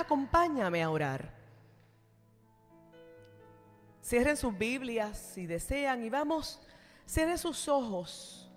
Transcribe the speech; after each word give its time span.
acompáñame 0.00 0.82
a 0.82 0.90
orar. 0.90 1.32
Cierren 4.02 4.36
sus 4.36 4.56
Biblias 4.56 5.16
si 5.34 5.46
desean 5.46 6.02
y 6.02 6.10
vamos, 6.10 6.60
cierren 7.08 7.38
sus 7.38 7.68
ojos. 7.68 8.50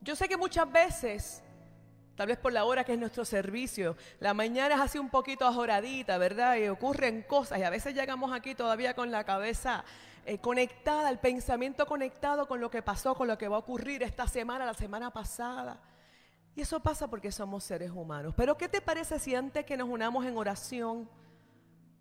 Yo 0.00 0.14
sé 0.14 0.28
que 0.28 0.36
muchas 0.36 0.70
veces, 0.70 1.42
tal 2.14 2.28
vez 2.28 2.38
por 2.38 2.52
la 2.52 2.64
hora 2.64 2.84
que 2.84 2.92
es 2.92 2.98
nuestro 2.98 3.24
servicio, 3.24 3.96
la 4.20 4.34
mañana 4.34 4.74
es 4.74 4.80
así 4.80 4.98
un 4.98 5.10
poquito 5.10 5.46
ajoradita, 5.46 6.18
¿verdad? 6.18 6.56
Y 6.56 6.68
ocurren 6.68 7.22
cosas 7.22 7.58
y 7.58 7.62
a 7.62 7.70
veces 7.70 7.94
llegamos 7.94 8.32
aquí 8.32 8.54
todavía 8.54 8.94
con 8.94 9.10
la 9.10 9.24
cabeza 9.24 9.84
eh, 10.26 10.38
conectada, 10.38 11.10
el 11.10 11.18
pensamiento 11.18 11.86
conectado 11.86 12.46
con 12.46 12.60
lo 12.60 12.70
que 12.70 12.80
pasó, 12.80 13.14
con 13.14 13.28
lo 13.28 13.36
que 13.36 13.48
va 13.48 13.56
a 13.56 13.60
ocurrir 13.60 14.02
esta 14.02 14.28
semana, 14.28 14.64
la 14.64 14.74
semana 14.74 15.10
pasada. 15.10 15.80
Y 16.56 16.60
eso 16.60 16.80
pasa 16.80 17.08
porque 17.08 17.32
somos 17.32 17.64
seres 17.64 17.90
humanos. 17.90 18.34
Pero 18.36 18.56
¿qué 18.56 18.68
te 18.68 18.80
parece 18.80 19.18
si 19.18 19.34
antes 19.34 19.64
que 19.64 19.76
nos 19.76 19.88
unamos 19.88 20.24
en 20.24 20.36
oración, 20.36 21.08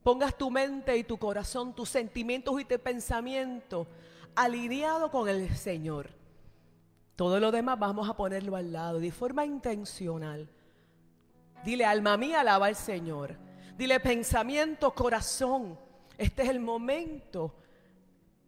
pongas 0.04 0.38
tu 0.38 0.52
mente 0.52 0.95
y 0.95 1.04
tu 1.04 1.18
corazón, 1.18 1.73
tus 1.73 1.90
sentimientos 1.90 2.59
y 2.62 2.66
tu 2.66 2.78
pensamiento 2.80 3.88
alineado 4.36 5.09
con 5.09 5.28
el 5.28 5.55
Señor? 5.55 6.09
Todo 7.16 7.40
lo 7.40 7.52
demás 7.52 7.80
vamos 7.80 8.08
a 8.09 8.16
ponerlo 8.16 8.55
al 8.55 8.72
lado 8.72 9.00
de 9.00 9.12
forma 9.12 9.45
intencional. 9.45 10.50
Dile, 11.64 11.86
alma 11.86 12.17
mía, 12.17 12.42
alaba 12.42 12.67
al 12.67 12.76
Señor. 12.76 13.36
Dile, 13.78 14.00
pensamiento, 14.00 14.92
corazón. 14.94 15.80
Este 16.17 16.44
es 16.44 16.50
el 16.50 16.59
momento 16.59 17.56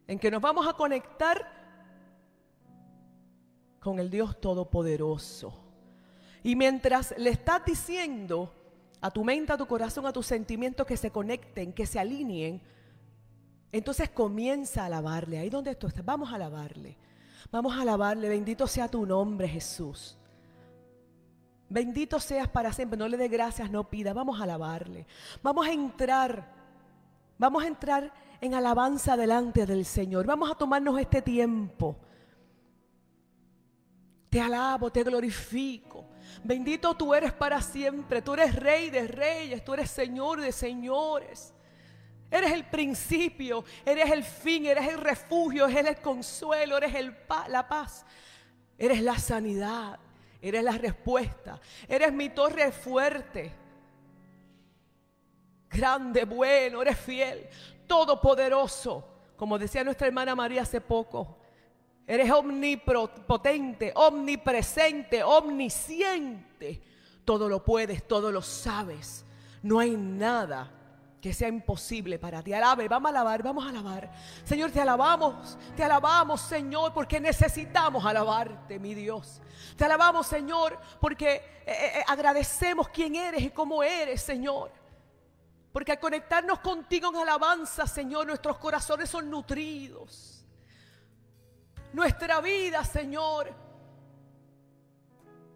en 0.08 0.20
que 0.20 0.30
nos 0.30 0.42
vamos 0.42 0.68
a 0.68 0.74
conectar 0.74 1.52
con 3.80 4.00
el 4.00 4.10
Dios 4.10 4.40
Todopoderoso. 4.40 5.65
Y 6.46 6.56
mientras 6.56 7.16
le 7.18 7.32
estás 7.32 7.66
diciendo 7.66 8.54
a 9.02 9.10
tu 9.10 9.24
mente, 9.24 9.52
a 9.52 9.58
tu 9.58 9.66
corazón, 9.66 10.06
a 10.06 10.14
tus 10.14 10.28
sentimientos 10.28 10.86
que 10.86 10.96
se 10.96 11.10
conecten, 11.10 11.74
que 11.74 11.88
se 11.88 11.98
alineen, 11.98 12.62
entonces 13.72 14.12
comienza 14.12 14.84
a 14.84 14.86
alabarle. 14.86 15.40
Ahí 15.40 15.50
donde 15.50 15.74
tú 15.74 15.88
estás, 15.88 16.06
vamos 16.06 16.32
a 16.32 16.36
alabarle. 16.36 17.00
Vamos 17.50 17.76
a 17.76 17.82
alabarle. 17.82 18.30
Bendito 18.30 18.68
sea 18.68 18.88
tu 18.88 19.08
nombre, 19.08 19.48
Jesús. 19.48 20.20
Bendito 21.68 22.20
seas 22.20 22.48
para 22.48 22.72
siempre. 22.72 22.96
No 22.96 23.08
le 23.08 23.18
dé 23.18 23.28
gracias, 23.28 23.72
no 23.72 23.90
pida. 23.90 24.14
Vamos 24.14 24.40
a 24.40 24.44
alabarle. 24.44 25.08
Vamos 25.42 25.66
a 25.66 25.72
entrar. 25.72 26.54
Vamos 27.40 27.64
a 27.64 27.68
entrar 27.68 28.14
en 28.40 28.54
alabanza 28.54 29.18
delante 29.18 29.66
del 29.66 29.84
Señor. 29.84 30.28
Vamos 30.28 30.52
a 30.52 30.56
tomarnos 30.56 31.00
este 31.00 31.24
tiempo. 31.24 31.96
Te 34.30 34.40
alabo, 34.40 34.92
te 34.92 35.02
glorifico. 35.02 36.06
Bendito 36.44 36.96
tú 36.96 37.14
eres 37.14 37.34
para 37.34 37.62
siempre. 37.62 38.22
Tú 38.22 38.34
eres 38.34 38.56
rey 38.56 38.90
de 38.90 39.08
reyes, 39.08 39.64
tú 39.64 39.74
eres 39.74 39.90
señor 39.90 40.42
de 40.42 40.52
señores. 40.52 41.54
Eres 42.30 42.52
el 42.52 42.66
principio, 42.66 43.64
eres 43.86 44.12
el 44.12 44.24
fin, 44.24 44.66
eres 44.66 44.88
el 44.88 45.00
refugio, 45.00 45.68
eres 45.68 45.86
el 45.86 46.02
consuelo, 46.02 46.78
eres 46.78 46.94
el 46.96 47.16
la 47.50 47.68
paz. 47.68 48.06
Eres 48.78 49.02
la 49.02 49.18
sanidad, 49.18 50.00
eres 50.42 50.64
la 50.64 50.74
respuesta. 50.74 51.60
Eres 51.88 52.12
mi 52.12 52.30
torre 52.30 52.72
fuerte. 52.72 53.52
Grande, 55.70 56.26
bueno, 56.26 56.82
eres 56.82 56.98
fiel 56.98 57.48
todopoderoso. 57.88 59.08
Como 59.36 59.58
decía 59.58 59.84
nuestra 59.84 60.08
hermana 60.08 60.36
María 60.36 60.62
hace 60.62 60.82
poco, 60.82 61.38
eres 62.08 62.32
omnipotente, 62.32 63.92
omnipresente, 63.96 65.24
omnisciente. 65.24 66.82
Todo 67.24 67.50
lo 67.50 67.64
puedes, 67.64 68.08
todo 68.08 68.32
lo 68.32 68.42
sabes. 68.42 69.26
No 69.64 69.80
hay 69.80 69.92
nada 69.92 70.72
que 71.26 71.34
sea 71.34 71.48
imposible 71.48 72.20
para 72.20 72.44
ti. 72.44 72.54
Alabe, 72.54 72.88
vamos 72.88 73.08
a 73.08 73.10
alabar, 73.10 73.42
vamos 73.42 73.66
a 73.66 73.70
alabar. 73.70 74.12
Señor, 74.44 74.70
te 74.70 74.80
alabamos, 74.80 75.58
te 75.76 75.84
alabamos, 75.84 76.40
Señor, 76.42 76.94
porque 76.94 77.20
necesitamos 77.20 78.06
alabarte, 78.06 78.78
mi 78.78 78.94
Dios. 78.94 79.42
Te 79.76 79.86
alabamos, 79.86 80.28
Señor, 80.28 80.78
porque 81.02 81.34
eh, 81.34 81.42
eh, 81.66 81.92
eh, 81.96 82.04
agradecemos 82.08 82.90
quién 82.90 83.16
eres 83.16 83.42
y 83.42 83.50
cómo 83.50 83.82
eres, 83.82 84.22
Señor. 84.22 84.72
Porque 85.72 85.94
al 85.94 86.00
conectarnos 86.00 86.60
contigo 86.60 87.10
en 87.10 87.16
alabanza, 87.16 87.88
Señor, 87.88 88.28
nuestros 88.28 88.60
corazones 88.60 89.10
son 89.10 89.28
nutridos. 89.28 90.35
Nuestra 91.96 92.42
vida, 92.42 92.84
Señor, 92.84 93.54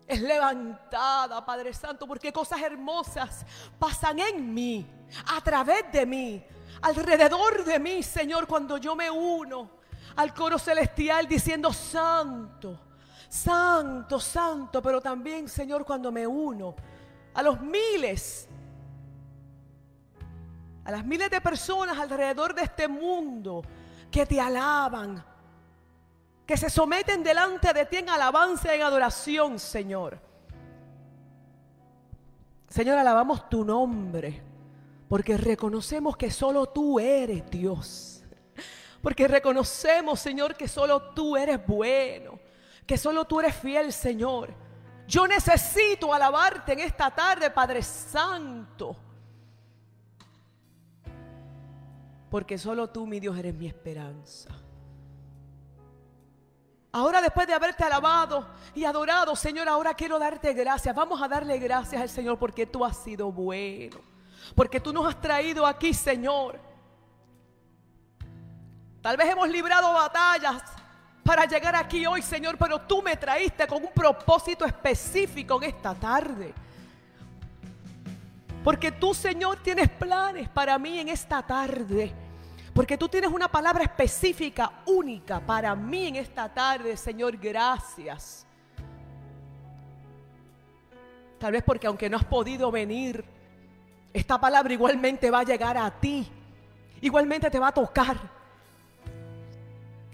es 0.07 0.22
levantada, 0.22 1.45
Padre 1.45 1.73
Santo, 1.73 2.07
porque 2.07 2.31
cosas 2.31 2.61
hermosas 2.61 3.45
pasan 3.77 4.19
en 4.19 4.53
mí, 4.53 4.88
a 5.35 5.41
través 5.41 5.91
de 5.91 6.05
mí, 6.05 6.41
alrededor 6.81 7.66
de 7.66 7.78
mí, 7.78 8.01
Señor, 8.01 8.47
cuando 8.47 8.78
yo 8.78 8.95
me 8.95 9.11
uno 9.11 9.69
al 10.16 10.33
coro 10.33 10.57
celestial 10.57 11.28
diciendo 11.28 11.73
santo, 11.73 12.79
santo, 13.28 14.17
santo, 14.17 14.81
pero 14.81 15.01
también, 15.01 15.49
Señor, 15.49 15.83
cuando 15.83 16.09
me 16.09 16.25
uno 16.25 16.73
a 17.33 17.44
los 17.44 17.59
miles 17.59 18.47
a 20.85 20.91
las 20.91 21.03
miles 21.03 21.29
de 21.29 21.41
personas 21.41 21.99
alrededor 21.99 22.55
de 22.55 22.61
este 22.61 22.88
mundo 22.88 23.61
que 24.09 24.25
te 24.25 24.39
alaban, 24.39 25.22
que 26.49 26.57
se 26.57 26.71
someten 26.71 27.21
delante 27.21 27.71
de 27.73 27.85
ti 27.85 27.97
en 27.97 28.09
alabanza 28.09 28.73
y 28.73 28.77
en 28.77 28.81
adoración, 28.81 29.59
Señor. 29.59 30.19
Señor, 32.67 32.97
alabamos 32.97 33.47
tu 33.47 33.63
nombre, 33.63 34.41
porque 35.07 35.37
reconocemos 35.37 36.17
que 36.17 36.31
solo 36.31 36.65
tú 36.65 36.99
eres 36.99 37.47
Dios. 37.51 38.23
Porque 38.99 39.27
reconocemos, 39.27 40.19
Señor, 40.19 40.55
que 40.55 40.67
solo 40.67 41.13
tú 41.13 41.37
eres 41.37 41.63
bueno, 41.67 42.39
que 42.87 42.97
solo 42.97 43.25
tú 43.25 43.41
eres 43.41 43.55
fiel, 43.55 43.93
Señor. 43.93 44.51
Yo 45.07 45.27
necesito 45.27 46.11
alabarte 46.11 46.73
en 46.73 46.79
esta 46.79 47.13
tarde, 47.13 47.51
Padre 47.51 47.83
Santo. 47.83 48.95
porque 52.31 52.57
solo 52.57 52.89
tú, 52.89 53.05
mi 53.05 53.19
Dios, 53.19 53.37
eres 53.37 53.53
mi 53.53 53.67
esperanza. 53.67 54.49
Ahora 56.91 57.22
después 57.22 57.45
de 57.45 57.53
haberte 57.53 57.83
alabado 57.83 58.47
y 58.73 58.83
adorado, 58.83 59.35
Señor, 59.35 59.69
ahora 59.69 59.94
quiero 59.94 60.17
darte 60.17 60.53
gracias. 60.53 60.95
Vamos 60.95 61.22
a 61.22 61.27
darle 61.27 61.59
gracias 61.59 62.01
al 62.01 62.09
Señor 62.09 62.39
porque 62.39 62.66
tú 62.66 62.83
has 62.83 62.97
sido 62.97 63.31
bueno. 63.31 63.97
Porque 64.55 64.79
tú 64.79 64.91
nos 64.91 65.07
has 65.07 65.22
traído 65.22 65.67
aquí, 65.67 65.94
Señor. 65.94 66.59
Tal 69.01 69.16
vez 69.16 69.29
hemos 69.29 69.47
librado 69.47 69.94
batallas 69.94 70.63
para 71.23 71.45
llegar 71.45 71.75
aquí 71.75 72.07
hoy, 72.07 72.23
Señor, 72.23 72.57
pero 72.57 72.81
tú 72.81 73.03
me 73.03 73.16
traíste 73.16 73.67
con 73.67 73.83
un 73.83 73.91
propósito 73.94 74.66
específico 74.66 75.61
en 75.61 75.69
esta 75.69 75.94
tarde. 75.94 76.53
Porque 78.63 78.91
tú, 78.91 79.13
Señor, 79.13 79.57
tienes 79.57 79.89
planes 79.89 80.49
para 80.49 80.78
mí 80.79 80.99
en 80.99 81.09
esta 81.09 81.44
tarde. 81.44 82.11
Porque 82.79 82.97
tú 82.97 83.09
tienes 83.09 83.29
una 83.29 83.50
palabra 83.50 83.84
específica, 83.84 84.72
única 84.85 85.41
para 85.41 85.75
mí 85.75 86.07
en 86.07 86.16
esta 86.16 86.47
tarde, 86.47 86.95
Señor. 86.95 87.35
Gracias. 87.35 88.47
Tal 91.38 91.51
vez 91.51 91.62
porque 91.62 91.88
aunque 91.88 92.09
no 92.09 92.16
has 92.16 92.23
podido 92.23 92.72
venir, 92.72 93.25
esta 94.13 94.40
palabra 94.40 94.72
igualmente 94.72 95.29
va 95.29 95.40
a 95.40 95.44
llegar 95.44 95.78
a 95.78 95.91
ti. 95.91 96.25
Igualmente 97.01 97.50
te 97.50 97.59
va 97.59 97.67
a 97.67 97.73
tocar. 97.73 98.17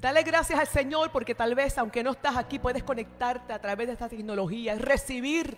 Dale 0.02 0.24
gracias 0.24 0.60
al 0.60 0.66
Señor 0.66 1.12
porque 1.12 1.36
tal 1.36 1.54
vez 1.54 1.78
aunque 1.78 2.04
no 2.04 2.14
estás 2.14 2.36
aquí 2.36 2.58
puedes 2.58 2.82
conectarte 2.82 3.54
a 3.54 3.62
través 3.62 3.86
de 3.86 3.94
esta 3.94 4.10
tecnología 4.10 4.74
y 4.74 4.80
recibir 4.80 5.56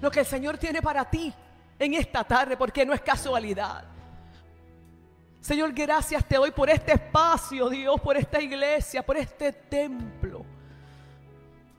lo 0.00 0.10
que 0.10 0.18
el 0.18 0.26
Señor 0.26 0.58
tiene 0.58 0.82
para 0.82 1.08
ti 1.08 1.32
en 1.78 1.94
esta 1.94 2.24
tarde 2.24 2.56
porque 2.56 2.84
no 2.84 2.94
es 2.94 3.00
casualidad. 3.00 3.97
Señor, 5.48 5.72
gracias 5.72 6.22
te 6.26 6.36
doy 6.36 6.50
por 6.50 6.68
este 6.68 6.92
espacio, 6.92 7.70
Dios, 7.70 7.98
por 8.02 8.18
esta 8.18 8.38
iglesia, 8.38 9.02
por 9.02 9.16
este 9.16 9.50
templo. 9.50 10.44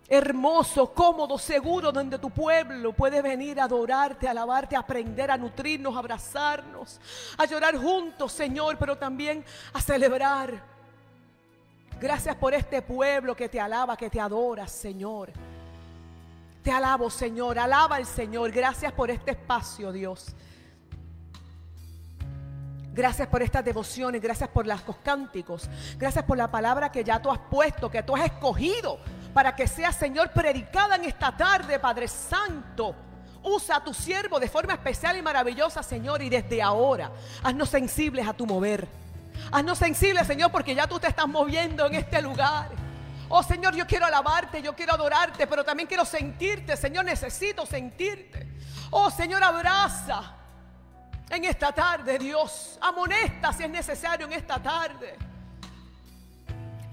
Hermoso, 0.08 0.92
cómodo, 0.92 1.38
seguro, 1.38 1.92
donde 1.92 2.18
tu 2.18 2.32
pueblo 2.32 2.94
puede 2.94 3.22
venir 3.22 3.60
a 3.60 3.66
adorarte, 3.66 4.28
a 4.28 4.32
alabarte, 4.32 4.76
a 4.76 4.80
aprender, 4.80 5.30
a 5.30 5.38
nutrirnos, 5.38 5.96
a 5.96 6.00
abrazarnos, 6.00 7.00
a 7.38 7.46
llorar 7.46 7.78
juntos, 7.78 8.32
Señor, 8.32 8.76
pero 8.80 8.98
también 8.98 9.46
a 9.72 9.80
celebrar. 9.80 10.64
Gracias 12.02 12.36
por 12.38 12.56
este 12.56 12.82
pueblo 12.82 13.36
que 13.36 13.50
te 13.50 13.62
alaba, 13.62 13.96
que 13.96 14.10
te 14.10 14.20
adora, 14.20 14.68
Señor. 14.68 15.30
Te 16.64 16.72
alabo, 16.72 17.12
Señor. 17.12 17.60
Alaba 17.60 17.98
al 17.98 18.08
Señor. 18.08 18.50
Gracias 18.50 18.92
por 18.94 19.12
este 19.12 19.30
espacio, 19.30 19.92
Dios. 19.92 20.36
Gracias 22.92 23.28
por 23.28 23.42
estas 23.44 23.64
devociones, 23.64 24.22
gracias 24.22 24.50
por 24.50 24.66
los 24.66 24.82
cánticos, 25.04 25.70
gracias 25.98 26.26
por 26.26 26.38
la 26.38 26.50
palabra 26.50 26.92
que 26.92 27.04
ya 27.04 27.22
tú 27.22 27.30
has 27.30 27.40
puesto, 27.40 27.90
que 27.90 28.02
tú 28.02 28.16
has 28.16 28.26
escogido 28.26 29.00
para 29.34 29.56
que 29.56 29.68
sea, 29.68 29.92
Señor, 29.92 30.32
predicada 30.32 30.96
en 30.96 31.06
esta 31.06 31.36
tarde, 31.36 31.80
Padre 31.80 32.08
Santo. 32.08 32.96
Usa 33.44 33.78
a 33.78 33.84
tu 33.84 33.94
siervo 33.94 34.40
de 34.40 34.50
forma 34.50 34.74
especial 34.74 35.18
y 35.18 35.22
maravillosa, 35.22 35.84
Señor, 35.84 36.22
y 36.22 36.30
desde 36.30 36.62
ahora 36.62 37.12
haznos 37.44 37.70
sensibles 37.70 38.28
a 38.28 38.34
tu 38.34 38.46
mover. 38.46 38.88
Haznos 39.52 39.78
sensibles, 39.78 40.28
Señor, 40.28 40.52
porque 40.52 40.76
ya 40.76 40.88
tú 40.88 41.00
te 41.00 41.08
estás 41.08 41.28
moviendo 41.28 41.86
en 41.86 41.96
este 41.96 42.22
lugar. 42.22 42.70
Oh 43.30 43.44
Señor, 43.44 43.76
yo 43.76 43.86
quiero 43.86 44.08
alabarte, 44.08 44.62
yo 44.62 44.76
quiero 44.76 44.94
adorarte, 44.94 45.46
pero 45.46 45.64
también 45.64 45.88
quiero 45.88 46.04
sentirte, 46.04 46.76
Señor, 46.76 47.06
necesito 47.06 47.66
sentirte. 47.66 48.48
Oh 48.90 49.12
Señor, 49.12 49.44
abraza 49.44 50.39
en 51.30 51.46
esta 51.46 51.72
tarde, 51.72 52.18
Dios. 52.18 52.78
Amonesta 52.82 53.54
si 53.54 53.64
es 53.64 53.70
necesario 53.70 54.26
en 54.26 54.34
esta 54.34 54.62
tarde. 54.62 55.16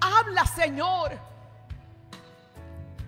Habla, 0.01 0.47
Señor. 0.47 1.13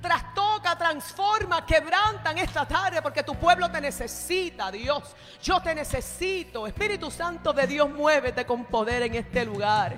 Trastoca, 0.00 0.78
transforma, 0.78 1.66
quebranta 1.66 2.30
en 2.30 2.38
esta 2.38 2.66
tarde 2.66 3.02
porque 3.02 3.25
tu 3.25 3.34
pueblo 3.34 3.70
te 3.70 3.80
necesita, 3.80 4.70
Dios. 4.70 5.16
Yo 5.42 5.60
te 5.60 5.75
necesito. 5.75 6.66
Espíritu 6.66 7.10
Santo 7.10 7.52
de 7.52 7.66
Dios, 7.66 7.90
muévete 7.90 8.46
con 8.46 8.64
poder 8.64 9.02
en 9.02 9.16
este 9.16 9.44
lugar. 9.44 9.96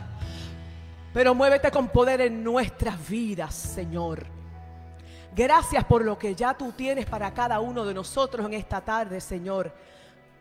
Pero 1.12 1.35
muévete 1.35 1.71
con 1.71 1.88
poder 1.88 2.23
en 2.23 2.43
nuestras 2.43 3.09
vidas, 3.09 3.55
Señor. 3.55 4.27
Gracias 5.35 5.85
por 5.85 6.05
lo 6.05 6.19
que 6.19 6.35
ya 6.35 6.55
tú 6.55 6.73
tienes 6.73 7.06
para 7.06 7.32
cada 7.32 7.61
uno 7.61 7.85
de 7.85 7.94
nosotros 7.94 8.47
en 8.47 8.55
esta 8.55 8.81
tarde, 8.81 9.21
Señor. 9.21 9.73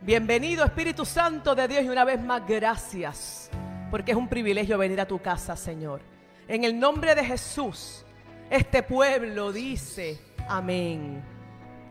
Bienvenido 0.02 0.64
Espíritu 0.64 1.04
Santo 1.04 1.54
de 1.54 1.68
Dios 1.68 1.84
y 1.84 1.90
una 1.90 2.06
vez 2.06 2.18
más 2.22 2.46
gracias, 2.48 3.50
porque 3.90 4.12
es 4.12 4.16
un 4.16 4.28
privilegio 4.28 4.78
venir 4.78 4.98
a 4.98 5.06
tu 5.06 5.18
casa, 5.18 5.54
Señor. 5.56 6.00
En 6.48 6.64
el 6.64 6.80
nombre 6.80 7.14
de 7.14 7.22
Jesús, 7.22 8.06
este 8.48 8.82
pueblo 8.82 9.52
dice 9.52 10.18
amén. 10.48 11.22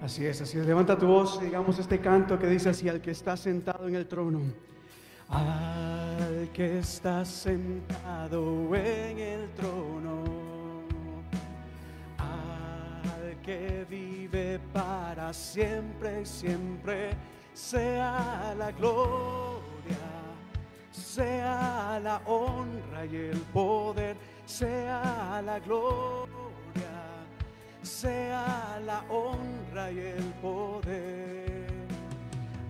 Así 0.01 0.25
es, 0.25 0.41
así 0.41 0.57
es. 0.57 0.65
Levanta 0.65 0.97
tu 0.97 1.05
voz 1.05 1.37
y 1.39 1.45
digamos 1.45 1.77
este 1.77 1.99
canto 1.99 2.39
que 2.39 2.47
dice 2.47 2.69
así, 2.69 2.89
al 2.89 2.99
que 2.99 3.11
está 3.11 3.37
sentado 3.37 3.87
en 3.87 3.93
el 3.93 4.07
trono. 4.07 4.41
Al 5.29 6.49
que 6.51 6.79
está 6.79 7.23
sentado 7.23 8.75
en 8.75 9.19
el 9.19 9.49
trono. 9.51 10.23
Al 12.17 13.39
que 13.43 13.85
vive 13.87 14.59
para 14.73 15.31
siempre 15.31 16.25
siempre. 16.25 17.11
Sea 17.59 18.55
la 18.57 18.71
gloria, 18.71 20.05
sea 20.91 21.99
la 22.01 22.21
honra 22.25 23.05
y 23.05 23.15
el 23.15 23.39
poder 23.53 24.17
sea 24.49 25.41
la 25.45 25.59
gloria, 25.59 26.27
sea 27.83 28.81
la 28.83 29.03
honra 29.09 29.91
y 29.91 29.99
el 29.99 30.23
poder 30.41 31.67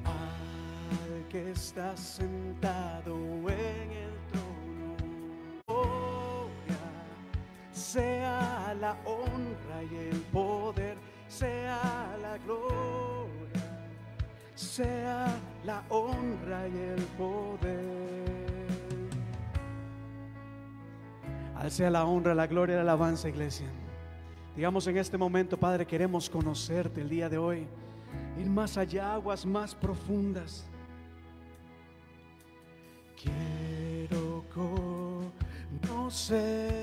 al 0.03 1.27
que 1.29 1.51
está 1.51 1.95
sentado 1.95 3.15
en 3.47 3.91
el 4.05 4.13
trono. 4.29 4.97
Gloria, 5.67 6.81
sea 7.71 8.75
la 8.81 8.97
honra 9.05 9.83
y 9.89 9.95
el 10.09 10.21
poder, 10.33 10.97
sea 11.29 12.17
la 12.21 12.37
gloria, 12.39 13.08
sea 14.69 15.27
la 15.65 15.83
honra 15.89 16.67
y 16.67 16.77
el 16.77 17.01
poder. 17.17 18.29
Al 21.55 21.71
sea 21.71 21.89
la 21.89 22.05
honra, 22.05 22.35
la 22.35 22.45
gloria 22.47 22.73
y 22.73 22.75
la 22.75 22.83
alabanza, 22.83 23.27
iglesia. 23.27 23.65
Digamos 24.55 24.85
en 24.87 24.97
este 24.97 25.17
momento, 25.17 25.57
Padre, 25.57 25.87
queremos 25.87 26.29
conocerte 26.29 27.01
el 27.01 27.09
día 27.09 27.29
de 27.29 27.37
hoy, 27.37 27.67
ir 28.39 28.47
más 28.47 28.77
allá, 28.77 29.13
aguas 29.13 29.45
más 29.45 29.73
profundas. 29.73 30.65
Quiero 33.21 34.45
conocerte 35.81 36.78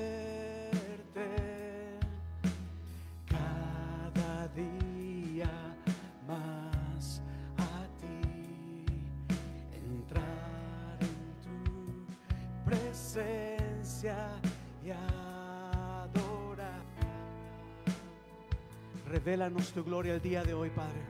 Revélanos 19.27 19.67
tu 19.73 19.83
gloria 19.83 20.13
el 20.13 20.21
día 20.21 20.41
de 20.41 20.53
hoy, 20.53 20.69
Padre. 20.69 21.01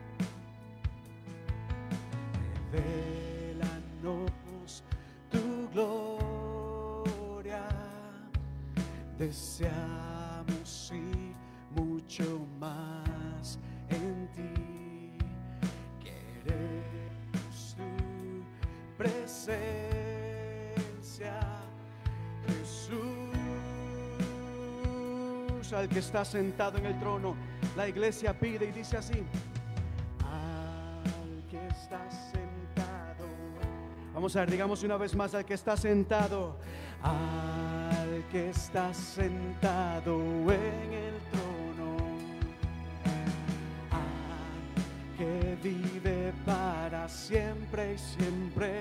Revélanos 2.72 4.84
tu 5.30 5.70
gloria. 5.72 7.62
Deseamos 9.20 10.92
ir 10.96 11.36
mucho 11.76 12.40
más 12.60 13.60
en 13.88 14.28
ti. 14.36 15.20
Queremos 16.04 17.76
tu 17.78 17.84
presencia, 18.98 19.54
Jesús, 22.48 22.98
al 25.72 25.88
que 25.88 26.00
está 26.00 26.26
sentado 26.26 26.80
en 26.80 26.88
el 26.88 27.00
trono. 27.00 27.57
La 27.78 27.88
iglesia 27.88 28.34
pide 28.34 28.66
y 28.66 28.72
dice 28.72 28.98
así. 28.98 29.24
Al 30.26 31.44
que 31.48 31.68
está 31.68 32.10
sentado. 32.10 33.28
Vamos 34.16 34.36
a 34.36 34.40
ver, 34.40 34.50
digamos 34.50 34.82
una 34.82 34.98
vez 34.98 35.14
más, 35.16 35.36
al 35.36 35.46
que 35.46 35.54
está 35.54 35.78
sentado. 35.78 36.58
Al 37.04 38.24
que 38.32 38.50
está 38.50 38.92
sentado 38.96 40.20
en 40.52 40.92
el 40.92 41.14
trono. 41.30 41.98
Al 43.92 45.18
que 45.20 45.58
vive 45.62 46.34
para 46.48 47.08
siempre 47.08 47.94
y 47.94 47.98
siempre. 48.00 48.77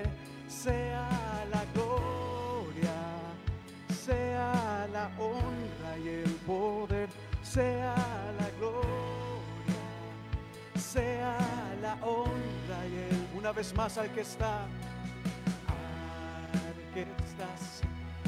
Honra 12.07 12.87
y 12.89 12.95
el 12.95 13.27
una 13.37 13.51
vez 13.51 13.75
más 13.75 13.97
al 13.97 14.09
que 14.11 14.21
está, 14.21 14.61
al 15.67 16.93
que 16.93 17.01
estás, 17.01 17.81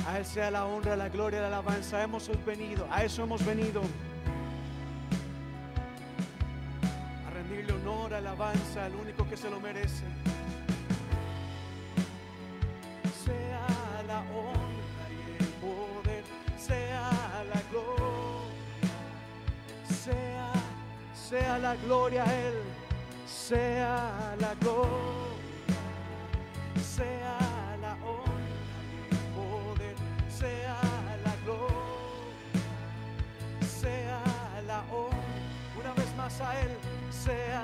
a 0.07 0.17
él 0.17 0.25
sea 0.25 0.49
la 0.51 0.65
honra, 0.65 0.95
la 0.95 1.09
gloria, 1.09 1.41
la 1.41 1.47
alabanza. 1.47 2.01
Hemos 2.01 2.29
venido, 2.45 2.87
a 2.91 3.03
eso 3.03 3.23
hemos 3.23 3.45
venido. 3.45 3.81
A 7.27 7.31
rendirle 7.31 7.73
honor, 7.73 8.13
alabanza 8.13 8.85
al 8.85 8.95
único 8.95 9.27
que 9.27 9.35
se 9.37 9.49
lo 9.49 9.59
merece. 9.59 10.05
Sea 13.25 13.67
la 14.07 14.21
honra 14.21 15.09
y 15.11 15.43
el 15.43 15.49
poder, 15.59 16.23
sea 16.57 17.11
la 17.53 17.61
gloria, 17.69 18.93
sea, 20.03 20.53
sea 21.13 21.59
la 21.59 21.75
gloria 21.75 22.23
a 22.23 22.33
Él, 22.33 22.53
sea 23.49 24.35
la 24.39 24.53
gloria, 24.61 25.81
sea 26.95 27.39
la 27.81 27.93
honra 28.05 28.59
poder, 29.35 29.95
sea 30.29 30.77
la 31.25 31.35
gloria, 31.43 32.61
sea 33.81 34.21
la 34.67 34.79
honra, 34.93 35.17
una 35.79 35.93
vez 35.95 36.15
más 36.15 36.39
a 36.41 36.61
Él, 36.61 36.77
sea 37.09 37.58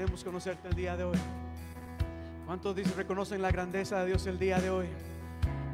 Queremos 0.00 0.24
conocerte 0.24 0.66
el 0.66 0.74
día 0.74 0.96
de 0.96 1.04
hoy. 1.04 1.18
¿Cuántos 2.46 2.74
dicen, 2.74 2.96
reconocen 2.96 3.42
la 3.42 3.50
grandeza 3.50 4.00
de 4.00 4.06
Dios 4.06 4.26
el 4.26 4.38
día 4.38 4.58
de 4.58 4.70
hoy? 4.70 4.86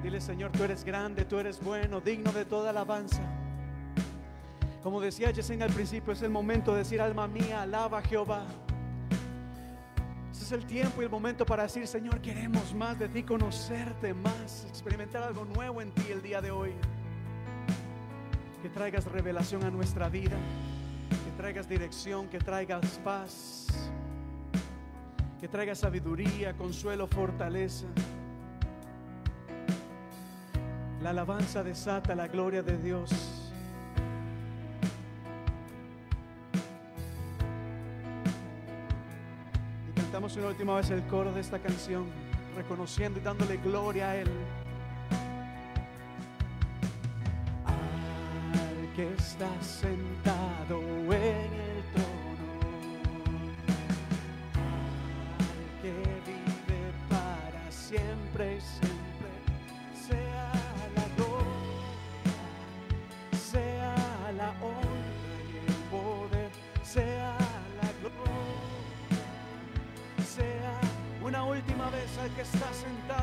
Dile, 0.02 0.20
Señor, 0.20 0.50
tú 0.50 0.64
eres 0.64 0.82
grande, 0.82 1.24
tú 1.24 1.38
eres 1.38 1.60
bueno, 1.62 2.00
digno 2.00 2.32
de 2.32 2.44
toda 2.44 2.70
alabanza. 2.70 3.22
Como 4.82 5.00
decía 5.00 5.30
Yesenia 5.30 5.66
al 5.66 5.72
principio, 5.72 6.12
es 6.12 6.22
el 6.22 6.30
momento 6.30 6.72
de 6.72 6.78
decir, 6.78 7.00
alma 7.00 7.28
mía, 7.28 7.62
alaba 7.62 7.98
a 7.98 8.02
Jehová. 8.02 8.42
Ese 10.32 10.42
es 10.42 10.50
el 10.50 10.66
tiempo 10.66 11.02
y 11.02 11.04
el 11.04 11.10
momento 11.12 11.46
para 11.46 11.62
decir, 11.62 11.86
Señor, 11.86 12.20
queremos 12.20 12.74
más 12.74 12.98
de 12.98 13.08
ti, 13.08 13.22
conocerte 13.22 14.12
más, 14.12 14.66
experimentar 14.68 15.22
algo 15.22 15.44
nuevo 15.44 15.80
en 15.80 15.92
ti 15.92 16.10
el 16.10 16.20
día 16.20 16.40
de 16.40 16.50
hoy. 16.50 16.72
Que 18.60 18.70
traigas 18.70 19.04
revelación 19.04 19.62
a 19.62 19.70
nuestra 19.70 20.08
vida, 20.08 20.36
que 21.10 21.30
traigas 21.36 21.68
dirección, 21.68 22.26
que 22.26 22.40
traigas 22.40 23.00
paz, 23.04 23.66
que 25.40 25.48
traigas 25.48 25.78
sabiduría, 25.78 26.54
consuelo, 26.54 27.06
fortaleza. 27.06 27.86
La 31.02 31.10
alabanza 31.10 31.62
desata 31.62 32.14
la 32.14 32.26
gloria 32.26 32.62
de 32.62 32.78
Dios. 32.78 33.10
Y 39.88 40.00
cantamos 40.00 40.36
una 40.36 40.48
última 40.48 40.76
vez 40.76 40.90
el 40.90 41.02
coro 41.06 41.32
de 41.32 41.40
esta 41.40 41.58
canción, 41.58 42.06
reconociendo 42.56 43.20
y 43.20 43.22
dándole 43.22 43.58
gloria 43.58 44.10
a 44.10 44.16
Él. 44.16 44.30
Al 47.66 48.94
que 48.96 49.12
está 49.12 49.50
sentado 49.62 50.80
en 51.12 51.52
el 51.52 51.65
está 72.54 72.72
sentado 72.72 73.15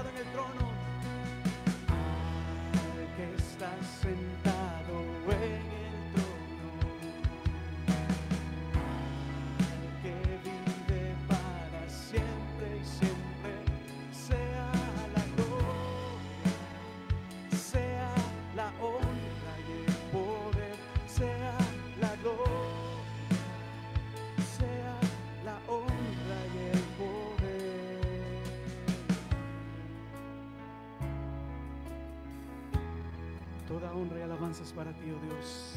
honra 34.54 34.62
y 34.62 34.62
alabanza 34.62 34.64
es 34.64 34.74
para 34.74 34.92
ti, 34.94 35.12
oh 35.12 35.26
Dios. 35.26 35.74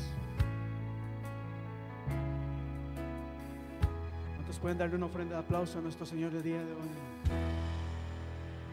¿Cuántos 4.35 4.59
pueden 4.59 4.79
darle 4.79 4.97
una 4.97 5.07
ofrenda 5.07 5.37
de 5.37 5.41
aplauso 5.41 5.79
a 5.79 5.83
nuestro 5.83 6.07
Señor 6.07 6.35
el 6.35 6.43
día 6.43 6.59
de 6.59 6.73
hoy? 6.73 6.89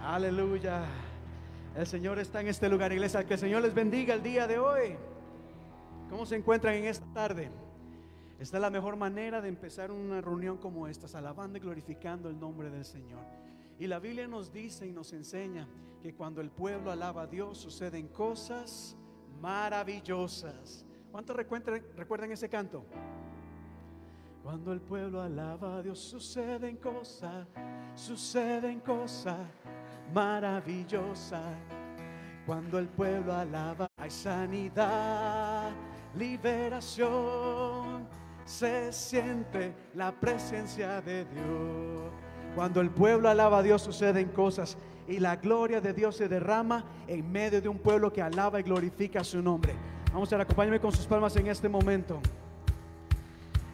Aleluya. 0.01 0.83
El 1.75 1.87
Señor 1.87 2.19
está 2.19 2.41
en 2.41 2.47
este 2.47 2.69
lugar, 2.69 2.91
iglesia. 2.91 3.23
Que 3.25 3.33
el 3.33 3.39
Señor 3.39 3.61
les 3.61 3.73
bendiga 3.73 4.13
el 4.13 4.21
día 4.21 4.45
de 4.47 4.59
hoy. 4.59 4.95
¿Cómo 6.09 6.25
se 6.25 6.35
encuentran 6.35 6.75
en 6.75 6.85
esta 6.85 7.05
tarde? 7.13 7.49
Esta 8.39 8.57
es 8.57 8.61
la 8.61 8.69
mejor 8.69 8.97
manera 8.97 9.41
de 9.41 9.47
empezar 9.47 9.91
una 9.91 10.21
reunión 10.21 10.57
como 10.57 10.87
esta, 10.87 11.17
alabando 11.17 11.57
y 11.57 11.61
glorificando 11.61 12.29
el 12.29 12.39
nombre 12.39 12.69
del 12.69 12.85
Señor. 12.85 13.21
Y 13.79 13.87
la 13.87 13.99
Biblia 13.99 14.27
nos 14.27 14.51
dice 14.51 14.85
y 14.85 14.91
nos 14.91 15.13
enseña 15.13 15.67
que 16.01 16.13
cuando 16.13 16.41
el 16.41 16.51
pueblo 16.51 16.91
alaba 16.91 17.23
a 17.23 17.27
Dios 17.27 17.57
suceden 17.57 18.09
cosas 18.09 18.97
maravillosas. 19.43 20.85
¿Cuántos 21.11 21.35
recuerdan, 21.35 21.83
recuerdan 21.97 22.31
ese 22.31 22.47
canto? 22.47 22.85
Cuando 24.41 24.71
el 24.71 24.79
pueblo 24.79 25.21
alaba 25.21 25.77
a 25.77 25.81
Dios 25.81 25.99
suceden 25.99 26.77
cosas, 26.77 27.45
suceden 27.93 28.79
cosas 28.79 29.45
maravillosas. 30.13 31.57
Cuando 32.45 32.79
el 32.79 32.87
pueblo 32.87 33.33
alaba 33.33 33.87
hay 33.97 34.09
sanidad, 34.09 35.71
liberación, 36.15 38.07
se 38.45 38.93
siente 38.93 39.73
la 39.93 40.13
presencia 40.13 41.01
de 41.01 41.25
Dios. 41.25 42.02
Cuando 42.55 42.81
el 42.81 42.89
pueblo 42.91 43.29
alaba 43.29 43.59
a 43.59 43.63
Dios 43.63 43.81
suceden 43.81 44.29
cosas 44.29 44.77
y 45.07 45.19
la 45.19 45.37
gloria 45.37 45.81
de 45.81 45.93
Dios 45.93 46.15
se 46.15 46.29
derrama 46.29 46.85
en 47.07 47.31
medio 47.31 47.61
de 47.61 47.67
un 47.67 47.79
pueblo 47.79 48.13
que 48.13 48.21
alaba 48.21 48.59
y 48.59 48.63
glorifica 48.63 49.23
su 49.23 49.41
nombre. 49.41 49.73
Vamos 50.13 50.31
a 50.31 50.39
acompáñame 50.39 50.79
con 50.79 50.91
sus 50.91 51.07
palmas 51.07 51.35
en 51.35 51.47
este 51.47 51.67
momento. 51.67 52.21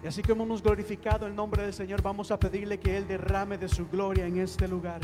Y 0.02 0.08
así 0.08 0.22
como 0.22 0.44
hemos 0.44 0.64
glorificado 0.64 1.28
el 1.28 1.36
nombre 1.36 1.64
del 1.64 1.74
Señor, 1.74 2.02
vamos 2.02 2.32
a 2.32 2.40
pedirle 2.40 2.80
que 2.80 2.96
Él 2.96 3.06
derrame 3.06 3.58
de 3.58 3.68
su 3.68 3.88
gloria 3.90 4.26
en 4.26 4.38
este 4.38 4.68
lugar. 4.68 5.02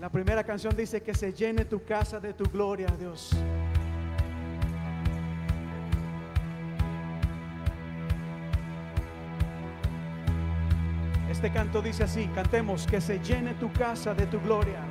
La 0.00 0.08
primera 0.08 0.44
canción 0.44 0.74
dice 0.76 1.02
que 1.02 1.14
se 1.14 1.32
llene 1.32 1.64
tu 1.64 1.82
casa 1.82 2.20
de 2.20 2.32
tu 2.32 2.44
gloria, 2.44 2.86
Dios. 2.98 3.32
Este 11.40 11.52
canto 11.52 11.80
dice 11.80 12.04
así, 12.04 12.26
cantemos, 12.34 12.86
que 12.86 13.00
se 13.00 13.18
llene 13.18 13.54
tu 13.54 13.72
casa 13.72 14.12
de 14.12 14.26
tu 14.26 14.38
gloria. 14.42 14.89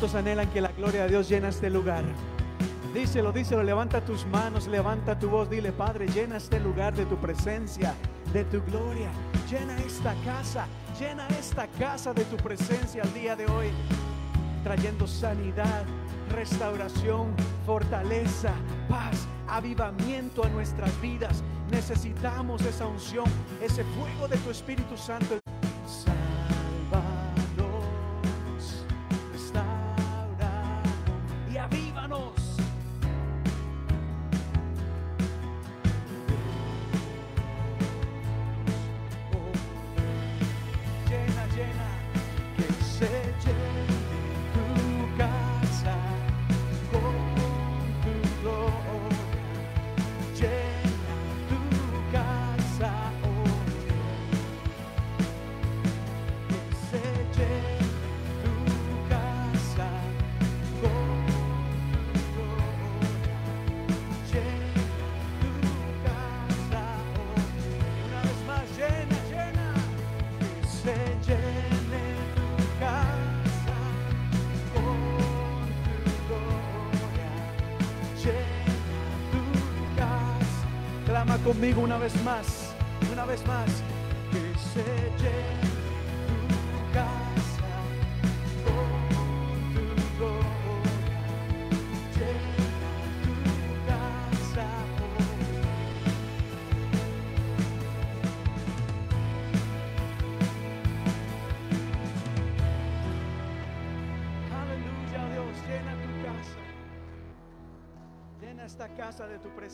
¿Cuántos 0.00 0.18
anhelan 0.18 0.48
que 0.48 0.62
la 0.62 0.72
gloria 0.72 1.02
de 1.02 1.08
Dios 1.10 1.28
llena 1.28 1.50
este 1.50 1.68
lugar? 1.68 2.02
Díselo, 2.94 3.32
díselo, 3.32 3.62
levanta 3.62 4.02
tus 4.02 4.24
manos, 4.24 4.66
levanta 4.66 5.18
tu 5.18 5.28
voz, 5.28 5.50
dile, 5.50 5.72
Padre, 5.72 6.08
llena 6.08 6.38
este 6.38 6.58
lugar 6.58 6.94
de 6.94 7.04
tu 7.04 7.18
presencia, 7.18 7.92
de 8.32 8.46
tu 8.46 8.62
gloria. 8.62 9.10
Llena 9.50 9.78
esta 9.80 10.14
casa, 10.24 10.66
llena 10.98 11.28
esta 11.38 11.66
casa 11.78 12.14
de 12.14 12.24
tu 12.24 12.38
presencia 12.38 13.02
al 13.02 13.12
día 13.12 13.36
de 13.36 13.44
hoy, 13.44 13.66
trayendo 14.64 15.06
sanidad, 15.06 15.84
restauración, 16.34 17.34
fortaleza, 17.66 18.54
paz, 18.88 19.28
avivamiento 19.48 20.42
a 20.42 20.48
nuestras 20.48 20.98
vidas. 21.02 21.42
Necesitamos 21.70 22.62
esa 22.62 22.86
unción, 22.86 23.26
ese 23.60 23.84
fuego 23.84 24.28
de 24.28 24.38
tu 24.38 24.50
Espíritu 24.50 24.96
Santo. 24.96 25.38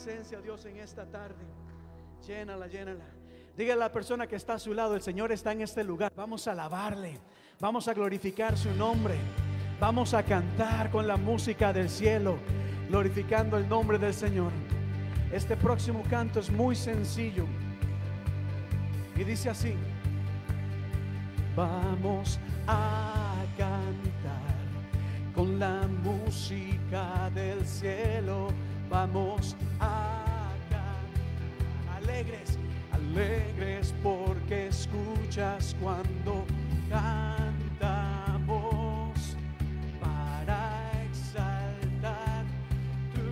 Presencia, 0.07 0.41
Dios, 0.41 0.65
en 0.67 0.77
esta 0.77 1.05
tarde. 1.05 1.45
Llénala, 2.25 2.69
llénala. 2.69 3.05
Dígale 3.57 3.83
a 3.83 3.87
la 3.87 3.93
persona 3.93 4.29
que 4.29 4.37
está 4.37 4.55
a 4.55 4.59
su 4.61 4.73
lado, 4.73 4.95
el 4.95 5.03
Señor 5.03 5.33
está 5.33 5.51
en 5.51 5.63
este 5.63 5.83
lugar. 5.83 6.13
Vamos 6.15 6.47
a 6.47 6.53
alabarle, 6.53 7.19
vamos 7.59 7.89
a 7.89 7.95
glorificar 7.95 8.57
su 8.57 8.71
nombre. 8.76 9.17
Vamos 9.80 10.15
a 10.15 10.23
cantar 10.23 10.93
con 10.93 11.09
la 11.09 11.17
música 11.17 11.73
del 11.73 11.91
cielo, 11.91 12.39
glorificando 12.89 13.59
el 13.59 13.69
nombre 13.69 13.99
del 13.99 14.15
Señor. 14.15 14.52
Este 15.33 15.57
próximo 15.57 16.04
canto 16.09 16.39
es 16.39 16.52
muy 16.52 16.76
sencillo. 16.76 17.45
Y 19.17 19.25
dice 19.25 19.50
así. 19.50 19.75
Vamos 21.57 22.39
a 22.69 23.45
cantar 23.59 24.54
con 25.35 25.59
la 25.59 25.89
música 25.89 27.28
del 27.35 27.67
cielo. 27.67 28.50
Vamos 28.89 29.57
a 29.81 30.53
cantar 30.71 31.97
alegres, 31.97 32.59
alegres 32.93 33.93
porque 34.03 34.69
escuchas 34.69 35.75
cuando 35.81 36.45
cantamos 36.89 38.37
para 40.01 40.93
exaltar 41.05 42.45
tu 43.13 43.27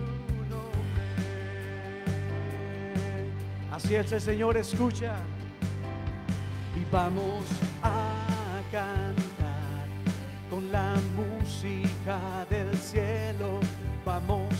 nombre. 0.53 1.05
Así 3.71 3.95
es 3.95 4.11
el 4.11 4.21
Señor, 4.21 4.57
escucha 4.57 5.15
y 6.75 6.83
vamos 6.91 7.45
a 7.81 8.61
cantar 8.71 9.87
con 10.49 10.71
la 10.71 10.95
música 11.15 12.45
del 12.49 12.75
cielo. 12.77 13.59
Vamos 14.05 14.54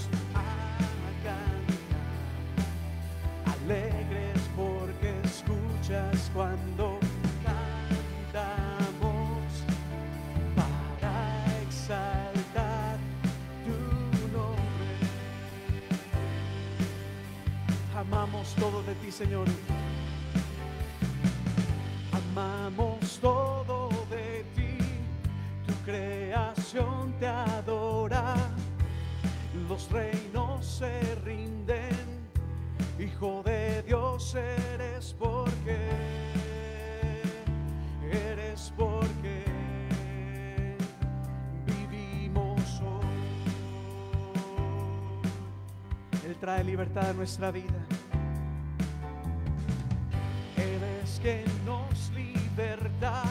alegres 3.65 4.39
porque 4.55 5.11
escuchas 5.23 6.29
cuando 6.33 6.99
cantamos 7.43 8.83
para 10.55 11.61
exaltar 11.63 12.97
tu 13.65 13.77
nombre. 14.37 14.93
Amamos 17.97 18.53
todo 18.55 18.83
de 18.83 18.93
ti, 18.95 19.11
Señor. 19.11 19.47
Amamos 22.11 23.19
todo 23.19 23.89
de 24.11 24.45
ti, 24.55 24.77
tu 25.65 25.73
creación 25.85 27.13
te 27.19 27.27
adora, 27.27 28.35
los 29.67 29.89
reinos 29.89 30.65
se 30.65 31.15
rinden, 31.23 32.14
Hijo 32.97 33.43
de 33.43 33.83
Dios 33.83 34.35
eres 34.35 35.13
porque, 35.19 35.77
eres 38.09 38.71
porque 38.77 39.43
vivimos 41.65 42.81
hoy. 42.81 43.05
Él 46.25 46.37
trae 46.39 46.63
libertad 46.63 47.09
a 47.09 47.13
nuestra 47.13 47.51
vida. 47.51 47.85
Eres 50.55 51.19
que 51.19 51.43
nos 51.65 52.11
liberta, 52.11 53.23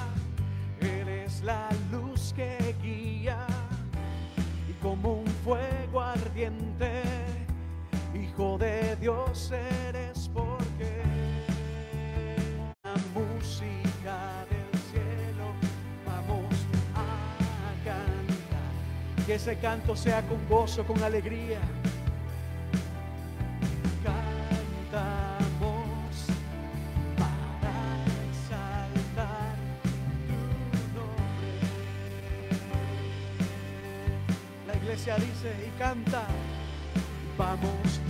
eres 0.78 1.42
la 1.42 1.70
luz 1.90 2.34
que 2.36 2.76
guía 2.82 3.46
y 4.68 4.72
como 4.82 5.14
un 5.14 5.26
fuego 5.42 6.02
ardiente, 6.02 6.93
Dios 9.04 9.50
eres 9.50 10.30
porque 10.32 11.02
la 12.82 12.94
música 13.12 14.46
del 14.48 14.80
cielo 14.90 15.52
vamos 16.06 16.54
a 16.94 17.84
cantar, 17.84 19.26
que 19.26 19.34
ese 19.34 19.58
canto 19.58 19.94
sea 19.94 20.22
con 20.22 20.48
gozo, 20.48 20.86
con 20.86 21.02
alegría. 21.02 21.60
Cantamos 24.02 24.96
para 27.18 27.76
exaltar 28.30 29.56
tu 30.26 30.40
nombre. 30.96 31.52
La 34.66 34.74
iglesia 34.76 35.16
dice 35.16 35.68
y 35.68 35.78
canta, 35.78 36.22
vamos 37.36 38.00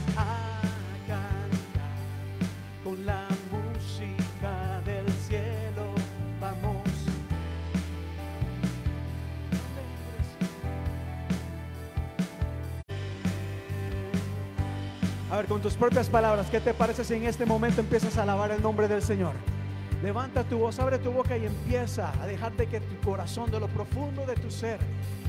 con 2.84 3.04
la 3.06 3.26
música 3.50 4.82
del 4.84 5.10
cielo, 5.26 5.94
vamos. 6.38 6.82
A 15.30 15.38
ver, 15.38 15.46
con 15.46 15.62
tus 15.62 15.74
propias 15.74 16.08
palabras, 16.10 16.48
¿qué 16.50 16.60
te 16.60 16.74
parece 16.74 17.02
si 17.02 17.14
en 17.14 17.24
este 17.24 17.46
momento 17.46 17.80
empiezas 17.80 18.18
a 18.18 18.22
alabar 18.22 18.52
el 18.52 18.62
nombre 18.62 18.86
del 18.86 19.02
Señor? 19.02 19.32
Levanta 20.02 20.44
tu 20.44 20.58
voz, 20.58 20.78
abre 20.78 20.98
tu 20.98 21.10
boca 21.10 21.38
y 21.38 21.46
empieza 21.46 22.12
a 22.22 22.26
dejarte 22.26 22.66
que 22.66 22.80
tu 22.80 23.00
corazón, 23.00 23.50
de 23.50 23.58
lo 23.58 23.68
profundo 23.68 24.26
de 24.26 24.34
tu 24.34 24.50
ser, 24.50 24.78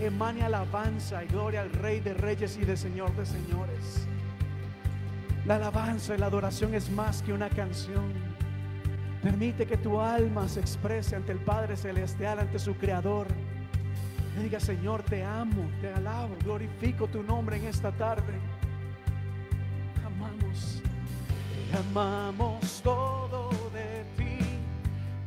emane 0.02 0.44
alabanza 0.44 1.24
y 1.24 1.28
gloria 1.28 1.62
al 1.62 1.72
Rey 1.72 2.02
de 2.02 2.14
Reyes 2.14 2.58
y 2.58 2.66
de 2.66 2.76
Señor 2.76 3.16
de 3.16 3.26
Señores. 3.26 4.08
La 5.46 5.58
alabanza 5.58 6.16
y 6.16 6.18
la 6.18 6.26
adoración 6.26 6.74
es 6.74 6.90
más 6.90 7.22
que 7.22 7.32
una 7.32 7.50
canción. 7.50 8.12
Permite 9.22 9.68
que 9.68 9.78
tu 9.78 10.00
alma 10.00 10.50
se 10.50 10.60
exprese 10.60 11.16
ante 11.16 11.34
el 11.34 11.38
Padre 11.38 11.78
Celestial, 11.78 12.40
ante 12.40 12.58
su 12.58 12.76
Creador. 12.76 13.28
Diga, 14.42 14.60
Señor, 14.60 15.04
te 15.04 15.24
amo, 15.24 15.70
te 15.82 15.94
alabo, 15.94 16.36
glorifico 16.44 17.08
tu 17.08 17.22
nombre 17.22 17.58
en 17.58 17.66
esta 17.66 17.92
tarde. 17.92 18.34
Amamos, 20.04 20.82
te 21.72 21.78
amamos 21.78 22.82
todo 22.84 23.50
de 23.72 24.04
ti. 24.18 24.44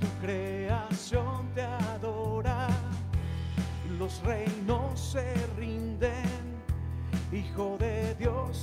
Tu 0.00 0.26
creación 0.26 1.48
te 1.54 1.62
adora. 1.62 2.66
Los 4.00 4.20
reinos 4.24 4.98
se 4.98 5.32
rinden. 5.56 6.58
Hijo 7.32 7.76
de 7.78 8.16
Dios 8.16 8.57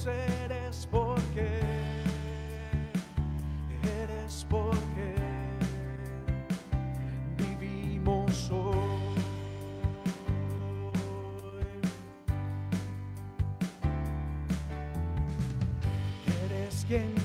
Eres 16.88 17.24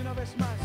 una 0.00 0.12
vez 0.14 0.36
más. 0.38 0.59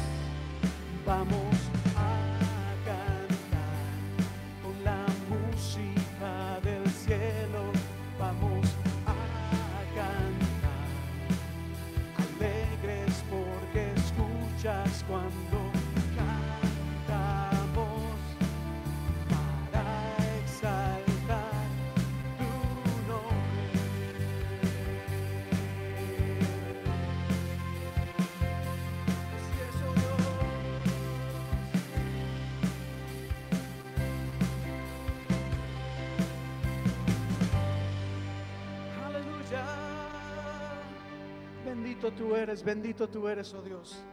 Tú 42.16 42.36
eres, 42.36 42.64
bendito 42.64 43.08
tú 43.08 43.28
eres, 43.28 43.54
oh 43.54 43.62
Dios. 43.62 44.04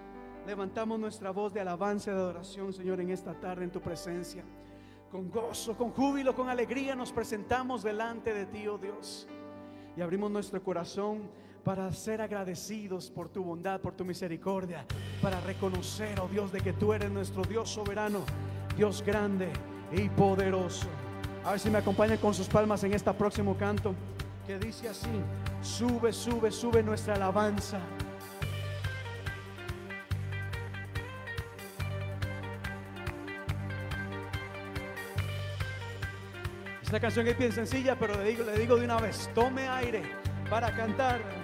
Levantamos 0.46 0.98
nuestra 0.98 1.30
voz 1.30 1.54
de 1.54 1.60
alabanza 1.60 2.10
y 2.10 2.14
de 2.14 2.20
adoración, 2.20 2.72
Señor, 2.72 3.00
en 3.00 3.10
esta 3.10 3.32
tarde 3.34 3.64
en 3.64 3.70
tu 3.70 3.80
presencia. 3.80 4.44
Con 5.10 5.30
gozo, 5.30 5.76
con 5.76 5.90
júbilo, 5.90 6.34
con 6.34 6.48
alegría 6.48 6.94
nos 6.94 7.12
presentamos 7.12 7.82
delante 7.82 8.34
de 8.34 8.46
ti, 8.46 8.66
oh 8.66 8.78
Dios. 8.78 9.28
Y 9.96 10.00
abrimos 10.00 10.30
nuestro 10.30 10.62
corazón 10.62 11.30
para 11.62 11.92
ser 11.92 12.20
agradecidos 12.20 13.10
por 13.10 13.28
tu 13.28 13.44
bondad, 13.44 13.80
por 13.80 13.94
tu 13.94 14.04
misericordia, 14.04 14.84
para 15.20 15.40
reconocer, 15.40 16.18
oh 16.20 16.28
Dios, 16.28 16.50
de 16.50 16.60
que 16.60 16.72
tú 16.72 16.92
eres 16.92 17.10
nuestro 17.10 17.42
Dios 17.44 17.70
soberano, 17.70 18.20
Dios 18.76 19.02
grande 19.06 19.48
y 19.92 20.08
poderoso. 20.08 20.88
A 21.44 21.52
ver 21.52 21.60
si 21.60 21.70
me 21.70 21.78
acompañan 21.78 22.18
con 22.18 22.34
sus 22.34 22.48
palmas 22.48 22.82
en 22.84 22.94
este 22.94 23.12
próximo 23.12 23.56
canto 23.56 23.94
que 24.46 24.58
dice 24.58 24.88
así, 24.88 25.08
sube, 25.62 26.12
sube, 26.12 26.50
sube 26.50 26.82
nuestra 26.82 27.14
alabanza. 27.14 27.78
Esta 36.82 37.00
canción 37.00 37.26
es 37.26 37.38
bien 37.38 37.52
sencilla, 37.52 37.96
pero 37.98 38.14
le 38.18 38.28
digo, 38.28 38.44
le 38.44 38.58
digo 38.58 38.76
de 38.76 38.84
una 38.84 38.98
vez, 38.98 39.30
tome 39.34 39.66
aire 39.66 40.02
para 40.50 40.74
cantar. 40.76 41.41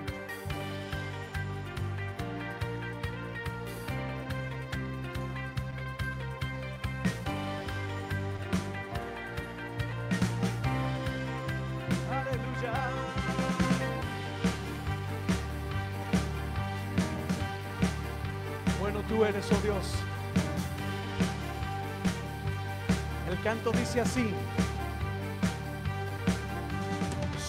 Así. 24.01 24.31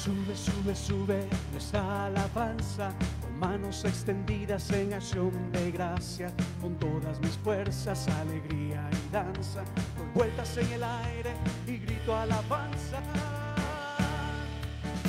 Sube, 0.04 0.36
sube, 0.36 0.76
sube 0.76 1.28
nuestra 1.52 2.06
alabanza 2.06 2.92
con 3.22 3.38
manos 3.40 3.86
extendidas 3.86 4.72
en 4.72 4.94
acción 4.94 5.32
de 5.52 5.72
gracia, 5.72 6.32
con 6.62 6.76
todas 6.76 7.20
mis 7.20 7.38
fuerzas, 7.38 8.08
alegría 8.08 8.90
y 8.92 9.12
danza, 9.12 9.64
con 9.98 10.14
vueltas 10.14 10.58
en 10.58 10.72
el 10.72 10.84
aire 10.84 11.34
y 11.68 11.78
grito 11.78 12.16
alabanza. 12.16 13.02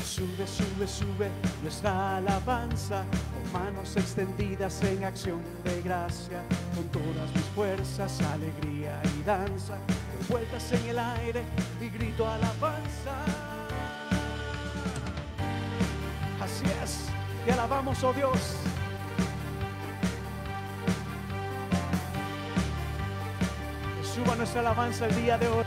Sube, 0.04 0.46
sube, 0.46 0.86
sube 0.86 1.30
nuestra 1.62 2.16
alabanza 2.16 3.04
con 3.32 3.62
manos 3.62 3.96
extendidas 3.96 4.82
en 4.82 5.04
acción 5.04 5.40
de 5.64 5.80
gracia, 5.82 6.42
con 6.74 6.84
todas 6.88 7.34
mis 7.34 7.44
fuerzas, 7.54 8.20
alegría 8.20 9.00
y 9.18 9.22
danza, 9.22 9.78
vueltas 10.28 10.72
en 10.72 10.88
el 10.88 10.98
aire 10.98 11.42
y 11.80 11.88
grito 11.88 12.28
alabanza. 12.28 13.14
Así 16.40 16.64
es, 16.82 17.06
te 17.44 17.52
alabamos, 17.52 18.02
oh 18.04 18.12
Dios. 18.12 18.56
Que 23.96 24.06
Suba 24.06 24.36
nuestra 24.36 24.60
alabanza 24.60 25.06
el 25.06 25.16
día 25.16 25.38
de 25.38 25.48
hoy. 25.48 25.64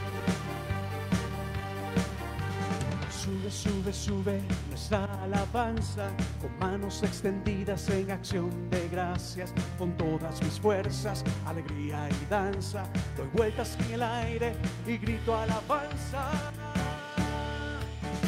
Sube, 3.11 3.51
sube, 3.51 3.93
sube 3.93 4.41
nuestra 4.83 5.23
alabanza 5.23 6.09
con 6.41 6.59
manos 6.59 7.03
extendidas 7.03 7.87
en 7.89 8.11
acción 8.11 8.69
de 8.69 8.89
gracias, 8.89 9.53
con 9.77 9.95
todas 9.95 10.43
mis 10.43 10.59
fuerzas, 10.59 11.23
alegría 11.45 12.09
y 12.09 12.29
danza. 12.29 12.83
Doy 13.15 13.27
vueltas 13.31 13.77
en 13.79 13.93
el 13.93 14.03
aire 14.03 14.53
y 14.85 14.97
grito 14.97 15.37
alabanza. 15.37 16.31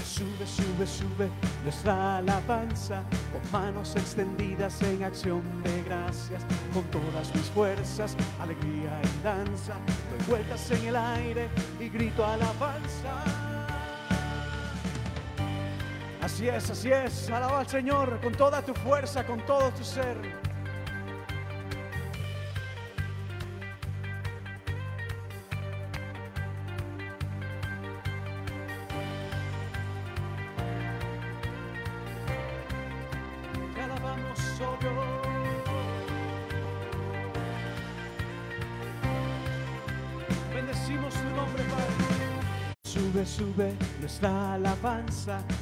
Sube, 0.06 0.48
sube, 0.48 0.88
sube 0.88 1.30
nuestra 1.64 2.20
alabanza 2.20 3.04
con 3.34 3.52
manos 3.52 3.94
extendidas 3.98 4.82
en 4.82 5.04
acción 5.04 5.42
de 5.62 5.84
gracias, 5.84 6.42
con 6.74 6.84
todas 6.86 7.36
mis 7.36 7.50
fuerzas, 7.50 8.16
alegría 8.40 9.02
y 9.04 9.24
danza. 9.24 9.74
Doy 10.10 10.28
vueltas 10.30 10.72
en 10.72 10.86
el 10.88 10.96
aire 10.96 11.50
y 11.82 11.90
grito 11.90 12.26
alabanza. 12.26 13.45
Así 16.26 16.50
es, 16.50 16.72
así 16.72 16.92
es. 16.92 17.30
Alaba 17.30 17.60
al 17.60 17.68
Señor 17.68 18.20
con 18.20 18.34
toda 18.34 18.60
tu 18.64 18.74
fuerza, 18.74 19.24
con 19.28 19.46
todo 19.46 19.70
tu 19.70 19.84
ser. 19.84 20.18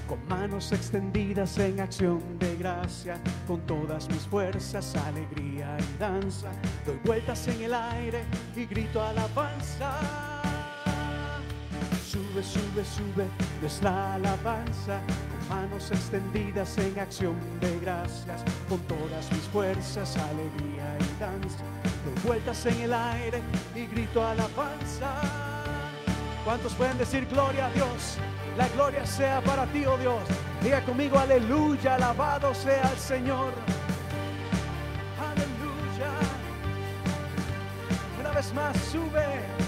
Con 0.06 0.20
manos 0.28 0.74
extendidas 0.74 1.58
en 1.58 1.80
acción 1.80 2.20
de 2.40 2.58
gracia, 2.58 3.16
con 3.48 3.62
todas 3.62 4.10
mis 4.10 4.24
fuerzas, 4.24 4.94
alegría 4.98 5.78
y 5.80 5.98
danza. 5.98 6.52
Doy 6.86 7.00
vueltas 7.06 7.48
en 7.48 7.62
el 7.62 7.74
aire 7.74 8.26
y 8.54 8.66
grito 8.66 9.02
alabanza. 9.02 9.94
Sube, 12.06 12.44
sube, 12.44 12.84
sube 12.84 13.26
nuestra 13.62 14.16
alabanza 14.16 15.00
con 15.08 15.58
manos 15.58 15.90
extendidas 15.90 16.78
en 16.80 17.00
acción 17.00 17.36
de 17.62 17.80
gracias, 17.80 18.44
con 18.68 18.80
todas 18.80 19.32
mis 19.32 19.44
fuerzas, 19.54 20.18
alegría 20.18 20.98
y 21.00 21.20
danza. 21.22 21.64
Doy 22.04 22.24
vueltas 22.26 22.66
en 22.66 22.82
el 22.82 22.94
aire 22.94 23.42
y 23.74 23.86
grito 23.86 24.22
alabanza. 24.22 25.53
¿Cuántos 26.44 26.74
pueden 26.74 26.98
decir 26.98 27.26
gloria 27.28 27.68
a 27.68 27.70
Dios? 27.72 28.18
La 28.58 28.68
gloria 28.70 29.06
sea 29.06 29.42
para 29.42 29.66
ti, 29.68 29.86
oh 29.86 29.98
Dios. 29.98 30.22
Diga 30.62 30.82
conmigo, 30.84 31.18
aleluya, 31.18 31.96
alabado 31.96 32.54
sea 32.54 32.92
el 32.92 32.98
Señor. 32.98 33.54
Aleluya. 35.20 36.12
Una 38.20 38.32
vez 38.32 38.54
más, 38.54 38.78
sube. 38.92 39.64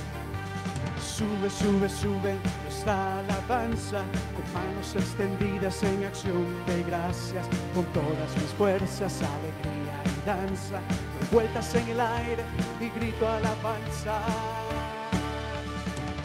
Sube, 1.01 1.49
sube, 1.49 1.87
sube 1.87 2.35
nuestra 2.85 3.19
alabanza 3.19 4.03
con 4.35 4.53
manos 4.53 4.95
extendidas 4.95 5.81
en 5.83 6.03
acción 6.03 6.45
de 6.65 6.83
gracias, 6.83 7.47
con 7.73 7.85
todas 7.85 8.35
mis 8.35 8.51
fuerzas, 8.57 9.21
alegría 9.21 10.03
y 10.03 10.27
danza, 10.27 10.81
vueltas 11.31 11.73
en 11.75 11.87
el 11.87 12.01
aire 12.01 12.43
y 12.81 12.89
grito 12.89 13.29
alabanza. 13.29 14.19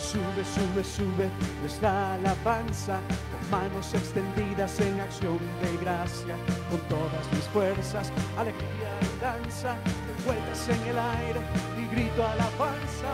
Sube, 0.01 0.45
sube, 0.45 0.83
sube 0.83 1.31
nuestra 1.61 2.15
alabanza 2.15 2.99
con 3.31 3.51
manos 3.51 3.95
extendidas 3.95 4.81
en 4.81 4.99
acción 4.99 5.39
de 5.63 5.85
gracia, 5.85 6.35
con 6.69 6.81
todas 6.89 7.33
mis 7.33 7.45
fuerzas, 7.49 8.11
alegría 8.37 8.91
y 9.03 9.21
danza, 9.21 9.77
vueltas 10.25 10.69
en 10.69 10.83
el 10.89 10.99
aire 10.99 11.41
y 11.79 11.95
grito 11.95 12.27
alabanza. 12.27 13.13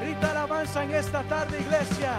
Grita 0.00 0.30
alabanza 0.30 0.82
en 0.82 0.94
esta 0.94 1.22
tarde, 1.24 1.60
iglesia. 1.60 2.12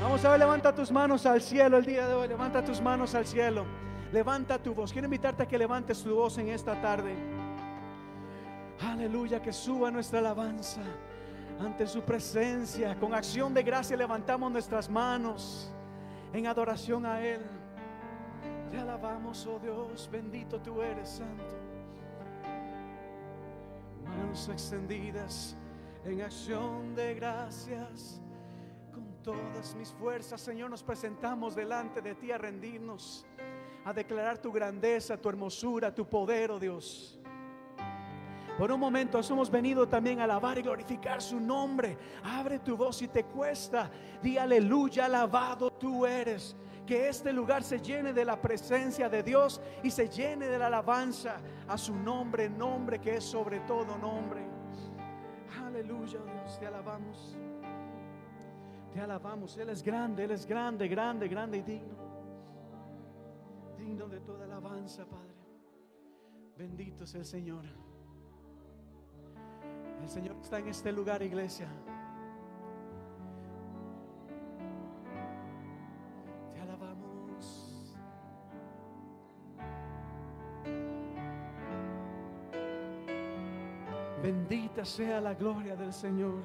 Vamos 0.00 0.24
a 0.24 0.30
ver, 0.30 0.38
levanta 0.38 0.74
tus 0.74 0.90
manos 0.90 1.26
al 1.26 1.42
cielo 1.42 1.76
el 1.76 1.84
día 1.84 2.06
de 2.06 2.14
hoy. 2.14 2.28
Levanta 2.28 2.64
tus 2.64 2.80
manos 2.80 3.14
al 3.14 3.26
cielo. 3.26 3.66
Levanta 4.12 4.58
tu 4.58 4.74
voz. 4.74 4.92
Quiero 4.92 5.06
invitarte 5.06 5.42
a 5.42 5.46
que 5.46 5.58
levantes 5.58 6.02
tu 6.02 6.14
voz 6.14 6.38
en 6.38 6.48
esta 6.48 6.80
tarde. 6.80 7.41
Aleluya, 8.90 9.40
que 9.40 9.52
suba 9.52 9.90
nuestra 9.90 10.18
alabanza 10.18 10.82
ante 11.60 11.86
su 11.86 12.02
presencia. 12.02 12.98
Con 12.98 13.14
acción 13.14 13.54
de 13.54 13.62
gracia 13.62 13.96
levantamos 13.96 14.50
nuestras 14.50 14.90
manos 14.90 15.70
en 16.32 16.46
adoración 16.46 17.06
a 17.06 17.24
Él. 17.24 17.42
Te 18.70 18.78
alabamos, 18.78 19.46
oh 19.46 19.60
Dios, 19.60 20.08
bendito 20.10 20.60
tú 20.60 20.82
eres, 20.82 21.08
Santo. 21.08 21.44
Manos 24.04 24.48
extendidas 24.48 25.56
en 26.04 26.22
acción 26.22 26.94
de 26.96 27.14
gracias. 27.14 28.20
Con 28.92 29.22
todas 29.22 29.76
mis 29.76 29.90
fuerzas, 29.92 30.40
Señor, 30.40 30.70
nos 30.70 30.82
presentamos 30.82 31.54
delante 31.54 32.02
de 32.02 32.16
ti 32.16 32.32
a 32.32 32.38
rendirnos, 32.38 33.24
a 33.84 33.92
declarar 33.92 34.38
tu 34.38 34.50
grandeza, 34.50 35.16
tu 35.16 35.28
hermosura, 35.28 35.94
tu 35.94 36.04
poder, 36.04 36.50
oh 36.50 36.58
Dios. 36.58 37.21
Por 38.58 38.70
un 38.70 38.78
momento 38.78 39.18
hemos 39.18 39.50
venido 39.50 39.88
también 39.88 40.20
a 40.20 40.24
alabar 40.24 40.58
y 40.58 40.62
glorificar 40.62 41.22
su 41.22 41.40
nombre. 41.40 41.96
Abre 42.22 42.58
tu 42.58 42.76
voz 42.76 42.96
si 42.96 43.08
te 43.08 43.24
cuesta. 43.24 43.90
Di 44.22 44.36
aleluya, 44.36 45.06
alabado 45.06 45.70
tú 45.72 46.06
eres. 46.06 46.54
Que 46.86 47.08
este 47.08 47.32
lugar 47.32 47.62
se 47.62 47.80
llene 47.80 48.12
de 48.12 48.24
la 48.24 48.40
presencia 48.40 49.08
de 49.08 49.22
Dios 49.22 49.60
y 49.82 49.90
se 49.90 50.08
llene 50.08 50.48
de 50.48 50.58
la 50.58 50.66
alabanza 50.66 51.36
a 51.66 51.78
su 51.78 51.94
nombre, 51.94 52.50
nombre 52.50 53.00
que 53.00 53.16
es 53.16 53.24
sobre 53.24 53.60
todo 53.60 53.96
nombre. 53.98 54.42
Aleluya, 55.64 56.18
Dios, 56.18 56.58
te 56.58 56.66
alabamos. 56.66 57.38
Te 58.92 59.00
alabamos. 59.00 59.56
Él 59.56 59.70
es 59.70 59.82
grande, 59.82 60.24
Él 60.24 60.32
es 60.32 60.44
grande, 60.44 60.88
grande, 60.88 61.28
grande 61.28 61.58
y 61.58 61.62
digno. 61.62 61.96
Digno 63.78 64.08
de 64.08 64.20
toda 64.20 64.44
alabanza, 64.44 65.06
Padre. 65.06 65.32
Bendito 66.56 67.04
es 67.04 67.14
el 67.14 67.24
Señor. 67.24 67.64
El 70.02 70.08
Señor 70.08 70.36
está 70.42 70.58
en 70.58 70.68
este 70.68 70.90
lugar, 70.90 71.22
iglesia. 71.22 71.68
Te 76.52 76.60
alabamos. 76.60 77.96
Bendita 84.22 84.84
sea 84.84 85.20
la 85.20 85.34
gloria 85.34 85.76
del 85.76 85.92
Señor. 85.92 86.42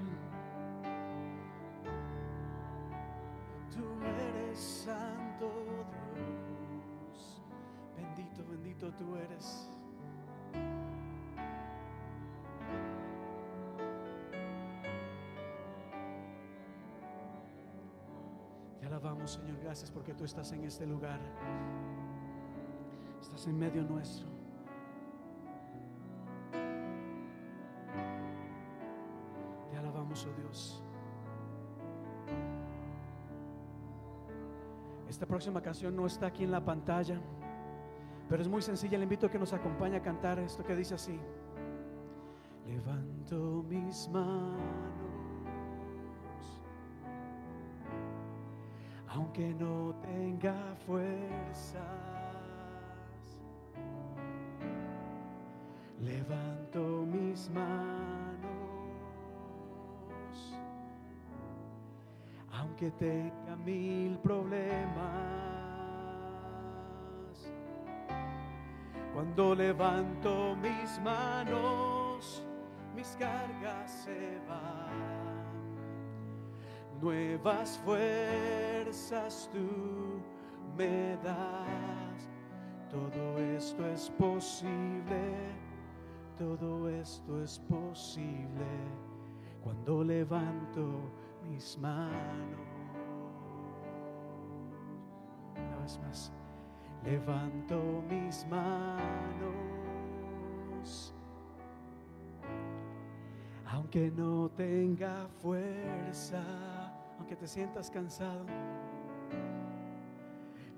Porque 20.08 20.20
tú 20.20 20.24
estás 20.24 20.50
en 20.54 20.63
este 20.63 20.86
lugar. 20.86 21.20
Estás 23.20 23.46
en 23.46 23.60
medio 23.60 23.84
nuestro. 23.84 24.26
Te 29.70 29.78
alabamos, 29.78 30.26
oh 30.26 30.41
Dios. 30.41 30.82
Esta 35.10 35.26
próxima 35.26 35.62
canción 35.62 35.93
no 35.93 36.06
está 36.06 36.28
aquí 36.28 36.46
en 36.46 36.52
la 36.52 36.63
pantalla, 36.63 37.20
pero 38.30 38.41
es 38.41 38.48
muy 38.48 38.62
sencilla. 38.62 38.98
Le 38.98 39.04
invito 39.04 39.28
a 39.28 39.30
que 39.30 39.38
nos 39.38 39.52
acompañe 39.52 39.98
a 39.98 40.02
cantar 40.02 40.39
esto 40.39 40.63
que 40.63 40.74
dice 40.74 40.96
así. 40.96 41.20
Levanto 42.65 43.65
mis 43.67 44.08
manos, 44.08 45.07
aunque 49.18 49.52
no 49.56 49.96
tenga 49.96 50.54
fuerzas. 50.86 51.82
Levanto 56.00 56.80
mis 57.12 57.50
manos, 57.50 58.38
aunque 62.52 62.92
tenga 62.92 63.56
mil 63.66 64.20
problemas. 64.20 64.96
Cuando 69.16 69.56
levanto 69.56 70.56
mis 70.62 71.02
manos, 71.02 72.46
mis 72.96 73.18
cargas 73.20 73.92
se 74.06 74.40
van. 74.48 75.27
Nuevas 77.02 77.80
fuerzas 77.86 79.50
tú 79.54 80.20
me 80.78 81.18
das. 81.24 82.30
Todo 82.90 83.38
esto 83.38 83.86
es 83.88 84.10
posible, 84.12 85.52
todo 86.38 86.90
esto 86.90 87.44
es 87.44 87.60
posible 87.60 88.66
cuando 89.62 90.04
levanto 90.04 91.12
mis 91.44 91.78
manos. 91.78 92.60
Una 95.56 95.78
vez 95.78 96.00
más, 96.00 96.32
levanto 97.04 98.02
mis 98.10 98.48
manos, 98.48 99.54
aunque 103.66 104.10
no 104.16 104.50
tenga 104.52 105.28
fuerza, 105.42 106.42
aunque 107.28 107.42
te 107.42 107.48
sientas 107.48 107.92
cansado. 107.92 108.46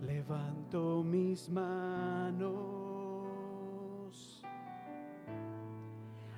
Levanto 0.02 1.04
mis 1.04 1.48
manos, 1.48 2.50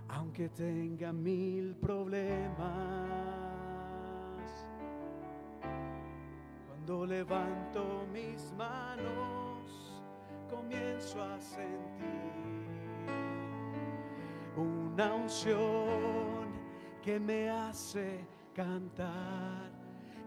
aunque 0.09 0.49
tenga 0.49 1.13
mil 1.13 1.77
problemas. 1.77 2.59
Cuando 6.67 7.05
levanto 7.05 8.05
mis 8.11 8.51
manos, 8.57 10.01
comienzo 10.49 11.23
a 11.23 11.39
sentir 11.39 12.33
una 14.57 15.15
unción 15.15 16.51
que 17.01 17.17
me 17.17 17.49
hace 17.49 18.19
cantar. 18.53 19.70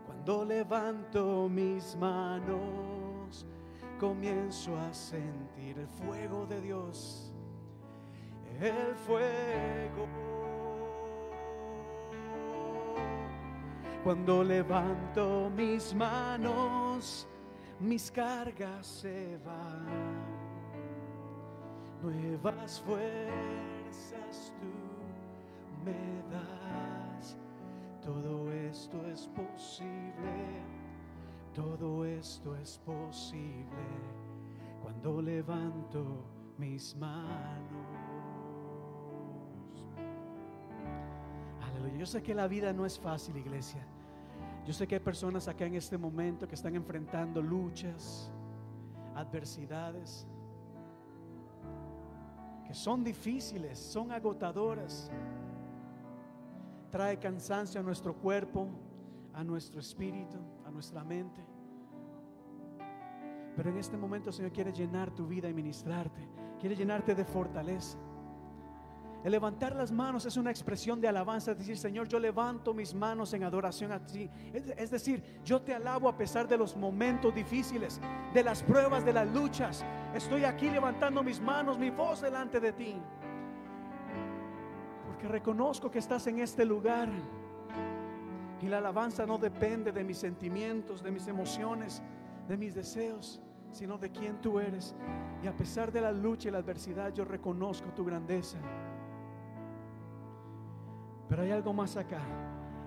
Cuando 0.06 0.44
levanto 0.44 1.48
mis 1.48 1.96
manos, 1.96 3.46
comienzo 3.98 4.76
a 4.76 4.92
sentir 4.92 5.78
el 5.78 5.88
fuego 5.88 6.46
de 6.46 6.60
Dios. 6.60 7.32
El 8.60 8.94
fuego. 9.06 10.06
Cuando 14.04 14.44
levanto 14.44 15.50
mis 15.56 15.94
manos, 15.94 17.26
mis 17.80 18.10
cargas 18.10 18.86
se 18.86 19.38
van. 19.38 20.34
Nuevas 22.02 22.82
fuerzas 22.82 24.52
tú 24.60 25.86
me 25.86 26.22
das. 26.30 26.63
Todo 28.04 28.52
esto 28.52 29.06
es 29.06 29.26
posible. 29.28 30.62
Todo 31.54 32.04
esto 32.04 32.54
es 32.56 32.78
posible 32.84 33.64
cuando 34.82 35.22
levanto 35.22 36.04
mis 36.58 36.94
manos. 36.96 37.86
Aleluya. 41.62 41.96
Yo 41.96 42.06
sé 42.06 42.22
que 42.22 42.34
la 42.34 42.46
vida 42.46 42.72
no 42.74 42.84
es 42.84 42.98
fácil, 42.98 43.36
iglesia. 43.38 43.86
Yo 44.66 44.72
sé 44.72 44.86
que 44.86 44.96
hay 44.96 45.00
personas 45.00 45.48
acá 45.48 45.64
en 45.64 45.74
este 45.74 45.96
momento 45.96 46.46
que 46.46 46.54
están 46.54 46.74
enfrentando 46.74 47.40
luchas, 47.40 48.30
adversidades, 49.14 50.26
que 52.66 52.74
son 52.74 53.02
difíciles, 53.04 53.78
son 53.78 54.12
agotadoras. 54.12 55.10
Trae 56.94 57.18
cansancio 57.18 57.80
a 57.80 57.82
nuestro 57.82 58.14
cuerpo, 58.14 58.68
a 59.32 59.42
nuestro 59.42 59.80
espíritu, 59.80 60.38
a 60.64 60.70
nuestra 60.70 61.02
mente. 61.02 61.44
Pero 63.56 63.68
en 63.68 63.78
este 63.78 63.96
momento 63.96 64.30
Señor 64.30 64.52
quiere 64.52 64.72
llenar 64.72 65.10
tu 65.10 65.26
vida 65.26 65.48
y 65.48 65.52
ministrarte. 65.52 66.20
Quiere 66.60 66.76
llenarte 66.76 67.16
de 67.16 67.24
fortaleza. 67.24 67.98
El 69.24 69.32
levantar 69.32 69.74
las 69.74 69.90
manos 69.90 70.24
es 70.24 70.36
una 70.36 70.52
expresión 70.52 71.00
de 71.00 71.08
alabanza, 71.08 71.50
es 71.50 71.58
decir, 71.58 71.76
Señor, 71.76 72.06
yo 72.06 72.20
levanto 72.20 72.72
mis 72.72 72.94
manos 72.94 73.34
en 73.34 73.42
adoración 73.42 73.90
a 73.90 74.06
ti. 74.06 74.30
Es, 74.52 74.92
decir, 74.92 75.40
yo 75.44 75.62
te 75.62 75.74
alabo 75.74 76.08
a 76.08 76.16
pesar 76.16 76.46
de 76.46 76.56
los 76.56 76.76
momentos 76.76 77.34
difíciles, 77.34 78.00
de 78.32 78.44
las 78.44 78.62
pruebas, 78.62 79.04
de 79.04 79.14
las 79.14 79.26
luchas. 79.34 79.84
Estoy 80.14 80.44
aquí 80.44 80.70
levantando 80.70 81.24
mis 81.24 81.40
manos, 81.40 81.76
mi 81.76 81.90
voz 81.90 82.20
delante 82.20 82.60
de 82.60 82.72
ti. 82.72 82.94
Reconozco 85.24 85.90
que 85.90 85.98
estás 85.98 86.26
en 86.26 86.38
este 86.40 86.64
lugar. 86.64 87.08
Y 88.60 88.68
la 88.68 88.78
alabanza 88.78 89.26
no 89.26 89.38
depende 89.38 89.92
de 89.92 90.04
mis 90.04 90.18
sentimientos, 90.18 91.02
de 91.02 91.10
mis 91.10 91.26
emociones, 91.26 92.02
de 92.48 92.56
mis 92.56 92.74
deseos, 92.74 93.42
sino 93.72 93.98
de 93.98 94.10
quién 94.10 94.40
tú 94.40 94.60
eres. 94.60 94.94
Y 95.42 95.46
a 95.46 95.56
pesar 95.56 95.90
de 95.90 96.00
la 96.00 96.12
lucha 96.12 96.48
y 96.48 96.52
la 96.52 96.58
adversidad, 96.58 97.12
yo 97.12 97.24
reconozco 97.24 97.90
tu 97.90 98.04
grandeza. 98.04 98.58
Pero 101.28 101.42
hay 101.42 101.50
algo 101.50 101.72
más 101.72 101.96
acá. 101.96 102.22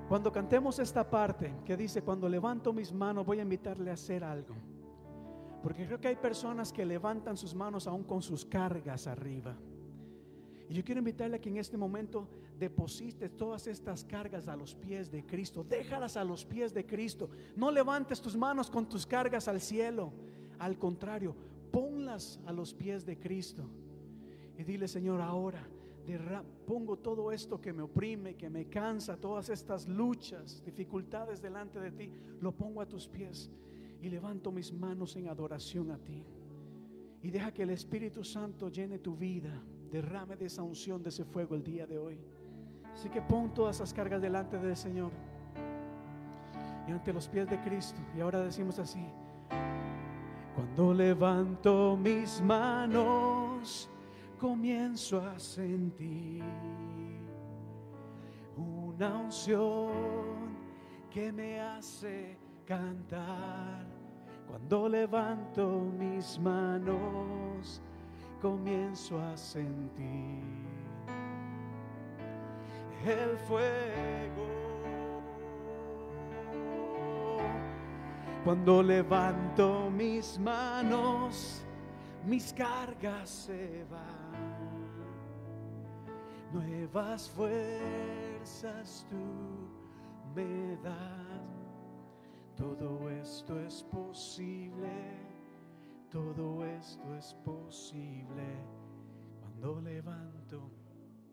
Cuando 0.08 0.32
cantemos 0.32 0.80
esta 0.80 1.08
parte 1.10 1.54
que 1.66 1.76
dice, 1.76 2.02
cuando 2.02 2.30
levanto 2.30 2.72
mis 2.72 2.94
manos, 2.94 3.26
voy 3.26 3.40
a 3.40 3.44
invitarle 3.44 3.90
a 3.92 3.96
hacer 3.96 4.24
algo. 4.24 4.56
Porque 5.62 5.86
creo 5.86 6.00
que 6.00 6.08
hay 6.08 6.16
personas 6.16 6.72
que 6.72 6.86
levantan 6.86 7.36
sus 7.36 7.54
manos 7.54 7.88
aún 7.88 8.04
con 8.04 8.22
sus 8.22 8.46
cargas 8.46 9.06
arriba. 9.08 9.56
Y 10.70 10.74
yo 10.74 10.84
quiero 10.84 11.00
invitarle 11.00 11.38
a 11.38 11.40
que 11.40 11.50
en 11.50 11.58
este 11.58 11.78
momento 11.78 12.28
deposites 12.60 13.36
todas 13.38 13.68
estas 13.68 14.04
cargas 14.04 14.48
a 14.48 14.56
los 14.56 14.76
pies 14.76 15.10
de 15.10 15.26
Cristo. 15.26 15.64
Déjalas 15.64 16.18
a 16.18 16.24
los 16.24 16.46
pies 16.46 16.74
de 16.74 16.86
Cristo. 16.86 17.30
No 17.56 17.72
levantes 17.72 18.22
tus 18.22 18.36
manos 18.36 18.70
con 18.70 18.88
tus 18.88 19.06
cargas 19.06 19.48
al 19.48 19.62
cielo. 19.62 20.12
Al 20.60 20.78
contrario, 20.78 21.36
ponlas 21.72 22.40
a 22.46 22.52
los 22.52 22.74
pies 22.74 23.06
de 23.06 23.18
Cristo. 23.18 23.64
Y 24.58 24.64
dile, 24.64 24.88
Señor, 24.88 25.22
ahora 25.22 25.66
pongo 26.66 26.98
todo 26.98 27.32
esto 27.32 27.60
que 27.60 27.74
me 27.74 27.84
oprime, 27.84 28.36
que 28.36 28.50
me 28.50 28.66
cansa, 28.66 29.18
todas 29.18 29.50
estas 29.50 29.88
luchas, 29.88 30.64
dificultades 30.64 31.42
delante 31.42 31.80
de 31.80 31.92
ti, 31.92 32.10
lo 32.40 32.54
pongo 32.54 32.82
a 32.82 32.86
tus 32.86 33.08
pies 33.08 33.52
y 34.02 34.10
levanto 34.10 34.52
mis 34.52 34.72
manos 34.72 35.16
en 35.16 35.28
adoración 35.28 35.92
a 35.92 35.98
ti. 35.98 36.24
Y 37.22 37.30
deja 37.30 37.52
que 37.52 37.64
el 37.64 37.72
Espíritu 37.72 38.24
Santo 38.24 38.70
llene 38.70 39.00
tu 39.00 39.16
vida, 39.18 39.62
derrame 39.88 40.36
de 40.36 40.46
esa 40.46 40.64
unción, 40.64 41.02
de 41.02 41.10
ese 41.10 41.24
fuego 41.26 41.56
el 41.56 41.64
día 41.64 41.86
de 41.86 41.98
hoy. 41.98 42.20
Así 42.94 43.10
que 43.10 43.22
pon 43.22 43.54
todas 43.54 43.78
esas 43.78 43.94
cargas 43.94 44.22
delante 44.22 44.58
del 44.58 44.76
Señor 44.76 45.12
y 46.88 46.92
ante 46.92 47.14
los 47.14 47.28
pies 47.28 47.48
de 47.50 47.60
Cristo. 47.62 48.00
Y 48.16 48.22
ahora 48.22 48.40
decimos 48.40 48.80
así, 48.80 49.06
cuando 50.56 50.94
levanto 50.94 51.98
mis 51.98 52.42
manos, 52.42 53.90
comienzo 54.40 55.22
a 55.22 55.38
sentir 55.38 56.44
una 58.56 59.18
unción 59.18 60.58
que 61.12 61.32
me 61.32 61.60
hace 61.60 62.38
cantar. 62.66 63.86
Cuando 64.48 64.90
levanto 64.90 65.82
mis 66.00 66.40
manos, 66.40 67.82
comienzo 68.42 69.20
a 69.22 69.36
sentir 69.36 70.44
el 73.06 73.38
fuego. 73.48 74.48
Cuando 78.44 78.82
levanto 78.82 79.90
mis 79.90 80.40
manos, 80.40 81.62
mis 82.26 82.54
cargas 82.54 83.30
se 83.30 83.86
van 83.92 84.28
nuevas 86.54 87.30
fuerzas 87.30 89.06
tú 89.10 89.16
me 90.36 90.78
das. 90.78 90.96
Todo 92.56 93.10
esto 93.10 93.60
es 93.60 93.84
posible, 93.84 94.90
todo 96.10 96.66
esto 96.66 97.16
es 97.16 97.34
posible 97.44 98.44
cuando 99.40 99.82
levanto 99.82 100.72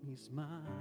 mis 0.03 0.31
manos. 0.31 0.73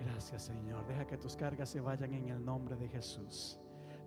Gracias 0.00 0.42
Señor, 0.42 0.86
deja 0.86 1.06
que 1.06 1.16
tus 1.16 1.36
cargas 1.36 1.68
se 1.68 1.80
vayan 1.80 2.12
en 2.14 2.28
el 2.28 2.44
nombre 2.44 2.76
de 2.76 2.88
Jesús. 2.88 3.58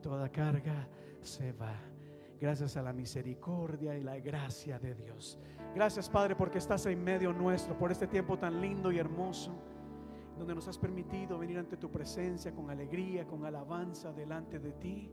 Toda 0.01 0.29
carga 0.29 0.87
se 1.21 1.53
va 1.53 1.75
gracias 2.39 2.75
a 2.75 2.81
la 2.81 2.91
misericordia 2.91 3.95
y 3.95 4.01
la 4.01 4.17
gracia 4.19 4.79
de 4.79 4.95
Dios. 4.95 5.37
Gracias 5.75 6.09
Padre 6.09 6.35
porque 6.35 6.57
estás 6.57 6.85
en 6.87 7.03
medio 7.03 7.31
nuestro, 7.31 7.77
por 7.77 7.91
este 7.91 8.07
tiempo 8.07 8.37
tan 8.37 8.59
lindo 8.59 8.91
y 8.91 8.97
hermoso, 8.97 9.53
donde 10.37 10.55
nos 10.55 10.67
has 10.67 10.77
permitido 10.77 11.37
venir 11.37 11.57
ante 11.57 11.77
tu 11.77 11.89
presencia 11.89 12.53
con 12.53 12.69
alegría, 12.69 13.27
con 13.27 13.45
alabanza 13.45 14.11
delante 14.11 14.59
de 14.59 14.71
ti. 14.73 15.09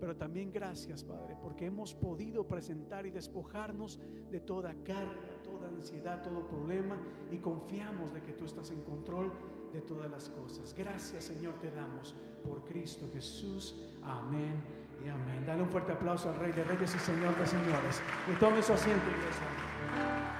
Pero 0.00 0.16
también 0.16 0.52
gracias 0.52 1.02
Padre 1.02 1.36
porque 1.40 1.66
hemos 1.66 1.92
podido 1.92 2.46
presentar 2.46 3.04
y 3.06 3.10
despojarnos 3.10 4.00
de 4.30 4.40
toda 4.40 4.72
carga, 4.84 5.42
toda 5.42 5.68
ansiedad, 5.68 6.22
todo 6.22 6.46
problema 6.46 6.96
y 7.32 7.38
confiamos 7.38 8.12
de 8.14 8.22
que 8.22 8.32
tú 8.32 8.44
estás 8.44 8.70
en 8.70 8.82
control 8.82 9.32
de 9.72 9.80
todas 9.80 10.08
las 10.10 10.28
cosas. 10.30 10.72
Gracias 10.72 11.24
Señor 11.24 11.54
te 11.60 11.70
damos 11.72 12.14
por 12.44 12.64
Cristo 12.64 13.08
Jesús. 13.12 13.76
Amén 14.04 14.62
y 15.04 15.08
amén. 15.08 15.44
Dale 15.44 15.62
un 15.62 15.68
fuerte 15.68 15.92
aplauso 15.92 16.30
al 16.30 16.36
Rey 16.36 16.52
de 16.52 16.62
Reyes 16.62 16.94
y 16.94 16.98
Señor 16.98 17.36
de 17.36 17.46
Señores. 17.46 18.00
Y 18.32 18.38
tome 18.38 18.62
su 18.62 18.72
asiento, 18.72 19.04
iglesia. 19.10 20.37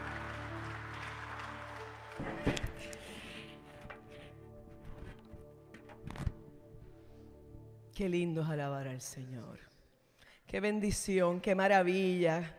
Qué 7.99 8.09
lindo 8.09 8.43
es 8.43 8.49
alabar 8.49 8.87
al 8.87 9.01
Señor. 9.01 9.59
Qué 10.47 10.61
bendición, 10.61 11.41
qué 11.41 11.57
maravilla. 11.57 12.55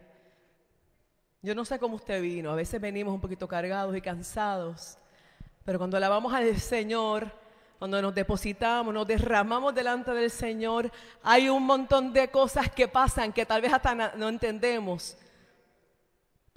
Yo 1.41 1.55
no 1.55 1.63
sé 1.63 1.79
cómo 1.79 1.95
usted 1.95 2.21
vino. 2.21 2.51
A 2.51 2.55
veces 2.55 2.81
venimos 2.81 3.13
un 3.13 3.21
poquito 3.21 3.47
cargados 3.47 3.95
y 3.95 4.01
cansados. 4.01 4.97
Pero 5.63 5.79
cuando 5.79 5.95
alabamos 5.95 6.33
al 6.33 6.59
Señor, 6.59 7.31
cuando 7.77 8.01
nos 8.01 8.13
depositamos, 8.13 8.93
nos 8.93 9.07
derramamos 9.07 9.73
delante 9.73 10.11
del 10.11 10.29
Señor, 10.29 10.91
hay 11.23 11.47
un 11.47 11.65
montón 11.65 12.11
de 12.11 12.27
cosas 12.27 12.69
que 12.69 12.89
pasan 12.89 13.31
que 13.31 13.45
tal 13.45 13.61
vez 13.61 13.71
hasta 13.71 13.95
no 14.17 14.27
entendemos. 14.27 15.15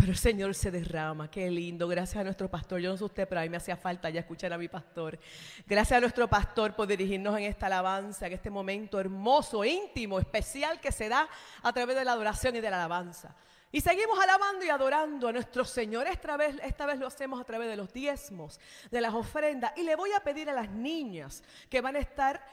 Pero 0.03 0.11
el 0.11 0.19
Señor 0.19 0.53
se 0.57 0.73
derrama, 0.73 1.31
qué 1.31 1.49
lindo. 1.49 1.87
Gracias 1.87 2.17
a 2.21 2.25
nuestro 2.25 2.51
pastor. 2.51 2.81
Yo 2.81 2.91
no 2.91 2.97
sé 2.97 3.05
usted, 3.05 3.29
pero 3.29 3.41
a 3.41 3.45
mí 3.45 3.49
me 3.49 3.59
hacía 3.59 3.77
falta 3.77 4.11
ya 4.11 4.19
escuchar 4.19 4.53
a 4.53 4.59
mi 4.59 4.67
pastor. 4.67 5.17
Gracias 5.65 5.97
a 5.97 6.01
nuestro 6.01 6.27
pastor 6.27 6.75
por 6.75 6.89
dirigirnos 6.89 7.39
en 7.39 7.45
esta 7.45 7.67
alabanza, 7.67 8.27
en 8.27 8.33
este 8.33 8.51
momento 8.51 8.99
hermoso, 8.99 9.65
íntimo, 9.65 10.19
especial 10.19 10.81
que 10.81 10.91
se 10.91 11.09
da 11.09 11.29
a 11.63 11.73
través 11.73 11.95
de 11.95 12.05
la 12.05 12.15
adoración 12.15 12.57
y 12.57 12.61
de 12.61 12.69
la 12.69 12.79
alabanza. 12.79 13.37
Y 13.71 13.81
seguimos 13.81 14.19
alabando 14.19 14.65
y 14.65 14.71
adorando 14.71 15.29
a 15.29 15.33
nuestro 15.33 15.65
Señor. 15.65 16.09
Esta 16.09 16.37
vez, 16.37 16.57
esta 16.65 16.85
vez 16.85 16.99
lo 16.99 17.07
hacemos 17.07 17.41
a 17.41 17.45
través 17.45 17.69
de 17.69 17.77
los 17.77 17.93
diezmos, 17.93 18.59
de 18.91 19.01
las 19.01 19.15
ofrendas. 19.15 19.73
Y 19.77 19.85
le 19.85 19.95
voy 19.95 20.11
a 20.11 20.25
pedir 20.25 20.51
a 20.51 20.53
las 20.53 20.69
niñas 20.69 21.45
que 21.71 21.81
van 21.81 21.95
a 21.95 22.01
estar 22.01 22.45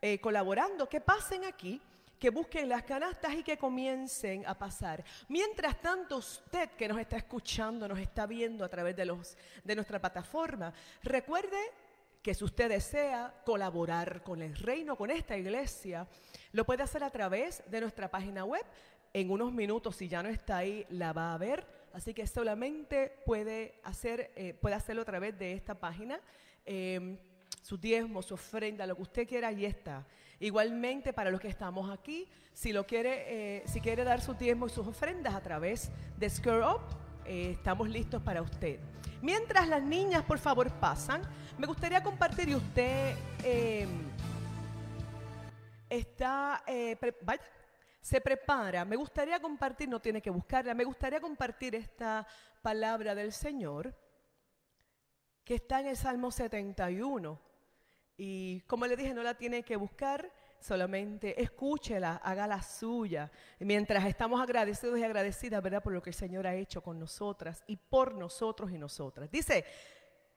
eh, 0.00 0.18
colaborando 0.20 0.88
que 0.88 1.02
pasen 1.02 1.44
aquí, 1.44 1.82
que 2.18 2.30
busquen 2.30 2.68
las 2.68 2.82
canastas 2.84 3.34
y 3.34 3.42
que 3.42 3.58
comiencen 3.58 4.46
a 4.46 4.56
pasar. 4.56 5.04
Mientras 5.28 5.80
tanto, 5.80 6.18
usted 6.18 6.70
que 6.70 6.88
nos 6.88 6.98
está 6.98 7.16
escuchando, 7.16 7.88
nos 7.88 7.98
está 7.98 8.26
viendo 8.26 8.64
a 8.64 8.68
través 8.68 8.96
de, 8.96 9.04
nuestra 9.74 10.00
plataforma, 10.00 10.72
recuerde 11.02 11.58
que 12.22 12.34
si 12.34 12.44
usted 12.44 12.70
desea 12.70 13.34
colaborar 13.44 14.22
con 14.22 14.40
el 14.40 14.56
reino, 14.56 14.96
con 14.96 15.10
esta 15.10 15.36
iglesia, 15.36 16.08
lo 16.52 16.64
puede 16.64 16.82
hacer 16.82 17.04
a 17.04 17.10
través 17.10 17.62
de 17.70 17.80
nuestra 17.80 18.10
página 18.10 18.44
web 18.44 18.64
en 19.12 19.30
unos 19.30 19.52
minutos, 19.52 19.96
si 19.96 20.08
ya 20.08 20.22
no 20.22 20.28
está 20.28 20.58
ahí, 20.58 20.86
la 20.88 21.12
va 21.12 21.34
a 21.34 21.38
ver. 21.38 21.66
Así 21.92 22.12
que 22.12 22.26
solamente 22.26 23.18
puede, 23.24 23.74
hacer, 23.84 24.32
eh, 24.34 24.54
puede 24.54 24.74
hacerlo 24.74 25.02
a 25.02 25.04
través 25.04 25.38
de 25.38 25.52
esta 25.52 25.78
página. 25.78 26.20
Em, 26.66 27.16
su 27.62 27.78
diezmo, 27.78 28.22
su 28.22 28.34
ofrenda, 28.34 28.86
lo 28.86 28.96
que 28.96 29.02
usted 29.02 29.28
quiera, 29.28 29.48
ahí 29.48 29.64
está. 29.64 30.04
Igualmente 30.40 31.12
para 31.12 31.30
los 31.30 31.40
que 31.40 31.48
estamos 31.48 31.90
aquí, 31.90 32.28
si 32.52 32.72
lo 32.72 32.86
quiere, 32.86 33.58
eh, 33.58 33.62
si 33.66 33.80
quiere 33.80 34.04
dar 34.04 34.20
su 34.20 34.34
diezmo 34.34 34.66
y 34.66 34.70
sus 34.70 34.86
ofrendas 34.86 35.34
a 35.34 35.40
través 35.40 35.90
de 36.16 36.28
Scare 36.28 36.66
Up, 36.66 36.80
eh, 37.24 37.52
estamos 37.52 37.88
listos 37.88 38.22
para 38.22 38.42
usted. 38.42 38.80
Mientras 39.22 39.68
las 39.68 39.82
niñas, 39.82 40.22
por 40.24 40.38
favor, 40.38 40.70
pasan, 40.72 41.22
me 41.56 41.66
gustaría 41.66 42.02
compartir 42.02 42.48
y 42.48 42.54
usted 42.54 43.16
em, 43.42 43.88
está, 45.88 46.62
vaya, 47.22 47.42
se 48.00 48.20
prepara, 48.20 48.84
me 48.84 48.96
gustaría 48.96 49.40
compartir, 49.40 49.88
no 49.88 49.98
tiene 49.98 50.20
que 50.20 50.28
buscarla, 50.28 50.74
me 50.74 50.84
gustaría 50.84 51.20
compartir 51.20 51.74
esta 51.74 52.26
palabra 52.60 53.14
del 53.14 53.32
Señor 53.32 53.96
que 55.44 55.54
está 55.54 55.80
en 55.80 55.86
el 55.86 55.96
Salmo 55.96 56.30
71. 56.30 57.40
Y 58.16 58.60
como 58.62 58.86
le 58.86 58.96
dije, 58.96 59.12
no 59.12 59.22
la 59.22 59.34
tiene 59.34 59.62
que 59.62 59.76
buscar, 59.76 60.30
solamente 60.60 61.42
escúchela, 61.42 62.16
haga 62.16 62.46
la 62.46 62.62
suya. 62.62 63.30
Mientras 63.58 64.04
estamos 64.06 64.40
agradecidos 64.40 64.98
y 64.98 65.04
agradecidas, 65.04 65.62
¿verdad? 65.62 65.82
Por 65.82 65.92
lo 65.92 66.02
que 66.02 66.10
el 66.10 66.14
Señor 66.14 66.46
ha 66.46 66.54
hecho 66.54 66.82
con 66.82 66.98
nosotras 66.98 67.62
y 67.66 67.76
por 67.76 68.14
nosotros 68.14 68.70
y 68.70 68.78
nosotras. 68.78 69.30
Dice 69.30 69.64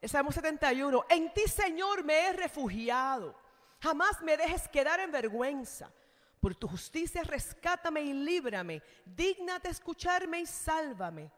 Salmo 0.04 0.32
71, 0.32 1.06
en 1.10 1.34
ti 1.34 1.48
Señor 1.48 2.04
me 2.04 2.28
he 2.28 2.34
refugiado, 2.34 3.36
jamás 3.80 4.22
me 4.22 4.38
dejes 4.38 4.68
quedar 4.68 5.00
en 5.00 5.12
vergüenza. 5.12 5.92
Por 6.40 6.56
tu 6.56 6.68
justicia 6.68 7.24
rescátame 7.24 8.02
y 8.02 8.14
líbrame. 8.14 8.82
Dígnate 9.06 9.70
escucharme 9.70 10.42
y 10.42 10.46
sálvame. 10.46 11.32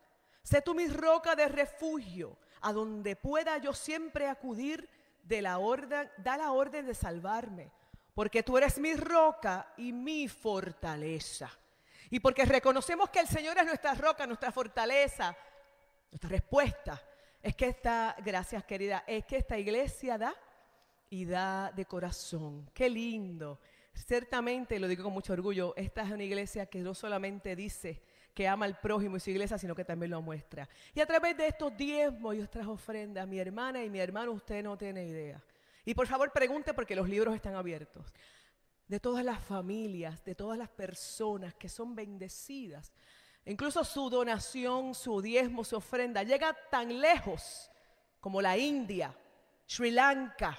Sé 0.44 0.62
tú 0.62 0.76
mi 0.76 0.88
roca 0.88 1.36
de 1.36 1.48
refugio, 1.48 2.38
a 2.62 2.74
donde 2.74 3.16
pueda 3.16 3.58
yo 3.58 3.74
siempre 3.74 4.28
acudir 4.28 4.90
de 5.30 5.42
la 5.42 5.60
orden, 5.60 6.10
da 6.18 6.36
la 6.36 6.52
orden 6.52 6.86
de 6.86 6.94
salvarme, 6.94 7.72
porque 8.14 8.44
tú 8.44 8.58
eres 8.58 8.78
mi 8.78 8.96
roca 8.96 9.74
y 9.78 9.94
mi 9.94 10.28
fortaleza. 10.28 11.50
Y 12.10 12.20
porque 12.20 12.44
reconocemos 12.44 13.10
que 13.10 13.20
el 13.20 13.28
Señor 13.28 13.58
es 13.58 13.66
nuestra 13.66 13.94
roca, 13.94 14.26
nuestra 14.26 14.52
fortaleza, 14.52 15.38
nuestra 16.12 16.30
respuesta 16.30 17.02
es 17.42 17.56
que 17.56 17.68
esta, 17.68 18.16
gracias 18.26 18.66
querida, 18.66 19.06
es 19.08 19.24
que 19.26 19.38
esta 19.38 19.58
iglesia 19.58 20.18
da 20.18 20.36
y 21.10 21.24
da 21.24 21.72
de 21.72 21.86
corazón. 21.86 22.70
Qué 22.74 22.90
lindo 22.90 23.60
Ciertamente, 24.06 24.80
lo 24.80 24.88
digo 24.88 25.04
con 25.04 25.14
mucho 25.14 25.34
orgullo, 25.34 25.74
esta 25.76 26.04
es 26.04 26.12
una 26.12 26.24
iglesia 26.24 26.66
que 26.68 26.80
no 26.80 26.94
solamente 26.94 27.56
dice 27.56 28.02
que 28.34 28.48
ama 28.48 28.66
al 28.66 28.80
prójimo 28.80 29.18
y 29.18 29.20
su 29.20 29.30
iglesia, 29.30 29.58
sino 29.58 29.76
que 29.76 29.84
también 29.84 30.12
lo 30.12 30.22
muestra. 30.22 30.68
Y 30.94 31.02
a 31.02 31.06
través 31.06 31.36
de 31.38 31.48
estos 31.48 31.76
diezmos 31.76 32.36
y 32.36 32.42
otras 32.42 32.68
ofrendas, 32.68 33.28
mi 33.28 33.40
hermana 33.40 33.84
y 33.84 33.90
mi 33.90 34.00
hermano, 34.00 34.32
usted 34.32 34.64
no 34.64 34.78
tiene 34.78 35.06
idea. 35.06 35.44
Y 35.86 35.94
por 35.94 36.08
favor 36.08 36.32
pregunte 36.32 36.74
porque 36.74 36.96
los 36.96 37.10
libros 37.10 37.36
están 37.36 37.56
abiertos. 37.56 38.06
De 38.88 39.00
todas 39.00 39.24
las 39.24 39.44
familias, 39.44 40.24
de 40.24 40.36
todas 40.36 40.58
las 40.58 40.70
personas 40.70 41.54
que 41.56 41.70
son 41.70 41.96
bendecidas. 41.96 42.92
Incluso 43.46 43.84
su 43.84 44.10
donación, 44.10 44.94
su 44.94 45.22
diezmo, 45.22 45.64
su 45.64 45.78
ofrenda 45.78 46.24
llega 46.24 46.56
tan 46.70 47.00
lejos 47.00 47.72
como 48.20 48.42
la 48.42 48.58
India, 48.58 49.16
Sri 49.66 49.92
Lanka, 49.92 50.58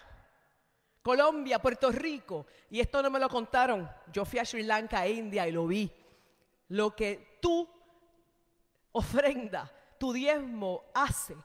Colombia, 1.03 1.61
Puerto 1.61 1.91
Rico. 1.91 2.47
Y 2.71 2.81
esto 2.81 3.03
no 3.03 3.11
me 3.11 3.19
lo 3.19 3.29
contaron. 3.29 3.89
Yo 4.13 4.25
fui 4.25 4.39
a 4.39 4.45
Sri 4.45 4.63
Lanka, 4.63 5.07
India 5.07 5.47
y 5.47 5.53
lo 5.53 5.67
vi. 5.67 5.91
Lo 6.69 6.95
que 6.95 7.30
tú 7.41 7.69
ofrenda, 8.93 9.71
tu 9.99 10.13
diezmo 10.13 10.85
hace 10.95 11.37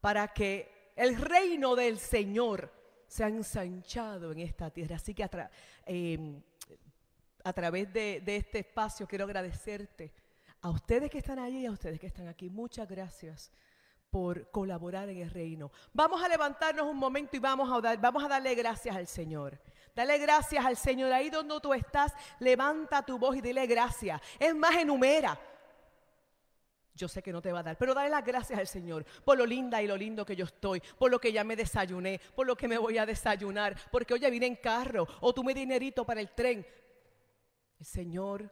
para 0.00 0.28
que 0.28 0.92
el 0.96 1.16
reino 1.16 1.74
del 1.76 1.98
Señor 1.98 2.72
sea 3.06 3.28
ensanchado 3.28 4.32
en 4.32 4.40
esta 4.40 4.70
tierra. 4.70 4.96
Así 4.96 5.14
que 5.14 5.24
a, 5.24 5.50
em, 5.86 6.42
través 7.54 7.92
de, 7.92 8.20
de 8.20 8.36
este 8.36 8.60
espacio 8.60 9.06
quiero 9.06 9.24
agradecerte 9.24 10.12
a 10.60 10.70
ustedes 10.70 11.10
que 11.10 11.18
están 11.18 11.38
allí 11.38 11.60
y 11.60 11.66
a 11.66 11.72
ustedes 11.72 12.00
que 12.00 12.06
están 12.06 12.28
aquí. 12.28 12.50
Muchas 12.50 12.88
gracias 12.88 13.50
por 14.10 14.50
colaborar 14.50 15.08
en 15.08 15.18
el 15.18 15.30
reino. 15.30 15.70
Vamos 15.92 16.22
a 16.22 16.28
levantarnos 16.28 16.86
un 16.86 16.96
momento 16.96 17.36
y 17.36 17.40
vamos 17.40 17.70
a, 17.70 17.96
vamos 17.96 18.24
a 18.24 18.28
darle 18.28 18.54
gracias 18.54 18.96
al 18.96 19.06
Señor. 19.06 19.58
Dale 19.98 20.16
gracias 20.18 20.64
al 20.64 20.76
Señor. 20.76 21.12
Ahí 21.12 21.28
donde 21.28 21.58
tú 21.60 21.74
estás, 21.74 22.14
levanta 22.38 23.04
tu 23.04 23.18
voz 23.18 23.34
y 23.34 23.40
dile 23.40 23.66
gracias. 23.66 24.20
Es 24.38 24.54
más, 24.54 24.76
enumera. 24.76 25.36
Yo 26.94 27.08
sé 27.08 27.20
que 27.20 27.32
no 27.32 27.42
te 27.42 27.50
va 27.50 27.58
a 27.58 27.62
dar, 27.64 27.76
pero 27.76 27.94
dale 27.94 28.08
las 28.08 28.24
gracias 28.24 28.60
al 28.60 28.68
Señor 28.68 29.04
por 29.24 29.36
lo 29.36 29.44
linda 29.44 29.82
y 29.82 29.88
lo 29.88 29.96
lindo 29.96 30.24
que 30.24 30.36
yo 30.36 30.44
estoy, 30.44 30.80
por 30.96 31.10
lo 31.10 31.18
que 31.18 31.32
ya 31.32 31.42
me 31.42 31.56
desayuné, 31.56 32.20
por 32.36 32.46
lo 32.46 32.54
que 32.56 32.68
me 32.68 32.78
voy 32.78 32.96
a 32.96 33.06
desayunar, 33.06 33.76
porque 33.90 34.14
hoy 34.14 34.20
vine 34.30 34.46
en 34.46 34.54
carro 34.54 35.04
o 35.20 35.34
tú 35.34 35.42
me 35.42 35.52
dinerito 35.52 36.06
para 36.06 36.20
el 36.20 36.30
tren. 36.30 36.64
El 37.80 37.84
Señor 37.84 38.48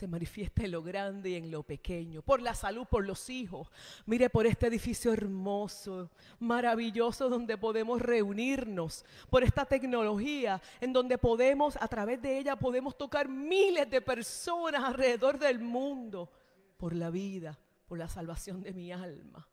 se 0.00 0.08
manifiesta 0.08 0.64
en 0.64 0.70
lo 0.70 0.82
grande 0.82 1.28
y 1.28 1.34
en 1.34 1.50
lo 1.50 1.62
pequeño, 1.62 2.22
por 2.22 2.40
la 2.40 2.54
salud, 2.54 2.86
por 2.86 3.04
los 3.04 3.28
hijos. 3.28 3.70
Mire 4.06 4.30
por 4.30 4.46
este 4.46 4.68
edificio 4.68 5.12
hermoso, 5.12 6.10
maravilloso, 6.38 7.28
donde 7.28 7.58
podemos 7.58 8.00
reunirnos, 8.00 9.04
por 9.28 9.42
esta 9.42 9.66
tecnología, 9.66 10.58
en 10.80 10.94
donde 10.94 11.18
podemos, 11.18 11.76
a 11.76 11.86
través 11.86 12.22
de 12.22 12.38
ella, 12.38 12.56
podemos 12.56 12.96
tocar 12.96 13.28
miles 13.28 13.90
de 13.90 14.00
personas 14.00 14.82
alrededor 14.82 15.38
del 15.38 15.58
mundo, 15.58 16.30
por 16.78 16.94
la 16.94 17.10
vida, 17.10 17.58
por 17.86 17.98
la 17.98 18.08
salvación 18.08 18.62
de 18.62 18.72
mi 18.72 18.90
alma, 18.92 19.46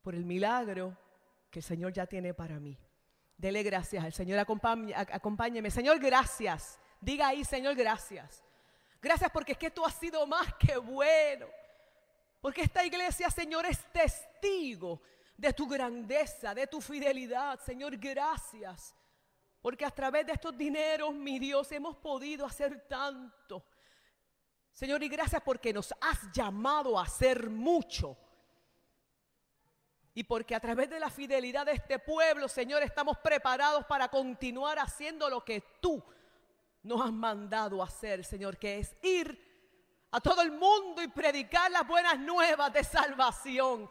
por 0.00 0.14
el 0.14 0.24
milagro 0.24 0.96
que 1.50 1.58
el 1.58 1.64
Señor 1.64 1.92
ya 1.92 2.06
tiene 2.06 2.34
para 2.34 2.60
mí. 2.60 2.78
Dele 3.36 3.64
gracias 3.64 4.04
al 4.04 4.12
Señor, 4.12 4.38
acompáñeme. 4.38 5.72
Señor, 5.72 5.98
gracias. 5.98 6.78
Diga 7.00 7.26
ahí, 7.26 7.44
Señor, 7.44 7.74
gracias. 7.74 8.45
Gracias 9.06 9.30
porque 9.30 9.52
es 9.52 9.58
que 9.58 9.70
tú 9.70 9.84
has 9.84 9.94
sido 9.94 10.26
más 10.26 10.52
que 10.54 10.76
bueno. 10.78 11.46
Porque 12.40 12.62
esta 12.62 12.84
iglesia, 12.84 13.30
Señor, 13.30 13.64
es 13.64 13.78
testigo 13.92 15.00
de 15.36 15.52
tu 15.52 15.68
grandeza, 15.68 16.52
de 16.52 16.66
tu 16.66 16.80
fidelidad. 16.80 17.60
Señor, 17.60 17.96
gracias. 17.98 18.96
Porque 19.62 19.84
a 19.84 19.92
través 19.92 20.26
de 20.26 20.32
estos 20.32 20.58
dineros, 20.58 21.14
mi 21.14 21.38
Dios, 21.38 21.70
hemos 21.70 21.94
podido 21.94 22.44
hacer 22.46 22.88
tanto. 22.88 23.64
Señor, 24.72 25.00
y 25.04 25.08
gracias 25.08 25.40
porque 25.40 25.72
nos 25.72 25.94
has 26.00 26.28
llamado 26.32 26.98
a 26.98 27.04
hacer 27.04 27.48
mucho. 27.48 28.18
Y 30.14 30.24
porque 30.24 30.56
a 30.56 30.60
través 30.60 30.90
de 30.90 30.98
la 30.98 31.10
fidelidad 31.10 31.64
de 31.64 31.74
este 31.74 32.00
pueblo, 32.00 32.48
Señor, 32.48 32.82
estamos 32.82 33.18
preparados 33.18 33.84
para 33.84 34.08
continuar 34.08 34.80
haciendo 34.80 35.30
lo 35.30 35.44
que 35.44 35.60
tú 35.80 36.02
nos 36.86 37.04
has 37.04 37.12
mandado 37.12 37.82
hacer, 37.82 38.24
Señor, 38.24 38.56
que 38.56 38.78
es 38.78 38.96
ir 39.02 39.46
a 40.10 40.20
todo 40.20 40.40
el 40.42 40.52
mundo 40.52 41.02
y 41.02 41.08
predicar 41.08 41.70
las 41.70 41.86
buenas 41.86 42.18
nuevas 42.18 42.72
de 42.72 42.84
salvación. 42.84 43.90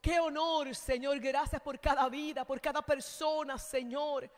Qué 0.00 0.20
honor, 0.20 0.74
Señor. 0.74 1.18
Gracias 1.18 1.62
por 1.62 1.80
cada 1.80 2.08
vida, 2.08 2.44
por 2.44 2.60
cada 2.60 2.82
persona, 2.82 3.58
Señor. 3.58 4.30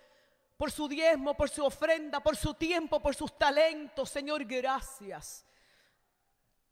Por 0.57 0.71
su 0.71 0.89
diezmo, 0.89 1.37
por 1.37 1.51
su 1.51 1.65
ofrenda, 1.65 2.23
por 2.23 2.37
su 2.37 2.55
tiempo, 2.55 3.01
por 3.03 3.15
sus 3.15 3.37
talentos, 3.37 4.09
Señor. 4.09 4.45
Gracias. 4.45 5.45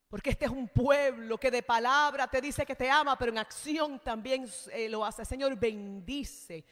Porque 0.08 0.30
este 0.30 0.44
es 0.44 0.50
un 0.52 0.68
pueblo 0.68 1.36
que 1.36 1.50
de 1.50 1.64
palabra 1.64 2.28
te 2.28 2.40
dice 2.40 2.64
que 2.64 2.76
te 2.76 2.88
ama, 2.88 3.18
pero 3.18 3.32
en 3.32 3.38
acción 3.38 3.98
también 3.98 4.48
eh, 4.70 4.88
lo 4.88 5.04
hace. 5.04 5.24
Señor, 5.24 5.56
bendice 5.56 6.64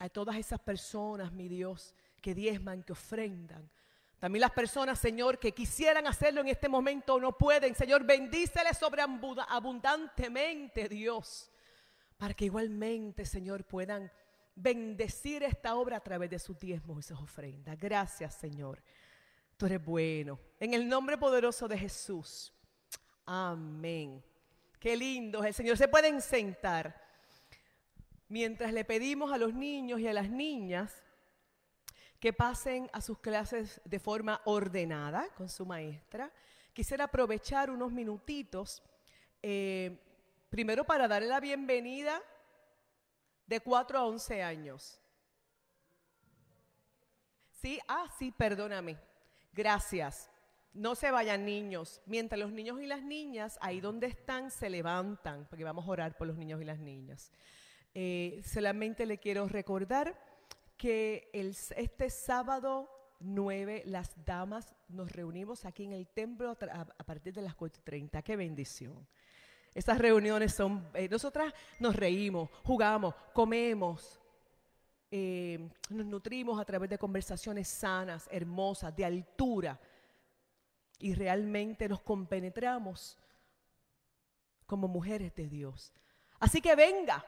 a 0.00 0.08
todas 0.08 0.34
esas 0.34 0.58
personas, 0.58 1.30
mi 1.30 1.46
Dios, 1.46 1.94
que 2.22 2.34
diezman, 2.34 2.82
que 2.82 2.92
ofrendan. 2.92 3.70
También 4.18 4.42
las 4.42 4.52
personas, 4.52 5.00
Señor, 5.00 5.40
que 5.40 5.52
quisieran 5.52 6.06
hacerlo 6.06 6.42
en 6.42 6.48
este 6.48 6.68
momento 6.68 7.18
no 7.18 7.36
pueden. 7.36 7.74
Señor, 7.74 8.04
bendíceles 8.04 8.78
sobre 8.78 9.02
abundantemente, 9.02 10.88
Dios, 10.88 11.50
para 12.16 12.32
que 12.32 12.44
igualmente, 12.44 13.26
Señor, 13.26 13.64
puedan 13.64 14.12
bendecir 14.54 15.42
esta 15.42 15.74
obra 15.74 15.96
a 15.96 16.00
través 16.00 16.30
de 16.30 16.38
sus 16.38 16.56
diezmos 16.56 17.00
y 17.00 17.08
sus 17.08 17.18
ofrendas. 17.18 17.76
Gracias, 17.76 18.34
Señor. 18.34 18.80
Tú 19.56 19.66
eres 19.66 19.84
bueno. 19.84 20.38
En 20.60 20.72
el 20.74 20.88
nombre 20.88 21.18
poderoso 21.18 21.66
de 21.66 21.78
Jesús. 21.78 22.52
Amén. 23.26 24.22
Qué 24.78 24.96
lindo 24.96 25.42
el 25.42 25.52
Señor. 25.52 25.76
Se 25.76 25.88
pueden 25.88 26.20
sentar. 26.20 27.00
Mientras 28.28 28.72
le 28.72 28.84
pedimos 28.84 29.32
a 29.32 29.38
los 29.38 29.52
niños 29.52 29.98
y 30.00 30.06
a 30.06 30.12
las 30.12 30.30
niñas 30.30 31.02
que 32.22 32.32
pasen 32.32 32.88
a 32.92 33.00
sus 33.00 33.18
clases 33.18 33.80
de 33.84 33.98
forma 33.98 34.40
ordenada 34.44 35.28
con 35.36 35.48
su 35.48 35.66
maestra, 35.66 36.32
quisiera 36.72 37.06
aprovechar 37.06 37.68
unos 37.68 37.90
minutitos, 37.90 38.80
eh, 39.42 39.98
primero 40.48 40.84
para 40.84 41.08
darle 41.08 41.26
la 41.26 41.40
bienvenida 41.40 42.22
de 43.44 43.58
4 43.58 43.98
a 43.98 44.04
11 44.04 44.40
años. 44.40 45.00
Sí, 47.60 47.80
ah, 47.88 48.06
sí, 48.16 48.30
perdóname. 48.30 48.98
Gracias. 49.52 50.30
No 50.72 50.94
se 50.94 51.10
vayan 51.10 51.44
niños. 51.44 52.02
Mientras 52.06 52.38
los 52.38 52.52
niños 52.52 52.80
y 52.80 52.86
las 52.86 53.02
niñas, 53.02 53.58
ahí 53.60 53.80
donde 53.80 54.06
están, 54.06 54.52
se 54.52 54.70
levantan, 54.70 55.48
porque 55.48 55.64
vamos 55.64 55.88
a 55.88 55.90
orar 55.90 56.16
por 56.16 56.28
los 56.28 56.36
niños 56.36 56.62
y 56.62 56.64
las 56.66 56.78
niñas. 56.78 57.32
Eh, 57.94 58.40
solamente 58.44 59.06
le 59.06 59.18
quiero 59.18 59.48
recordar 59.48 60.31
que 60.76 61.30
el, 61.32 61.56
este 61.76 62.10
sábado 62.10 62.90
9, 63.20 63.84
las 63.86 64.12
damas 64.24 64.74
nos 64.88 65.12
reunimos 65.12 65.64
aquí 65.64 65.84
en 65.84 65.92
el 65.92 66.08
templo 66.08 66.50
a, 66.50 67.04
partir 67.04 67.32
de 67.32 67.42
las 67.42 67.56
4.30. 67.56 68.22
¡Qué 68.22 68.36
bendición! 68.36 69.06
Esas 69.74 69.98
reuniones 69.98 70.52
son, 70.52 70.86
eh, 70.94 71.08
nosotras 71.08 71.52
nos 71.78 71.96
reímos, 71.96 72.50
jugamos, 72.62 73.14
comemos, 73.32 74.20
eh, 75.10 75.70
nos 75.88 76.06
nutrimos 76.06 76.60
a 76.60 76.64
través 76.64 76.90
de 76.90 76.98
conversaciones 76.98 77.68
sanas, 77.68 78.28
hermosas, 78.30 78.94
de 78.94 79.04
altura 79.04 79.80
y 80.98 81.14
realmente 81.14 81.88
nos 81.88 82.00
compenetramos 82.02 83.18
como 84.66 84.88
mujeres 84.88 85.34
de 85.34 85.48
Dios. 85.48 85.92
Así 86.38 86.60
que 86.60 86.74
venga. 86.74 87.24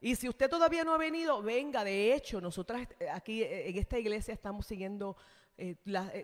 Y 0.00 0.16
si 0.16 0.28
usted 0.28 0.48
todavía 0.48 0.82
no 0.82 0.94
ha 0.94 0.98
venido, 0.98 1.42
venga. 1.42 1.84
De 1.84 2.14
hecho, 2.14 2.40
nosotras 2.40 2.88
eh, 2.98 3.10
aquí 3.10 3.42
eh, 3.42 3.68
en 3.68 3.76
esta 3.76 3.98
iglesia 3.98 4.32
estamos 4.32 4.66
siguiendo 4.66 5.16
eh, 5.58 5.76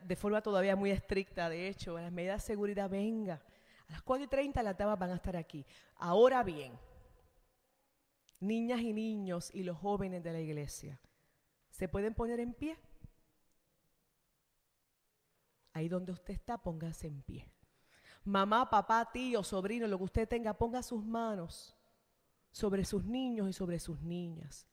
de 0.03 0.16
forma 0.16 0.41
todavía 0.41 0.74
muy 0.74 0.91
estricta. 0.91 1.51
De 1.51 1.68
hecho, 1.68 1.99
las 1.99 2.11
medidas 2.11 2.43
de 2.43 2.47
seguridad, 2.47 2.89
venga. 2.89 3.43
A 3.89 3.93
las 3.93 4.03
4 4.03 4.24
y 4.24 4.29
30 4.29 4.62
las 4.62 4.79
damas 4.79 4.99
van 4.99 5.11
a 5.11 5.16
estar 5.16 5.37
aquí. 5.37 5.64
Ahora 5.97 6.43
bien, 6.43 6.72
niñas 8.41 8.81
y 8.81 8.95
niños 8.95 9.51
y 9.55 9.62
los 9.62 9.77
jóvenes 9.77 10.22
de 10.22 10.33
la 10.33 10.41
iglesia, 10.41 10.99
¿se 11.68 11.87
pueden 11.87 12.14
poner 12.14 12.41
en 12.41 12.55
pie? 12.55 12.79
Ahí 15.74 15.89
donde 15.89 16.12
usted 16.12 16.33
está, 16.33 16.57
póngase 16.57 17.09
en 17.09 17.20
pie. 17.20 17.47
Mamá, 18.24 18.68
papá, 18.70 19.09
tío, 19.12 19.45
sobrino, 19.45 19.87
lo 19.87 19.99
que 19.99 20.05
usted 20.05 20.29
tenga, 20.29 20.55
ponga 20.55 20.83
sus 20.83 21.05
manos 21.05 21.76
sobre 22.57 22.87
sus 22.87 23.05
niños 23.05 23.51
y 23.51 23.53
sobre 23.53 23.79
sus 23.79 24.01
niñas. 24.01 24.67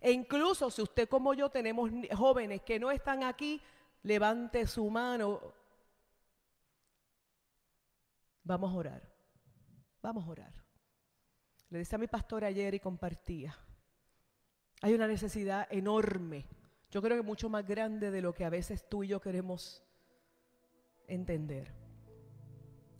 E 0.00 0.12
incluso 0.12 0.70
si 0.70 0.80
usted 0.80 1.06
como 1.10 1.34
yo 1.34 1.50
tenemos 1.50 1.90
jóvenes 2.16 2.62
que 2.62 2.80
no 2.80 2.90
están 2.90 3.22
aquí, 3.22 3.60
levante 4.02 4.66
su 4.66 4.88
mano. 4.88 5.38
Vamos 8.44 8.72
a 8.72 8.76
orar. 8.78 9.12
Vamos 10.00 10.24
a 10.24 10.30
orar. 10.30 10.54
Le 11.68 11.80
decía 11.80 11.96
a 11.96 11.98
mi 11.98 12.06
pastor 12.06 12.46
ayer 12.46 12.72
y 12.72 12.80
compartía. 12.80 13.54
Hay 14.80 14.94
una 14.94 15.06
necesidad 15.06 15.68
enorme. 15.70 16.46
Yo 16.90 17.02
creo 17.02 17.18
que 17.18 17.22
mucho 17.22 17.50
más 17.50 17.66
grande 17.66 18.10
de 18.10 18.22
lo 18.22 18.32
que 18.32 18.46
a 18.46 18.50
veces 18.50 18.88
tú 18.88 19.04
y 19.04 19.08
yo 19.08 19.20
queremos 19.20 19.84
entender. 21.06 21.74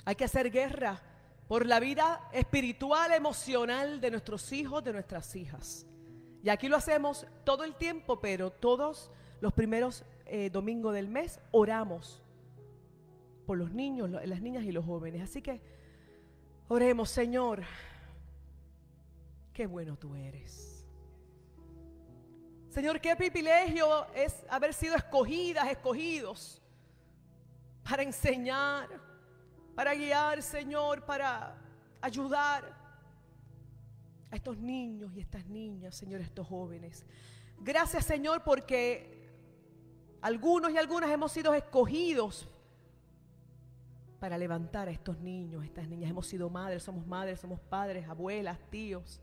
Hay 0.05 0.17
que 0.17 0.25
hacer 0.25 0.51
guerra 0.51 1.01
por 1.49 1.67
la 1.67 1.81
vida 1.81 2.29
espiritual, 2.33 3.13
emocional 3.13 4.01
de 4.01 4.11
nuestros 4.11 4.53
hijos, 4.53 4.85
de 4.85 4.93
nuestras 4.93 5.35
hijas. 5.35 5.87
Y 6.43 6.51
aquí 6.51 6.69
lo 6.69 6.77
hacemos 6.77 7.27
todo 7.45 7.65
el 7.65 7.75
tiempo, 7.75 8.21
pero 8.21 8.51
todos 8.51 9.11
los 9.41 9.53
primeros 9.55 10.05
eh, 10.27 10.51
domingos 10.51 10.95
del 10.95 11.09
mes 11.09 11.41
oramos 11.51 12.23
por 13.47 13.57
los 13.57 13.73
niños, 13.73 14.11
las 14.11 14.43
niñas 14.43 14.65
y 14.65 14.73
los 14.73 14.85
jóvenes. 14.85 15.23
Así 15.23 15.41
que 15.41 15.63
oremos, 16.69 17.09
Señor, 17.09 17.63
qué 19.55 19.67
bueno 19.67 19.97
tú 19.97 20.15
eres. 20.15 20.87
Señor, 22.69 23.01
qué 23.01 23.17
privilegio 23.17 24.07
es 24.15 24.45
haber 24.51 24.75
sido 24.75 24.95
escogidas, 24.97 25.67
escogidos 25.69 26.61
para 27.89 28.03
enseñar, 28.03 28.89
para 29.79 29.95
guiar, 29.95 30.43
Señor, 30.43 31.05
para 31.05 31.55
ayudar 32.01 32.65
a 34.29 34.35
estos 34.35 34.59
niños 34.59 35.13
y 35.15 35.21
estas 35.21 35.47
niñas, 35.47 35.95
Señor, 35.95 36.21
estos 36.21 36.49
jóvenes. 36.49 37.07
Gracias, 37.61 38.05
Señor, 38.05 38.43
porque 38.43 39.31
algunos 40.21 40.73
y 40.73 40.79
algunas 40.79 41.09
hemos 41.11 41.31
sido 41.31 41.55
escogidos 41.55 42.49
para 44.19 44.37
levantar 44.37 44.89
a 44.89 44.91
estos 44.91 45.21
niños, 45.21 45.65
estas 45.65 45.87
niñas. 45.87 46.11
Hemos 46.11 46.27
sido 46.27 46.51
madres, 46.51 46.83
somos 46.83 47.07
madres, 47.07 47.39
somos 47.39 47.61
padres, 47.61 48.09
abuelas, 48.09 48.59
tíos. 48.71 49.21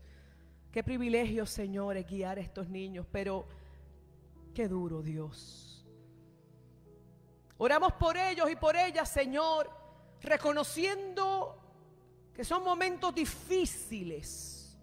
Qué 0.72 0.82
privilegio, 0.82 1.44
Señor, 1.44 1.98
es 1.98 2.06
guiar 2.06 2.38
a 2.38 2.40
estos 2.40 2.66
niños, 2.70 3.04
pero 3.12 3.46
qué 4.54 4.68
duro, 4.68 5.02
Dios. 5.02 5.86
Oramos 7.58 7.92
por 7.92 8.16
ellos 8.16 8.50
y 8.50 8.56
por 8.56 8.74
ellas, 8.74 9.06
Señor, 9.10 9.84
reconociendo 10.22 11.58
que 12.34 12.44
son 12.44 12.62
momentos 12.62 13.14
difíciles. 13.14 14.76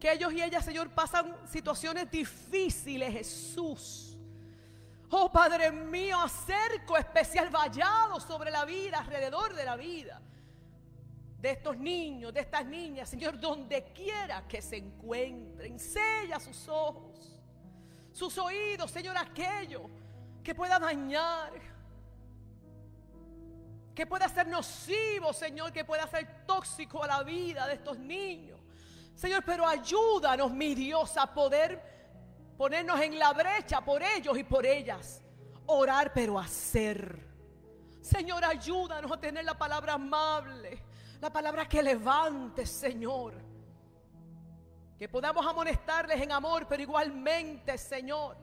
Que 0.00 0.12
ellos 0.12 0.32
y 0.32 0.42
ellas, 0.42 0.64
Señor, 0.64 0.90
pasan 0.90 1.34
situaciones 1.48 2.10
difíciles, 2.10 3.12
Jesús. 3.12 4.16
Oh 5.10 5.30
Padre 5.30 5.70
mío, 5.70 6.18
acerco 6.20 6.96
especial 6.96 7.48
vallado 7.50 8.18
sobre 8.20 8.50
la 8.50 8.64
vida, 8.64 8.98
alrededor 8.98 9.54
de 9.54 9.64
la 9.64 9.76
vida 9.76 10.20
de 11.44 11.50
estos 11.50 11.76
niños, 11.76 12.32
de 12.32 12.40
estas 12.40 12.64
niñas, 12.64 13.06
Señor, 13.06 13.38
donde 13.38 13.84
quiera 13.92 14.48
que 14.48 14.62
se 14.62 14.78
encuentren. 14.78 15.78
Sella 15.78 16.40
sus 16.40 16.66
ojos, 16.68 17.38
sus 18.12 18.38
oídos, 18.38 18.90
Señor, 18.90 19.14
aquello 19.18 19.90
que 20.42 20.54
pueda 20.54 20.78
dañar, 20.78 21.52
que 23.94 24.06
pueda 24.06 24.28
ser 24.28 24.48
nocivo, 24.48 25.32
Señor, 25.32 25.72
que 25.72 25.84
pueda 25.84 26.06
ser 26.08 26.44
tóxico 26.46 27.04
a 27.04 27.06
la 27.06 27.22
vida 27.22 27.66
de 27.66 27.74
estos 27.74 27.98
niños. 27.98 28.60
Señor, 29.14 29.44
pero 29.44 29.66
ayúdanos, 29.66 30.50
mi 30.50 30.74
Dios, 30.74 31.16
a 31.16 31.32
poder 31.32 31.80
ponernos 32.56 33.00
en 33.00 33.18
la 33.18 33.32
brecha 33.32 33.80
por 33.82 34.02
ellos 34.02 34.36
y 34.36 34.42
por 34.42 34.66
ellas. 34.66 35.22
Orar, 35.66 36.12
pero 36.12 36.38
hacer. 36.38 37.24
Señor, 38.00 38.44
ayúdanos 38.44 39.10
a 39.12 39.20
tener 39.20 39.44
la 39.44 39.56
palabra 39.56 39.94
amable, 39.94 40.82
la 41.20 41.32
palabra 41.32 41.68
que 41.68 41.82
levante, 41.82 42.66
Señor. 42.66 43.34
Que 44.98 45.08
podamos 45.08 45.46
amonestarles 45.46 46.20
en 46.20 46.32
amor, 46.32 46.66
pero 46.68 46.82
igualmente, 46.82 47.78
Señor, 47.78 48.36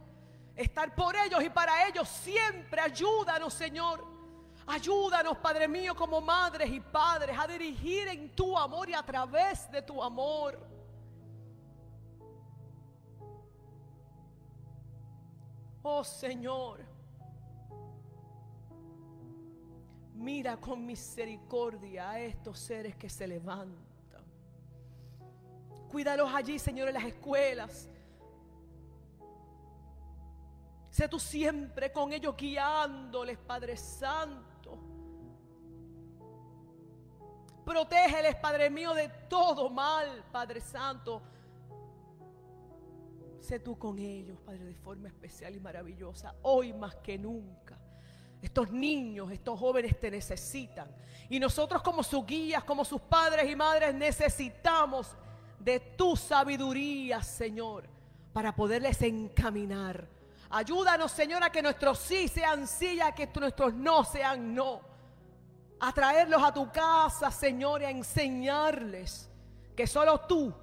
estar 0.56 0.96
por 0.96 1.16
ellos 1.16 1.44
y 1.44 1.50
para 1.50 1.88
ellos 1.88 2.08
siempre. 2.08 2.80
Ayúdanos, 2.80 3.54
Señor. 3.54 4.21
Ayúdanos, 4.72 5.38
Padre 5.40 5.68
mío, 5.68 5.94
como 5.94 6.22
madres 6.22 6.70
y 6.72 6.80
padres, 6.80 7.38
a 7.38 7.46
dirigir 7.46 8.08
en 8.08 8.34
tu 8.34 8.58
amor 8.58 8.90
y 8.90 8.94
a 8.94 9.04
través 9.04 9.70
de 9.70 9.82
tu 9.82 10.02
amor. 10.02 10.58
Oh 15.84 16.06
Señor, 16.06 16.86
mira 20.14 20.56
con 20.56 20.86
misericordia 20.86 22.12
a 22.12 22.20
estos 22.22 22.58
seres 22.58 22.96
que 22.96 23.10
se 23.10 23.28
levantan. 23.28 24.24
Cuídalos 25.90 26.34
allí, 26.34 26.58
Señor, 26.58 26.88
en 26.88 26.94
las 26.94 27.04
escuelas, 27.04 27.90
Sé 30.92 31.08
tú 31.08 31.20
siempre 31.20 31.90
con 31.94 32.12
ellos 32.12 32.36
guiándoles, 32.38 33.38
Padre 33.38 33.78
Santo. 33.78 34.51
Protégeles, 37.72 38.36
Padre 38.36 38.70
mío, 38.70 38.94
de 38.94 39.08
todo 39.30 39.70
mal, 39.70 40.24
Padre 40.32 40.60
Santo. 40.60 41.22
Sé 43.40 43.60
tú 43.60 43.78
con 43.78 43.98
ellos, 43.98 44.38
Padre, 44.46 44.66
de 44.66 44.76
forma 44.76 45.08
especial 45.08 45.56
y 45.56 45.60
maravillosa, 45.60 46.36
hoy 46.42 46.74
más 46.74 46.96
que 46.98 47.18
nunca. 47.18 47.78
Estos 48.42 48.72
niños, 48.72 49.32
estos 49.32 49.60
jóvenes 49.60 50.00
te 50.00 50.12
necesitan. 50.12 50.90
Y 51.30 51.40
nosotros 51.40 51.82
como 51.82 52.04
sus 52.04 52.26
guías, 52.26 52.64
como 52.64 52.84
sus 52.84 53.02
padres 53.02 53.50
y 53.50 53.56
madres, 53.56 53.94
necesitamos 53.94 55.16
de 55.60 55.80
tu 55.80 56.18
sabiduría, 56.18 57.24
Señor, 57.24 57.88
para 58.34 58.56
poderles 58.56 59.02
encaminar 59.02 60.08
Ayúdanos, 60.52 61.14
Señor, 61.14 61.42
a 61.44 61.50
que 61.50 61.62
nuestros 61.62 61.98
sí 61.98 62.28
sean 62.28 62.68
sí 62.68 62.96
y 62.96 63.00
a 63.00 63.14
que 63.14 63.30
nuestros 63.40 63.74
no 63.74 64.04
sean 64.04 64.54
no. 64.54 64.82
A 65.84 65.92
traerlos 65.92 66.44
a 66.44 66.54
tu 66.54 66.72
casa, 66.72 67.32
Señor, 67.32 67.82
y 67.82 67.86
a 67.86 67.90
enseñarles 67.90 69.28
que 69.76 69.88
solo 69.88 70.20
tú, 70.22 70.54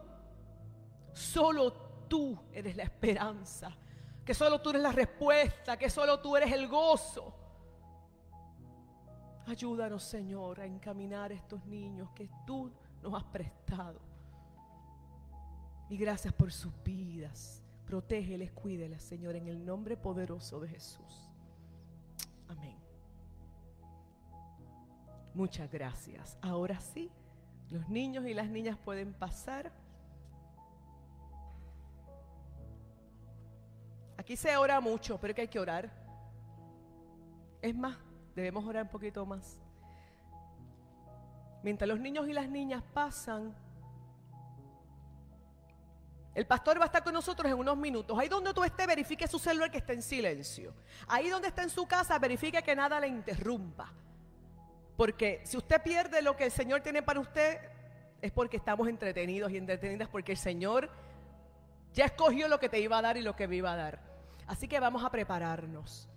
solo 1.13 1.73
tú 2.09 2.39
eres 2.53 2.77
la 2.77 2.85
esperanza, 2.85 3.77
que 4.25 4.33
solo 4.33 4.61
tú 4.61 4.71
eres 4.71 4.83
la 4.83 4.93
respuesta, 4.93 5.77
que 5.77 5.91
solo 5.91 6.21
tú 6.21 6.37
eres 6.37 6.53
el 6.53 6.69
gozo. 6.69 7.35
Ayúdanos, 9.49 10.05
Señor, 10.05 10.61
a 10.61 10.67
encaminar 10.67 11.33
a 11.33 11.35
estos 11.35 11.67
niños 11.67 12.11
que 12.15 12.31
tú 12.47 12.71
nos 13.03 13.13
has 13.15 13.25
prestado. 13.25 13.99
Y 15.89 15.97
gracias 15.97 16.33
por 16.33 16.53
sus 16.53 16.73
vidas. 16.85 17.61
Protégeles, 17.87 18.53
cuídelas, 18.53 19.03
Señor, 19.03 19.35
en 19.35 19.49
el 19.49 19.67
nombre 19.67 19.97
poderoso 19.97 20.61
de 20.61 20.69
Jesús. 20.69 21.28
Muchas 25.39 25.71
gracias. 25.71 26.37
Ahora 26.43 26.81
sí, 26.81 27.13
los 27.71 27.89
niños 27.89 28.27
y 28.27 28.35
las 28.35 28.49
niñas 28.49 28.77
pueden 28.77 29.13
pasar. 29.13 29.71
Aquí 34.17 34.37
se 34.37 34.57
ora 34.57 34.81
mucho, 34.81 35.17
pero 35.21 35.33
que 35.37 35.43
hay 35.43 35.47
que 35.47 35.61
orar. 35.61 35.93
Es 37.63 37.73
más, 37.73 37.97
debemos 38.35 38.65
orar 38.65 38.83
un 38.83 38.89
poquito 38.89 39.25
más. 39.25 39.61
Mientras 41.63 41.87
los 41.87 42.01
niños 42.01 42.29
y 42.29 42.33
las 42.33 42.49
niñas 42.49 42.83
pasan, 42.93 43.55
el 46.35 46.49
pastor 46.49 46.81
va 46.81 46.83
a 46.83 46.87
estar 46.87 47.05
con 47.05 47.15
nosotros 47.15 47.49
en 47.49 47.57
unos 47.57 47.77
minutos. 47.77 48.19
Ahí 48.19 48.29
donde 48.29 48.53
tú 48.53 48.65
estés, 48.65 48.89
verifique 48.89 49.29
su 49.29 49.39
celular 49.39 49.71
que 49.71 49.79
esté 49.79 49.93
en 49.93 50.03
silencio. 50.03 50.75
Ahí 51.07 51.29
donde 51.29 51.47
está 51.47 51.63
en 51.63 51.71
su 51.71 51.87
casa, 51.87 52.19
verifique 52.19 52.61
que 52.61 52.75
nada 52.75 52.99
le 52.99 53.07
interrumpa. 53.07 53.93
Porque 54.99 55.41
si 55.45 55.57
usted 55.57 55.81
pierde 55.81 56.23
lo 56.23 56.37
que 56.37 56.43
el 56.43 56.51
Señor 56.51 56.81
tiene 56.81 57.05
para 57.05 57.21
usted, 57.21 57.61
es 58.21 58.33
porque 58.33 58.57
estamos 58.57 58.89
entretenidos 58.89 59.53
y 59.53 59.57
entretenidas 59.57 60.09
porque 60.09 60.33
el 60.33 60.39
Señor 60.39 60.91
ya 61.95 62.07
escogió 62.07 62.49
lo 62.49 62.59
que 62.59 62.69
te 62.69 62.81
iba 62.81 62.99
a 62.99 63.03
dar 63.03 63.17
y 63.17 63.23
lo 63.23 63.37
que 63.37 63.47
me 63.47 63.55
iba 63.55 63.73
a 63.73 63.77
dar. 63.77 64.01
Así 64.49 64.67
que 64.67 64.81
vamos 64.81 65.05
a 65.05 65.11
prepararnos. 65.11 66.09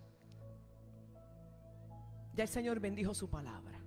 Ya 2.33 2.41
el 2.41 2.49
Señor 2.49 2.79
bendijo 2.79 3.13
su 3.13 3.29
palabra. 3.29 3.79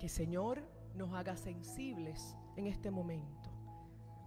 Que 0.00 0.06
el 0.06 0.10
Señor 0.10 0.60
nos 0.96 1.14
haga 1.14 1.36
sensibles 1.36 2.34
en 2.56 2.66
este 2.66 2.90
momento 2.90 3.52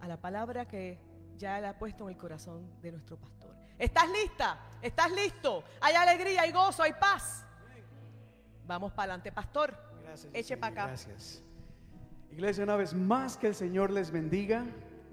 a 0.00 0.08
la 0.08 0.18
palabra 0.18 0.66
que 0.66 0.98
ya 1.36 1.60
le 1.60 1.66
ha 1.66 1.78
puesto 1.78 2.04
en 2.04 2.14
el 2.14 2.16
corazón 2.16 2.80
de 2.80 2.92
nuestro 2.92 3.18
pastor. 3.18 3.54
¿Estás 3.78 4.08
lista? 4.08 4.58
¿Estás 4.80 5.12
listo? 5.12 5.64
Hay 5.82 5.94
alegría, 5.96 6.40
hay 6.40 6.52
gozo, 6.52 6.82
hay 6.82 6.94
paz. 6.94 7.44
Vamos 8.66 8.92
para 8.92 9.12
adelante, 9.12 9.32
pastor. 9.32 9.76
Gracias. 10.02 10.32
Eche 10.34 10.56
para 10.56 10.72
acá. 10.72 10.86
Gracias. 10.86 11.42
Iglesia, 12.30 12.64
una 12.64 12.76
vez 12.76 12.94
más 12.94 13.36
que 13.36 13.48
el 13.48 13.54
Señor 13.54 13.90
les 13.90 14.10
bendiga. 14.10 14.64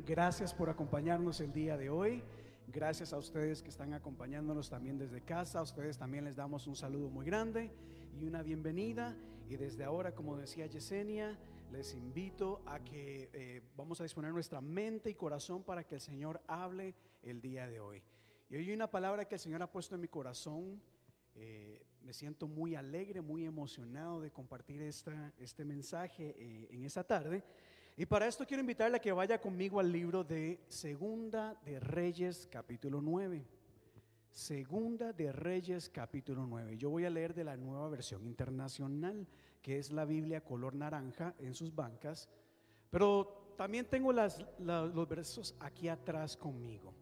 Gracias 0.06 0.54
por 0.54 0.70
acompañarnos 0.70 1.42
el 1.42 1.52
día 1.52 1.78
de 1.78 1.90
hoy. 1.90 2.24
Gracias 2.68 3.14
a 3.14 3.18
ustedes 3.18 3.62
que 3.64 3.70
están 3.70 3.94
acompañándonos 3.94 4.70
también 4.70 4.98
desde 4.98 5.22
casa. 5.22 5.60
A 5.60 5.64
ustedes 5.64 5.98
también 5.98 6.24
les 6.24 6.36
damos 6.36 6.68
un 6.68 6.76
saludo 6.76 7.10
muy 7.10 7.26
grande 7.26 7.72
y 8.20 8.26
una 8.26 8.44
bienvenida. 8.44 9.16
Y 9.50 9.56
desde 9.56 9.84
ahora, 9.84 10.14
como 10.14 10.38
decía 10.38 10.68
Yesenia, 10.68 11.38
les 11.72 11.94
invito 11.94 12.62
a 12.66 12.80
que 12.80 13.30
eh, 13.34 13.62
vamos 13.76 14.00
a 14.00 14.04
disponer 14.04 14.32
nuestra 14.32 14.62
mente 14.62 15.10
y 15.10 15.16
corazón 15.16 15.64
para 15.64 15.84
que 15.84 15.96
el 15.96 16.02
Señor 16.02 16.42
hable 16.48 16.96
el 17.24 17.42
día 17.42 17.68
de 17.68 17.80
hoy. 17.80 18.04
Y 18.50 18.56
hoy 18.56 18.68
hay 18.68 18.74
una 18.74 18.90
palabra 18.90 19.26
que 19.26 19.36
el 19.36 19.40
Señor 19.40 19.62
ha 19.62 19.72
puesto 19.72 19.96
en 19.96 20.02
mi 20.02 20.08
corazón. 20.08 20.82
Eh, 21.36 21.86
me 22.04 22.14
siento 22.14 22.48
muy 22.48 22.76
alegre, 22.76 23.22
muy 23.22 23.46
emocionado 23.46 24.22
de 24.22 24.32
compartir 24.32 24.82
esta, 24.82 25.34
este 25.38 25.66
mensaje 25.66 26.36
eh, 26.38 26.68
en 26.72 26.86
esta 26.86 27.04
tarde. 27.04 27.44
Y 27.98 28.06
para 28.06 28.28
esto 28.28 28.46
quiero 28.46 28.62
invitarle 28.62 28.98
a 28.98 29.02
que 29.02 29.12
vaya 29.12 29.42
conmigo 29.42 29.80
al 29.80 29.92
libro 29.92 30.24
de 30.24 30.62
Segunda 30.70 31.60
de 31.66 31.80
Reyes, 31.80 32.48
capítulo 32.50 33.02
9. 33.02 33.46
Segunda 34.32 35.12
de 35.12 35.32
Reyes, 35.32 35.90
capítulo 35.90 36.46
9. 36.46 36.78
Yo 36.78 36.90
voy 36.90 37.06
a 37.06 37.10
leer 37.10 37.34
de 37.34 37.44
la 37.44 37.58
nueva 37.58 37.90
versión 37.90 38.26
internacional 38.26 39.28
que 39.62 39.78
es 39.78 39.92
la 39.92 40.06
Biblia 40.06 40.44
color 40.44 40.76
naranja 40.76 41.36
en 41.40 41.54
sus 41.54 41.76
bancas, 41.76 42.30
pero 42.90 43.54
también 43.58 43.86
tengo 43.86 44.14
los 44.14 45.10
versos 45.10 45.56
aquí 45.60 45.90
atrás 45.90 46.38
conmigo. 46.38 46.94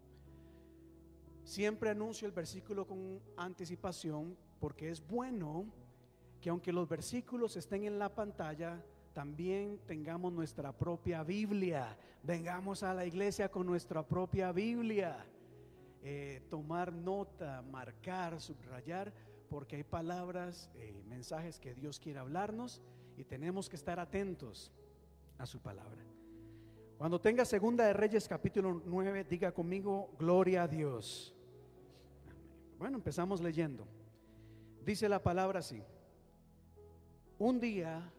Siempre 1.47 1.89
anuncio 1.89 2.27
el 2.27 2.33
versículo 2.33 2.85
con 2.85 3.21
anticipación 3.37 4.35
porque 4.59 4.89
es 4.89 4.99
bueno 5.07 5.65
que 6.41 6.49
aunque 6.49 6.73
los 6.73 6.89
versículos 6.89 7.55
estén 7.55 7.85
en 7.85 7.97
la 7.97 8.13
pantalla, 8.13 8.83
también 9.13 9.79
tengamos 9.87 10.33
nuestra 10.33 10.73
propia 10.73 11.23
Biblia. 11.23 11.97
Vengamos 12.21 12.83
a 12.83 12.93
la 12.93 13.05
iglesia 13.05 13.49
con 13.49 13.65
nuestra 13.65 14.05
propia 14.05 14.51
Biblia. 14.51 15.25
Eh, 16.03 16.41
tomar 16.49 16.91
nota, 16.91 17.61
marcar, 17.61 18.41
subrayar, 18.41 19.13
porque 19.49 19.77
hay 19.77 19.83
palabras, 19.85 20.69
eh, 20.75 21.01
mensajes 21.07 21.61
que 21.61 21.73
Dios 21.73 21.97
quiere 21.97 22.19
hablarnos 22.19 22.81
y 23.15 23.23
tenemos 23.23 23.69
que 23.69 23.77
estar 23.77 24.01
atentos 24.01 24.69
a 25.37 25.45
su 25.45 25.61
palabra. 25.61 26.03
Cuando 26.97 27.21
tenga 27.21 27.45
segunda 27.45 27.85
de 27.85 27.93
Reyes 27.93 28.27
capítulo 28.27 28.81
9, 28.85 29.23
diga 29.23 29.53
conmigo, 29.53 30.09
gloria 30.19 30.63
a 30.63 30.67
Dios. 30.67 31.33
Bueno, 32.77 32.97
empezamos 32.97 33.41
leyendo. 33.41 33.87
Dice 34.85 35.09
la 35.09 35.21
palabra 35.21 35.59
así. 35.59 35.81
Un 37.39 37.59
día 37.59 38.11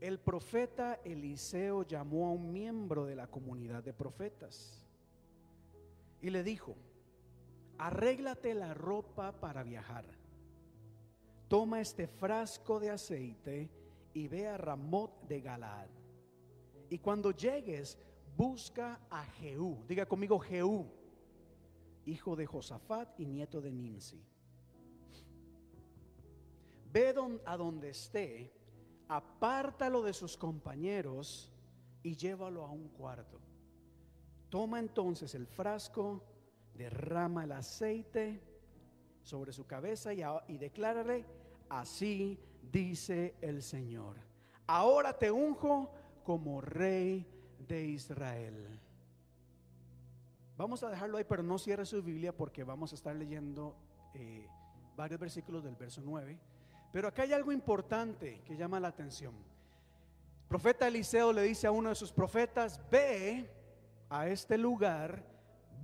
el 0.00 0.18
profeta 0.18 1.00
Eliseo 1.04 1.84
llamó 1.84 2.28
a 2.28 2.32
un 2.32 2.52
miembro 2.52 3.06
de 3.06 3.16
la 3.16 3.26
comunidad 3.26 3.82
de 3.82 3.92
profetas 3.92 4.84
y 6.20 6.30
le 6.30 6.42
dijo, 6.42 6.76
arréglate 7.78 8.54
la 8.54 8.74
ropa 8.74 9.32
para 9.40 9.62
viajar 9.62 10.04
toma 11.54 11.80
este 11.80 12.08
frasco 12.08 12.80
de 12.80 12.90
aceite 12.90 13.70
y 14.12 14.26
ve 14.26 14.48
a 14.48 14.56
Ramot 14.56 15.26
de 15.28 15.40
Galaad. 15.40 15.88
Y 16.90 16.98
cuando 16.98 17.30
llegues, 17.30 17.96
busca 18.36 19.00
a 19.08 19.24
Jehú, 19.24 19.84
diga 19.86 20.06
conmigo 20.06 20.38
Jehú, 20.40 20.90
hijo 22.06 22.36
de 22.36 22.46
Josafat 22.46 23.18
y 23.18 23.26
nieto 23.26 23.60
de 23.60 23.72
Nimsi. 23.72 24.22
Ve 26.92 27.14
a 27.44 27.56
donde 27.56 27.90
esté, 27.90 28.52
apártalo 29.08 30.02
de 30.02 30.12
sus 30.12 30.36
compañeros 30.36 31.52
y 32.02 32.16
llévalo 32.16 32.64
a 32.64 32.70
un 32.70 32.88
cuarto. 32.88 33.40
Toma 34.48 34.78
entonces 34.78 35.34
el 35.34 35.46
frasco, 35.46 36.22
derrama 36.74 37.44
el 37.44 37.52
aceite 37.52 38.40
sobre 39.22 39.52
su 39.52 39.66
cabeza 39.66 40.14
y, 40.14 40.22
y 40.48 40.58
declárale, 40.58 41.24
así 41.68 42.38
dice 42.70 43.34
el 43.40 43.62
Señor. 43.62 44.16
Ahora 44.66 45.18
te 45.18 45.30
unjo 45.30 45.90
como 46.22 46.60
rey 46.60 47.26
de 47.66 47.84
Israel. 47.86 48.80
Vamos 50.56 50.82
a 50.82 50.90
dejarlo 50.90 51.18
ahí, 51.18 51.24
pero 51.24 51.42
no 51.42 51.58
cierre 51.58 51.84
su 51.84 52.02
Biblia 52.02 52.36
porque 52.36 52.64
vamos 52.64 52.92
a 52.92 52.94
estar 52.94 53.14
leyendo 53.14 53.76
eh, 54.14 54.46
varios 54.96 55.18
versículos 55.18 55.64
del 55.64 55.74
verso 55.74 56.00
9. 56.04 56.38
Pero 56.92 57.08
acá 57.08 57.22
hay 57.22 57.32
algo 57.32 57.50
importante 57.50 58.40
que 58.44 58.56
llama 58.56 58.78
la 58.78 58.88
atención. 58.88 59.34
profeta 60.48 60.86
Eliseo 60.86 61.32
le 61.32 61.42
dice 61.42 61.66
a 61.66 61.72
uno 61.72 61.88
de 61.88 61.96
sus 61.96 62.12
profetas, 62.12 62.80
ve 62.90 63.50
a 64.08 64.28
este 64.28 64.56
lugar 64.56 65.34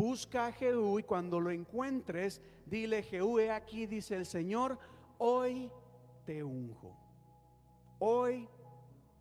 busca 0.00 0.46
a 0.46 0.52
Jehú 0.52 0.98
y 0.98 1.02
cuando 1.02 1.40
lo 1.40 1.50
encuentres, 1.50 2.40
dile, 2.64 3.02
Jehú, 3.02 3.38
he 3.38 3.50
aquí, 3.50 3.84
dice 3.84 4.16
el 4.16 4.24
Señor, 4.24 4.78
hoy 5.18 5.70
te 6.24 6.42
unjo. 6.42 6.96
Hoy, 7.98 8.48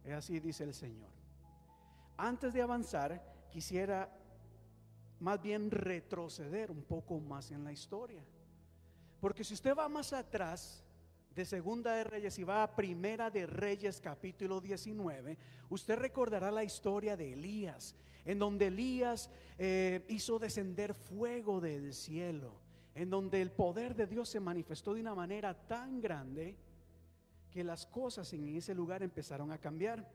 es 0.06 0.14
así, 0.14 0.40
dice 0.40 0.64
el 0.64 0.74
Señor. 0.74 1.10
Antes 2.16 2.54
de 2.54 2.62
avanzar, 2.62 3.22
quisiera 3.50 4.10
más 5.20 5.42
bien 5.42 5.72
retroceder 5.72 6.72
un 6.72 6.84
poco 6.84 7.20
más 7.20 7.52
en 7.52 7.64
la 7.64 7.72
historia. 7.72 8.24
Porque 9.20 9.44
si 9.44 9.54
usted 9.54 9.76
va 9.76 9.90
más 9.90 10.14
atrás 10.14 10.84
de 11.36 11.46
Segunda 11.46 11.94
de 11.94 12.04
Reyes 12.04 12.40
y 12.40 12.44
va 12.44 12.64
a 12.64 12.76
Primera 12.76 13.30
de 13.30 13.46
Reyes 13.46 14.00
capítulo 14.00 14.62
19, 14.62 15.38
usted 15.70 15.98
recordará 15.98 16.52
la 16.52 16.64
historia 16.64 17.18
de 17.18 17.34
Elías 17.34 17.96
en 18.26 18.38
donde 18.38 18.68
Elías 18.68 19.30
eh, 19.58 20.06
hizo 20.08 20.40
descender 20.40 20.94
fuego 20.94 21.60
del 21.60 21.94
cielo, 21.94 22.54
en 22.94 23.10
donde 23.10 23.42
el 23.42 23.52
poder 23.52 23.96
de 23.96 24.08
Dios 24.08 24.30
se 24.30 24.40
manifestó 24.40 24.94
de 24.94 25.02
una 25.02 25.16
manera 25.16 25.54
tan 25.54 26.02
grande 26.02 26.56
que 27.50 27.64
las 27.64 27.86
cosas 27.88 28.32
en 28.34 28.48
ese 28.56 28.76
lugar 28.76 29.02
empezaron 29.02 29.52
a 29.52 29.58
cambiar. 29.58 30.08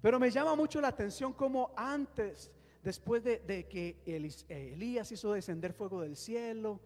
Pero 0.00 0.18
me 0.18 0.30
llama 0.30 0.54
mucho 0.54 0.80
la 0.80 0.88
atención 0.88 1.32
como 1.32 1.72
antes, 1.76 2.50
después 2.82 3.22
de, 3.24 3.66
que 3.68 3.96
eh, 4.06 4.72
Elías 4.74 5.10
hizo 5.12 5.32
descender 5.32 5.72
fuego 5.72 6.00
del 6.02 6.16
cielo, 6.16 6.80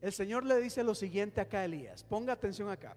el 0.00 0.12
Señor 0.12 0.44
le 0.44 0.60
dice 0.60 0.82
lo 0.82 0.94
siguiente 0.94 1.40
acá 1.40 1.60
a 1.60 1.64
Elías, 1.64 2.04
ponga 2.04 2.32
atención 2.32 2.68
acá. 2.68 2.96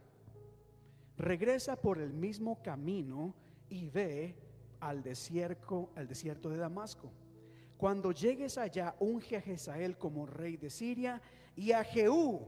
regresa 1.17 1.75
por 1.75 1.99
el 1.99 2.13
mismo 2.13 2.61
camino 2.61 3.33
y 3.69 3.85
ve 3.85 4.35
al 4.79 5.01
desierto, 5.01 5.91
al 5.95 6.07
desierto 6.07 6.49
de 6.49 6.57
Damasco. 6.57 7.11
Cuando 7.77 8.11
llegues 8.11 8.57
allá, 8.57 8.95
unge 8.99 9.37
a 9.37 9.41
Jezael 9.41 9.97
como 9.97 10.25
rey 10.25 10.57
de 10.57 10.69
Siria 10.69 11.21
y 11.55 11.71
a 11.71 11.83
Jehú, 11.83 12.41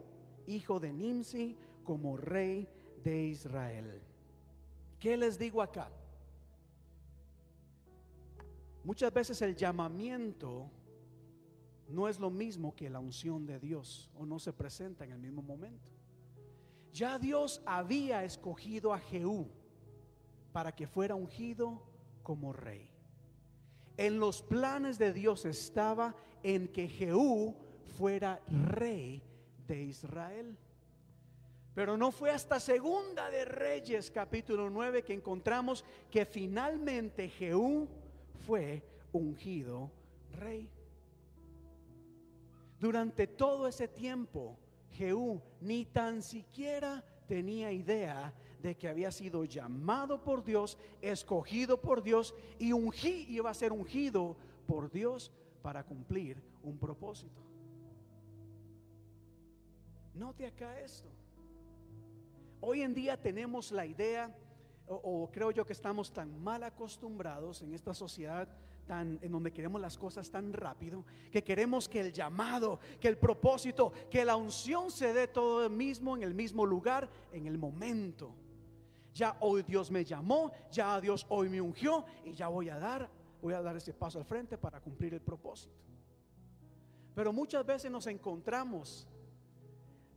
hijo 0.47 0.79
de 0.79 0.93
Nimsi, 0.93 1.57
como 1.83 2.17
rey 2.17 2.67
de 3.03 3.25
Israel. 3.25 4.01
¿Qué 4.99 5.17
les 5.17 5.37
digo 5.37 5.61
acá? 5.61 5.89
Muchas 8.87 9.13
veces 9.13 9.41
el 9.41 9.53
llamamiento 9.53 10.71
no 11.89 12.07
es 12.07 12.21
lo 12.21 12.29
mismo 12.29 12.73
que 12.73 12.89
la 12.89 13.01
unción 13.01 13.45
de 13.45 13.59
Dios 13.59 14.09
o 14.15 14.25
no 14.25 14.39
se 14.39 14.53
presenta 14.53 15.03
en 15.03 15.11
el 15.11 15.19
mismo 15.19 15.41
momento. 15.41 15.91
Ya 16.93 17.19
Dios 17.19 17.61
había 17.65 18.23
escogido 18.23 18.93
a 18.93 18.99
Jehú 18.99 19.49
para 20.53 20.73
que 20.73 20.87
fuera 20.87 21.15
ungido 21.15 21.83
como 22.23 22.53
rey. 22.53 22.89
En 23.97 24.21
los 24.21 24.41
planes 24.41 24.97
de 24.97 25.11
Dios 25.11 25.43
estaba 25.43 26.15
en 26.41 26.69
que 26.69 26.87
Jehú 26.87 27.57
fuera 27.97 28.41
rey 28.47 29.21
de 29.67 29.83
Israel. 29.83 30.57
Pero 31.75 31.97
no 31.97 32.13
fue 32.13 32.31
hasta 32.31 32.57
Segunda 32.61 33.29
de 33.31 33.43
Reyes 33.43 34.09
capítulo 34.09 34.69
9 34.69 35.03
que 35.03 35.13
encontramos 35.13 35.83
que 36.09 36.25
finalmente 36.25 37.27
Jehú 37.27 37.89
fue 38.45 38.83
ungido 39.11 39.91
rey. 40.33 40.69
Durante 42.79 43.27
todo 43.27 43.67
ese 43.67 43.87
tiempo, 43.87 44.57
Jehú 44.91 45.41
ni 45.61 45.85
tan 45.85 46.21
siquiera 46.21 47.03
tenía 47.27 47.71
idea 47.71 48.33
de 48.61 48.75
que 48.75 48.87
había 48.87 49.11
sido 49.11 49.45
llamado 49.45 50.23
por 50.23 50.43
Dios, 50.43 50.77
escogido 51.01 51.79
por 51.79 52.03
Dios 52.03 52.33
y 52.59 52.71
ungí, 52.71 53.25
iba 53.29 53.49
a 53.49 53.53
ser 53.53 53.71
ungido 53.71 54.35
por 54.65 54.91
Dios 54.91 55.31
para 55.61 55.83
cumplir 55.83 56.41
un 56.63 56.77
propósito. 56.77 57.41
Note 60.13 60.47
acá 60.47 60.79
esto. 60.79 61.09
Hoy 62.59 62.81
en 62.81 62.93
día 62.93 63.21
tenemos 63.21 63.71
la 63.71 63.85
idea, 63.85 64.35
o, 64.87 65.29
creo 65.31 65.51
yo 65.51 65.65
que 65.65 65.73
estamos 65.73 66.11
tan 66.11 66.41
mal 66.41 66.63
acostumbrados 66.63 67.61
en 67.61 67.73
esta 67.73 67.93
sociedad 67.93 68.47
tan, 68.85 69.19
en 69.21 69.31
donde 69.31 69.51
queremos 69.51 69.81
las 69.81 69.97
cosas 69.97 70.29
tan 70.31 70.53
rápido, 70.53 71.03
que 71.31 71.43
queremos 71.43 71.89
que 71.89 71.99
el 71.99 72.13
llamado, 72.13 72.79
que 72.99 73.09
el 73.09 73.17
propósito, 73.17 73.91
que 74.09 74.23
la 74.23 74.37
unción 74.37 74.89
se 74.89 75.13
dé 75.13 75.27
todo 75.27 75.69
mismo 75.69 76.15
en 76.15 76.23
el 76.23 76.33
mismo 76.33 76.65
lugar, 76.65 77.09
en 77.33 77.47
el 77.47 77.57
momento. 77.57 78.33
Ya 79.13 79.35
hoy 79.41 79.63
Dios 79.63 79.91
me 79.91 80.05
llamó, 80.05 80.51
ya 80.71 81.01
Dios 81.01 81.25
hoy 81.29 81.49
me 81.49 81.59
ungió 81.59 82.05
y 82.23 82.33
ya 82.33 82.47
voy 82.47 82.69
a 82.69 82.77
dar, 82.77 83.09
voy 83.41 83.53
a 83.53 83.61
dar 83.61 83.75
ese 83.75 83.93
paso 83.93 84.19
al 84.19 84.25
frente 84.25 84.57
para 84.57 84.79
cumplir 84.79 85.13
el 85.13 85.21
propósito. 85.21 85.75
Pero 87.13 87.33
muchas 87.33 87.65
veces 87.65 87.91
nos 87.91 88.07
encontramos 88.07 89.07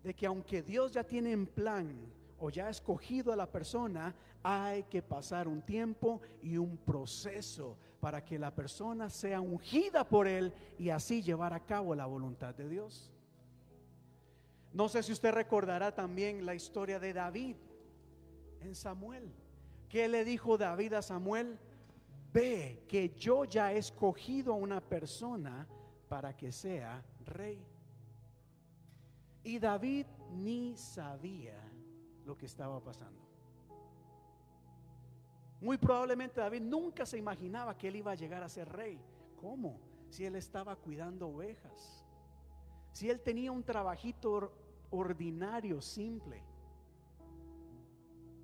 de 0.02 0.14
que 0.14 0.26
aunque 0.26 0.62
Dios 0.62 0.92
ya 0.92 1.02
tiene 1.02 1.32
en 1.32 1.46
plan 1.46 1.98
o 2.38 2.50
ya 2.50 2.66
ha 2.66 2.70
escogido 2.70 3.32
a 3.32 3.36
la 3.36 3.50
persona, 3.50 4.14
hay 4.42 4.84
que 4.84 5.02
pasar 5.02 5.48
un 5.48 5.62
tiempo 5.62 6.20
y 6.42 6.56
un 6.56 6.76
proceso 6.78 7.76
para 8.00 8.24
que 8.24 8.38
la 8.38 8.54
persona 8.54 9.10
sea 9.10 9.40
ungida 9.40 10.08
por 10.08 10.26
Él 10.26 10.52
y 10.78 10.90
así 10.90 11.22
llevar 11.22 11.52
a 11.52 11.60
cabo 11.60 11.94
la 11.94 12.06
voluntad 12.06 12.54
de 12.54 12.68
Dios. 12.68 13.10
No 14.72 14.88
sé 14.88 15.02
si 15.02 15.12
usted 15.12 15.32
recordará 15.32 15.94
también 15.94 16.46
la 16.46 16.54
historia 16.54 16.98
de 16.98 17.12
David 17.12 17.56
en 18.60 18.74
Samuel. 18.74 19.30
¿Qué 19.88 20.08
le 20.08 20.24
dijo 20.24 20.56
David 20.56 20.94
a 20.94 21.02
Samuel? 21.02 21.58
Ve 22.32 22.84
que 22.88 23.10
yo 23.10 23.44
ya 23.44 23.72
he 23.72 23.78
escogido 23.78 24.52
a 24.52 24.56
una 24.56 24.80
persona 24.80 25.66
para 26.08 26.36
que 26.36 26.52
sea 26.52 27.02
rey. 27.24 27.66
Y 29.42 29.58
David 29.58 30.06
ni 30.32 30.76
sabía 30.76 31.60
lo 32.24 32.36
que 32.38 32.46
estaba 32.46 32.80
pasando. 32.80 33.29
Muy 35.60 35.76
probablemente 35.76 36.40
David 36.40 36.62
nunca 36.62 37.04
se 37.04 37.18
imaginaba 37.18 37.76
que 37.76 37.88
él 37.88 37.96
iba 37.96 38.12
a 38.12 38.14
llegar 38.14 38.42
a 38.42 38.48
ser 38.48 38.68
rey. 38.68 38.98
¿Cómo? 39.36 39.78
Si 40.08 40.24
él 40.24 40.36
estaba 40.36 40.74
cuidando 40.76 41.28
ovejas. 41.28 42.04
Si 42.92 43.10
él 43.10 43.20
tenía 43.20 43.52
un 43.52 43.62
trabajito 43.62 44.52
ordinario, 44.90 45.80
simple. 45.82 46.42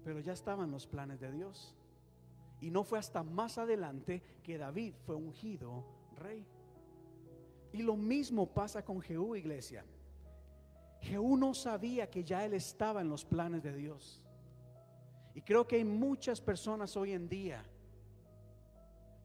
Pero 0.04 0.20
ya 0.20 0.32
estaban 0.32 0.70
los 0.70 0.86
planes 0.86 1.18
de 1.20 1.32
Dios. 1.32 1.74
Y 2.60 2.70
no 2.70 2.84
fue 2.84 2.98
hasta 2.98 3.22
más 3.22 3.58
adelante 3.58 4.22
que 4.42 4.58
David 4.58 4.94
fue 5.04 5.16
ungido 5.16 5.84
rey. 6.16 6.46
Y 7.72 7.82
lo 7.82 7.96
mismo 7.96 8.46
pasa 8.46 8.84
con 8.84 9.00
Jehú, 9.00 9.36
iglesia. 9.36 9.84
Jehú 11.00 11.36
no 11.36 11.54
sabía 11.54 12.08
que 12.08 12.24
ya 12.24 12.44
él 12.44 12.54
estaba 12.54 13.00
en 13.00 13.08
los 13.08 13.24
planes 13.24 13.62
de 13.62 13.74
Dios. 13.74 14.22
Y 15.36 15.42
creo 15.42 15.68
que 15.68 15.76
hay 15.76 15.84
muchas 15.84 16.40
personas 16.40 16.96
hoy 16.96 17.12
en 17.12 17.28
día 17.28 17.62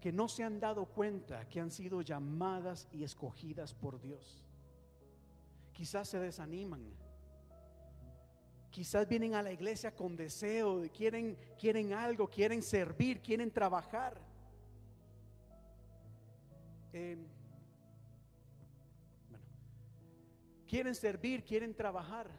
que 0.02 0.12
no 0.12 0.28
se 0.28 0.44
han 0.44 0.60
dado 0.60 0.86
cuenta 0.86 1.48
que 1.48 1.62
han 1.62 1.72
sido 1.72 2.02
llamadas 2.02 2.90
y 2.92 3.06
escogidas 3.06 3.74
por 3.74 4.02
Dios. 4.02 4.44
Quizás 5.72 6.10
se 6.10 6.20
desaniman. 6.20 6.84
Quizás 8.72 9.08
vienen 9.08 9.36
a 9.36 9.42
la 9.42 9.54
iglesia 9.54 9.96
con 9.96 10.18
deseo, 10.18 10.82
quieren, 10.94 11.38
quieren 11.58 11.94
algo, 11.94 12.30
quieren 12.30 12.62
servir, 12.62 13.22
quieren 13.22 13.50
trabajar. 13.50 14.20
Eh, 16.92 17.16
bueno, 19.30 19.46
quieren 20.68 20.94
servir, 20.94 21.42
quieren 21.46 21.74
trabajar. 21.74 22.30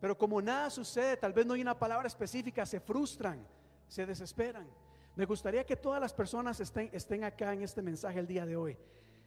Pero 0.00 0.16
como 0.16 0.40
nada 0.40 0.70
sucede, 0.70 1.16
tal 1.16 1.32
vez 1.32 1.44
no 1.44 1.54
hay 1.54 1.62
una 1.62 1.78
palabra 1.78 2.06
específica, 2.06 2.64
se 2.64 2.80
frustran, 2.80 3.44
se 3.88 4.06
desesperan. 4.06 4.66
Me 5.16 5.24
gustaría 5.24 5.64
que 5.64 5.76
todas 5.76 6.00
las 6.00 6.12
personas 6.12 6.60
estén, 6.60 6.90
estén 6.92 7.24
acá 7.24 7.52
en 7.52 7.62
este 7.62 7.82
mensaje 7.82 8.20
el 8.20 8.26
día 8.26 8.46
de 8.46 8.56
hoy. 8.56 8.76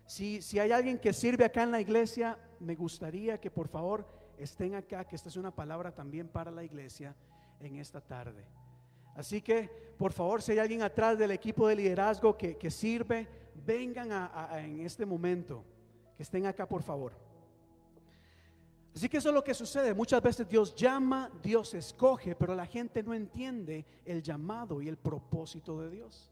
Si, 0.05 0.41
si 0.41 0.59
hay 0.59 0.71
alguien 0.71 0.97
que 0.97 1.11
sirve 1.11 1.43
acá 1.43 1.63
en 1.63 1.71
la 1.71 1.81
iglesia, 1.81 2.37
me 2.59 2.75
gustaría 2.75 3.39
que 3.39 3.51
por 3.51 3.67
favor 3.67 4.07
estén 4.37 4.75
acá, 4.75 5.05
que 5.05 5.15
esta 5.15 5.29
es 5.29 5.35
una 5.35 5.53
palabra 5.53 5.93
también 5.93 6.27
para 6.27 6.51
la 6.51 6.63
iglesia 6.63 7.15
en 7.59 7.75
esta 7.77 7.99
tarde. 7.99 8.45
Así 9.15 9.41
que, 9.41 9.69
por 9.97 10.13
favor, 10.13 10.41
si 10.41 10.53
hay 10.53 10.59
alguien 10.59 10.81
atrás 10.81 11.17
del 11.17 11.31
equipo 11.31 11.67
de 11.67 11.75
liderazgo 11.75 12.37
que, 12.37 12.57
que 12.57 12.71
sirve, 12.71 13.27
vengan 13.65 14.29
en 14.53 14.79
este 14.79 15.05
momento, 15.05 15.65
que 16.15 16.23
estén 16.23 16.45
acá, 16.45 16.67
por 16.67 16.83
favor. 16.83 17.13
Así 18.93 19.07
que 19.07 19.17
eso 19.17 19.29
es 19.29 19.35
lo 19.35 19.43
que 19.43 19.53
sucede. 19.53 19.93
Muchas 19.93 20.21
veces 20.21 20.47
Dios 20.47 20.75
llama, 20.75 21.31
Dios 21.41 21.73
escoge, 21.73 22.35
pero 22.35 22.53
la 22.55 22.65
gente 22.65 23.01
no 23.01 23.13
entiende 23.13 23.85
el 24.05 24.21
llamado 24.21 24.81
y 24.81 24.89
el 24.89 24.97
propósito 24.97 25.79
de 25.81 25.89
Dios. 25.89 26.29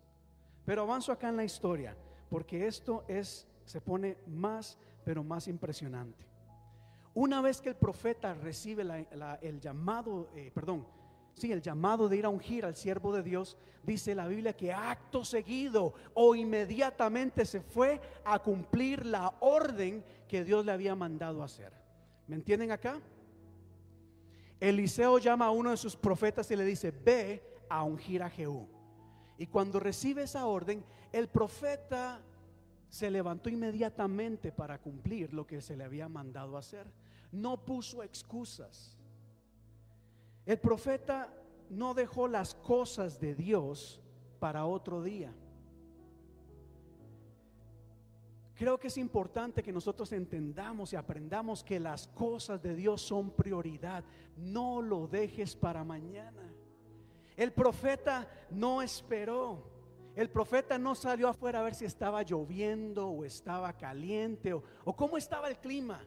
Pero 0.66 0.82
avanzo 0.82 1.12
acá 1.12 1.30
en 1.30 1.38
la 1.38 1.46
historia, 1.46 1.96
porque 2.30 2.68
esto 2.68 3.06
es, 3.08 3.48
se 3.66 3.80
pone 3.80 4.18
más, 4.28 4.78
pero 5.06 5.24
más 5.24 5.48
impresionante. 5.48 6.26
Una 7.14 7.42
vez 7.42 7.62
que 7.62 7.70
el 7.70 7.76
profeta 7.76 8.34
recibe 8.34 8.84
el 9.42 9.60
llamado, 9.60 10.30
eh, 10.36 10.52
perdón, 10.54 10.86
sí, 11.34 11.52
el 11.52 11.62
llamado 11.62 12.10
de 12.10 12.18
ir 12.18 12.26
a 12.26 12.30
ungir 12.30 12.66
al 12.66 12.76
siervo 12.76 13.14
de 13.14 13.24
Dios, 13.24 13.58
dice 13.84 14.14
la 14.14 14.28
Biblia 14.28 14.54
que 14.54 14.74
acto 14.74 15.24
seguido 15.24 15.94
o 16.14 16.36
inmediatamente 16.36 17.46
se 17.46 17.62
fue 17.62 18.00
a 18.26 18.38
cumplir 18.40 19.06
la 19.06 19.34
orden 19.40 20.04
que 20.28 20.44
Dios 20.44 20.66
le 20.66 20.74
había 20.74 20.94
mandado 20.94 21.42
hacer. 21.42 21.79
¿Me 22.30 22.36
entienden 22.36 22.72
acá? 22.72 23.02
Eliseo 24.60 25.18
llama 25.18 25.48
a 25.48 25.52
uno 25.52 25.72
de 25.72 25.78
sus 25.78 25.96
profetas 25.96 26.52
y 26.52 26.56
le 26.56 26.64
dice, 26.64 26.92
ve 26.92 27.44
a 27.68 27.84
ungir 27.84 28.22
a 28.22 28.30
Jehú. 28.30 28.68
Y 29.40 29.48
cuando 29.48 29.80
recibe 29.80 30.22
esa 30.22 30.46
orden, 30.46 30.86
el 31.12 31.28
profeta 31.28 32.22
se 32.88 33.10
levantó 33.10 33.50
inmediatamente 33.50 34.52
para 34.52 34.80
cumplir 34.80 35.34
lo 35.34 35.48
que 35.48 35.60
se 35.60 35.76
le 35.76 35.84
había 35.84 36.08
mandado 36.08 36.56
hacer. 36.56 36.86
No 37.32 37.66
puso 37.66 38.04
excusas. 38.04 38.96
El 40.46 40.60
profeta 40.60 41.34
no 41.72 41.96
dejó 41.96 42.28
las 42.28 42.54
cosas 42.54 43.20
de 43.20 43.34
Dios 43.34 44.00
para 44.40 44.68
otro 44.68 45.02
día. 45.02 45.34
Creo 48.60 48.78
que 48.78 48.90
es 48.90 48.98
importante 48.98 49.64
que 49.64 49.72
nosotros 49.72 50.12
entendamos 50.12 50.92
y 50.92 50.98
aprendamos 50.98 51.64
que 51.64 51.80
las 51.80 52.10
cosas 52.10 52.62
de 52.62 52.76
Dios 52.76 53.02
son 53.02 53.32
prioridad. 53.32 54.04
No 54.36 54.82
lo 54.82 55.08
dejes 55.08 55.56
para 55.56 55.86
mañana. 55.86 56.44
El 57.38 57.54
profeta 57.54 58.28
no 58.50 58.82
esperó. 58.82 59.64
El 60.14 60.30
profeta 60.30 60.78
no 60.78 60.94
salió 60.94 61.30
afuera 61.30 61.62
a 61.62 61.64
ver 61.64 61.74
si 61.74 61.86
estaba 61.86 62.22
lloviendo 62.24 63.08
o 63.08 63.24
estaba 63.24 63.72
caliente 63.72 64.54
o, 64.54 64.62
cómo 64.94 65.16
estaba 65.16 65.48
el 65.48 65.58
clima. 65.60 66.02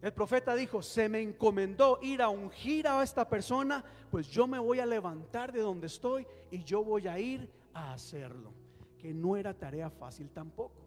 El 0.00 0.14
profeta 0.14 0.54
dijo, 0.54 0.80
se 0.80 1.10
me 1.10 1.20
encomendó 1.20 1.98
ir 2.00 2.22
a 2.22 2.30
ungir 2.30 2.88
a 2.88 3.02
esta 3.02 3.28
persona, 3.28 3.84
pues 4.10 4.26
yo 4.28 4.46
me 4.46 4.58
voy 4.58 4.80
a 4.80 4.86
levantar 4.86 5.52
de 5.52 5.60
donde 5.60 5.88
estoy 5.88 6.26
y 6.50 6.64
yo 6.64 6.82
voy 6.82 7.08
a 7.08 7.18
ir 7.18 7.52
a 7.74 7.92
hacerlo. 7.92 8.67
Que 8.98 9.14
no 9.14 9.36
era 9.36 9.54
tarea 9.54 9.90
fácil 9.90 10.30
tampoco. 10.30 10.82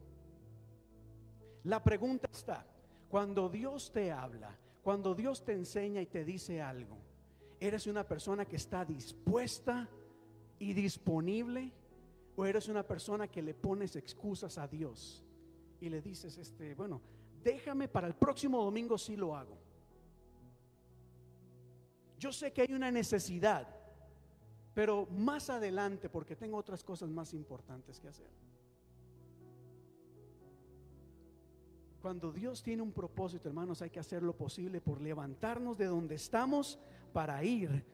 La 1.64 1.84
pregunta 1.84 2.28
está, 2.32 2.66
cuando 3.10 3.50
Dios 3.50 3.92
te 3.92 4.12
habla, 4.12 4.58
cuando 4.82 5.14
Dios 5.14 5.44
te 5.46 5.54
enseña 5.54 6.02
y 6.02 6.08
te 6.08 6.26
dice 6.26 6.62
algo, 6.62 6.98
¿eres 7.60 7.86
una 7.88 8.04
persona 8.08 8.46
que 8.46 8.56
está 8.56 8.84
dispuesta 8.84 9.88
y 10.58 10.74
disponible? 10.74 11.72
¿O 12.36 12.46
eres 12.46 12.68
una 12.68 12.84
persona 12.84 13.28
que 13.28 13.42
le 13.42 13.54
pones 13.54 13.96
excusas 13.96 14.58
a 14.58 14.68
Dios 14.68 15.24
y 15.80 15.90
le 15.90 16.02
dices, 16.02 16.38
este, 16.38 16.74
bueno, 16.74 17.02
déjame 17.44 17.88
para 17.88 18.08
el 18.08 18.16
próximo 18.16 18.64
domingo 18.64 18.98
si 18.98 19.16
lo 19.16 19.36
hago? 19.36 19.58
Yo 22.18 22.32
sé 22.32 22.54
que 22.54 22.62
hay 22.62 22.74
una 22.74 22.92
necesidad, 22.92 23.68
pero 24.74 25.08
más 25.08 25.50
adelante 25.50 26.10
porque 26.10 26.36
tengo 26.36 26.58
otras 26.58 26.84
cosas 26.84 27.10
más 27.10 27.34
importantes 27.34 28.00
que 28.00 28.08
hacer. 28.08 28.30
Cuando 32.02 32.32
Dios 32.32 32.64
tiene 32.64 32.82
un 32.82 32.92
propósito, 32.92 33.48
hermanos, 33.48 33.82
hay 33.82 33.92
que 33.92 34.00
hacer 34.00 34.24
lo 34.24 34.36
posible 34.36 34.82
por 34.82 35.02
levantarnos 35.02 35.78
de 35.78 35.86
donde 35.86 36.16
estamos 36.16 36.80
para 37.14 37.44
ir 37.44 37.86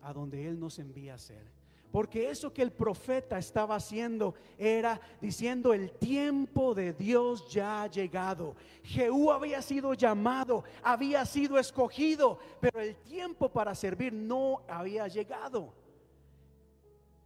a 0.00 0.12
donde 0.14 0.48
Él 0.48 0.58
nos 0.58 0.78
envía 0.78 1.12
a 1.12 1.16
hacer. 1.16 1.52
Porque 1.92 2.30
eso 2.30 2.52
que 2.52 2.62
el 2.62 2.72
profeta 2.72 3.38
estaba 3.38 3.76
haciendo 3.76 4.34
era 4.58 5.00
diciendo 5.20 5.72
el 5.72 5.92
tiempo 5.92 6.74
de 6.74 6.92
Dios 6.92 7.48
ya 7.48 7.82
ha 7.82 7.86
llegado. 7.86 8.56
Jehú 8.82 9.30
había 9.30 9.62
sido 9.62 9.94
llamado, 9.94 10.64
había 10.82 11.24
sido 11.24 11.56
escogido, 11.58 12.38
pero 12.60 12.80
el 12.80 12.96
tiempo 12.96 13.48
para 13.48 13.74
servir 13.74 14.12
no 14.12 14.62
había 14.66 15.06
llegado. 15.06 15.72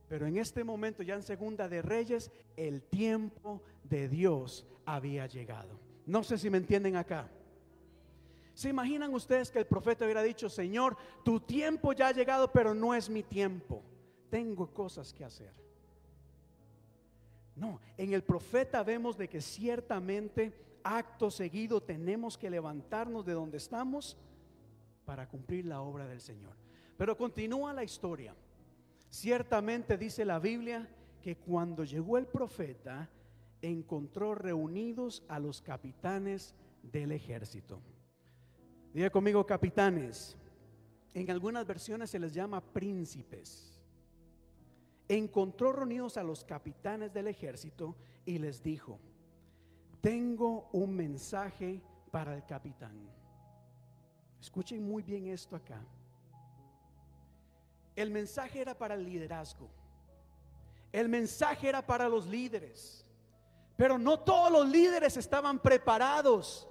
Pero 0.09 0.27
en 0.27 0.39
este 0.39 0.65
momento, 0.65 1.03
ya 1.03 1.15
en 1.15 1.23
Segunda 1.23 1.69
de 1.69 1.83
Reyes, 1.83 2.31
el 2.57 2.83
tiempo 2.83 3.63
de 3.85 4.09
Dios 4.09 4.67
había 4.87 5.27
llegado. 5.27 5.79
No 6.07 6.25
sé 6.25 6.39
si 6.39 6.49
me 6.49 6.59
entienden 6.59 6.97
acá. 6.97 7.29
¿Se 8.55 8.71
imaginan 8.71 9.15
ustedes 9.15 9.51
que 9.51 9.59
el 9.59 9.67
profeta 9.67 10.05
hubiera 10.05 10.23
dicho, 10.23 10.49
Señor, 10.49 10.97
tu 11.25 11.41
tiempo 11.41 11.93
ya 11.93 12.09
ha 12.09 12.13
llegado, 12.13 12.51
pero 12.51 12.75
no 12.75 12.95
es 12.95 13.09
mi 13.09 13.23
tiempo? 13.23 13.83
Tengo 14.31 14.73
cosas 14.73 15.13
que 15.13 15.25
hacer. 15.25 15.53
No, 17.55 17.81
en 17.97 18.15
el 18.15 18.23
profeta 18.23 18.83
vemos 18.83 19.19
de 19.19 19.29
que 19.29 19.41
ciertamente 19.41 20.53
acto 20.83 21.31
seguido 21.31 21.83
tenemos 21.83 22.39
que 22.39 22.51
levantarnos 22.51 23.27
de 23.27 23.33
donde 23.33 23.59
estamos 23.59 24.17
para 25.05 25.29
cumplir 25.29 25.67
la 25.67 25.81
obra 25.81 26.07
del 26.07 26.21
Señor. 26.21 26.57
Pero 26.97 27.17
continúa 27.17 27.73
la 27.73 27.85
historia. 27.85 28.35
Ciertamente 29.11 29.97
dice 29.97 30.25
la 30.25 30.39
Biblia 30.39 30.89
que 31.23 31.37
cuando 31.37 31.85
llegó 31.85 32.19
el 32.19 32.27
profeta, 32.27 33.09
encontró 33.63 34.35
reunidos 34.35 35.23
a 35.29 35.39
los 35.39 35.61
capitanes 35.61 36.55
del 36.83 37.13
ejército. 37.13 37.81
Diga 38.93 39.11
conmigo 39.11 39.45
capitanes. 39.45 40.37
En 41.15 41.31
algunas 41.31 41.67
versiones 41.67 42.11
se 42.11 42.19
les 42.19 42.33
llama 42.33 42.61
príncipes. 42.61 43.81
Encontró 45.09 45.73
reunidos 45.73 46.17
a 46.17 46.23
los 46.23 46.45
capitanes 46.45 47.13
del 47.13 47.29
ejército 47.29 47.97
y 48.25 48.39
les 48.39 48.63
dijo, 48.63 49.01
tengo 50.01 50.69
un 50.73 50.95
mensaje 50.95 51.81
para 52.11 52.37
el 52.37 52.45
capitán. 52.45 52.97
Escuchen 54.41 54.87
muy 54.87 55.03
bien 55.03 55.27
esto 55.27 55.57
acá. 55.57 55.85
El 57.99 58.13
mensaje 58.13 58.61
era 58.61 58.79
para 58.79 58.95
el 58.95 59.05
liderazgo. 59.05 59.69
El 60.93 61.09
mensaje 61.09 61.69
era 61.69 61.85
para 61.85 62.09
los 62.09 62.29
líderes. 62.29 63.05
Pero 63.77 63.99
no 63.99 64.21
todos 64.21 64.53
los 64.53 64.69
líderes 64.69 65.17
estaban 65.17 65.59
preparados 65.59 66.69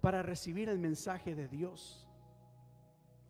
para 0.00 0.22
recibir 0.22 0.70
el 0.70 0.78
mensaje 0.78 1.34
de 1.34 1.48
Dios. 1.48 2.08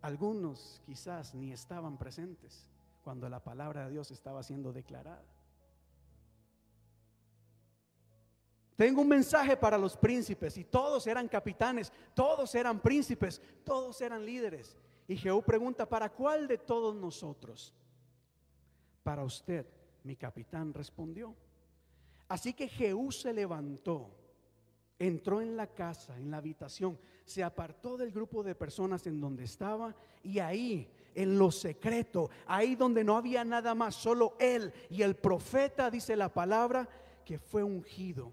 Algunos 0.01 0.80
quizás 0.86 1.34
ni 1.34 1.51
estaban 1.51 1.98
presentes 1.98 2.68
cuando 3.03 3.28
la 3.28 3.42
palabra 3.42 3.86
de 3.86 3.94
Dios 3.94 4.12
estaba 4.12 4.44
siendo 4.44 4.72
declarada. 4.72 5.24
Tengo 8.76 9.03
un 9.03 9.09
mensaje 9.09 9.57
para 9.57 9.76
los 9.76 9.96
príncipes 9.96 10.57
y 10.57 10.62
todos 10.62 11.05
eran 11.09 11.26
capitanes, 11.26 11.92
todos 12.14 12.55
eran 12.55 12.78
príncipes, 12.78 13.42
todos 13.64 14.01
eran 14.03 14.24
líderes. 14.24 14.76
Y 15.11 15.16
Jehú 15.16 15.42
pregunta, 15.42 15.88
¿para 15.88 16.08
cuál 16.08 16.46
de 16.46 16.56
todos 16.56 16.94
nosotros? 16.94 17.74
Para 19.02 19.24
usted, 19.24 19.66
mi 20.04 20.14
capitán 20.14 20.72
respondió. 20.72 21.34
Así 22.28 22.54
que 22.54 22.68
Jehú 22.68 23.11
se 23.11 23.32
levantó, 23.32 24.08
entró 25.00 25.40
en 25.40 25.56
la 25.56 25.66
casa, 25.66 26.16
en 26.16 26.30
la 26.30 26.36
habitación, 26.36 26.96
se 27.24 27.42
apartó 27.42 27.96
del 27.96 28.12
grupo 28.12 28.44
de 28.44 28.54
personas 28.54 29.04
en 29.08 29.20
donde 29.20 29.42
estaba 29.42 29.96
y 30.22 30.38
ahí, 30.38 30.88
en 31.16 31.36
lo 31.36 31.50
secreto, 31.50 32.30
ahí 32.46 32.76
donde 32.76 33.02
no 33.02 33.16
había 33.16 33.44
nada 33.44 33.74
más, 33.74 33.96
solo 33.96 34.36
él 34.38 34.72
y 34.90 35.02
el 35.02 35.16
profeta, 35.16 35.90
dice 35.90 36.14
la 36.14 36.32
palabra, 36.32 36.88
que 37.24 37.36
fue 37.36 37.64
ungido. 37.64 38.32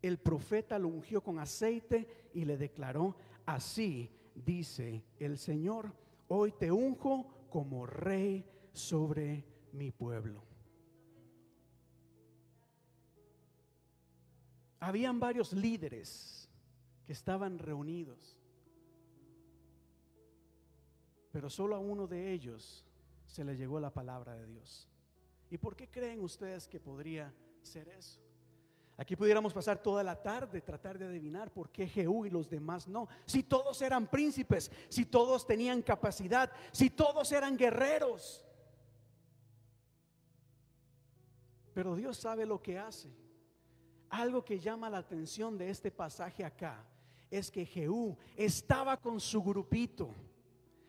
El 0.00 0.16
profeta 0.16 0.78
lo 0.78 0.88
ungió 0.88 1.22
con 1.22 1.38
aceite 1.38 2.30
y 2.32 2.46
le 2.46 2.56
declaró, 2.56 3.16
así 3.44 4.10
dice 4.34 5.04
el 5.18 5.36
Señor, 5.36 5.92
hoy 6.28 6.52
te 6.52 6.70
unjo 6.70 7.46
como 7.50 7.86
rey 7.86 8.44
sobre 8.72 9.44
mi 9.72 9.90
pueblo. 9.90 10.42
Habían 14.80 15.18
varios 15.18 15.52
líderes 15.52 16.48
que 17.06 17.12
estaban 17.12 17.58
reunidos, 17.58 18.36
pero 21.32 21.48
solo 21.50 21.76
a 21.76 21.78
uno 21.78 22.06
de 22.06 22.32
ellos 22.32 22.84
se 23.26 23.44
le 23.44 23.56
llegó 23.56 23.80
la 23.80 23.92
palabra 23.92 24.34
de 24.36 24.46
Dios. 24.46 24.88
¿Y 25.50 25.58
por 25.58 25.76
qué 25.76 25.88
creen 25.88 26.20
ustedes 26.20 26.66
que 26.68 26.80
podría 26.80 27.32
ser 27.62 27.88
eso? 27.88 28.25
Aquí 28.98 29.14
pudiéramos 29.14 29.52
pasar 29.52 29.82
toda 29.82 30.02
la 30.02 30.22
tarde 30.22 30.62
tratar 30.62 30.98
de 30.98 31.04
adivinar 31.04 31.52
por 31.52 31.70
qué 31.70 31.86
Jehú 31.86 32.24
y 32.24 32.30
los 32.30 32.48
demás 32.48 32.88
no. 32.88 33.08
Si 33.26 33.42
todos 33.42 33.82
eran 33.82 34.06
príncipes, 34.06 34.70
si 34.88 35.04
todos 35.04 35.46
tenían 35.46 35.82
capacidad, 35.82 36.50
si 36.72 36.88
todos 36.88 37.30
eran 37.32 37.58
guerreros. 37.58 38.42
Pero 41.74 41.94
Dios 41.94 42.16
sabe 42.16 42.46
lo 42.46 42.62
que 42.62 42.78
hace. 42.78 43.10
Algo 44.08 44.42
que 44.42 44.58
llama 44.58 44.88
la 44.88 44.98
atención 44.98 45.58
de 45.58 45.68
este 45.68 45.90
pasaje 45.90 46.42
acá 46.42 46.82
es 47.30 47.50
que 47.50 47.66
Jehú 47.66 48.16
estaba 48.34 48.96
con 48.96 49.20
su 49.20 49.42
grupito, 49.42 50.14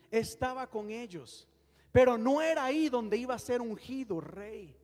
estaba 0.10 0.68
con 0.68 0.92
ellos, 0.92 1.46
pero 1.92 2.18
no 2.18 2.42
era 2.42 2.64
ahí 2.64 2.88
donde 2.88 3.18
iba 3.18 3.36
a 3.36 3.40
ser 3.40 3.60
ungido 3.60 4.22
rey. 4.22 4.78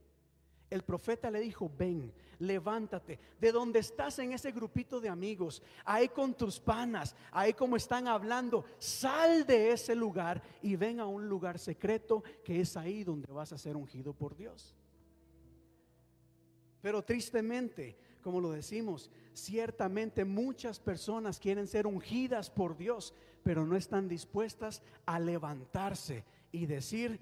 El 0.74 0.82
profeta 0.82 1.30
le 1.30 1.40
dijo, 1.40 1.70
ven, 1.78 2.12
levántate, 2.40 3.20
de 3.40 3.52
donde 3.52 3.78
estás 3.78 4.18
en 4.18 4.34
ese 4.34 4.52
grupito 4.52 5.00
de 5.00 5.08
amigos, 5.08 5.62
ahí 5.86 6.10
con 6.10 6.34
tus 6.34 6.60
panas, 6.60 7.16
ahí 7.32 7.54
como 7.54 7.76
están 7.76 8.08
hablando, 8.08 8.66
sal 8.80 9.46
de 9.46 9.72
ese 9.72 9.94
lugar 9.94 10.42
y 10.64 10.76
ven 10.76 11.00
a 11.00 11.06
un 11.06 11.30
lugar 11.30 11.60
secreto 11.60 12.24
que 12.44 12.60
es 12.60 12.76
ahí 12.76 13.04
donde 13.04 13.32
vas 13.32 13.54
a 13.54 13.58
ser 13.60 13.76
ungido 13.76 14.16
por 14.16 14.36
Dios. 14.36 14.76
Pero 16.82 17.04
tristemente, 17.04 17.96
como 18.24 18.42
lo 18.42 18.52
decimos, 18.52 19.12
ciertamente 19.32 20.26
muchas 20.26 20.80
personas 20.80 21.40
quieren 21.40 21.68
ser 21.68 21.86
ungidas 21.86 22.50
por 22.50 22.76
Dios, 22.76 23.14
pero 23.44 23.64
no 23.64 23.78
están 23.78 24.08
dispuestas 24.08 24.82
a 25.06 25.20
levantarse 25.20 26.26
y 26.52 26.66
decir, 26.66 27.20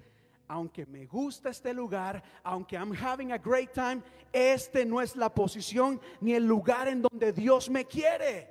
aunque 0.48 0.86
me 0.86 1.06
gusta 1.06 1.50
este 1.50 1.72
lugar, 1.72 2.22
aunque 2.42 2.76
I'm 2.76 2.94
having 2.94 3.32
a 3.32 3.38
great 3.38 3.72
time, 3.72 4.02
este 4.32 4.84
no 4.84 5.00
es 5.00 5.16
la 5.16 5.34
posición 5.34 6.00
ni 6.20 6.34
el 6.34 6.46
lugar 6.46 6.88
en 6.88 7.02
donde 7.02 7.32
Dios 7.32 7.68
me 7.70 7.84
quiere. 7.84 8.48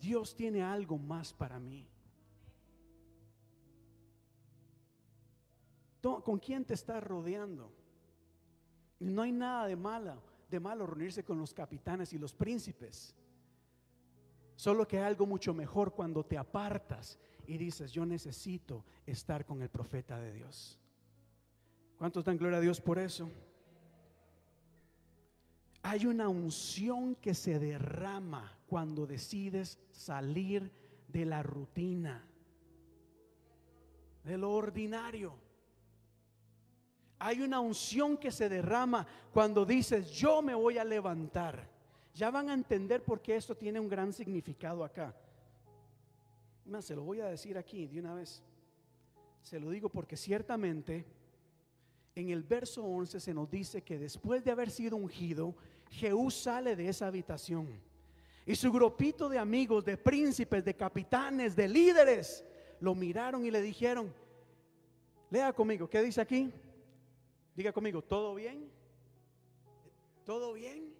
Dios 0.00 0.34
tiene 0.34 0.62
algo 0.62 0.98
más 0.98 1.32
para 1.32 1.58
mí. 1.58 1.88
¿Con 6.00 6.38
quién 6.38 6.64
te 6.64 6.74
estás 6.74 7.02
rodeando? 7.02 7.72
No 9.00 9.22
hay 9.22 9.32
nada 9.32 9.66
de 9.66 9.74
malo 9.74 10.22
de 10.48 10.60
malo 10.60 10.86
reunirse 10.86 11.24
con 11.24 11.38
los 11.38 11.52
capitanes 11.52 12.12
y 12.12 12.18
los 12.18 12.34
príncipes. 12.34 13.14
Solo 14.54 14.86
que 14.86 14.98
hay 14.98 15.04
algo 15.04 15.26
mucho 15.26 15.52
mejor 15.52 15.92
cuando 15.92 16.24
te 16.24 16.38
apartas 16.38 17.18
y 17.46 17.58
dices, 17.58 17.92
yo 17.92 18.06
necesito 18.06 18.84
estar 19.04 19.44
con 19.44 19.60
el 19.62 19.68
profeta 19.68 20.18
de 20.18 20.32
Dios. 20.32 20.78
¿Cuántos 21.98 22.24
dan 22.24 22.36
gloria 22.36 22.58
a 22.58 22.60
Dios 22.60 22.80
por 22.80 22.98
eso? 22.98 23.30
Hay 25.82 26.04
una 26.06 26.28
unción 26.28 27.14
que 27.14 27.32
se 27.32 27.58
derrama 27.58 28.52
cuando 28.66 29.06
decides 29.06 29.78
salir 29.92 30.70
de 31.08 31.24
la 31.24 31.42
rutina, 31.42 32.26
de 34.24 34.36
lo 34.36 34.50
ordinario. 34.50 35.34
Hay 37.18 37.40
una 37.40 37.60
unción 37.60 38.16
que 38.16 38.30
se 38.30 38.48
derrama 38.48 39.06
cuando 39.32 39.64
dices, 39.64 40.10
yo 40.10 40.42
me 40.42 40.54
voy 40.54 40.76
a 40.76 40.84
levantar. 40.84 41.66
Ya 42.12 42.30
van 42.30 42.50
a 42.50 42.54
entender 42.54 43.02
por 43.04 43.22
qué 43.22 43.36
esto 43.36 43.56
tiene 43.56 43.78
un 43.80 43.88
gran 43.88 44.12
significado 44.12 44.84
acá. 44.84 45.14
Más, 46.66 46.84
se 46.84 46.96
lo 46.96 47.04
voy 47.04 47.20
a 47.20 47.26
decir 47.26 47.56
aquí 47.56 47.86
de 47.86 48.00
una 48.00 48.14
vez. 48.14 48.42
Se 49.40 49.60
lo 49.60 49.70
digo 49.70 49.88
porque 49.88 50.16
ciertamente 50.16 51.06
en 52.16 52.30
el 52.30 52.42
verso 52.42 52.82
11 52.82 53.20
se 53.20 53.34
nos 53.34 53.48
dice 53.50 53.82
que 53.82 53.98
después 53.98 54.42
de 54.42 54.50
haber 54.50 54.70
sido 54.70 54.96
ungido, 54.96 55.54
Jehú 55.90 56.30
sale 56.30 56.74
de 56.74 56.88
esa 56.88 57.06
habitación. 57.06 57.78
Y 58.46 58.56
su 58.56 58.72
grupito 58.72 59.28
de 59.28 59.38
amigos, 59.38 59.84
de 59.84 59.98
príncipes, 59.98 60.64
de 60.64 60.74
capitanes, 60.74 61.54
de 61.54 61.68
líderes, 61.68 62.42
lo 62.80 62.94
miraron 62.94 63.44
y 63.44 63.50
le 63.50 63.60
dijeron, 63.60 64.14
lea 65.30 65.52
conmigo, 65.52 65.90
¿qué 65.90 66.00
dice 66.02 66.22
aquí? 66.22 66.50
Diga 67.54 67.70
conmigo, 67.70 68.00
¿todo 68.00 68.34
bien? 68.34 68.70
¿Todo 70.24 70.54
bien? 70.54 70.94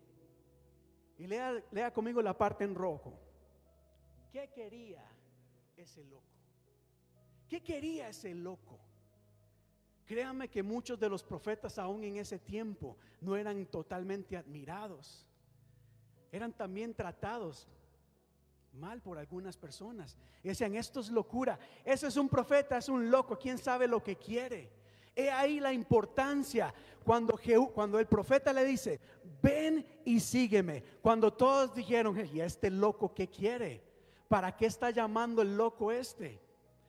Y 1.19 1.27
lea, 1.27 1.65
lea 1.71 1.91
conmigo 1.95 2.21
la 2.21 2.37
parte 2.37 2.65
en 2.65 2.75
rojo. 2.75 3.19
¿Qué 4.31 4.51
quería 4.55 5.03
ese 5.79 6.05
loco? 6.05 6.27
¿Qué 7.49 7.63
quería 7.63 8.11
ese 8.11 8.35
loco? 8.35 8.86
Créame 10.07 10.49
que 10.49 10.63
muchos 10.63 10.99
de 10.99 11.09
los 11.09 11.25
profetas 11.25 11.79
aún 11.79 12.05
en 12.05 12.17
ese 12.17 12.39
tiempo 12.39 12.97
no 13.21 13.37
eran 13.37 13.67
totalmente 13.67 14.37
admirados. 14.37 15.27
Eran 16.31 16.53
también 16.53 16.95
tratados 16.95 17.67
mal 18.73 19.01
por 19.03 19.19
algunas 19.19 19.57
personas. 19.57 20.17
decían, 20.43 20.77
esto 20.77 21.01
es 21.01 21.11
locura. 21.11 21.59
Ese 21.85 22.07
es 22.07 22.17
un 22.17 22.29
profeta, 22.29 22.79
es 22.79 22.89
un 22.89 23.11
loco. 23.11 23.37
¿Quién 23.37 23.59
sabe 23.59 23.89
lo 23.89 24.03
que 24.03 24.17
quiere? 24.17 24.71
He 25.17 25.31
ahí 25.31 25.59
la 25.59 25.73
importancia 25.73 26.73
cuando, 27.03 27.41
cuando 27.75 27.99
el 27.99 28.07
profeta 28.07 28.53
le 28.53 28.65
dice, 28.65 29.01
ven 29.43 29.85
y 30.05 30.21
sígueme. 30.21 30.85
Cuando 31.03 31.33
todos 31.33 31.75
dijeron, 31.75 32.17
¿y 32.33 32.41
este 32.41 32.71
loco 32.71 33.13
qué 33.13 33.29
quiere? 33.29 33.83
¿Para 34.29 34.57
qué 34.57 34.67
está 34.67 34.91
llamando 34.91 35.43
el 35.43 35.57
loco 35.57 35.91
este? 35.91 36.46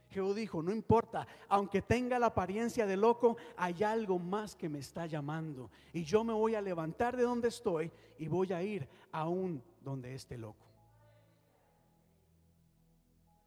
Jehú 0.09 0.33
dijo, 0.33 0.61
no 0.63 0.71
importa, 0.71 1.27
aunque 1.49 1.81
tenga 1.81 2.17
la 2.17 2.27
apariencia 2.27 2.85
de 2.85 2.97
loco, 2.97 3.37
hay 3.55 3.83
algo 3.83 4.19
más 4.19 4.55
que 4.55 4.69
me 4.69 4.79
está 4.79 5.05
llamando. 5.05 5.69
Y 5.93 6.03
yo 6.03 6.23
me 6.23 6.33
voy 6.33 6.55
a 6.55 6.61
levantar 6.61 7.17
de 7.17 7.23
donde 7.23 7.49
estoy 7.49 7.91
y 8.17 8.27
voy 8.27 8.53
a 8.53 8.63
ir 8.63 8.87
aún 9.11 9.61
donde 9.81 10.13
esté 10.13 10.37
loco. 10.37 10.65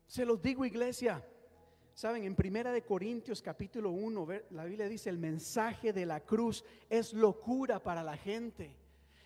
Se 0.07 0.25
los 0.25 0.43
digo, 0.43 0.65
iglesia, 0.65 1.25
Saben, 2.01 2.25
en 2.25 2.35
Primera 2.35 2.73
de 2.73 2.83
Corintios 2.83 3.43
capítulo 3.43 3.91
1, 3.91 4.27
la 4.53 4.65
Biblia 4.65 4.89
dice, 4.89 5.11
el 5.11 5.19
mensaje 5.19 5.93
de 5.93 6.07
la 6.07 6.21
cruz 6.21 6.65
es 6.89 7.13
locura 7.13 7.83
para 7.83 8.03
la 8.03 8.17
gente. 8.17 8.75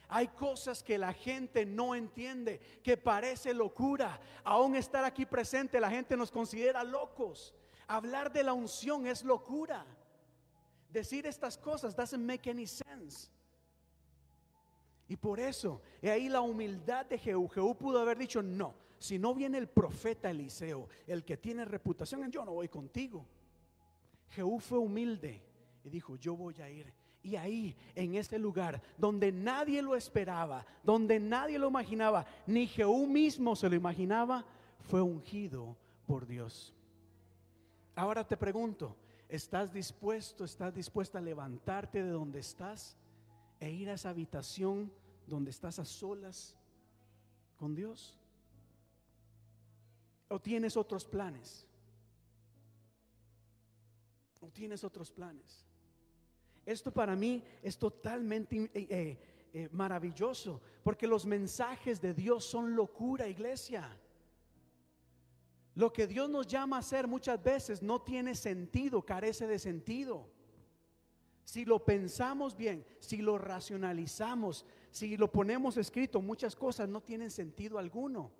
Hay 0.09 0.29
cosas 0.29 0.83
que 0.83 0.99
la 0.99 1.13
gente 1.13 1.65
no 1.65 1.95
entiende, 1.95 2.61
que 2.83 2.97
parece 2.97 3.55
locura. 3.55 4.21
Aún 4.45 4.77
estar 4.77 5.05
aquí 5.05 5.27
presente, 5.27 5.81
la 5.81 5.91
gente 5.91 6.17
nos 6.17 6.31
considera 6.31 6.85
locos. 6.85 7.55
Hablar 7.87 8.33
de 8.33 8.43
la 8.43 8.53
unción 8.53 9.07
es 9.07 9.25
locura. 9.25 9.85
Decir 10.91 11.27
estas 11.27 11.59
cosas 11.59 11.97
doesn't 11.97 12.25
make 12.25 12.49
any 12.49 12.67
sense. 12.67 13.31
Y 15.09 15.17
por 15.17 15.39
eso, 15.39 15.83
y 16.01 16.09
ahí 16.09 16.29
la 16.29 16.41
humildad 16.41 17.07
de 17.07 17.19
Jehú. 17.19 17.49
Jehú 17.49 17.77
pudo 17.77 18.01
haber 18.01 18.17
dicho, 18.17 18.43
no, 18.43 18.75
si 18.99 19.19
no 19.19 19.35
viene 19.35 19.59
el 19.59 19.69
profeta 19.69 20.31
Eliseo, 20.31 20.89
el 21.07 21.25
que 21.25 21.37
tiene 21.37 21.65
reputación, 21.65 22.31
yo 22.31 22.45
no 22.45 22.53
voy 22.53 22.69
contigo. 22.69 23.27
Jehú 24.31 24.59
fue 24.61 24.79
humilde 24.79 25.43
y 25.85 25.91
dijo, 25.91 26.17
yo 26.17 26.37
voy 26.37 26.61
a 26.61 26.71
ir. 26.71 26.93
Y 27.25 27.37
ahí, 27.37 27.75
en 27.95 28.17
ese 28.17 28.39
lugar, 28.39 28.83
donde 28.99 29.33
nadie 29.33 29.81
lo 29.81 29.97
esperaba, 29.97 30.67
donde 30.83 31.19
nadie 31.19 31.59
lo 31.59 31.69
imaginaba, 31.69 32.27
ni 32.47 32.67
Jehú 32.67 33.07
mismo 33.07 33.57
se 33.57 33.71
lo 33.71 33.75
imaginaba, 33.75 34.45
fue 34.79 35.01
ungido 35.01 35.75
por 36.07 36.27
Dios. 36.27 36.75
Ahora 37.97 38.29
te 38.29 38.37
pregunto, 38.37 38.95
¿estás 39.27 39.73
dispuesto, 39.73 40.45
estás 40.45 40.75
dispuesta 40.75 41.17
a 41.19 41.23
levantarte 41.23 42.03
de 42.03 42.11
donde 42.11 42.41
estás 42.41 42.95
e 43.59 43.71
ir 43.71 43.89
a 43.89 43.95
esa 43.95 44.11
habitación 44.11 44.93
donde 45.27 45.51
estás 45.51 45.79
a 45.79 45.87
solas 45.87 46.55
con 47.57 47.75
Dios? 47.75 48.21
¿O 50.29 50.39
tienes 50.39 50.77
otros 50.77 51.07
planes? 51.07 51.67
¿O 54.43 54.51
tienes 54.51 54.85
otros 54.85 55.11
planes? 55.11 55.65
Esto 56.67 56.91
para 56.91 57.15
mí 57.15 57.43
es 57.63 57.79
totalmente 57.79 58.57
eh, 58.57 58.71
eh, 58.75 59.19
eh, 59.53 59.69
maravilloso, 59.73 60.61
porque 60.83 61.07
los 61.07 61.27
mensajes 61.27 62.01
de 62.01 62.15
Dios 62.15 62.45
son 62.45 62.75
locura, 62.75 63.29
iglesia. 63.29 63.89
Lo 65.75 65.93
que 65.93 66.07
Dios 66.07 66.31
nos 66.31 66.47
llama 66.47 66.77
a 66.77 66.81
hacer 66.81 67.07
muchas 67.07 67.43
veces 67.43 67.83
no 67.83 68.01
tiene 68.01 68.35
sentido, 68.35 69.03
carece 69.03 69.47
de 69.47 69.59
sentido. 69.59 70.29
Si 71.45 71.65
lo 71.65 71.85
pensamos 71.85 72.57
bien, 72.57 72.87
si 73.01 73.19
lo 73.19 73.37
racionalizamos, 73.37 74.65
si 74.91 75.17
lo 75.17 75.31
ponemos 75.31 75.77
escrito, 75.77 76.23
muchas 76.23 76.57
cosas 76.57 76.89
no 76.89 77.03
tienen 77.03 77.31
sentido 77.31 77.79
alguno. 77.79 78.33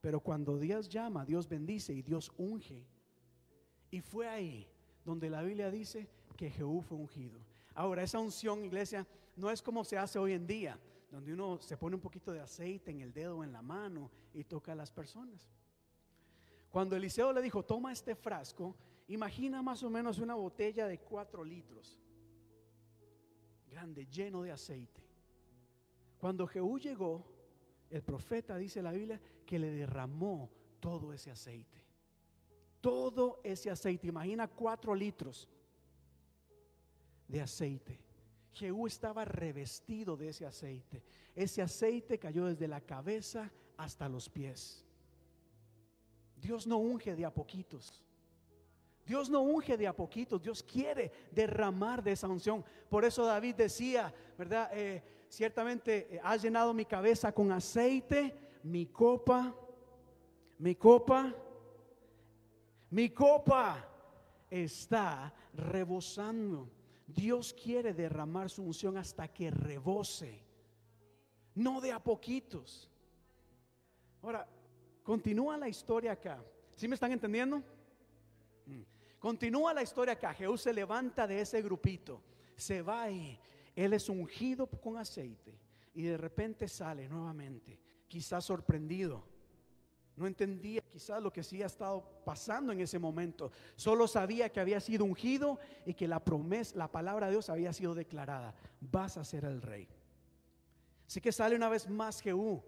Pero 0.00 0.20
cuando 0.20 0.58
Dios 0.58 0.88
llama, 0.88 1.26
Dios 1.26 1.48
bendice 1.48 1.92
y 1.92 2.00
Dios 2.00 2.32
unge. 2.38 2.86
Y 3.90 4.00
fue 4.00 4.28
ahí 4.28 4.66
donde 5.04 5.28
la 5.28 5.42
Biblia 5.42 5.70
dice 5.70 6.08
que 6.36 6.50
Jehú 6.50 6.80
fue 6.80 6.96
ungido. 6.96 7.49
Ahora, 7.74 8.02
esa 8.02 8.18
unción, 8.18 8.64
iglesia, 8.64 9.06
no 9.36 9.50
es 9.50 9.62
como 9.62 9.84
se 9.84 9.96
hace 9.96 10.18
hoy 10.18 10.32
en 10.32 10.46
día, 10.46 10.78
donde 11.10 11.32
uno 11.32 11.58
se 11.60 11.76
pone 11.76 11.96
un 11.96 12.02
poquito 12.02 12.32
de 12.32 12.40
aceite 12.40 12.90
en 12.90 13.00
el 13.00 13.12
dedo 13.12 13.38
o 13.38 13.44
en 13.44 13.52
la 13.52 13.62
mano 13.62 14.10
y 14.32 14.44
toca 14.44 14.72
a 14.72 14.76
las 14.76 14.90
personas. 14.90 15.50
Cuando 16.70 16.96
Eliseo 16.96 17.32
le 17.32 17.42
dijo, 17.42 17.64
toma 17.64 17.92
este 17.92 18.14
frasco, 18.14 18.76
imagina 19.08 19.62
más 19.62 19.82
o 19.82 19.90
menos 19.90 20.18
una 20.18 20.34
botella 20.34 20.86
de 20.86 20.98
cuatro 20.98 21.44
litros, 21.44 21.98
grande, 23.68 24.06
lleno 24.06 24.42
de 24.42 24.52
aceite. 24.52 25.02
Cuando 26.18 26.46
Jehú 26.46 26.78
llegó, 26.78 27.24
el 27.90 28.02
profeta, 28.02 28.56
dice 28.56 28.82
la 28.82 28.92
Biblia, 28.92 29.20
que 29.44 29.58
le 29.58 29.70
derramó 29.70 30.48
todo 30.78 31.12
ese 31.12 31.30
aceite. 31.30 31.84
Todo 32.80 33.40
ese 33.42 33.70
aceite. 33.70 34.06
Imagina 34.06 34.48
cuatro 34.48 34.94
litros 34.94 35.48
de 37.30 37.40
aceite. 37.40 38.00
Jehú 38.52 38.86
estaba 38.86 39.24
revestido 39.24 40.16
de 40.16 40.28
ese 40.28 40.44
aceite. 40.44 41.02
Ese 41.34 41.62
aceite 41.62 42.18
cayó 42.18 42.46
desde 42.46 42.66
la 42.66 42.80
cabeza 42.80 43.50
hasta 43.76 44.08
los 44.08 44.28
pies. 44.28 44.84
Dios 46.36 46.66
no 46.66 46.78
unge 46.78 47.14
de 47.14 47.24
a 47.24 47.32
poquitos. 47.32 48.04
Dios 49.06 49.30
no 49.30 49.42
unge 49.42 49.76
de 49.76 49.86
a 49.86 49.94
poquitos. 49.94 50.42
Dios 50.42 50.62
quiere 50.62 51.12
derramar 51.30 52.02
de 52.02 52.12
esa 52.12 52.28
unción. 52.28 52.64
Por 52.88 53.04
eso 53.04 53.24
David 53.24 53.54
decía, 53.54 54.12
¿verdad? 54.36 54.70
Eh, 54.72 55.02
ciertamente 55.28 56.16
eh, 56.16 56.20
has 56.22 56.42
llenado 56.42 56.74
mi 56.74 56.84
cabeza 56.84 57.32
con 57.32 57.52
aceite, 57.52 58.58
mi 58.64 58.86
copa, 58.86 59.54
mi 60.58 60.74
copa, 60.74 61.34
mi 62.90 63.10
copa 63.10 63.88
está 64.50 65.32
rebosando. 65.54 66.79
Dios 67.14 67.52
quiere 67.52 67.92
derramar 67.92 68.50
su 68.50 68.62
unción 68.62 68.96
hasta 68.96 69.28
que 69.28 69.50
rebose, 69.50 70.42
no 71.54 71.80
de 71.80 71.92
a 71.92 72.02
poquitos. 72.02 72.90
Ahora, 74.22 74.46
continúa 75.02 75.56
la 75.56 75.68
historia 75.68 76.12
acá. 76.12 76.42
¿Sí 76.76 76.88
me 76.88 76.94
están 76.94 77.12
entendiendo? 77.12 77.58
Mm. 78.66 78.82
Continúa 79.18 79.74
la 79.74 79.82
historia 79.82 80.14
acá. 80.14 80.32
Jehú 80.34 80.56
se 80.56 80.72
levanta 80.72 81.26
de 81.26 81.40
ese 81.40 81.60
grupito, 81.62 82.22
se 82.56 82.82
va 82.82 83.08
él 83.74 83.92
es 83.94 84.08
ungido 84.08 84.66
con 84.66 84.98
aceite 84.98 85.58
y 85.94 86.02
de 86.02 86.16
repente 86.16 86.68
sale 86.68 87.08
nuevamente, 87.08 87.78
quizás 88.08 88.44
sorprendido. 88.44 89.24
No 90.20 90.26
entendía 90.26 90.82
quizás 90.82 91.22
lo 91.22 91.32
que 91.32 91.42
sí 91.42 91.62
ha 91.62 91.66
estado 91.66 92.04
pasando 92.26 92.72
en 92.72 92.80
ese 92.80 92.98
momento. 92.98 93.50
Solo 93.74 94.06
sabía 94.06 94.52
que 94.52 94.60
había 94.60 94.78
sido 94.78 95.06
ungido 95.06 95.58
y 95.86 95.94
que 95.94 96.06
la 96.06 96.22
promesa, 96.22 96.76
la 96.76 96.92
palabra 96.92 97.28
de 97.28 97.32
Dios 97.32 97.48
había 97.48 97.72
sido 97.72 97.94
declarada. 97.94 98.54
Vas 98.82 99.16
a 99.16 99.24
ser 99.24 99.46
el 99.46 99.62
rey. 99.62 99.88
Así 101.06 101.22
que 101.22 101.32
sale 101.32 101.56
una 101.56 101.70
vez 101.70 101.88
más 101.88 102.20
Jehú 102.20 102.62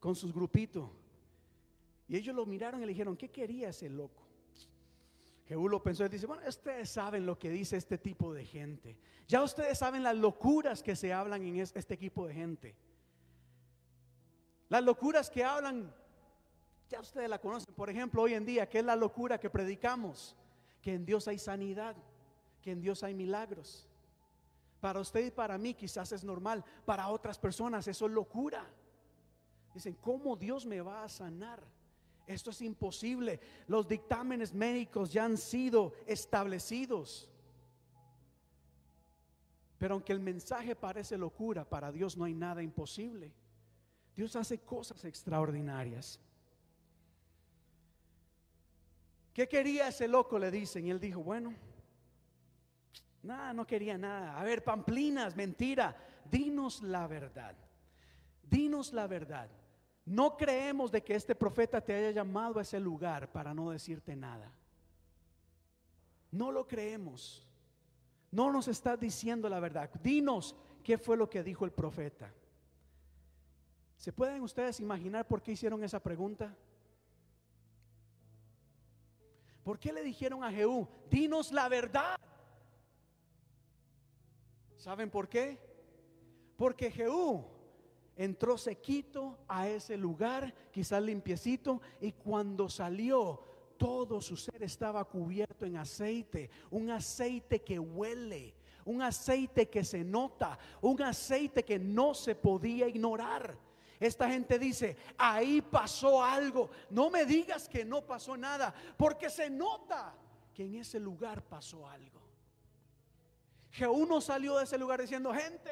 con 0.00 0.16
sus 0.16 0.34
grupitos. 0.34 0.90
Y 2.08 2.16
ellos 2.16 2.34
lo 2.34 2.44
miraron 2.44 2.82
y 2.82 2.86
le 2.86 2.88
dijeron, 2.88 3.16
¿qué 3.16 3.28
quería 3.28 3.68
ese 3.68 3.88
loco? 3.88 4.26
Jehú 5.46 5.68
lo 5.68 5.80
pensó 5.80 6.04
y 6.04 6.08
dice, 6.08 6.26
bueno, 6.26 6.42
ustedes 6.48 6.90
saben 6.90 7.24
lo 7.24 7.38
que 7.38 7.50
dice 7.50 7.76
este 7.76 7.98
tipo 7.98 8.34
de 8.34 8.44
gente. 8.44 8.96
Ya 9.28 9.44
ustedes 9.44 9.78
saben 9.78 10.02
las 10.02 10.16
locuras 10.16 10.82
que 10.82 10.96
se 10.96 11.12
hablan 11.12 11.44
en 11.44 11.60
este 11.60 11.94
equipo 11.94 12.26
de 12.26 12.34
gente. 12.34 12.74
Las 14.68 14.82
locuras 14.82 15.30
que 15.30 15.44
hablan 15.44 15.94
Ya 16.90 16.98
ustedes 17.00 17.28
la 17.28 17.38
conocen, 17.38 17.72
por 17.72 17.88
ejemplo, 17.88 18.22
hoy 18.22 18.34
en 18.34 18.44
día, 18.44 18.68
¿qué 18.68 18.80
es 18.80 18.84
la 18.84 18.96
locura 18.96 19.38
que 19.38 19.48
predicamos? 19.48 20.36
Que 20.82 20.92
en 20.92 21.06
Dios 21.06 21.28
hay 21.28 21.38
sanidad, 21.38 21.94
que 22.60 22.72
en 22.72 22.80
Dios 22.80 23.04
hay 23.04 23.14
milagros. 23.14 23.88
Para 24.80 24.98
usted 24.98 25.26
y 25.26 25.30
para 25.30 25.56
mí 25.56 25.72
quizás 25.72 26.10
es 26.10 26.24
normal, 26.24 26.64
para 26.84 27.06
otras 27.08 27.38
personas 27.38 27.86
eso 27.86 28.06
es 28.06 28.12
locura. 28.12 28.68
Dicen, 29.72 29.96
¿cómo 30.00 30.34
Dios 30.34 30.66
me 30.66 30.80
va 30.80 31.04
a 31.04 31.08
sanar? 31.08 31.62
Esto 32.26 32.50
es 32.50 32.60
imposible. 32.60 33.38
Los 33.68 33.86
dictámenes 33.86 34.52
médicos 34.52 35.12
ya 35.12 35.24
han 35.24 35.36
sido 35.36 35.92
establecidos. 36.06 37.28
Pero 39.78 39.94
aunque 39.94 40.12
el 40.12 40.20
mensaje 40.20 40.74
parece 40.74 41.16
locura, 41.16 41.64
para 41.64 41.92
Dios 41.92 42.16
no 42.16 42.24
hay 42.24 42.34
nada 42.34 42.64
imposible. 42.64 43.32
Dios 44.16 44.34
hace 44.34 44.58
cosas 44.58 45.04
extraordinarias. 45.04 46.18
¿Qué 49.32 49.48
quería 49.48 49.88
ese 49.88 50.08
loco? 50.08 50.38
Le 50.38 50.50
dicen. 50.50 50.86
Y 50.86 50.90
él 50.90 51.00
dijo, 51.00 51.22
bueno, 51.22 51.54
nada, 53.22 53.52
no 53.52 53.66
quería 53.66 53.96
nada. 53.96 54.38
A 54.38 54.44
ver, 54.44 54.64
pamplinas, 54.64 55.36
mentira. 55.36 55.96
Dinos 56.30 56.82
la 56.82 57.06
verdad. 57.06 57.56
Dinos 58.42 58.92
la 58.92 59.06
verdad. 59.06 59.48
No 60.04 60.36
creemos 60.36 60.90
de 60.90 61.02
que 61.02 61.14
este 61.14 61.34
profeta 61.34 61.80
te 61.80 61.94
haya 61.94 62.10
llamado 62.10 62.58
a 62.58 62.62
ese 62.62 62.80
lugar 62.80 63.30
para 63.30 63.54
no 63.54 63.70
decirte 63.70 64.16
nada. 64.16 64.52
No 66.32 66.50
lo 66.50 66.66
creemos. 66.66 67.46
No 68.30 68.52
nos 68.52 68.68
está 68.68 68.96
diciendo 68.96 69.48
la 69.48 69.60
verdad. 69.60 69.90
Dinos 70.02 70.56
qué 70.82 70.98
fue 70.98 71.16
lo 71.16 71.28
que 71.28 71.42
dijo 71.42 71.64
el 71.64 71.72
profeta. 71.72 72.32
¿Se 73.96 74.12
pueden 74.12 74.42
ustedes 74.42 74.80
imaginar 74.80 75.26
por 75.26 75.42
qué 75.42 75.52
hicieron 75.52 75.84
esa 75.84 76.00
pregunta? 76.00 76.56
¿Por 79.62 79.78
qué 79.78 79.92
le 79.92 80.02
dijeron 80.02 80.42
a 80.42 80.50
Jehú, 80.50 80.88
dinos 81.10 81.52
la 81.52 81.68
verdad? 81.68 82.16
¿Saben 84.76 85.10
por 85.10 85.28
qué? 85.28 85.58
Porque 86.56 86.90
Jehú 86.90 87.44
entró 88.16 88.56
sequito 88.56 89.38
a 89.48 89.68
ese 89.68 89.96
lugar, 89.96 90.54
quizás 90.70 91.02
limpiecito, 91.02 91.80
y 92.00 92.12
cuando 92.12 92.68
salió 92.68 93.42
todo 93.76 94.20
su 94.20 94.36
ser 94.36 94.62
estaba 94.62 95.04
cubierto 95.04 95.64
en 95.64 95.76
aceite, 95.76 96.50
un 96.70 96.90
aceite 96.90 97.62
que 97.62 97.78
huele, 97.78 98.54
un 98.84 99.02
aceite 99.02 99.68
que 99.68 99.84
se 99.84 100.04
nota, 100.04 100.58
un 100.82 101.00
aceite 101.02 101.64
que 101.64 101.78
no 101.78 102.12
se 102.14 102.34
podía 102.34 102.88
ignorar. 102.88 103.56
Esta 104.00 104.28
gente 104.28 104.58
dice, 104.58 104.96
ahí 105.16 105.60
pasó 105.60 106.24
algo. 106.24 106.70
No 106.88 107.10
me 107.10 107.24
digas 107.24 107.68
que 107.68 107.84
no 107.84 108.04
pasó 108.04 108.36
nada, 108.36 108.74
porque 108.96 109.30
se 109.30 109.48
nota 109.48 110.14
que 110.52 110.64
en 110.64 110.76
ese 110.76 110.98
lugar 110.98 111.44
pasó 111.44 111.86
algo. 111.86 112.20
Jehú 113.70 114.06
no 114.06 114.20
salió 114.20 114.56
de 114.56 114.64
ese 114.64 114.78
lugar 114.78 115.00
diciendo, 115.00 115.32
gente, 115.32 115.70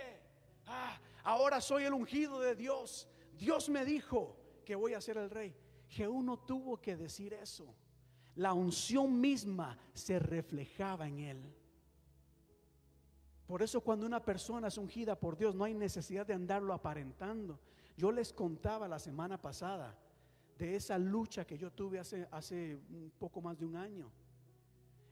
ah, 0.67 0.97
ahora 1.25 1.61
soy 1.61 1.85
el 1.85 1.95
ungido 1.95 2.39
de 2.39 2.55
Dios. 2.55 3.09
Dios 3.33 3.69
me 3.69 3.85
dijo 3.85 4.37
que 4.65 4.77
voy 4.77 4.95
a 4.95 5.01
ser 5.01 5.17
el 5.17 5.31
rey. 5.31 5.57
Jehú 5.89 6.23
no 6.23 6.39
tuvo 6.39 6.81
que 6.81 6.97
decir 6.97 7.33
eso 7.33 7.75
la 8.39 8.53
unción 8.53 9.21
misma 9.21 9.77
se 9.93 10.19
reflejaba 10.21 11.09
en 11.09 11.19
él. 11.19 11.55
Por 13.49 13.63
eso 13.63 13.81
cuando 13.81 14.07
una 14.07 14.25
persona 14.25 14.69
es 14.69 14.79
ungida 14.79 15.19
por 15.19 15.37
Dios 15.37 15.57
no 15.57 15.65
hay 15.65 15.75
necesidad 15.75 16.25
de 16.25 16.35
andarlo 16.35 16.73
aparentando. 16.73 17.59
Yo 17.99 18.13
les 18.13 18.33
contaba 18.33 18.87
la 18.87 19.01
semana 19.01 19.43
pasada 19.43 19.93
de 20.57 20.77
esa 20.77 20.97
lucha 20.97 21.45
que 21.45 21.59
yo 21.59 21.73
tuve 21.73 21.99
hace, 21.99 22.29
hace 22.31 22.77
un 22.91 23.11
poco 23.19 23.41
más 23.43 23.59
de 23.59 23.67
un 23.67 23.75
año, 23.75 24.09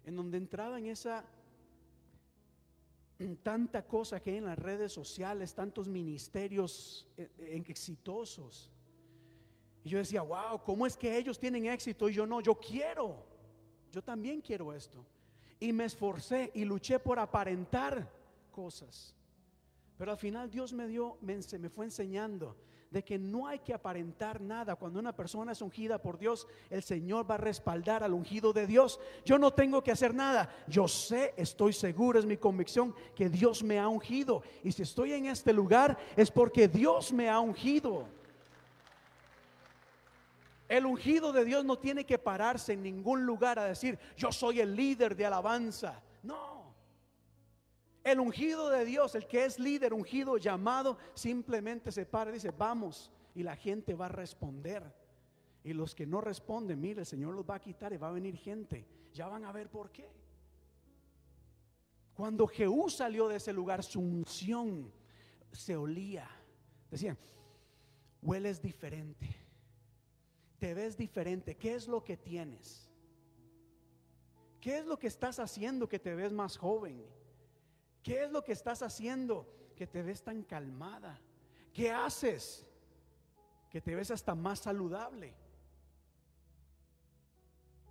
en 0.05 0.14
donde 0.14 0.39
entraba 0.39 0.78
en 0.78 0.87
esa 0.87 1.24
en 3.18 3.39
tanta 3.39 3.84
cosa 3.84 4.20
que 4.20 4.30
hay 4.30 4.37
en 4.37 4.45
las 4.45 4.59
redes 4.59 4.93
sociales, 4.93 5.53
tantos 5.53 5.89
ministerios 5.89 7.09
eh, 7.16 7.28
eh, 7.39 7.64
exitosos. 7.66 8.70
Y 9.82 9.89
yo 9.89 9.99
decía, 9.99 10.22
wow, 10.22 10.62
¿cómo 10.62 10.87
es 10.87 10.97
que 10.97 11.18
ellos 11.18 11.41
tienen 11.41 11.66
éxito 11.66 12.09
y 12.09 12.14
yo 12.14 12.24
no? 12.24 12.41
Yo 12.41 12.55
quiero, 12.55 13.26
yo 13.91 14.01
también 14.01 14.41
quiero 14.41 14.72
esto. 14.72 15.05
Y 15.59 15.72
me 15.72 15.87
esforcé 15.87 16.53
y 16.55 16.64
luché 16.64 17.01
por 17.01 17.18
aparentar 17.18 18.09
cosas. 18.53 19.12
Pero 19.99 20.12
al 20.12 20.18
final 20.18 20.49
Dios 20.49 20.72
me 20.72 20.87
dio, 20.87 21.18
me, 21.20 21.41
me 21.59 21.68
fue 21.68 21.87
enseñando 21.87 22.57
de 22.91 23.03
que 23.03 23.18
no 23.18 23.47
hay 23.47 23.59
que 23.59 23.74
aparentar 23.74 24.41
nada. 24.41 24.76
Cuando 24.76 24.99
una 24.99 25.14
persona 25.14 25.53
es 25.53 25.62
ungida 25.62 26.01
por 26.01 26.18
Dios, 26.18 26.47
el 26.70 26.82
Señor 26.82 27.28
va 27.28 27.34
a 27.34 27.39
respaldar 27.39 28.03
al 28.03 28.12
ungido 28.12 28.53
de 28.53 28.66
Dios. 28.66 29.01
Yo 29.24 29.39
no 29.39 29.53
tengo 29.53 29.82
que 29.82 29.93
hacer 29.93 30.14
nada. 30.14 30.49
Yo 30.66 30.89
sé, 30.89 31.34
estoy 31.37 31.72
seguro, 31.72 32.18
es 32.18 32.26
mi 32.26 32.37
convicción 32.37 32.95
que 33.14 33.28
Dios 33.28 33.62
me 33.62 33.78
ha 33.78 33.89
ungido. 33.89 34.43
Y 34.62 34.72
si 34.72 34.82
estoy 34.82 35.12
en 35.12 35.26
este 35.26 35.53
lugar 35.53 35.99
es 36.16 36.30
porque 36.30 36.68
Dios 36.68 37.12
me 37.12 37.28
ha 37.28 37.41
ungido. 37.41 38.07
El 40.68 40.87
ungido 40.87 41.32
de 41.32 41.45
Dios 41.45 41.64
no 41.64 41.78
tiene 41.78 42.05
que 42.05 42.18
pararse 42.18 42.72
en 42.72 42.82
ningún 42.82 43.24
lugar 43.24 43.59
a 43.59 43.64
decir, 43.64 43.99
yo 44.16 44.32
soy 44.32 44.61
el 44.61 44.74
líder 44.74 45.14
de 45.14 45.26
alabanza. 45.26 46.03
No. 46.22 46.56
El 48.07 48.21
ungido 48.21 48.71
de 48.71 48.85
Dios, 48.85 49.15
el 49.15 49.27
que 49.27 49.45
es 49.45 49.59
líder, 49.59 49.93
ungido, 49.93 50.37
llamado, 50.37 50.97
simplemente 51.15 51.91
se 51.91 52.07
para 52.07 52.31
y 52.31 52.35
dice, 52.35 52.53
vamos. 52.53 53.11
Y 53.35 53.43
la 53.43 53.57
gente 53.57 53.95
va 53.95 54.07
a 54.07 54.11
responder. 54.11 54.83
Y 55.65 55.73
los 55.73 55.95
que 55.95 56.07
no 56.07 56.21
responden, 56.21 56.81
mire, 56.81 57.01
el 57.01 57.07
Señor 57.07 57.35
los 57.35 57.45
va 57.45 57.57
a 57.57 57.61
quitar 57.61 57.93
y 57.93 57.97
va 57.97 58.09
a 58.09 58.13
venir 58.13 58.37
gente. 58.37 58.87
Ya 59.13 59.27
van 59.27 59.45
a 59.45 59.53
ver 59.53 59.69
por 59.69 59.91
qué. 59.91 60.09
Cuando 62.15 62.47
Jehú 62.47 62.89
salió 62.89 63.27
de 63.27 63.37
ese 63.37 63.53
lugar, 63.53 63.83
su 63.83 64.01
unción 64.01 64.93
se 65.51 65.77
olía. 65.77 66.31
Decían, 66.91 67.19
hueles 68.23 68.63
diferente 68.63 69.47
te 70.59 70.75
ves 70.75 70.97
diferente. 70.97 71.57
¿Qué 71.57 71.75
es 71.75 71.87
lo 71.87 72.03
que 72.03 72.17
tienes? 72.17 72.91
¿Qué 74.61 74.78
es 74.78 74.87
lo 74.87 74.99
que 74.99 75.07
estás 75.07 75.39
haciendo 75.39 75.89
que 75.89 75.99
te 75.99 76.15
ves 76.15 76.33
más 76.33 76.57
joven? 76.57 77.05
¿Qué 78.07 78.23
es 78.23 78.31
lo 78.31 78.45
que 78.45 78.53
estás 78.53 78.83
haciendo 78.83 79.49
que 79.74 79.89
te 79.89 80.01
ves 80.01 80.23
tan 80.23 80.45
calmada? 80.45 81.19
¿Qué 81.73 81.91
haces 81.91 82.65
que 83.69 83.81
te 83.81 83.97
ves 83.97 84.12
hasta 84.12 84.33
más 84.33 84.61
saludable? 84.61 85.35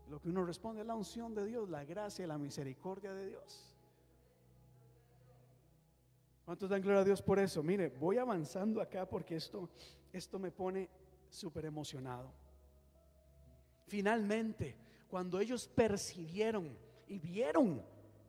Lo 0.09 0.21
que 0.21 0.29
uno 0.29 0.45
responde 0.45 0.83
es 0.83 0.87
la 0.87 0.95
unción 0.95 1.35
de 1.35 1.45
Dios, 1.45 1.69
la 1.69 1.83
gracia 1.83 2.23
y 2.23 2.29
la 2.29 2.37
misericordia 2.37 3.13
de 3.13 3.27
Dios. 3.27 3.75
¿Cuántos 6.45 6.69
dan 6.69 6.81
gloria 6.81 7.01
a 7.01 7.03
Dios 7.03 7.21
por 7.21 7.37
eso? 7.37 7.61
Mire, 7.61 7.89
voy 7.89 8.17
avanzando 8.17 8.79
acá 8.79 9.05
porque 9.05 9.35
esto, 9.35 9.67
esto 10.13 10.39
me 10.39 10.49
pone 10.49 10.89
súper 11.29 11.65
emocionado. 11.65 12.31
Finalmente, 13.87 14.77
cuando 15.09 15.41
ellos 15.41 15.67
percibieron 15.67 16.73
y 17.05 17.19
vieron 17.19 17.83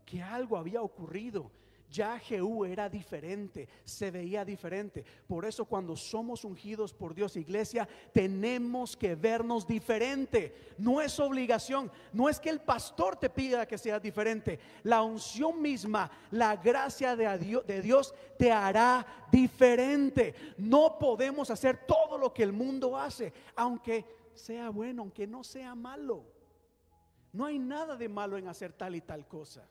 que 0.05 0.21
algo 0.21 0.57
había 0.57 0.83
ocurrido, 0.83 1.53
ya 1.91 2.19
Jehú 2.19 2.65
era 2.65 2.89
diferente, 2.89 3.69
se 3.85 4.11
veía 4.11 4.45
diferente. 4.45 5.05
Por 5.27 5.45
eso 5.45 5.65
cuando 5.65 5.97
somos 5.97 6.45
ungidos 6.45 6.93
por 6.93 7.15
Dios, 7.15 7.37
iglesia, 7.37 7.89
tenemos 8.13 8.97
que 8.97 9.15
vernos 9.15 9.67
diferente. 9.67 10.75
No 10.79 11.01
es 11.01 11.19
obligación, 11.21 11.91
no 12.13 12.29
es 12.29 12.41
que 12.41 12.51
el 12.51 12.61
pastor 12.61 13.17
te 13.17 13.31
pida 13.31 13.67
que 13.67 13.79
seas 13.79 14.03
diferente. 14.03 14.59
La 14.83 15.03
unción 15.03 15.63
misma, 15.63 16.11
la 16.31 16.57
gracia 16.57 17.17
de 17.17 17.83
Dios 17.83 18.15
te 18.39 18.51
hará 18.51 19.07
diferente. 19.31 20.35
No 20.59 20.99
podemos 20.99 21.51
hacer 21.51 21.87
todo 21.87 22.19
lo 22.19 22.33
que 22.33 22.43
el 22.43 22.53
mundo 22.53 22.97
hace, 22.97 23.33
aunque 23.55 24.05
sea 24.35 24.71
bueno, 24.71 25.03
aunque 25.03 25.27
no 25.27 25.43
sea 25.45 25.75
malo. 25.75 26.25
No 27.33 27.45
hay 27.45 27.59
nada 27.59 27.97
de 27.97 28.09
malo 28.09 28.39
en 28.39 28.49
hacer 28.49 28.73
tal 28.73 28.97
y 28.97 29.01
tal 29.01 29.27
cosa, 29.27 29.69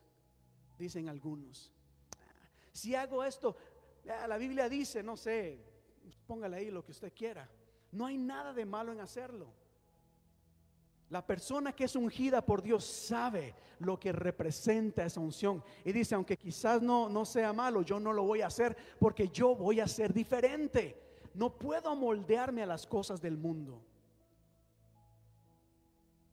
dicen 0.78 1.10
algunos. 1.10 1.75
Si 2.76 2.94
hago 2.94 3.24
esto, 3.24 3.56
la 4.04 4.38
Biblia 4.38 4.68
dice, 4.68 5.02
no 5.02 5.16
sé, 5.16 5.64
póngale 6.28 6.58
ahí 6.58 6.70
lo 6.70 6.84
que 6.84 6.92
usted 6.92 7.14
quiera. 7.14 7.50
No 7.94 8.06
hay 8.06 8.18
nada 8.18 8.54
de 8.54 8.66
malo 8.66 8.92
en 8.92 9.00
hacerlo. 9.00 9.48
La 11.10 11.26
persona 11.26 11.72
que 11.72 11.86
es 11.86 11.96
ungida 11.96 12.46
por 12.46 12.62
Dios 12.62 12.84
sabe 12.84 13.56
lo 13.80 13.98
que 13.98 14.12
representa 14.12 15.06
esa 15.06 15.22
unción. 15.22 15.64
Y 15.86 15.94
dice, 15.94 16.16
aunque 16.16 16.36
quizás 16.36 16.82
no, 16.82 17.08
no 17.08 17.24
sea 17.24 17.54
malo, 17.54 17.82
yo 17.82 17.98
no 17.98 18.12
lo 18.12 18.24
voy 18.24 18.42
a 18.42 18.48
hacer 18.48 18.76
porque 19.00 19.30
yo 19.30 19.56
voy 19.56 19.80
a 19.80 19.88
ser 19.88 20.14
diferente. 20.14 21.02
No 21.34 21.58
puedo 21.58 21.88
amoldearme 21.88 22.62
a 22.62 22.66
las 22.66 22.86
cosas 22.86 23.22
del 23.22 23.38
mundo. 23.38 23.82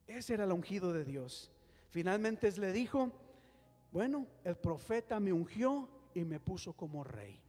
Ese 0.09 0.35
era 0.35 0.43
el 0.43 0.51
ungido 0.51 0.93
de 0.93 1.05
Dios. 1.05 1.53
Finalmente 1.91 2.51
le 2.59 2.73
dijo, 2.73 3.13
bueno, 3.93 4.27
el 4.43 4.57
profeta 4.57 5.21
me 5.21 5.33
ungió 5.33 5.89
y 6.15 6.25
me 6.25 6.41
puso 6.41 6.73
como 6.73 7.05
rey. 7.05 7.41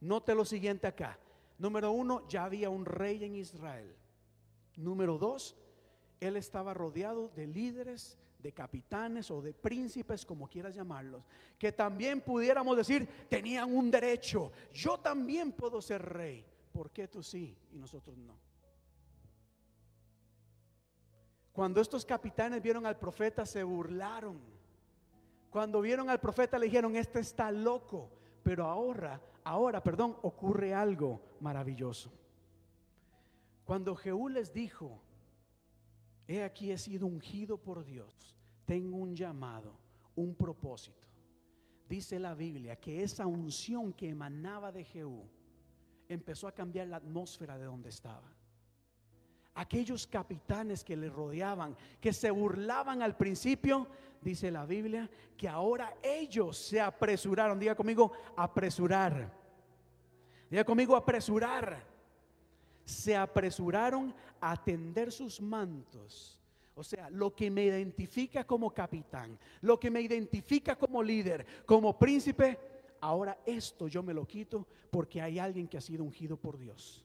Note 0.00 0.34
lo 0.34 0.44
siguiente 0.44 0.86
acá. 0.86 1.18
Número 1.58 1.92
uno, 1.92 2.26
ya 2.28 2.44
había 2.44 2.70
un 2.70 2.84
rey 2.84 3.22
en 3.24 3.36
Israel. 3.36 3.94
Número 4.76 5.18
dos, 5.18 5.56
él 6.20 6.36
estaba 6.36 6.74
rodeado 6.74 7.28
de 7.28 7.46
líderes, 7.46 8.18
de 8.38 8.52
capitanes 8.52 9.30
o 9.30 9.40
de 9.40 9.54
príncipes, 9.54 10.26
como 10.26 10.48
quieras 10.48 10.74
llamarlos, 10.74 11.22
que 11.58 11.70
también 11.70 12.20
pudiéramos 12.20 12.76
decir 12.76 13.08
tenían 13.28 13.72
un 13.74 13.90
derecho. 13.90 14.50
Yo 14.72 14.98
también 14.98 15.52
puedo 15.52 15.80
ser 15.80 16.02
rey. 16.02 16.44
¿Por 16.72 16.90
qué 16.90 17.06
tú 17.06 17.22
sí 17.22 17.56
y 17.70 17.78
nosotros 17.78 18.16
no? 18.18 18.36
Cuando 21.52 21.80
estos 21.80 22.04
capitanes 22.04 22.62
vieron 22.62 22.86
al 22.86 22.98
profeta 22.98 23.44
se 23.44 23.62
burlaron. 23.62 24.40
Cuando 25.52 25.82
vieron 25.82 26.08
al 26.08 26.18
profeta 26.18 26.58
le 26.58 26.64
dijeron, 26.64 26.96
este 26.96 27.20
está 27.20 27.52
loco. 27.52 28.10
Pero 28.42 28.64
ahora, 28.64 29.20
ahora, 29.44 29.82
perdón, 29.82 30.16
ocurre 30.22 30.72
algo 30.72 31.20
maravilloso. 31.40 32.10
Cuando 33.62 33.94
Jehú 33.94 34.30
les 34.30 34.54
dijo, 34.54 35.02
he 36.26 36.42
aquí 36.42 36.72
he 36.72 36.78
sido 36.78 37.06
ungido 37.06 37.58
por 37.58 37.84
Dios, 37.84 38.34
tengo 38.64 38.96
un 38.96 39.14
llamado, 39.14 39.78
un 40.16 40.34
propósito. 40.34 41.06
Dice 41.86 42.18
la 42.18 42.34
Biblia 42.34 42.76
que 42.76 43.02
esa 43.02 43.26
unción 43.26 43.92
que 43.92 44.08
emanaba 44.08 44.72
de 44.72 44.84
Jehú 44.84 45.28
empezó 46.08 46.48
a 46.48 46.52
cambiar 46.52 46.88
la 46.88 46.96
atmósfera 46.96 47.58
de 47.58 47.66
donde 47.66 47.90
estaba. 47.90 48.32
Aquellos 49.54 50.06
capitanes 50.06 50.82
que 50.82 50.96
le 50.96 51.10
rodeaban, 51.10 51.76
que 52.00 52.12
se 52.12 52.30
burlaban 52.30 53.02
al 53.02 53.16
principio, 53.16 53.86
dice 54.20 54.50
la 54.50 54.64
Biblia, 54.64 55.10
que 55.36 55.48
ahora 55.48 55.94
ellos 56.02 56.56
se 56.56 56.80
apresuraron. 56.80 57.58
Diga 57.58 57.74
conmigo, 57.74 58.12
apresurar. 58.36 59.30
Diga 60.48 60.64
conmigo, 60.64 60.96
apresurar 60.96 61.92
se 62.84 63.16
apresuraron 63.16 64.14
a 64.40 64.52
atender 64.52 65.12
sus 65.12 65.40
mantos. 65.40 66.38
O 66.74 66.82
sea, 66.82 67.10
lo 67.10 67.34
que 67.34 67.50
me 67.50 67.64
identifica 67.64 68.44
como 68.44 68.70
capitán, 68.70 69.38
lo 69.60 69.78
que 69.78 69.90
me 69.90 70.00
identifica 70.00 70.76
como 70.76 71.02
líder, 71.02 71.44
como 71.66 71.98
príncipe, 71.98 72.58
ahora 73.00 73.38
esto 73.44 73.88
yo 73.88 74.02
me 74.02 74.14
lo 74.14 74.26
quito 74.26 74.66
porque 74.90 75.20
hay 75.20 75.38
alguien 75.38 75.68
que 75.68 75.76
ha 75.76 75.82
sido 75.82 76.02
ungido 76.02 76.36
por 76.36 76.58
Dios 76.58 77.04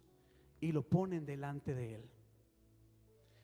y 0.62 0.72
lo 0.72 0.84
ponen 0.84 1.26
delante 1.26 1.76
de 1.76 1.96
él. 1.96 2.10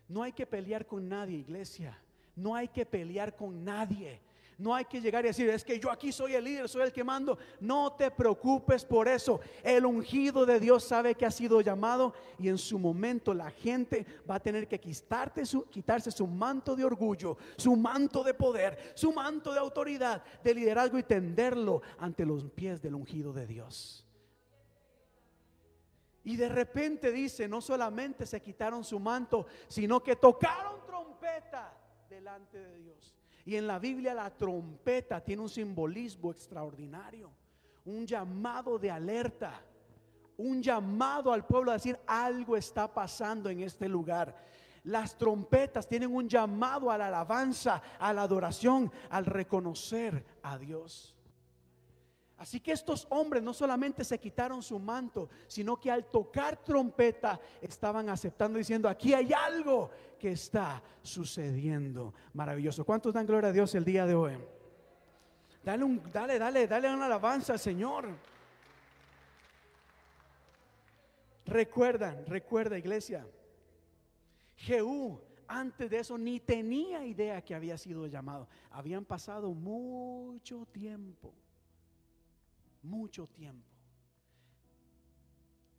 No 0.07 0.23
hay 0.23 0.31
que 0.31 0.45
pelear 0.45 0.85
con 0.85 1.07
nadie, 1.07 1.37
iglesia. 1.37 1.97
No 2.35 2.55
hay 2.55 2.67
que 2.67 2.85
pelear 2.85 3.35
con 3.35 3.63
nadie. 3.63 4.21
No 4.57 4.73
hay 4.73 4.85
que 4.85 5.01
llegar 5.01 5.25
y 5.25 5.29
decir, 5.29 5.49
es 5.49 5.63
que 5.63 5.79
yo 5.79 5.91
aquí 5.91 6.11
soy 6.11 6.35
el 6.35 6.43
líder, 6.43 6.69
soy 6.69 6.83
el 6.83 6.91
que 6.91 7.03
mando. 7.03 7.37
No 7.59 7.93
te 7.93 8.11
preocupes 8.11 8.85
por 8.85 9.07
eso. 9.07 9.39
El 9.63 9.85
ungido 9.85 10.45
de 10.45 10.59
Dios 10.59 10.83
sabe 10.83 11.15
que 11.15 11.25
ha 11.25 11.31
sido 11.31 11.61
llamado 11.61 12.13
y 12.39 12.49
en 12.49 12.57
su 12.57 12.77
momento 12.77 13.33
la 13.33 13.49
gente 13.51 14.05
va 14.29 14.35
a 14.35 14.39
tener 14.39 14.67
que 14.67 14.79
quitarse 14.79 16.11
su 16.11 16.27
manto 16.27 16.75
de 16.75 16.85
orgullo, 16.85 17.37
su 17.57 17.75
manto 17.75 18.23
de 18.23 18.33
poder, 18.33 18.93
su 18.95 19.11
manto 19.11 19.51
de 19.51 19.59
autoridad, 19.59 20.23
de 20.43 20.53
liderazgo 20.53 20.97
y 20.97 21.03
tenderlo 21.03 21.81
ante 21.97 22.25
los 22.25 22.43
pies 22.51 22.81
del 22.81 22.95
ungido 22.95 23.33
de 23.33 23.47
Dios. 23.47 24.05
Y 26.23 26.37
de 26.37 26.47
repente 26.47 27.11
dice, 27.11 27.47
no 27.47 27.59
solamente 27.59 28.25
se 28.25 28.41
quitaron 28.41 28.83
su 28.83 28.99
manto, 28.99 29.45
sino 29.67 30.01
que 30.01 30.15
tocaron 30.15 30.85
trompeta 30.85 31.77
delante 32.09 32.57
de 32.57 32.79
Dios. 32.79 33.15
Y 33.45 33.57
en 33.57 33.67
la 33.67 33.77
Biblia 33.77 34.13
la 34.13 34.29
trompeta 34.29 35.19
tiene 35.21 35.41
un 35.41 35.49
simbolismo 35.49 36.31
extraordinario, 36.31 37.31
un 37.85 38.07
llamado 38.07 38.79
de 38.79 38.89
alerta, 38.89 39.61
un 40.37 40.63
llamado 40.63 41.33
al 41.33 41.45
pueblo 41.45 41.71
a 41.71 41.75
decir 41.75 41.99
algo 42.07 42.55
está 42.55 42.91
pasando 42.91 43.49
en 43.49 43.61
este 43.61 43.89
lugar. 43.89 44.35
Las 44.83 45.17
trompetas 45.17 45.87
tienen 45.87 46.13
un 46.13 46.27
llamado 46.27 46.89
a 46.89 46.97
la 46.97 47.07
alabanza, 47.07 47.81
a 47.99 48.13
la 48.13 48.23
adoración, 48.23 48.91
al 49.09 49.25
reconocer 49.25 50.25
a 50.41 50.57
Dios. 50.57 51.12
Así 52.43 52.59
que 52.59 52.73
estos 52.73 53.07
hombres 53.09 53.41
no 53.41 53.53
solamente 53.53 54.03
se 54.03 54.19
quitaron 54.19 54.61
su 54.61 54.77
manto, 54.77 55.29
sino 55.47 55.79
que 55.79 55.89
al 55.89 56.03
tocar 56.03 56.57
trompeta 56.57 57.39
estaban 57.61 58.09
aceptando 58.09 58.57
diciendo, 58.57 58.89
aquí 58.89 59.13
hay 59.13 59.31
algo 59.31 59.89
que 60.19 60.33
está 60.33 60.83
sucediendo. 61.01 62.13
Maravilloso. 62.33 62.83
¿Cuántos 62.83 63.13
dan 63.13 63.25
gloria 63.25 63.47
a 63.47 63.53
Dios 63.53 63.73
el 63.75 63.85
día 63.85 64.05
de 64.05 64.13
hoy? 64.13 64.37
Dale, 65.63 66.01
dale, 66.11 66.37
dale, 66.37 66.67
dale 66.67 66.93
una 66.93 67.05
alabanza 67.05 67.53
al 67.53 67.59
Señor. 67.59 68.09
Recuerdan, 71.45 72.25
recuerda 72.25 72.77
iglesia, 72.77 73.25
Jehú 74.57 75.17
antes 75.47 75.89
de 75.89 75.99
eso 75.99 76.17
ni 76.17 76.41
tenía 76.41 77.05
idea 77.05 77.41
que 77.41 77.55
había 77.55 77.77
sido 77.77 78.05
llamado. 78.07 78.49
Habían 78.69 79.05
pasado 79.05 79.53
mucho 79.53 80.65
tiempo 80.73 81.33
mucho 82.83 83.27
tiempo. 83.27 83.67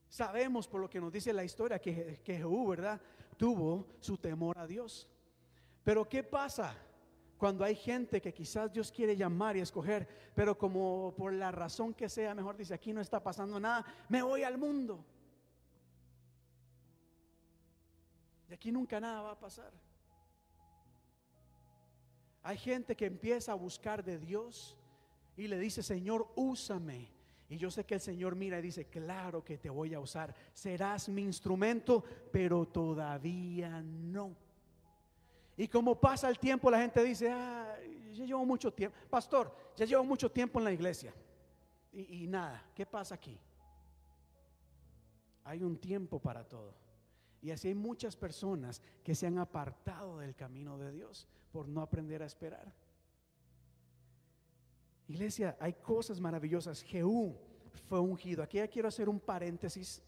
Sabemos 0.09 0.69
por 0.69 0.81
lo 0.81 0.89
que 0.89 1.01
nos 1.01 1.13
dice 1.13 1.33
la 1.33 1.45
historia 1.45 1.79
que, 1.79 2.21
que 2.23 2.37
Jehú, 2.37 2.69
¿verdad? 2.69 3.01
Tuvo 3.37 3.87
su 4.01 4.17
temor 4.17 4.59
a 4.59 4.67
Dios. 4.67 5.09
Pero 5.83 6.09
¿qué 6.09 6.23
pasa 6.23 6.77
cuando 7.37 7.65
hay 7.65 7.75
gente 7.75 8.23
que 8.23 8.33
quizás 8.33 8.73
Dios 8.73 8.91
quiere 8.91 9.17
llamar 9.17 9.57
y 9.57 9.61
escoger, 9.61 10.09
pero 10.35 10.57
como 10.57 11.15
por 11.17 11.33
la 11.33 11.51
razón 11.51 11.93
que 11.93 12.09
sea, 12.09 12.35
mejor 12.35 12.57
dice, 12.57 12.75
aquí 12.75 12.93
no 12.93 13.01
está 13.01 13.23
pasando 13.23 13.59
nada, 13.61 13.85
me 14.09 14.23
voy 14.23 14.43
al 14.45 14.57
mundo. 14.57 15.05
Y 18.49 18.55
aquí 18.55 18.71
nunca 18.71 19.01
nada 19.01 19.23
va 19.23 19.33
a 19.33 19.39
pasar. 19.39 19.73
Hay 22.43 22.57
gente 22.57 22.95
que 22.97 23.07
empieza 23.07 23.53
a 23.53 23.57
buscar 23.57 24.05
de 24.05 24.19
Dios 24.19 24.77
y 25.37 25.49
le 25.49 25.59
dice, 25.59 25.83
Señor, 25.83 26.29
úsame. 26.37 27.09
Y 27.49 27.57
yo 27.57 27.71
sé 27.71 27.85
que 27.85 27.95
el 27.95 28.01
Señor 28.01 28.37
mira 28.37 28.59
y 28.59 28.63
dice, 28.63 28.87
claro 28.87 29.45
que 29.45 29.59
te 29.59 29.69
voy 29.69 29.95
a 29.95 30.01
usar. 30.01 30.35
Serás 30.53 31.09
mi 31.09 31.23
instrumento, 31.23 32.03
pero 32.33 32.67
todavía 32.67 33.83
no. 33.83 34.35
Y 35.57 35.69
como 35.69 36.01
pasa 36.01 36.29
el 36.29 36.39
tiempo, 36.39 36.71
la 36.71 36.81
gente 36.81 37.03
dice, 37.05 37.31
ah, 37.31 37.77
ya 38.13 38.25
llevo 38.25 38.45
mucho 38.45 38.73
tiempo. 38.73 38.97
Pastor, 39.11 39.55
ya 39.77 39.85
llevo 39.85 40.05
mucho 40.05 40.31
tiempo 40.31 40.59
en 40.59 40.65
la 40.65 40.73
iglesia. 40.73 41.13
Y, 41.93 42.25
y 42.25 42.27
nada, 42.27 42.65
¿qué 42.75 42.87
pasa 42.87 43.15
aquí? 43.15 43.39
Hay 45.45 45.63
un 45.63 45.77
tiempo 45.77 46.19
para 46.19 46.43
todo. 46.45 46.75
Y 47.43 47.51
así 47.51 47.69
hay 47.69 47.75
muchas 47.75 48.17
personas 48.17 48.81
que 49.03 49.15
se 49.15 49.27
han 49.27 49.39
apartado 49.39 50.19
del 50.19 50.35
camino 50.35 50.79
de 50.79 50.91
Dios 50.93 51.29
por 51.53 51.69
no 51.69 51.83
aprender 51.83 52.23
a 52.23 52.27
esperar. 52.27 52.73
Iglesia, 55.09 55.57
hay 55.61 55.75
cosas 55.75 56.21
maravillosas. 56.21 56.83
Jehú 56.83 57.37
fue 57.89 58.01
ungido. 58.01 58.43
Aquí 58.43 58.59
ya 58.59 58.69
quiero 58.69 58.89
hacer 58.89 59.09
un 59.09 59.21
paréntesis, 59.21 60.03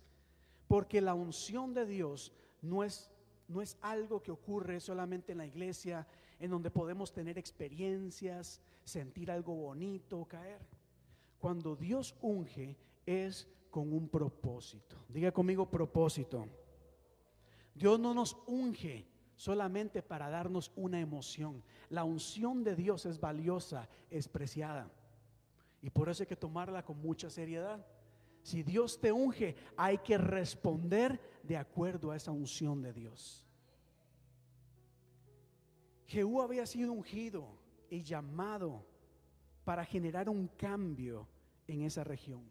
porque 0.68 1.00
la 1.00 1.14
unción 1.14 1.74
de 1.74 1.86
Dios 1.86 2.32
no 2.62 2.82
es, 2.82 3.10
no 3.48 3.60
es 3.62 3.76
algo 3.80 4.22
que 4.22 4.30
ocurre 4.30 4.80
solamente 4.80 5.32
en 5.32 5.38
la 5.38 5.46
iglesia, 5.46 6.06
en 6.38 6.50
donde 6.50 6.70
podemos 6.70 7.12
tener 7.12 7.38
experiencias, 7.38 8.60
sentir 8.84 9.30
algo 9.30 9.54
bonito, 9.54 10.24
caer. 10.24 10.60
Cuando 11.38 11.76
Dios 11.76 12.16
unge 12.20 12.76
es 13.04 13.48
con 13.70 13.92
un 13.92 14.08
propósito. 14.08 14.96
Diga 15.08 15.32
conmigo 15.32 15.70
propósito. 15.70 16.46
Dios 17.74 18.00
no 18.00 18.14
nos 18.14 18.36
unge 18.46 19.06
solamente 19.36 20.02
para 20.02 20.30
darnos 20.30 20.72
una 20.74 20.98
emoción. 20.98 21.62
La 21.90 22.04
unción 22.04 22.64
de 22.64 22.74
Dios 22.74 23.06
es 23.06 23.20
valiosa, 23.20 23.88
es 24.10 24.28
preciada. 24.28 24.90
Y 25.82 25.90
por 25.90 26.08
eso 26.08 26.22
hay 26.22 26.26
que 26.26 26.36
tomarla 26.36 26.84
con 26.84 27.00
mucha 27.00 27.30
seriedad. 27.30 27.86
Si 28.42 28.62
Dios 28.62 28.98
te 29.00 29.12
unge, 29.12 29.56
hay 29.76 29.98
que 29.98 30.18
responder 30.18 31.20
de 31.42 31.56
acuerdo 31.56 32.10
a 32.10 32.16
esa 32.16 32.32
unción 32.32 32.82
de 32.82 32.92
Dios. 32.92 33.44
Jehú 36.06 36.40
había 36.40 36.66
sido 36.66 36.92
ungido 36.92 37.46
y 37.90 38.02
llamado 38.02 38.86
para 39.64 39.84
generar 39.84 40.28
un 40.28 40.48
cambio 40.48 41.28
en 41.66 41.82
esa 41.82 42.04
región. 42.04 42.44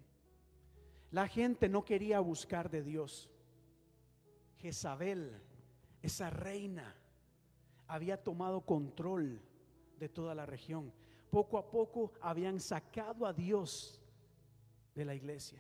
La 1.12 1.28
gente 1.28 1.70
no 1.70 1.86
quería 1.86 2.20
buscar 2.20 2.70
de 2.70 2.84
Dios. 2.84 3.30
Jezabel 4.58 5.42
esa 6.06 6.30
reina 6.30 6.96
había 7.88 8.24
tomado 8.24 8.62
control 8.62 9.42
de 9.98 10.08
toda 10.08 10.36
la 10.36 10.46
región. 10.46 10.94
Poco 11.32 11.58
a 11.58 11.72
poco 11.72 12.14
habían 12.22 12.60
sacado 12.60 13.26
a 13.26 13.34
Dios 13.34 14.00
de 14.94 15.04
la 15.04 15.16
iglesia. 15.16 15.60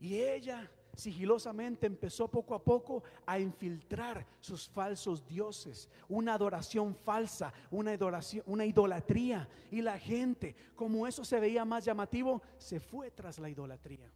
Y 0.00 0.16
ella 0.16 0.70
sigilosamente 0.94 1.86
empezó 1.86 2.28
poco 2.28 2.54
a 2.54 2.64
poco 2.64 3.02
a 3.26 3.38
infiltrar 3.38 4.26
sus 4.40 4.68
falsos 4.68 5.26
dioses, 5.26 5.88
una 6.08 6.32
adoración 6.34 6.94
falsa, 6.94 7.52
una, 7.70 7.92
adoración, 7.92 8.42
una 8.46 8.64
idolatría. 8.64 9.46
Y 9.70 9.82
la 9.82 9.98
gente, 9.98 10.56
como 10.74 11.06
eso 11.06 11.26
se 11.26 11.38
veía 11.38 11.66
más 11.66 11.84
llamativo, 11.84 12.40
se 12.56 12.80
fue 12.80 13.10
tras 13.10 13.38
la 13.38 13.50
idolatría. 13.50 14.10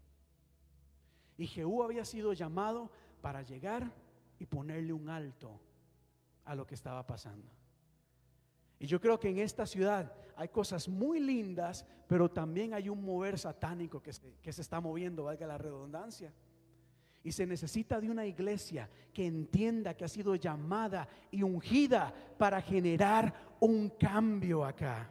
Y 1.36 1.46
Jehú 1.46 1.82
había 1.82 2.06
sido 2.06 2.32
llamado 2.32 2.90
para 3.20 3.42
llegar 3.42 3.92
y 4.38 4.46
ponerle 4.46 4.92
un 4.92 5.08
alto 5.08 5.60
a 6.44 6.54
lo 6.54 6.66
que 6.66 6.74
estaba 6.74 7.06
pasando. 7.06 7.50
Y 8.78 8.86
yo 8.86 9.00
creo 9.00 9.18
que 9.18 9.30
en 9.30 9.38
esta 9.38 9.66
ciudad 9.66 10.12
hay 10.36 10.48
cosas 10.48 10.88
muy 10.88 11.18
lindas, 11.18 11.86
pero 12.06 12.30
también 12.30 12.74
hay 12.74 12.88
un 12.88 13.04
mover 13.04 13.38
satánico 13.38 14.02
que 14.02 14.12
se, 14.12 14.34
que 14.42 14.52
se 14.52 14.62
está 14.62 14.80
moviendo, 14.80 15.24
valga 15.24 15.46
la 15.46 15.58
redundancia. 15.58 16.32
Y 17.24 17.32
se 17.32 17.46
necesita 17.46 18.00
de 18.00 18.10
una 18.10 18.26
iglesia 18.26 18.88
que 19.12 19.26
entienda 19.26 19.94
que 19.94 20.04
ha 20.04 20.08
sido 20.08 20.36
llamada 20.36 21.08
y 21.30 21.42
ungida 21.42 22.14
para 22.38 22.60
generar 22.60 23.34
un 23.58 23.88
cambio 23.90 24.64
acá. 24.64 25.10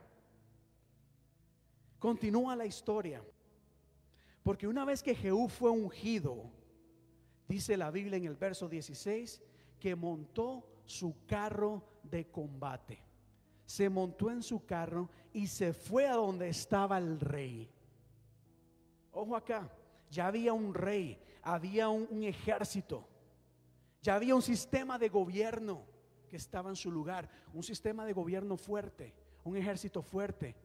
Continúa 2.00 2.56
la 2.56 2.66
historia. 2.66 3.22
Porque 4.44 4.68
una 4.68 4.86
vez 4.86 5.02
que 5.02 5.16
Jehú 5.16 5.50
fue 5.50 5.72
ungido, 5.72 6.52
dice 7.48 7.78
la 7.78 7.92
Biblia 7.92 8.18
en 8.18 8.26
el 8.26 8.36
verso 8.36 8.68
16, 8.68 9.42
que 9.80 9.96
montó 9.96 10.68
su 10.86 11.26
carro 11.26 11.84
de 12.04 12.28
combate. 12.30 13.04
Se 13.66 13.90
montó 13.90 14.30
en 14.30 14.44
su 14.44 14.66
carro 14.66 15.10
y 15.34 15.48
se 15.48 15.74
fue 15.74 16.08
a 16.08 16.14
donde 16.14 16.50
estaba 16.50 16.98
el 16.98 17.20
rey. 17.20 17.70
Ojo 19.12 19.36
acá, 19.36 19.72
ya 20.10 20.28
había 20.28 20.54
un 20.54 20.74
rey, 20.74 21.20
había 21.42 21.90
un, 21.90 22.24
ejército, 22.24 23.08
ya 24.02 24.16
había 24.16 24.36
un 24.36 24.42
sistema 24.42 25.00
de 25.00 25.10
gobierno 25.10 25.86
que 26.30 26.38
estaba 26.38 26.70
en 26.70 26.76
su 26.76 26.92
lugar, 26.92 27.30
un 27.54 27.64
sistema 27.64 28.06
de 28.06 28.14
gobierno 28.14 28.58
fuerte, 28.58 29.14
un 29.44 29.58
ejército 29.58 30.02
fuerte. 30.02 30.56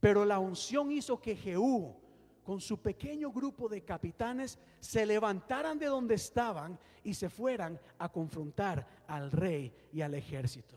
Pero 0.00 0.24
la 0.24 0.38
unción 0.38 0.90
hizo 0.90 1.20
que 1.20 1.36
Jehú, 1.36 1.96
con 2.44 2.60
su 2.60 2.80
pequeño 2.80 3.32
grupo 3.32 3.68
de 3.68 3.82
capitanes, 3.82 4.58
se 4.78 5.06
levantaran 5.06 5.78
de 5.78 5.86
donde 5.86 6.14
estaban 6.14 6.78
y 7.02 7.14
se 7.14 7.30
fueran 7.30 7.80
a 7.98 8.10
confrontar 8.10 8.86
al 9.08 9.32
rey 9.32 9.74
y 9.92 10.02
al 10.02 10.14
ejército. 10.14 10.76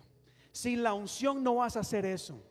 Sin 0.52 0.82
la 0.82 0.94
unción 0.94 1.44
no 1.44 1.56
vas 1.56 1.76
a 1.76 1.82
hacer 1.82 2.06
eso. 2.06 2.42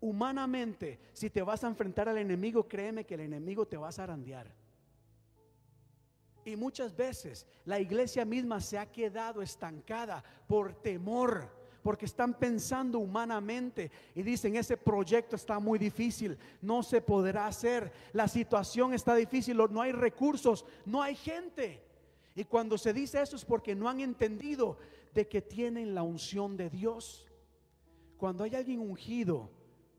Humanamente, 0.00 1.00
si 1.12 1.28
te 1.28 1.42
vas 1.42 1.64
a 1.64 1.68
enfrentar 1.68 2.08
al 2.08 2.18
enemigo, 2.18 2.68
créeme 2.68 3.04
que 3.04 3.14
el 3.14 3.20
enemigo 3.20 3.66
te 3.66 3.76
va 3.76 3.88
a 3.88 3.92
zarandear. 3.92 4.54
Y 6.44 6.54
muchas 6.54 6.94
veces 6.94 7.44
la 7.64 7.80
iglesia 7.80 8.24
misma 8.24 8.60
se 8.60 8.78
ha 8.78 8.92
quedado 8.92 9.42
estancada 9.42 10.22
por 10.46 10.74
temor, 10.74 11.50
porque 11.86 12.06
están 12.06 12.34
pensando 12.34 12.98
humanamente 12.98 13.92
y 14.12 14.22
dicen, 14.24 14.56
ese 14.56 14.76
proyecto 14.76 15.36
está 15.36 15.60
muy 15.60 15.78
difícil, 15.78 16.36
no 16.60 16.82
se 16.82 17.00
podrá 17.00 17.46
hacer, 17.46 17.92
la 18.12 18.26
situación 18.26 18.92
está 18.92 19.14
difícil, 19.14 19.56
no 19.56 19.80
hay 19.80 19.92
recursos, 19.92 20.64
no 20.84 21.00
hay 21.00 21.14
gente. 21.14 21.80
Y 22.34 22.42
cuando 22.42 22.76
se 22.76 22.92
dice 22.92 23.22
eso 23.22 23.36
es 23.36 23.44
porque 23.44 23.76
no 23.76 23.88
han 23.88 24.00
entendido 24.00 24.78
de 25.14 25.28
que 25.28 25.40
tienen 25.40 25.94
la 25.94 26.02
unción 26.02 26.56
de 26.56 26.70
Dios. 26.70 27.24
Cuando 28.16 28.42
hay 28.42 28.56
alguien 28.56 28.80
ungido, 28.80 29.48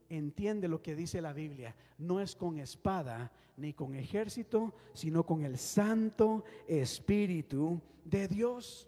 entiende 0.10 0.68
lo 0.68 0.82
que 0.82 0.94
dice 0.94 1.22
la 1.22 1.32
Biblia. 1.32 1.74
No 1.98 2.20
es 2.20 2.36
con 2.36 2.60
espada 2.60 3.32
ni 3.56 3.72
con 3.72 3.96
ejército, 3.96 4.74
sino 4.92 5.26
con 5.26 5.46
el 5.46 5.58
Santo 5.58 6.44
Espíritu 6.68 7.82
de 8.04 8.28
Dios. 8.28 8.87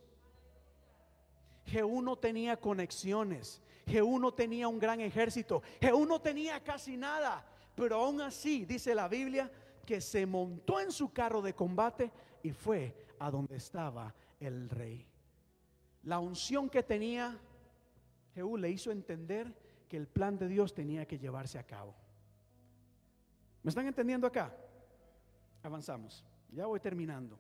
Jehú 1.69 2.01
no 2.01 2.17
tenía 2.17 2.57
conexiones. 2.57 3.61
Jehú 3.85 4.19
no 4.19 4.33
tenía 4.33 4.67
un 4.67 4.79
gran 4.79 4.99
ejército. 4.99 5.61
Jehú 5.81 6.05
no 6.05 6.19
tenía 6.19 6.63
casi 6.63 6.97
nada. 6.97 7.45
Pero 7.75 7.95
aún 7.97 8.21
así, 8.21 8.65
dice 8.65 8.93
la 8.93 9.07
Biblia, 9.07 9.51
que 9.85 10.01
se 10.01 10.25
montó 10.25 10.79
en 10.79 10.91
su 10.91 11.11
carro 11.11 11.41
de 11.41 11.53
combate 11.53 12.11
y 12.43 12.51
fue 12.51 12.93
a 13.19 13.31
donde 13.31 13.57
estaba 13.57 14.13
el 14.39 14.69
rey. 14.69 15.05
La 16.03 16.19
unción 16.19 16.69
que 16.69 16.83
tenía 16.83 17.37
Jehú 18.33 18.57
le 18.57 18.69
hizo 18.69 18.91
entender 18.91 19.53
que 19.87 19.97
el 19.97 20.07
plan 20.07 20.37
de 20.37 20.47
Dios 20.47 20.73
tenía 20.73 21.05
que 21.05 21.17
llevarse 21.17 21.57
a 21.57 21.63
cabo. 21.63 21.95
¿Me 23.63 23.69
están 23.69 23.87
entendiendo 23.87 24.27
acá? 24.27 24.55
Avanzamos. 25.63 26.23
Ya 26.51 26.65
voy 26.65 26.79
terminando. 26.79 27.37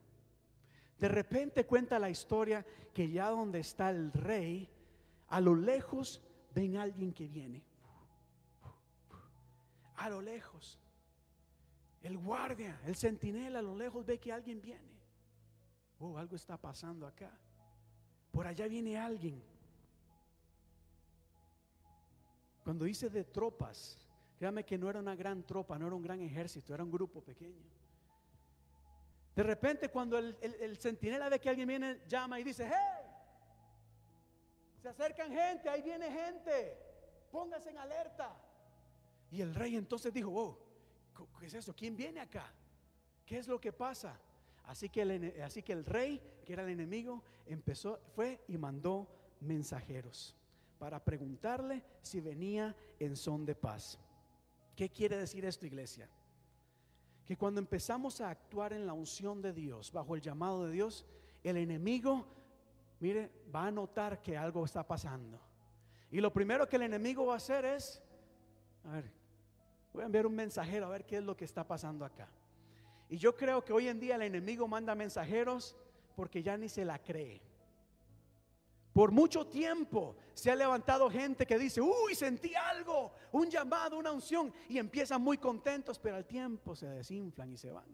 De 0.99 1.07
repente 1.07 1.65
cuenta 1.65 1.97
la 1.97 2.09
historia 2.09 2.65
que 2.93 3.09
ya 3.09 3.29
donde 3.29 3.59
está 3.59 3.89
el 3.89 4.11
rey, 4.11 4.69
a 5.29 5.39
lo 5.39 5.55
lejos 5.55 6.21
ven 6.53 6.77
alguien 6.77 7.13
que 7.13 7.27
viene. 7.27 7.63
A 9.95 10.09
lo 10.09 10.21
lejos. 10.21 10.77
El 12.01 12.17
guardia, 12.17 12.79
el 12.85 12.95
centinela 12.95 13.59
a 13.59 13.61
lo 13.61 13.75
lejos 13.75 14.05
ve 14.05 14.19
que 14.19 14.31
alguien 14.31 14.61
viene. 14.61 14.99
Oh, 15.99 16.17
algo 16.17 16.35
está 16.35 16.57
pasando 16.57 17.07
acá. 17.07 17.31
Por 18.31 18.47
allá 18.47 18.67
viene 18.67 18.97
alguien. 18.97 19.41
Cuando 22.63 22.85
dice 22.85 23.09
de 23.09 23.23
tropas, 23.23 23.97
créame 24.37 24.65
que 24.65 24.77
no 24.77 24.89
era 24.89 24.99
una 24.99 25.15
gran 25.15 25.43
tropa, 25.43 25.77
no 25.79 25.87
era 25.87 25.95
un 25.95 26.01
gran 26.01 26.21
ejército, 26.21 26.73
era 26.73 26.83
un 26.83 26.91
grupo 26.91 27.21
pequeño. 27.21 27.78
De 29.39 29.43
repente 29.43 29.87
cuando 29.87 30.17
el, 30.17 30.35
el, 30.41 30.75
centinela 30.75 31.29
ve 31.29 31.39
que 31.39 31.47
alguien 31.47 31.65
viene, 31.65 32.01
llama 32.09 32.41
y 32.41 32.43
dice, 32.43 32.69
hey, 32.69 33.09
se 34.81 34.89
acercan 34.89 35.31
gente, 35.31 35.69
ahí 35.69 35.81
viene 35.81 36.11
gente, 36.11 36.77
póngase 37.31 37.69
en 37.69 37.77
alerta. 37.77 38.35
Y 39.31 39.39
el 39.39 39.55
rey 39.55 39.77
entonces 39.77 40.13
dijo, 40.13 40.29
oh, 40.29 40.59
¿qué 41.39 41.45
es 41.45 41.53
eso? 41.53 41.73
¿Quién 41.73 41.95
viene 41.95 42.19
acá? 42.19 42.51
¿Qué 43.25 43.37
es 43.37 43.47
lo 43.47 43.61
que 43.61 43.71
pasa? 43.71 44.19
Así 44.65 44.89
que, 44.89 45.03
el, 45.03 45.41
así 45.41 45.63
que 45.63 45.71
el 45.71 45.85
rey, 45.85 46.21
que 46.45 46.51
era 46.51 46.63
el 46.63 46.69
enemigo, 46.71 47.23
empezó, 47.45 47.97
fue 48.13 48.43
y 48.49 48.57
mandó 48.57 49.07
mensajeros 49.39 50.35
para 50.77 51.01
preguntarle 51.01 51.81
si 52.01 52.19
venía 52.19 52.75
en 52.99 53.15
son 53.15 53.45
de 53.45 53.55
paz. 53.55 53.97
¿Qué 54.75 54.89
quiere 54.89 55.15
decir 55.15 55.45
esto, 55.45 55.65
iglesia? 55.65 56.09
Que 57.29 57.37
cuando 57.37 57.59
empezamos 57.59 58.21
a 58.21 58.31
actuar 58.31 58.73
en 58.73 58.87
la 58.87 58.93
unción 58.93 59.39
de 59.39 59.53
Dios, 59.53 59.91
bajo 59.91 60.15
el 60.15 60.21
llamado 60.23 60.65
de 60.65 60.71
Dios, 60.71 61.05
el 61.43 61.57
enemigo, 61.57 62.25
mire, 62.99 63.29
va 63.53 63.67
a 63.67 63.71
notar 63.71 64.19
que 64.19 64.35
algo 64.35 64.65
está 64.65 64.81
pasando. 64.81 65.39
Y 66.09 66.21
lo 66.21 66.33
primero 66.33 66.67
que 66.67 66.77
el 66.77 66.81
enemigo 66.81 67.27
va 67.27 67.35
a 67.35 67.37
hacer 67.37 67.65
es, 67.65 68.01
a 68.83 68.93
ver, 68.93 69.11
voy 69.93 70.01
a 70.01 70.05
enviar 70.07 70.25
un 70.25 70.33
mensajero 70.33 70.87
a 70.87 70.89
ver 70.89 71.05
qué 71.05 71.17
es 71.17 71.23
lo 71.23 71.37
que 71.37 71.45
está 71.45 71.67
pasando 71.67 72.03
acá. 72.03 72.27
Y 73.09 73.17
yo 73.17 73.35
creo 73.35 73.63
que 73.63 73.73
hoy 73.73 73.89
en 73.89 73.99
día 73.99 74.15
el 74.15 74.23
enemigo 74.23 74.67
manda 74.67 74.95
mensajeros 74.95 75.75
porque 76.15 76.41
ya 76.41 76.57
ni 76.57 76.67
se 76.67 76.83
la 76.83 76.97
cree. 76.97 77.43
Por 78.99 79.13
mucho 79.13 79.47
tiempo 79.47 80.17
se 80.33 80.51
ha 80.51 80.55
levantado 80.57 81.09
gente 81.09 81.45
que 81.45 81.57
dice, 81.57 81.79
uy, 81.79 82.15
sentí 82.15 82.53
algo, 82.53 83.13
un 83.31 83.49
llamado, 83.49 83.97
una 83.97 84.11
unción, 84.11 84.53
y 84.67 84.77
empiezan 84.77 85.21
muy 85.21 85.37
contentos, 85.37 85.97
pero 85.97 86.17
al 86.17 86.25
tiempo 86.25 86.75
se 86.75 86.85
desinflan 86.85 87.49
y 87.49 87.55
se 87.55 87.71
van. 87.71 87.87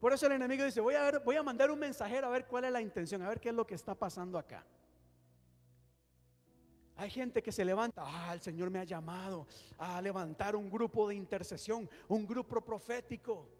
Por 0.00 0.14
eso 0.14 0.24
el 0.24 0.32
enemigo 0.32 0.64
dice, 0.64 0.80
voy 0.80 0.94
a, 0.94 1.02
ver, 1.02 1.20
voy 1.22 1.36
a 1.36 1.42
mandar 1.42 1.70
un 1.70 1.78
mensajero 1.78 2.28
a 2.28 2.30
ver 2.30 2.46
cuál 2.46 2.64
es 2.64 2.72
la 2.72 2.80
intención, 2.80 3.20
a 3.20 3.28
ver 3.28 3.38
qué 3.38 3.50
es 3.50 3.54
lo 3.54 3.66
que 3.66 3.74
está 3.74 3.94
pasando 3.94 4.38
acá. 4.38 4.64
Hay 6.96 7.10
gente 7.10 7.42
que 7.42 7.52
se 7.52 7.62
levanta, 7.62 8.04
ah, 8.06 8.32
el 8.32 8.40
Señor 8.40 8.70
me 8.70 8.78
ha 8.78 8.84
llamado 8.84 9.46
a 9.76 10.00
levantar 10.00 10.56
un 10.56 10.70
grupo 10.70 11.06
de 11.06 11.14
intercesión, 11.14 11.90
un 12.08 12.26
grupo 12.26 12.62
profético. 12.62 13.50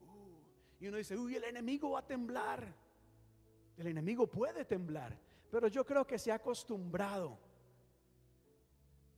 Uh, 0.00 0.78
y 0.78 0.86
uno 0.86 0.96
dice, 0.96 1.16
uy, 1.16 1.34
el 1.34 1.42
enemigo 1.42 1.90
va 1.90 1.98
a 1.98 2.06
temblar. 2.06 2.84
El 3.76 3.88
enemigo 3.88 4.28
puede 4.28 4.64
temblar, 4.64 5.18
pero 5.54 5.68
yo 5.68 5.86
creo 5.86 6.04
que 6.04 6.18
se 6.18 6.32
ha 6.32 6.34
acostumbrado 6.34 7.38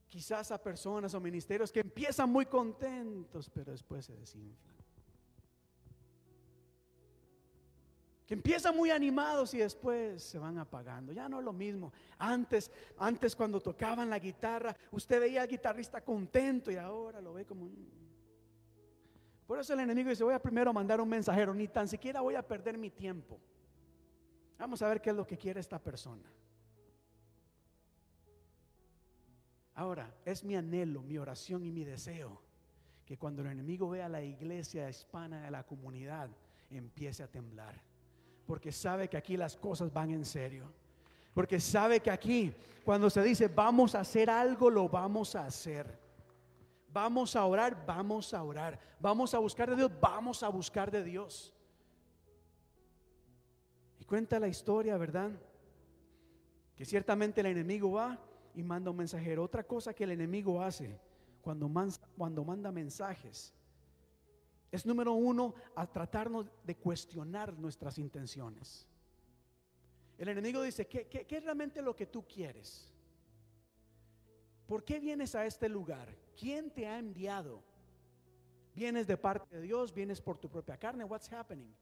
quizás 0.06 0.50
a 0.50 0.62
personas 0.62 1.14
o 1.14 1.18
ministerios 1.18 1.72
que 1.72 1.80
empiezan 1.80 2.28
muy 2.28 2.44
contentos, 2.44 3.48
pero 3.48 3.72
después 3.72 4.04
se 4.04 4.14
desinflan. 4.14 4.76
Que 8.26 8.34
empiezan 8.34 8.76
muy 8.76 8.90
animados 8.90 9.54
y 9.54 9.58
después 9.60 10.22
se 10.22 10.38
van 10.38 10.58
apagando. 10.58 11.10
Ya 11.10 11.26
no 11.26 11.38
es 11.38 11.44
lo 11.46 11.54
mismo. 11.54 11.90
Antes, 12.18 12.70
antes 12.98 13.34
cuando 13.34 13.58
tocaban 13.58 14.10
la 14.10 14.18
guitarra, 14.18 14.76
usted 14.90 15.18
veía 15.18 15.40
al 15.40 15.48
guitarrista 15.48 16.02
contento 16.02 16.70
y 16.70 16.76
ahora 16.76 17.22
lo 17.22 17.32
ve 17.32 17.46
como 17.46 17.70
Por 19.46 19.58
eso 19.58 19.72
el 19.72 19.80
enemigo 19.80 20.10
dice, 20.10 20.22
voy 20.22 20.34
a 20.34 20.42
primero 20.42 20.70
mandar 20.74 21.00
un 21.00 21.08
mensajero, 21.08 21.54
ni 21.54 21.66
tan 21.66 21.88
siquiera 21.88 22.20
voy 22.20 22.34
a 22.34 22.46
perder 22.46 22.76
mi 22.76 22.90
tiempo. 22.90 23.40
Vamos 24.58 24.80
a 24.82 24.88
ver 24.88 25.00
qué 25.00 25.10
es 25.10 25.16
lo 25.16 25.26
que 25.26 25.36
quiere 25.36 25.60
esta 25.60 25.78
persona. 25.78 26.24
Ahora, 29.74 30.14
es 30.24 30.42
mi 30.42 30.56
anhelo, 30.56 31.02
mi 31.02 31.18
oración 31.18 31.64
y 31.64 31.70
mi 31.70 31.84
deseo 31.84 32.40
que 33.04 33.18
cuando 33.18 33.42
el 33.42 33.48
enemigo 33.48 33.90
vea 33.90 34.08
la 34.08 34.22
iglesia 34.22 34.88
hispana 34.88 35.42
de 35.42 35.50
la 35.50 35.64
comunidad 35.64 36.30
empiece 36.70 37.22
a 37.22 37.28
temblar. 37.28 37.80
Porque 38.46 38.72
sabe 38.72 39.08
que 39.08 39.16
aquí 39.16 39.36
las 39.36 39.56
cosas 39.56 39.92
van 39.92 40.10
en 40.10 40.24
serio. 40.24 40.72
Porque 41.34 41.60
sabe 41.60 42.00
que 42.00 42.10
aquí, 42.10 42.54
cuando 42.84 43.10
se 43.10 43.22
dice 43.22 43.48
vamos 43.48 43.94
a 43.94 44.00
hacer 44.00 44.30
algo, 44.30 44.70
lo 44.70 44.88
vamos 44.88 45.36
a 45.36 45.44
hacer. 45.44 46.00
Vamos 46.88 47.36
a 47.36 47.44
orar, 47.44 47.84
vamos 47.84 48.32
a 48.32 48.42
orar. 48.42 48.80
Vamos 48.98 49.34
a 49.34 49.38
buscar 49.38 49.68
de 49.68 49.76
Dios, 49.76 49.92
vamos 50.00 50.42
a 50.42 50.48
buscar 50.48 50.90
de 50.90 51.04
Dios 51.04 51.55
cuenta 54.06 54.38
la 54.38 54.48
historia, 54.48 54.96
¿verdad? 54.96 55.30
Que 56.74 56.84
ciertamente 56.84 57.40
el 57.40 57.48
enemigo 57.48 57.92
va 57.92 58.18
y 58.54 58.62
manda 58.62 58.90
un 58.90 58.96
mensajero. 58.96 59.42
Otra 59.42 59.64
cosa 59.64 59.94
que 59.94 60.04
el 60.04 60.12
enemigo 60.12 60.62
hace 60.62 60.98
cuando, 61.42 61.68
manda 61.68 62.72
mensajes 62.72 63.52
es 64.72 64.84
número 64.84 65.12
uno 65.12 65.54
a 65.74 65.86
tratarnos 65.86 66.46
de 66.64 66.76
cuestionar 66.76 67.56
nuestras 67.56 67.98
intenciones. 67.98 68.86
El 70.18 70.28
enemigo 70.28 70.62
dice, 70.62 70.86
¿qué, 70.86 71.06
qué, 71.06 71.26
qué 71.26 71.36
es 71.36 71.44
realmente 71.44 71.80
lo 71.82 71.94
que 71.94 72.06
tú 72.06 72.26
quieres? 72.26 72.92
¿Por 74.66 74.84
qué 74.84 74.98
vienes 74.98 75.34
a 75.34 75.46
este 75.46 75.68
lugar? 75.68 76.08
¿Quién 76.36 76.70
te 76.70 76.86
ha 76.86 76.98
enviado? 76.98 77.62
¿Vienes 78.74 79.06
de 79.06 79.16
parte 79.16 79.56
de 79.56 79.62
Dios? 79.62 79.94
¿Vienes 79.94 80.20
por 80.20 80.36
tu 80.36 80.48
propia 80.50 80.76
carne? 80.76 81.04
What's 81.04 81.32
happening? 81.32 81.72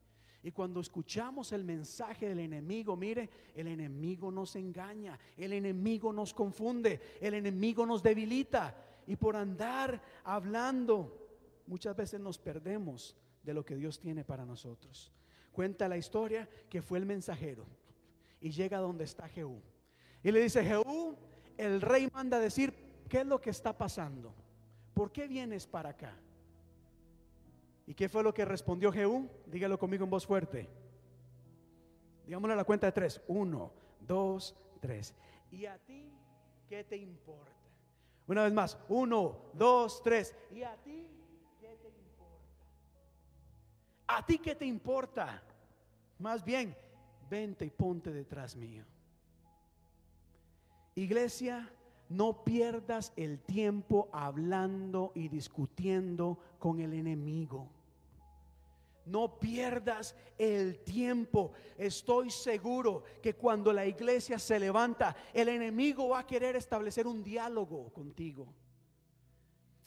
Y 0.44 0.52
cuando 0.52 0.80
escuchamos 0.80 1.52
el 1.52 1.64
mensaje 1.64 2.28
del 2.28 2.38
enemigo, 2.38 2.94
mire, 2.96 3.30
el 3.54 3.66
enemigo 3.66 4.30
nos 4.30 4.54
engaña, 4.56 5.18
el 5.38 5.54
enemigo 5.54 6.12
nos 6.12 6.34
confunde, 6.34 7.00
el 7.18 7.32
enemigo 7.32 7.86
nos 7.86 8.02
debilita. 8.02 8.76
Y 9.06 9.16
por 9.16 9.36
andar 9.36 10.02
hablando, 10.22 11.18
muchas 11.66 11.96
veces 11.96 12.20
nos 12.20 12.36
perdemos 12.36 13.16
de 13.42 13.54
lo 13.54 13.64
que 13.64 13.74
Dios 13.74 13.98
tiene 13.98 14.22
para 14.22 14.44
nosotros. 14.44 15.10
Cuenta 15.50 15.88
la 15.88 15.96
historia 15.96 16.46
que 16.68 16.82
fue 16.82 16.98
el 16.98 17.06
mensajero 17.06 17.64
y 18.38 18.50
llega 18.50 18.76
donde 18.80 19.04
está 19.04 19.26
Jehú. 19.26 19.62
Y 20.22 20.30
le 20.30 20.42
dice, 20.42 20.62
Jehú, 20.62 21.16
el 21.56 21.80
rey 21.80 22.10
manda 22.12 22.38
decir, 22.38 22.74
¿qué 23.08 23.20
es 23.20 23.26
lo 23.26 23.40
que 23.40 23.48
está 23.48 23.78
pasando? 23.78 24.34
¿Por 24.92 25.10
qué 25.10 25.26
vienes 25.26 25.66
para 25.66 25.88
acá? 25.88 26.14
¿Y 27.86 27.94
qué 27.94 28.08
fue 28.08 28.22
lo 28.22 28.32
que 28.32 28.44
respondió 28.44 28.90
Jehú? 28.90 29.28
Dígalo 29.46 29.78
conmigo 29.78 30.04
en 30.04 30.10
voz 30.10 30.26
fuerte. 30.26 30.68
Digámosle 32.26 32.54
a 32.54 32.56
la 32.56 32.64
cuenta 32.64 32.86
de 32.86 32.92
tres. 32.92 33.20
Uno, 33.28 33.72
dos, 34.00 34.56
tres. 34.80 35.14
¿Y 35.50 35.66
a 35.66 35.78
ti 35.78 36.10
qué 36.68 36.84
te 36.84 36.96
importa? 36.96 37.52
Una 38.26 38.44
vez 38.44 38.52
más. 38.52 38.78
Uno, 38.88 39.50
dos, 39.52 40.02
tres. 40.02 40.34
¿Y 40.50 40.62
a 40.62 40.74
ti 40.76 41.06
qué 41.60 41.76
te 41.76 41.88
importa? 41.88 42.64
¿A 44.06 44.24
ti 44.24 44.38
qué 44.38 44.54
te 44.54 44.64
importa? 44.64 45.42
Más 46.18 46.42
bien, 46.42 46.74
vente 47.28 47.66
y 47.66 47.70
ponte 47.70 48.10
detrás 48.10 48.56
mío. 48.56 48.84
Iglesia, 50.94 51.70
no 52.08 52.44
pierdas 52.44 53.12
el 53.16 53.40
tiempo 53.40 54.08
hablando 54.12 55.12
y 55.14 55.28
discutiendo 55.28 56.38
con 56.58 56.80
el 56.80 56.92
enemigo. 56.92 57.68
No 59.06 59.38
pierdas 59.38 60.14
el 60.38 60.78
tiempo. 60.80 61.52
Estoy 61.76 62.30
seguro 62.30 63.02
que 63.22 63.34
cuando 63.34 63.72
la 63.72 63.86
iglesia 63.86 64.38
se 64.38 64.58
levanta, 64.58 65.14
el 65.32 65.48
enemigo 65.48 66.08
va 66.08 66.20
a 66.20 66.26
querer 66.26 66.56
establecer 66.56 67.06
un 67.06 67.22
diálogo 67.22 67.92
contigo. 67.92 68.46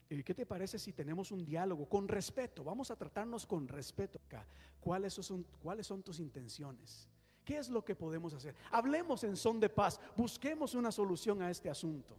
¿Y 0.09 0.23
qué 0.23 0.33
te 0.33 0.45
parece 0.45 0.79
si 0.79 0.93
tenemos 0.93 1.31
un 1.31 1.43
diálogo 1.43 1.87
con 1.89 2.07
respeto? 2.07 2.63
Vamos 2.63 2.91
a 2.91 2.95
tratarnos 2.95 3.45
con 3.45 3.67
respeto 3.67 4.19
acá. 4.25 4.45
¿Cuáles 4.79 5.13
son, 5.13 5.45
cuáles 5.61 5.87
son 5.87 6.01
tus 6.01 6.19
intenciones? 6.19 7.09
¿Qué 7.47 7.57
es 7.57 7.69
lo 7.69 7.81
que 7.85 7.95
podemos 7.95 8.33
hacer? 8.33 8.53
Hablemos 8.71 9.23
en 9.23 9.37
son 9.37 9.57
de 9.57 9.69
paz. 9.69 10.01
Busquemos 10.17 10.75
una 10.75 10.91
solución 10.91 11.41
a 11.41 11.49
este 11.49 11.69
asunto. 11.69 12.13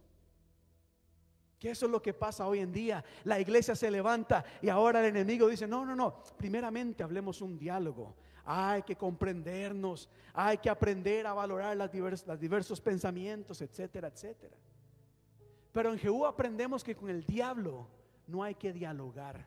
Que 1.59 1.69
eso 1.69 1.85
es 1.85 1.91
lo 1.91 2.01
que 2.01 2.15
pasa 2.15 2.47
hoy 2.47 2.61
en 2.61 2.71
día. 2.71 3.05
La 3.25 3.39
iglesia 3.39 3.75
se 3.75 3.91
levanta 3.91 4.43
y 4.59 4.69
ahora 4.69 5.01
el 5.01 5.15
enemigo 5.15 5.47
dice, 5.47 5.67
no, 5.67 5.85
no, 5.85 5.95
no, 5.95 6.23
primeramente 6.35 7.03
hablemos 7.03 7.41
un 7.41 7.59
diálogo. 7.59 8.15
Hay 8.43 8.81
que 8.81 8.95
comprendernos, 8.95 10.09
hay 10.33 10.57
que 10.57 10.67
aprender 10.71 11.27
a 11.27 11.33
valorar 11.33 11.77
los 11.77 11.91
diversos 12.39 12.81
pensamientos, 12.81 13.61
etcétera, 13.61 14.07
etcétera. 14.07 14.57
Pero 15.71 15.91
en 15.91 15.99
Jehú 15.99 16.25
aprendemos 16.25 16.83
que 16.83 16.95
con 16.95 17.07
el 17.07 17.23
diablo 17.23 17.87
no 18.25 18.41
hay 18.41 18.55
que 18.55 18.73
dialogar. 18.73 19.45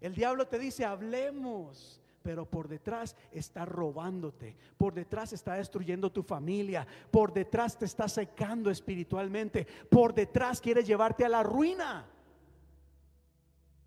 El 0.00 0.14
diablo 0.14 0.46
te 0.46 0.60
dice, 0.60 0.84
hablemos, 0.84 2.00
pero 2.26 2.44
por 2.44 2.66
detrás 2.66 3.14
está 3.30 3.64
robándote, 3.64 4.56
por 4.76 4.92
detrás 4.92 5.32
está 5.32 5.54
destruyendo 5.54 6.10
tu 6.10 6.24
familia, 6.24 6.84
por 7.12 7.32
detrás 7.32 7.78
te 7.78 7.84
está 7.84 8.08
secando 8.08 8.68
espiritualmente, 8.68 9.64
por 9.88 10.12
detrás 10.12 10.60
quiere 10.60 10.82
llevarte 10.82 11.24
a 11.24 11.28
la 11.28 11.44
ruina. 11.44 12.04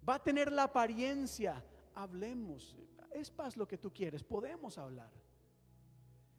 Va 0.08 0.16
a 0.16 0.24
tener 0.24 0.54
la 0.54 0.64
apariencia, 0.64 1.62
hablemos, 1.94 2.78
es 3.12 3.30
paz 3.30 3.58
lo 3.58 3.68
que 3.68 3.78
tú 3.78 3.92
quieres, 3.92 4.24
podemos 4.24 4.78
hablar. 4.78 5.12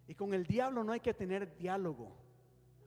Y 0.08 0.14
con 0.14 0.32
el 0.32 0.46
diablo 0.46 0.82
no 0.82 0.92
hay 0.92 1.00
que 1.00 1.12
tener 1.12 1.54
diálogo, 1.58 2.16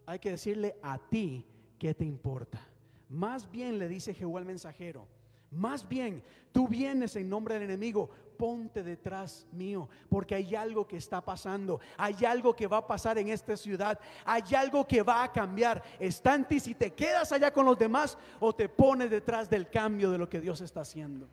hay 0.07 0.17
que 0.17 0.31
decirle 0.31 0.75
a 0.81 0.97
ti 0.97 1.45
qué 1.77 1.93
te 1.93 2.03
importa. 2.03 2.67
Más 3.09 3.47
bien 3.51 3.77
le 3.77 3.87
dice 3.87 4.15
Jehová 4.15 4.39
al 4.39 4.45
mensajero, 4.45 5.07
más 5.53 5.87
bien, 5.87 6.23
tú 6.51 6.67
vienes 6.67 7.15
en 7.15 7.29
nombre 7.29 7.53
del 7.53 7.63
enemigo, 7.63 8.09
ponte 8.37 8.83
detrás 8.83 9.47
mío, 9.51 9.89
porque 10.09 10.35
hay 10.35 10.55
algo 10.55 10.87
que 10.87 10.97
está 10.97 11.21
pasando, 11.21 11.79
hay 11.97 12.25
algo 12.25 12.55
que 12.55 12.67
va 12.67 12.77
a 12.77 12.87
pasar 12.87 13.17
en 13.17 13.29
esta 13.29 13.55
ciudad, 13.55 13.99
hay 14.25 14.55
algo 14.55 14.85
que 14.87 15.01
va 15.01 15.23
a 15.23 15.31
cambiar. 15.31 15.83
Está 15.99 16.35
en 16.35 16.47
si 16.59 16.75
te 16.75 16.93
quedas 16.93 17.31
allá 17.31 17.51
con 17.51 17.65
los 17.65 17.77
demás 17.77 18.17
o 18.39 18.53
te 18.53 18.69
pones 18.69 19.09
detrás 19.09 19.49
del 19.49 19.69
cambio 19.69 20.11
de 20.11 20.17
lo 20.17 20.29
que 20.29 20.41
Dios 20.41 20.61
está 20.61 20.81
haciendo. 20.81 21.27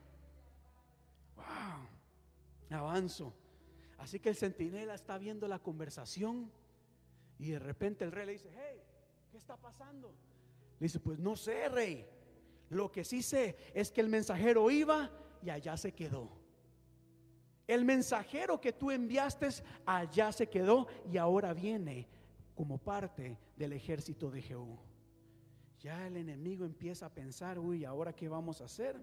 Wow, 1.36 2.78
avanzo. 2.78 3.32
Así 3.98 4.18
que 4.18 4.30
el 4.30 4.36
centinela 4.36 4.94
está 4.94 5.18
viendo 5.18 5.46
la 5.46 5.58
conversación 5.58 6.50
y 7.38 7.50
de 7.50 7.58
repente 7.58 8.04
el 8.04 8.12
rey 8.12 8.26
le 8.26 8.32
dice, 8.32 8.50
hey, 8.52 8.80
¿qué 9.30 9.36
está 9.36 9.56
pasando? 9.56 10.08
Le 10.78 10.84
dice, 10.86 11.00
pues 11.00 11.18
no 11.18 11.36
sé, 11.36 11.68
rey. 11.68 12.06
Lo 12.70 12.90
que 12.90 13.04
sí 13.04 13.22
sé 13.22 13.56
es 13.74 13.90
que 13.90 14.00
el 14.00 14.08
mensajero 14.08 14.70
iba 14.70 15.10
y 15.42 15.50
allá 15.50 15.76
se 15.76 15.92
quedó. 15.92 16.39
El 17.70 17.84
mensajero 17.84 18.60
que 18.60 18.72
tú 18.72 18.90
enviaste 18.90 19.48
allá 19.86 20.32
se 20.32 20.48
quedó 20.48 20.88
y 21.08 21.18
ahora 21.18 21.54
viene 21.54 22.08
como 22.56 22.78
parte 22.78 23.38
del 23.56 23.74
ejército 23.74 24.28
de 24.28 24.42
Jehú. 24.42 24.76
Ya 25.78 26.04
el 26.04 26.16
enemigo 26.16 26.64
empieza 26.64 27.06
a 27.06 27.14
pensar, 27.14 27.60
uy, 27.60 27.84
¿ahora 27.84 28.12
qué 28.12 28.28
vamos 28.28 28.60
a 28.60 28.64
hacer? 28.64 29.00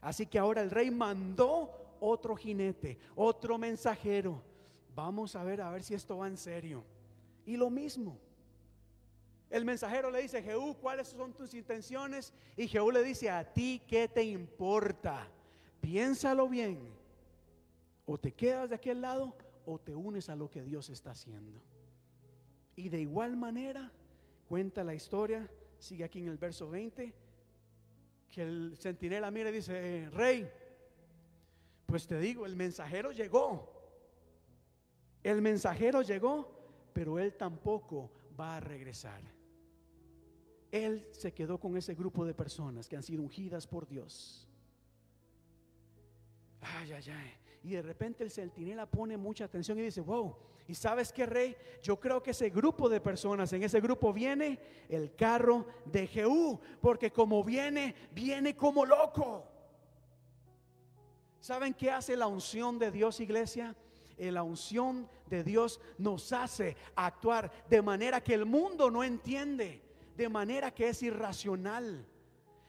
Así 0.00 0.24
que 0.24 0.38
ahora 0.38 0.62
el 0.62 0.70
rey 0.70 0.88
mandó 0.88 1.96
otro 1.98 2.36
jinete, 2.36 2.96
otro 3.16 3.58
mensajero. 3.58 4.40
Vamos 4.94 5.34
a 5.34 5.42
ver, 5.42 5.60
a 5.60 5.70
ver 5.70 5.82
si 5.82 5.94
esto 5.94 6.18
va 6.18 6.28
en 6.28 6.36
serio. 6.36 6.84
Y 7.44 7.56
lo 7.56 7.70
mismo, 7.70 8.20
el 9.50 9.64
mensajero 9.64 10.12
le 10.12 10.22
dice, 10.22 10.44
Jehú, 10.44 10.76
¿cuáles 10.76 11.08
son 11.08 11.32
tus 11.32 11.54
intenciones? 11.54 12.32
Y 12.56 12.68
Jehú 12.68 12.92
le 12.92 13.02
dice, 13.02 13.30
a 13.30 13.52
ti, 13.52 13.82
¿qué 13.84 14.06
te 14.06 14.22
importa? 14.22 15.26
Piénsalo 15.80 16.48
bien. 16.48 16.95
O 18.06 18.18
te 18.18 18.32
quedas 18.32 18.70
de 18.70 18.76
aquel 18.76 19.00
lado 19.00 19.36
o 19.66 19.78
te 19.78 19.94
unes 19.94 20.28
a 20.28 20.36
lo 20.36 20.48
que 20.48 20.62
Dios 20.62 20.88
está 20.88 21.10
haciendo. 21.10 21.60
Y 22.76 22.88
de 22.88 23.00
igual 23.00 23.36
manera, 23.36 23.90
cuenta 24.48 24.84
la 24.84 24.94
historia, 24.94 25.50
sigue 25.78 26.04
aquí 26.04 26.20
en 26.20 26.28
el 26.28 26.38
verso 26.38 26.70
20, 26.70 27.12
que 28.30 28.42
el 28.42 28.76
centinela 28.78 29.30
mira 29.30 29.50
y 29.50 29.54
dice, 29.54 29.72
eh, 29.74 30.10
rey, 30.10 30.48
pues 31.86 32.06
te 32.06 32.18
digo, 32.18 32.46
el 32.46 32.56
mensajero 32.56 33.12
llegó. 33.12 33.72
El 35.22 35.42
mensajero 35.42 36.02
llegó, 36.02 36.90
pero 36.92 37.18
él 37.18 37.34
tampoco 37.34 38.12
va 38.38 38.56
a 38.56 38.60
regresar. 38.60 39.20
Él 40.70 41.08
se 41.12 41.32
quedó 41.32 41.58
con 41.58 41.76
ese 41.76 41.94
grupo 41.94 42.24
de 42.24 42.34
personas 42.34 42.88
que 42.88 42.96
han 42.96 43.02
sido 43.02 43.22
ungidas 43.22 43.66
por 43.66 43.88
Dios. 43.88 44.46
Ay, 46.60 46.92
ay, 46.92 47.04
ay. 47.10 47.45
Y 47.66 47.70
de 47.70 47.82
repente 47.82 48.22
el 48.22 48.30
centinela 48.30 48.86
pone 48.86 49.16
mucha 49.16 49.46
atención 49.46 49.76
y 49.80 49.82
dice, 49.82 50.00
wow, 50.00 50.36
¿y 50.68 50.74
sabes 50.76 51.12
qué, 51.12 51.26
rey? 51.26 51.56
Yo 51.82 51.98
creo 51.98 52.22
que 52.22 52.30
ese 52.30 52.48
grupo 52.48 52.88
de 52.88 53.00
personas, 53.00 53.52
en 53.52 53.64
ese 53.64 53.80
grupo 53.80 54.12
viene 54.12 54.60
el 54.88 55.16
carro 55.16 55.66
de 55.84 56.06
Jehú, 56.06 56.60
porque 56.80 57.10
como 57.10 57.42
viene, 57.42 57.96
viene 58.12 58.54
como 58.54 58.86
loco. 58.86 59.48
¿Saben 61.40 61.74
qué 61.74 61.90
hace 61.90 62.16
la 62.16 62.28
unción 62.28 62.78
de 62.78 62.92
Dios, 62.92 63.18
iglesia? 63.18 63.74
Eh, 64.16 64.30
la 64.30 64.44
unción 64.44 65.08
de 65.28 65.42
Dios 65.42 65.80
nos 65.98 66.32
hace 66.32 66.76
actuar 66.94 67.50
de 67.68 67.82
manera 67.82 68.22
que 68.22 68.34
el 68.34 68.46
mundo 68.46 68.92
no 68.92 69.02
entiende 69.02 69.82
de 70.16 70.28
manera 70.28 70.70
que 70.70 70.90
es 70.90 71.02
irracional. 71.02 72.06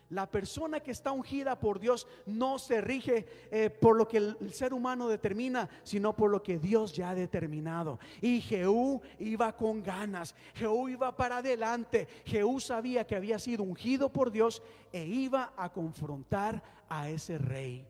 La 0.09 0.29
persona 0.29 0.79
que 0.79 0.91
está 0.91 1.11
ungida 1.11 1.59
por 1.59 1.79
Dios 1.79 2.07
no 2.25 2.59
se 2.59 2.79
rige 2.79 3.25
eh, 3.51 3.69
por 3.69 3.97
lo 3.97 4.07
que 4.07 4.17
el, 4.17 4.53
ser 4.53 4.73
humano 4.73 5.09
determina, 5.09 5.69
sino 5.84 6.15
por 6.15 6.31
lo 6.31 6.41
que 6.41 6.59
Dios 6.59 6.93
ya 6.93 7.09
ha 7.09 7.15
determinado. 7.15 7.99
Y 8.21 8.39
Jehú 8.39 9.01
iba 9.19 9.55
con 9.57 9.84
ganas, 9.84 10.34
Jehú 10.53 10.88
iba 10.88 11.15
para 11.15 11.38
adelante, 11.38 12.07
Jehú 12.25 12.61
sabía 12.61 13.05
que 13.05 13.17
había 13.17 13.38
sido 13.38 13.63
ungido 13.63 14.11
por 14.11 14.31
Dios 14.31 14.61
e 14.93 15.05
iba 15.05 15.53
a 15.57 15.71
confrontar 15.73 16.63
a 16.88 17.09
ese 17.09 17.38
rey. 17.38 17.85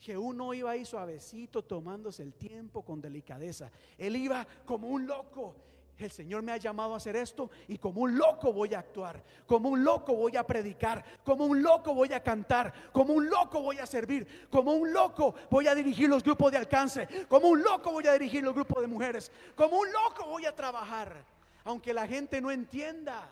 Jehú 0.00 0.32
no 0.32 0.52
iba 0.52 0.70
ahí 0.72 0.84
suavecito 0.84 1.62
tomándose 1.62 2.24
el 2.24 2.32
tiempo 2.34 2.82
con 2.84 3.00
delicadeza, 3.00 3.70
él 3.98 4.16
iba 4.16 4.46
como 4.64 4.88
un 4.88 5.06
loco 5.06 5.69
el 6.04 6.10
Señor 6.10 6.42
me 6.42 6.52
ha 6.52 6.56
llamado 6.56 6.94
a 6.94 6.96
hacer 6.96 7.16
esto 7.16 7.50
y 7.68 7.78
como 7.78 8.02
un 8.02 8.16
loco 8.16 8.52
voy 8.52 8.74
a 8.74 8.78
actuar, 8.78 9.22
como 9.46 9.68
un 9.68 9.84
loco 9.84 10.14
voy 10.14 10.36
a 10.36 10.46
predicar, 10.46 11.04
como 11.24 11.46
un 11.46 11.62
loco 11.62 11.94
voy 11.94 12.12
a 12.12 12.22
cantar, 12.22 12.72
como 12.92 13.12
un 13.14 13.28
loco 13.28 13.60
voy 13.60 13.78
a 13.78 13.86
servir, 13.86 14.48
como 14.50 14.72
un 14.72 14.92
loco 14.92 15.34
voy 15.50 15.66
a 15.66 15.74
dirigir 15.74 16.08
los 16.08 16.22
grupos 16.22 16.52
de 16.52 16.58
alcance, 16.58 17.06
como 17.28 17.48
un 17.48 17.62
loco 17.62 17.92
voy 17.92 18.06
a 18.06 18.12
dirigir 18.12 18.42
los 18.42 18.54
grupos 18.54 18.82
de 18.82 18.88
mujeres, 18.88 19.30
como 19.54 19.78
un 19.78 19.92
loco 19.92 20.26
voy 20.26 20.46
a 20.46 20.54
trabajar, 20.54 21.24
aunque 21.64 21.92
la 21.92 22.06
gente 22.06 22.40
no 22.40 22.50
entienda. 22.50 23.28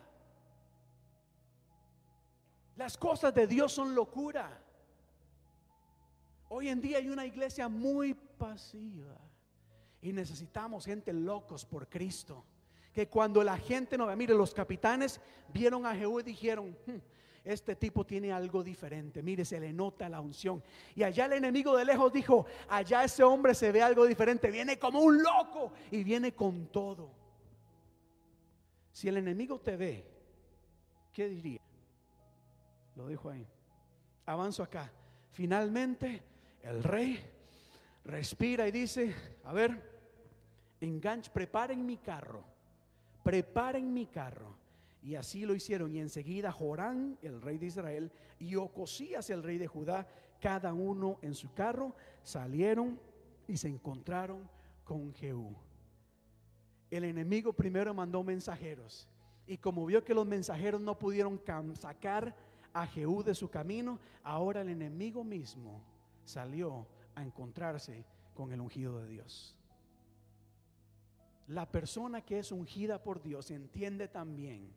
Las 2.75 2.97
cosas 2.97 3.33
de 3.33 3.47
Dios 3.47 3.73
son 3.73 3.93
locura. 3.93 4.61
Hoy 6.49 6.69
en 6.69 6.81
día 6.81 6.97
hay 6.97 7.09
una 7.09 7.25
iglesia 7.25 7.67
muy 7.67 8.13
pasiva 8.13 9.17
y 10.01 10.13
necesitamos 10.13 10.85
gente 10.85 11.11
locos 11.13 11.65
por 11.65 11.89
Cristo 11.89 12.45
que 12.93 13.07
cuando 13.07 13.43
la 13.43 13.57
gente 13.57 13.97
no 13.97 14.07
ve, 14.07 14.15
mire, 14.15 14.33
los 14.33 14.53
capitanes 14.53 15.21
vieron 15.53 15.85
a 15.85 15.95
Jehú 15.95 16.19
y 16.19 16.23
dijeron, 16.23 16.75
hmm, 16.85 16.97
este 17.43 17.75
tipo 17.75 18.05
tiene 18.05 18.31
algo 18.31 18.63
diferente, 18.63 19.23
mire, 19.23 19.45
se 19.45 19.59
le 19.59 19.71
nota 19.71 20.09
la 20.09 20.19
unción. 20.21 20.63
Y 20.95 21.03
allá 21.03 21.25
el 21.25 21.33
enemigo 21.33 21.77
de 21.77 21.85
lejos 21.85 22.11
dijo, 22.11 22.45
allá 22.67 23.03
ese 23.03 23.23
hombre 23.23 23.53
se 23.53 23.71
ve 23.71 23.81
algo 23.81 24.05
diferente, 24.05 24.51
viene 24.51 24.77
como 24.77 24.99
un 25.01 25.21
loco 25.21 25.71
y 25.91 26.03
viene 26.03 26.33
con 26.33 26.67
todo. 26.67 27.11
Si 28.91 29.07
el 29.07 29.17
enemigo 29.17 29.59
te 29.59 29.77
ve, 29.77 30.05
¿qué 31.13 31.29
diría? 31.29 31.61
Lo 32.95 33.07
dijo 33.07 33.29
ahí. 33.29 33.47
Avanzo 34.25 34.63
acá. 34.63 34.91
Finalmente, 35.31 36.21
el 36.63 36.83
rey 36.83 37.19
respira 38.03 38.67
y 38.67 38.71
dice, 38.71 39.15
a 39.45 39.53
ver, 39.53 39.81
enganche, 40.81 41.31
preparen 41.31 41.85
mi 41.85 41.97
carro 41.97 42.43
preparen 43.23 43.93
mi 43.93 44.05
carro. 44.05 44.55
Y 45.01 45.15
así 45.15 45.45
lo 45.45 45.55
hicieron. 45.55 45.93
Y 45.95 45.99
enseguida 45.99 46.51
Jorán, 46.51 47.17
el 47.21 47.41
rey 47.41 47.57
de 47.57 47.67
Israel, 47.67 48.11
y 48.39 48.55
Ocosías, 48.55 49.29
el 49.29 49.43
rey 49.43 49.57
de 49.57 49.67
Judá, 49.67 50.07
cada 50.39 50.73
uno 50.73 51.19
en 51.21 51.33
su 51.33 51.53
carro, 51.53 51.95
salieron 52.23 52.99
y 53.47 53.57
se 53.57 53.67
encontraron 53.67 54.49
con 54.83 55.13
Jehú. 55.13 55.55
El 56.89 57.03
enemigo 57.03 57.53
primero 57.53 57.93
mandó 57.93 58.23
mensajeros. 58.23 59.07
Y 59.45 59.57
como 59.57 59.85
vio 59.85 60.03
que 60.03 60.13
los 60.13 60.25
mensajeros 60.25 60.81
no 60.81 60.97
pudieron 60.97 61.41
sacar 61.75 62.35
a 62.73 62.85
Jehú 62.85 63.23
de 63.23 63.35
su 63.35 63.49
camino, 63.49 63.99
ahora 64.23 64.61
el 64.61 64.69
enemigo 64.69 65.23
mismo 65.23 65.81
salió 66.23 66.87
a 67.15 67.23
encontrarse 67.23 68.05
con 68.33 68.51
el 68.51 68.61
ungido 68.61 68.99
de 69.01 69.07
Dios. 69.07 69.58
La 71.49 71.65
persona 71.65 72.21
que 72.21 72.39
es 72.39 72.51
ungida 72.51 73.01
por 73.01 73.21
Dios 73.21 73.49
entiende 73.49 74.07
también 74.07 74.71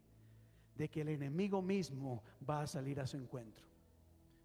de 0.75 0.89
que 0.89 1.03
el 1.03 1.11
enemigo 1.11 1.61
mismo 1.61 2.23
va 2.49 2.63
a 2.63 2.67
salir 2.67 2.99
a 2.99 3.07
su 3.07 3.19
encuentro. 3.19 3.67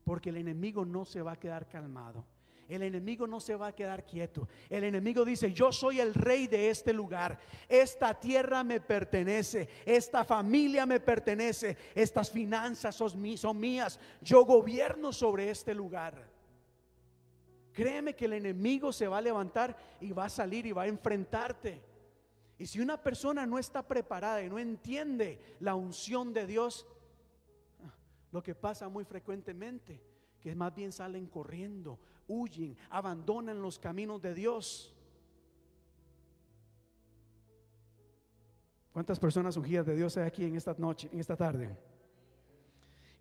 Porque 0.04 0.30
el 0.30 0.38
enemigo 0.38 0.84
no 0.84 1.06
se 1.06 1.22
va 1.22 1.34
a 1.34 1.40
quedar 1.40 1.68
calmado. 1.70 2.26
El 2.68 2.84
enemigo 2.84 3.28
no 3.28 3.40
se 3.40 3.56
va 3.56 3.68
a 3.68 3.76
quedar 3.76 4.06
quieto. 4.06 4.50
El 4.70 4.84
enemigo 4.84 5.24
dice, 5.24 5.54
yo 5.54 5.72
soy 5.72 6.02
el 6.02 6.14
rey 6.14 6.48
de 6.48 6.70
este 6.70 6.92
lugar. 6.92 7.40
Esta 7.70 8.14
tierra 8.14 8.62
me 8.62 8.82
pertenece. 8.82 9.70
Esta 9.86 10.26
familia 10.26 10.86
me 10.86 11.00
pertenece. 11.00 11.78
Estas 11.96 12.30
finanzas 12.30 12.94
son, 12.94 13.22
mías. 13.58 13.98
Yo 14.22 14.44
gobierno 14.44 15.14
sobre 15.14 15.50
este 15.50 15.74
lugar. 15.74 16.30
Créeme 17.72 18.16
que 18.16 18.26
el 18.26 18.34
enemigo 18.34 18.92
se 18.92 19.08
va 19.08 19.20
a 19.20 19.22
levantar 19.22 19.78
y 20.02 20.12
va 20.12 20.26
a 20.26 20.30
salir 20.30 20.66
y 20.66 20.74
va 20.74 20.84
a 20.84 20.88
enfrentarte. 20.88 21.82
Y 22.58 22.66
si 22.66 22.80
una 22.80 23.02
persona 23.02 23.46
no 23.46 23.60
está 23.60 23.88
preparada 23.88 24.42
y 24.42 24.50
no 24.50 24.58
entiende 24.58 25.40
la 25.60 25.76
unción 25.76 26.34
de 26.34 26.48
Dios, 26.48 26.88
lo 28.32 28.42
que 28.42 28.56
pasa 28.56 28.90
muy 28.90 29.06
frecuentemente, 29.06 30.02
que 30.40 30.56
más 30.56 30.74
bien 30.74 30.92
salen 30.92 31.28
corriendo, 31.28 32.00
huyen, 32.28 32.76
abandonan 32.90 33.62
los 33.62 33.78
caminos 33.78 34.22
de 34.22 34.34
Dios. 34.34 34.94
¿Cuántas 38.92 39.20
personas 39.20 39.56
ungidas 39.56 39.86
de 39.86 39.96
Dios 39.96 40.18
hay 40.18 40.26
aquí 40.26 40.44
en 40.46 40.56
esta 40.56 40.74
noche, 40.78 41.10
en 41.14 41.20
esta 41.20 41.36
tarde? 41.36 41.78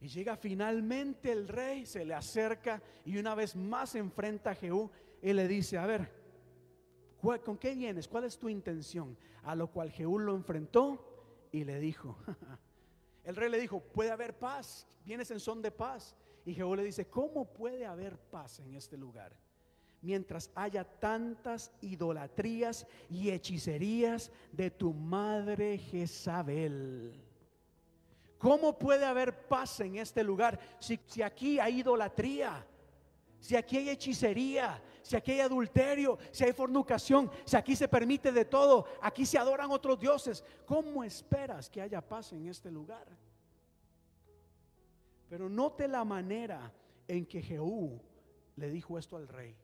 Y 0.00 0.08
llega 0.08 0.36
finalmente 0.36 1.30
el 1.30 1.46
rey, 1.48 1.84
se 1.84 2.04
le 2.04 2.14
acerca 2.14 2.82
y 3.04 3.18
una 3.18 3.34
vez 3.34 3.54
más 3.54 3.94
enfrenta 3.94 4.50
a 4.50 4.54
Jehú 4.54 4.90
y 5.20 5.32
le 5.34 5.46
dice, 5.46 5.76
a 5.76 5.86
ver, 5.86 6.10
¿Con 7.20 7.59
qué 7.59 7.74
vienes? 7.74 8.09
¿Cuál 8.09 8.24
es 8.24 8.38
tu 8.38 8.48
intención? 8.48 9.16
A 9.43 9.55
lo 9.55 9.70
cual 9.70 9.90
Jehú 9.90 10.18
lo 10.18 10.34
enfrentó 10.34 11.48
y 11.51 11.64
le 11.64 11.80
dijo, 11.80 12.16
el 13.24 13.36
rey 13.36 13.51
le 13.51 13.59
dijo, 13.59 13.80
puede 13.80 14.10
haber 14.10 14.38
paz, 14.38 14.86
vienes 15.05 15.30
en 15.30 15.40
son 15.40 15.62
de 15.62 15.70
paz. 15.70 16.14
Y 16.44 16.55
Jehú 16.55 16.76
le 16.76 16.84
dice, 16.84 17.09
¿cómo 17.09 17.44
puede 17.44 17.86
haber 17.86 18.18
paz 18.18 18.60
en 18.60 18.74
este 18.74 18.97
lugar? 18.97 19.36
Mientras 20.02 20.51
haya 20.55 20.84
tantas 20.84 21.72
idolatrías 21.80 22.86
y 23.10 23.30
hechicerías 23.30 24.30
de 24.52 24.70
tu 24.70 24.93
madre 24.93 25.78
Jezabel. 25.78 27.20
¿Cómo 28.38 28.78
puede 28.78 29.05
haber 29.05 29.48
paz 29.48 29.80
en 29.80 29.97
este 29.97 30.22
lugar 30.22 30.60
si, 30.78 31.01
si 31.06 31.22
aquí 31.22 31.59
hay 31.59 31.80
idolatría? 31.80 32.64
Si 33.40 33.56
aquí 33.56 33.78
hay 33.78 33.90
hechicería, 33.90 34.80
si 35.06 35.14
aquí 35.14 35.30
hay 35.30 35.40
adulterio, 35.40 36.18
si 36.32 36.42
hay 36.42 36.52
fornicación, 36.52 37.30
si 37.44 37.56
aquí 37.56 37.76
se 37.76 37.86
permite 37.86 38.32
de 38.32 38.44
todo, 38.44 38.86
aquí 39.00 39.24
se 39.24 39.38
adoran 39.38 39.70
otros 39.70 40.00
dioses, 40.00 40.44
¿cómo 40.64 41.04
esperas 41.04 41.70
que 41.70 41.80
haya 41.80 42.00
paz 42.00 42.32
en 42.32 42.48
este 42.48 42.72
lugar? 42.72 43.06
Pero 45.28 45.48
note 45.48 45.86
la 45.86 46.04
manera 46.04 46.72
en 47.06 47.24
que 47.24 47.40
Jehú 47.40 48.00
le 48.56 48.68
dijo 48.68 48.98
esto 48.98 49.16
al 49.16 49.28
rey. 49.28 49.54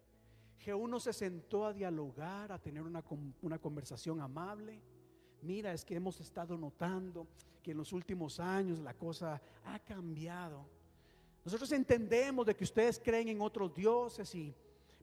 Jehú 0.58 0.86
no 0.86 1.00
se 1.00 1.12
sentó 1.12 1.66
a 1.66 1.72
dialogar, 1.72 2.52
a 2.52 2.60
tener 2.60 2.82
una, 2.82 3.02
una 3.40 3.58
conversación 3.58 4.20
amable. 4.20 4.80
Mira, 5.40 5.72
es 5.72 5.84
que 5.84 5.96
hemos 5.96 6.20
estado 6.20 6.56
notando 6.56 7.26
que 7.64 7.72
en 7.72 7.78
los 7.78 7.92
últimos 7.92 8.38
años 8.38 8.78
la 8.78 8.94
cosa 8.94 9.42
ha 9.64 9.80
cambiado. 9.80 10.64
Nosotros 11.44 11.72
entendemos 11.72 12.46
de 12.46 12.54
que 12.54 12.62
ustedes 12.62 13.00
creen 13.00 13.26
en 13.26 13.40
otros 13.40 13.74
dioses 13.74 14.32
y 14.36 14.54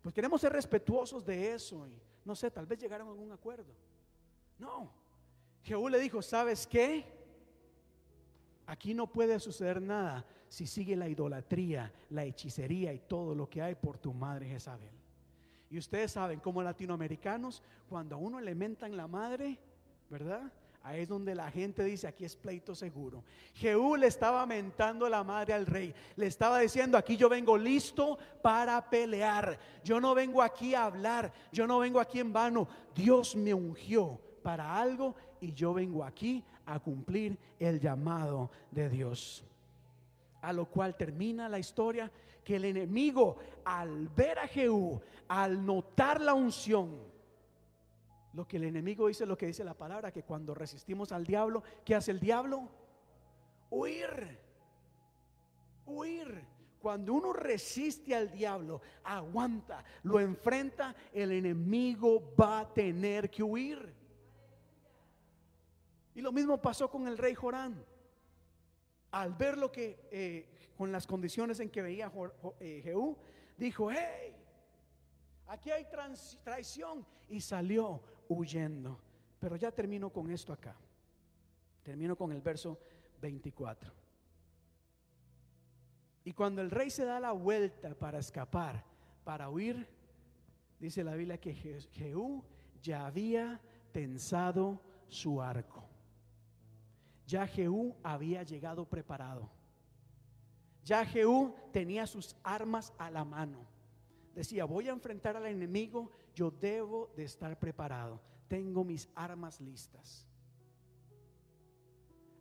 pues 0.10 0.16
queremos 0.16 0.42
ser 0.42 0.52
respetuosos 0.54 1.24
de 1.24 1.54
eso 1.54 1.88
y 1.88 2.02
no 2.26 2.36
sé, 2.36 2.50
tal 2.50 2.66
vez 2.66 2.80
llegaron 2.80 3.10
a 3.10 3.12
algún 3.12 3.32
acuerdo. 3.32 3.72
No, 4.58 4.92
Jehú 5.62 5.88
le 5.88 6.00
dijo, 6.00 6.24
¿sabes 6.24 6.66
qué? 6.66 7.06
Aquí 8.66 8.96
no 8.96 9.06
puede 9.06 9.40
suceder 9.40 9.80
nada 9.80 10.26
si 10.48 10.66
sigue 10.66 10.96
la 10.96 11.08
idolatría, 11.08 11.94
la 12.10 12.24
hechicería 12.24 12.92
y 12.92 12.98
todo 12.98 13.36
lo 13.36 13.48
que 13.52 13.62
hay 13.62 13.76
por 13.76 14.00
tu 14.00 14.12
madre 14.12 14.48
Jezabel. 14.48 14.90
Y 15.70 15.78
ustedes 15.78 16.14
saben, 16.14 16.40
como 16.40 16.64
latinoamericanos, 16.64 17.62
cuando 17.88 18.16
a 18.16 18.18
uno 18.18 18.42
le 18.42 18.56
mentan 18.56 18.98
la 18.98 19.08
madre, 19.08 19.60
¿verdad? 20.10 20.52
Ahí 20.90 21.02
es 21.02 21.08
donde 21.08 21.36
la 21.36 21.52
gente 21.52 21.84
dice, 21.84 22.08
aquí 22.08 22.26
es 22.26 22.36
pleito 22.36 22.74
seguro. 22.74 23.24
Jehú 23.54 23.96
le 23.96 24.08
estaba 24.08 24.44
mentando 24.48 25.08
la 25.08 25.24
madre 25.24 25.54
al 25.54 25.68
rey. 25.68 25.94
Le 26.16 26.26
estaba 26.26 26.58
diciendo, 26.58 26.98
aquí 26.98 27.16
yo 27.16 27.30
vengo 27.30 27.56
listo 27.56 28.18
para 28.42 28.90
pelear. 28.90 29.60
Yo 29.84 30.02
no 30.02 30.16
vengo 30.16 30.42
aquí 30.42 30.74
a 30.74 30.86
hablar. 30.86 31.32
Yo 31.52 31.68
no 31.68 31.78
vengo 31.78 32.00
aquí 32.00 32.20
en 32.20 32.34
vano. 32.34 32.68
Dios 32.96 33.36
me 33.36 33.54
ungió 33.54 34.20
para 34.42 34.82
algo 34.82 35.14
y 35.40 35.54
yo 35.54 35.76
vengo 35.76 36.04
aquí 36.04 36.44
a 36.66 36.80
cumplir 36.80 37.38
el 37.60 37.80
llamado 37.80 38.50
de 38.72 38.90
Dios. 38.90 39.44
A 40.42 40.52
lo 40.52 40.66
cual 40.66 40.98
termina 40.98 41.48
la 41.48 41.60
historia 41.60 42.12
que 42.44 42.56
el 42.56 42.66
enemigo 42.66 43.38
al 43.64 44.08
ver 44.08 44.40
a 44.40 44.48
Jehú, 44.48 45.00
al 45.28 45.64
notar 45.64 46.20
la 46.20 46.34
unción, 46.34 47.09
lo 48.34 48.48
que 48.48 48.58
el 48.58 48.66
enemigo 48.66 49.08
dice, 49.08 49.26
lo 49.26 49.38
que 49.38 49.48
dice 49.48 49.64
la 49.64 49.74
palabra, 49.74 50.12
que 50.12 50.24
cuando 50.24 50.54
resistimos 50.54 51.12
al 51.12 51.26
diablo, 51.26 51.64
¿qué 51.84 51.96
hace 51.96 52.12
el 52.12 52.20
diablo? 52.20 52.70
Huir. 53.70 54.40
Huir. 55.86 56.46
Cuando 56.80 57.14
uno 57.14 57.34
resiste 57.34 58.16
al 58.16 58.32
diablo, 58.32 58.82
aguanta, 59.04 59.84
lo 60.04 60.20
enfrenta, 60.20 60.96
el 61.12 61.34
enemigo 61.34 62.34
va 62.40 62.60
a 62.60 62.74
tener 62.74 63.30
que 63.30 63.44
huir. 63.44 63.94
Y 66.16 66.22
lo 66.22 66.32
mismo 66.32 66.62
pasó 66.62 66.90
con 66.90 67.08
el 67.08 67.18
rey 67.18 67.36
Jorán. 67.36 67.84
Al 69.12 69.34
ver 69.34 69.58
lo 69.58 69.72
que, 69.72 70.08
eh, 70.12 70.72
con 70.78 70.92
las 70.92 71.06
condiciones 71.06 71.60
en 71.60 71.70
que 71.70 71.82
veía 71.82 72.12
eh, 72.60 72.82
Jehú, 72.84 73.18
dijo, 73.58 73.92
hey, 73.92 74.36
aquí 75.48 75.72
hay 75.72 75.86
traición. 76.44 77.06
Y 77.28 77.42
salió 77.42 78.02
huyendo. 78.30 78.98
Pero 79.40 79.58
ya 79.58 79.72
termino 79.72 80.10
con 80.10 80.32
esto 80.32 80.54
acá. 80.54 80.76
Termino 81.84 82.16
con 82.16 82.32
el 82.32 82.42
verso 82.42 82.80
24. 83.22 83.92
Y 86.24 86.34
cuando 86.34 86.62
el 86.62 86.72
rey 86.72 86.90
se 86.90 87.06
da 87.06 87.20
la 87.20 87.32
vuelta 87.32 87.96
para 87.96 88.20
escapar, 88.20 88.86
para 89.24 89.50
huir, 89.50 89.88
dice 90.80 91.04
la 91.04 91.16
Biblia 91.16 91.40
que 91.40 91.54
Jehú 91.54 92.44
ya 92.82 93.06
había 93.08 93.60
tensado 93.92 94.82
su 95.08 95.42
arco. 95.42 95.84
Ya 97.26 97.48
Jehú 97.48 97.96
había 98.04 98.44
llegado 98.44 98.86
preparado. 98.86 99.50
Ya 100.84 101.06
Jehú 101.06 101.56
tenía 101.72 102.08
sus 102.08 102.36
armas 102.44 102.94
a 102.98 103.10
la 103.12 103.24
mano. 103.24 103.68
Decía, 104.34 104.66
voy 104.66 104.88
a 104.88 104.94
enfrentar 104.94 105.36
al 105.36 105.46
enemigo, 105.46 106.12
yo 106.40 106.52
debo 106.52 107.12
de 107.18 107.26
estar 107.26 107.60
preparado. 107.60 108.22
Tengo 108.48 108.86
mis 108.86 109.10
armas 109.14 109.60
listas. 109.60 110.26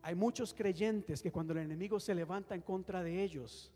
Hay 0.03 0.15
muchos 0.15 0.55
creyentes 0.55 1.21
que 1.21 1.33
cuando 1.33 1.53
el 1.53 1.59
enemigo 1.59 1.99
se 1.99 2.15
levanta 2.15 2.55
en 2.55 2.63
contra 2.63 3.03
de 3.03 3.25
ellos, 3.25 3.73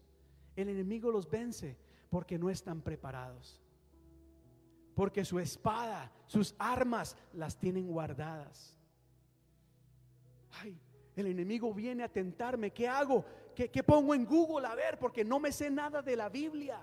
el 0.55 0.69
enemigo 0.69 1.11
los 1.11 1.29
vence 1.29 1.77
porque 2.09 2.39
no 2.39 2.51
están 2.51 2.83
preparados. 2.83 3.61
Porque 4.95 5.25
su 5.25 5.41
espada, 5.41 6.13
sus 6.27 6.55
armas 6.57 7.17
las 7.33 7.59
tienen 7.59 7.89
guardadas. 7.89 8.79
Ay, 10.53 10.79
el 11.17 11.27
enemigo 11.27 11.75
viene 11.75 12.05
a 12.05 12.09
tentarme. 12.09 12.71
¿Qué 12.71 12.87
hago? 12.87 13.25
¿Qué, 13.57 13.83
pongo 13.83 14.15
en 14.15 14.25
Google 14.25 14.69
a 14.69 14.77
ver? 14.77 15.01
Porque 15.01 15.25
no 15.25 15.41
me 15.41 15.51
sé 15.51 15.69
nada 15.69 16.01
de 16.01 16.15
la 16.15 16.29
Biblia. 16.29 16.81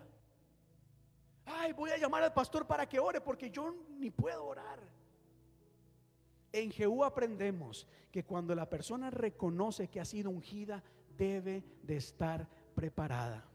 Ay, 1.45 1.73
voy 1.73 1.91
a 1.91 1.97
llamar 1.97 2.23
al 2.23 2.33
pastor 2.33 2.65
para 2.65 2.87
que 2.87 2.99
ore 2.99 3.21
porque 3.21 3.49
yo 3.49 3.75
ni 3.97 4.11
puedo 4.11 4.45
orar. 4.45 4.79
En 6.51 6.71
Jehú 6.71 7.03
aprendemos 7.03 7.87
que 8.11 8.23
cuando 8.23 8.55
la 8.55 8.69
persona 8.69 9.09
reconoce 9.09 9.87
que 9.87 9.99
ha 9.99 10.05
sido 10.05 10.29
ungida, 10.29 10.83
debe 11.17 11.63
de 11.83 11.97
estar 11.97 12.47
preparada. 12.73 13.45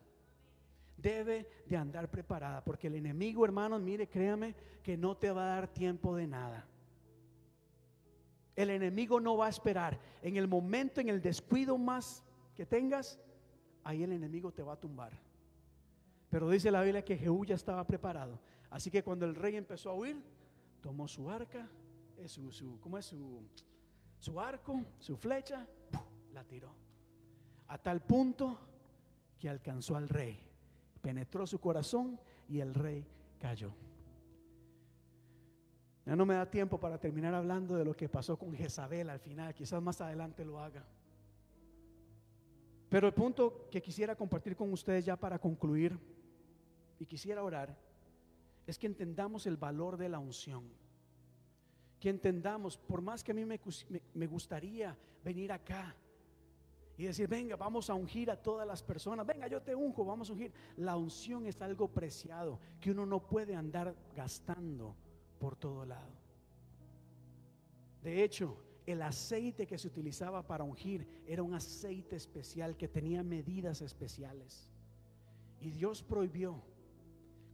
Debe 0.96 1.48
de 1.66 1.76
andar 1.76 2.10
preparada, 2.10 2.64
porque 2.64 2.86
el 2.86 2.94
enemigo, 2.94 3.44
hermanos, 3.44 3.80
mire, 3.80 4.08
créame 4.08 4.54
que 4.82 4.96
no 4.96 5.16
te 5.16 5.30
va 5.30 5.44
a 5.44 5.56
dar 5.56 5.68
tiempo 5.68 6.14
de 6.14 6.26
nada. 6.26 6.66
El 8.54 8.70
enemigo 8.70 9.20
no 9.20 9.36
va 9.36 9.46
a 9.46 9.50
esperar. 9.50 9.98
En 10.22 10.36
el 10.36 10.46
momento, 10.46 11.00
en 11.00 11.08
el 11.08 11.20
descuido 11.20 11.76
más 11.76 12.22
que 12.54 12.64
tengas, 12.64 13.18
ahí 13.82 14.04
el 14.04 14.12
enemigo 14.12 14.52
te 14.52 14.62
va 14.62 14.74
a 14.74 14.80
tumbar. 14.80 15.12
Pero 16.34 16.50
dice 16.50 16.68
la 16.68 16.82
Biblia 16.82 17.04
que 17.04 17.16
Jehú 17.16 17.44
ya 17.44 17.54
estaba 17.54 17.86
preparado. 17.86 18.40
Así 18.68 18.90
que 18.90 19.04
cuando 19.04 19.24
el 19.24 19.36
rey 19.36 19.54
empezó 19.54 19.90
a 19.90 19.94
huir, 19.94 20.20
tomó 20.80 21.06
su 21.06 21.30
arca, 21.30 21.70
su, 22.26 22.50
su, 22.50 22.80
¿cómo 22.80 22.98
es? 22.98 23.06
Su, 23.06 23.40
su 24.18 24.40
arco, 24.40 24.84
su 24.98 25.16
flecha, 25.16 25.64
la 26.32 26.42
tiró. 26.42 26.74
A 27.68 27.78
tal 27.78 28.00
punto 28.00 28.58
que 29.38 29.48
alcanzó 29.48 29.94
al 29.94 30.08
rey. 30.08 30.36
Penetró 31.00 31.46
su 31.46 31.60
corazón 31.60 32.18
y 32.48 32.58
el 32.58 32.74
rey 32.74 33.06
cayó. 33.38 33.72
Ya 36.04 36.16
no 36.16 36.26
me 36.26 36.34
da 36.34 36.50
tiempo 36.50 36.80
para 36.80 36.98
terminar 36.98 37.32
hablando 37.32 37.76
de 37.76 37.84
lo 37.84 37.94
que 37.94 38.08
pasó 38.08 38.36
con 38.36 38.52
Jezabel 38.56 39.08
al 39.08 39.20
final. 39.20 39.54
Quizás 39.54 39.80
más 39.80 40.00
adelante 40.00 40.44
lo 40.44 40.58
haga. 40.58 40.84
Pero 42.88 43.06
el 43.06 43.14
punto 43.14 43.68
que 43.70 43.80
quisiera 43.80 44.16
compartir 44.16 44.56
con 44.56 44.72
ustedes 44.72 45.04
ya 45.04 45.14
para 45.14 45.38
concluir 45.38 45.96
y 47.04 47.06
quisiera 47.06 47.44
orar 47.44 47.76
es 48.66 48.78
que 48.78 48.86
entendamos 48.86 49.46
el 49.46 49.58
valor 49.58 49.98
de 49.98 50.08
la 50.08 50.18
unción 50.18 50.64
que 52.00 52.10
entendamos, 52.10 52.76
por 52.76 53.00
más 53.00 53.24
que 53.24 53.32
a 53.32 53.34
mí 53.34 53.46
me, 53.46 54.26
gustaría 54.26 54.94
venir 55.24 55.50
acá 55.50 55.96
y 56.98 57.04
decir, 57.04 57.26
venga, 57.26 57.56
vamos 57.56 57.88
a 57.88 57.94
ungir 57.94 58.30
a 58.30 58.42
todas 58.42 58.66
las 58.68 58.82
personas, 58.82 59.26
venga, 59.26 59.48
yo 59.48 59.62
te 59.62 59.74
unjo, 59.74 60.04
vamos 60.04 60.28
a 60.28 60.34
ungir. 60.34 60.52
La 60.76 60.98
unción 60.98 61.46
es 61.46 61.62
algo 61.62 61.88
preciado 61.88 62.60
que 62.78 62.90
uno 62.90 63.06
no 63.06 63.26
puede 63.26 63.56
andar 63.56 63.96
gastando 64.14 64.94
por 65.38 65.56
todo 65.56 65.86
lado. 65.86 66.12
De 68.02 68.22
hecho, 68.22 68.58
el 68.84 69.00
aceite 69.00 69.66
que 69.66 69.78
se 69.78 69.88
utilizaba 69.88 70.46
para 70.46 70.62
ungir 70.62 71.08
era 71.26 71.42
un 71.42 71.54
aceite 71.54 72.16
especial 72.16 72.76
que 72.76 72.86
tenía 72.86 73.22
medidas 73.22 73.80
especiales. 73.80 74.70
Y 75.58 75.70
Dios 75.70 76.02
prohibió 76.02 76.62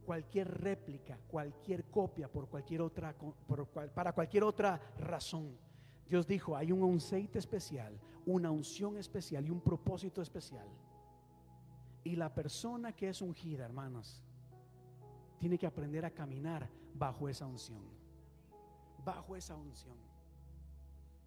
cualquier 0.05 0.61
réplica, 0.61 1.17
cualquier 1.27 1.85
copia 1.85 2.27
por 2.27 2.47
cualquier 2.47 2.81
otra 2.81 3.15
para 3.93 4.13
cualquier 4.13 4.43
otra 4.43 4.79
razón. 4.99 5.57
Dios 6.07 6.27
dijo, 6.27 6.57
hay 6.57 6.71
un 6.71 6.97
aceite 6.97 7.39
especial, 7.39 7.97
una 8.25 8.51
unción 8.51 8.97
especial 8.97 9.45
y 9.45 9.49
un 9.49 9.61
propósito 9.61 10.21
especial. 10.21 10.67
Y 12.03 12.15
la 12.15 12.33
persona 12.33 12.93
que 12.93 13.09
es 13.09 13.21
ungida, 13.21 13.63
hermanos, 13.63 14.23
tiene 15.39 15.57
que 15.57 15.67
aprender 15.67 16.03
a 16.05 16.11
caminar 16.11 16.69
bajo 16.93 17.29
esa 17.29 17.45
unción. 17.45 17.83
Bajo 19.05 19.35
esa 19.35 19.55
unción. 19.55 19.95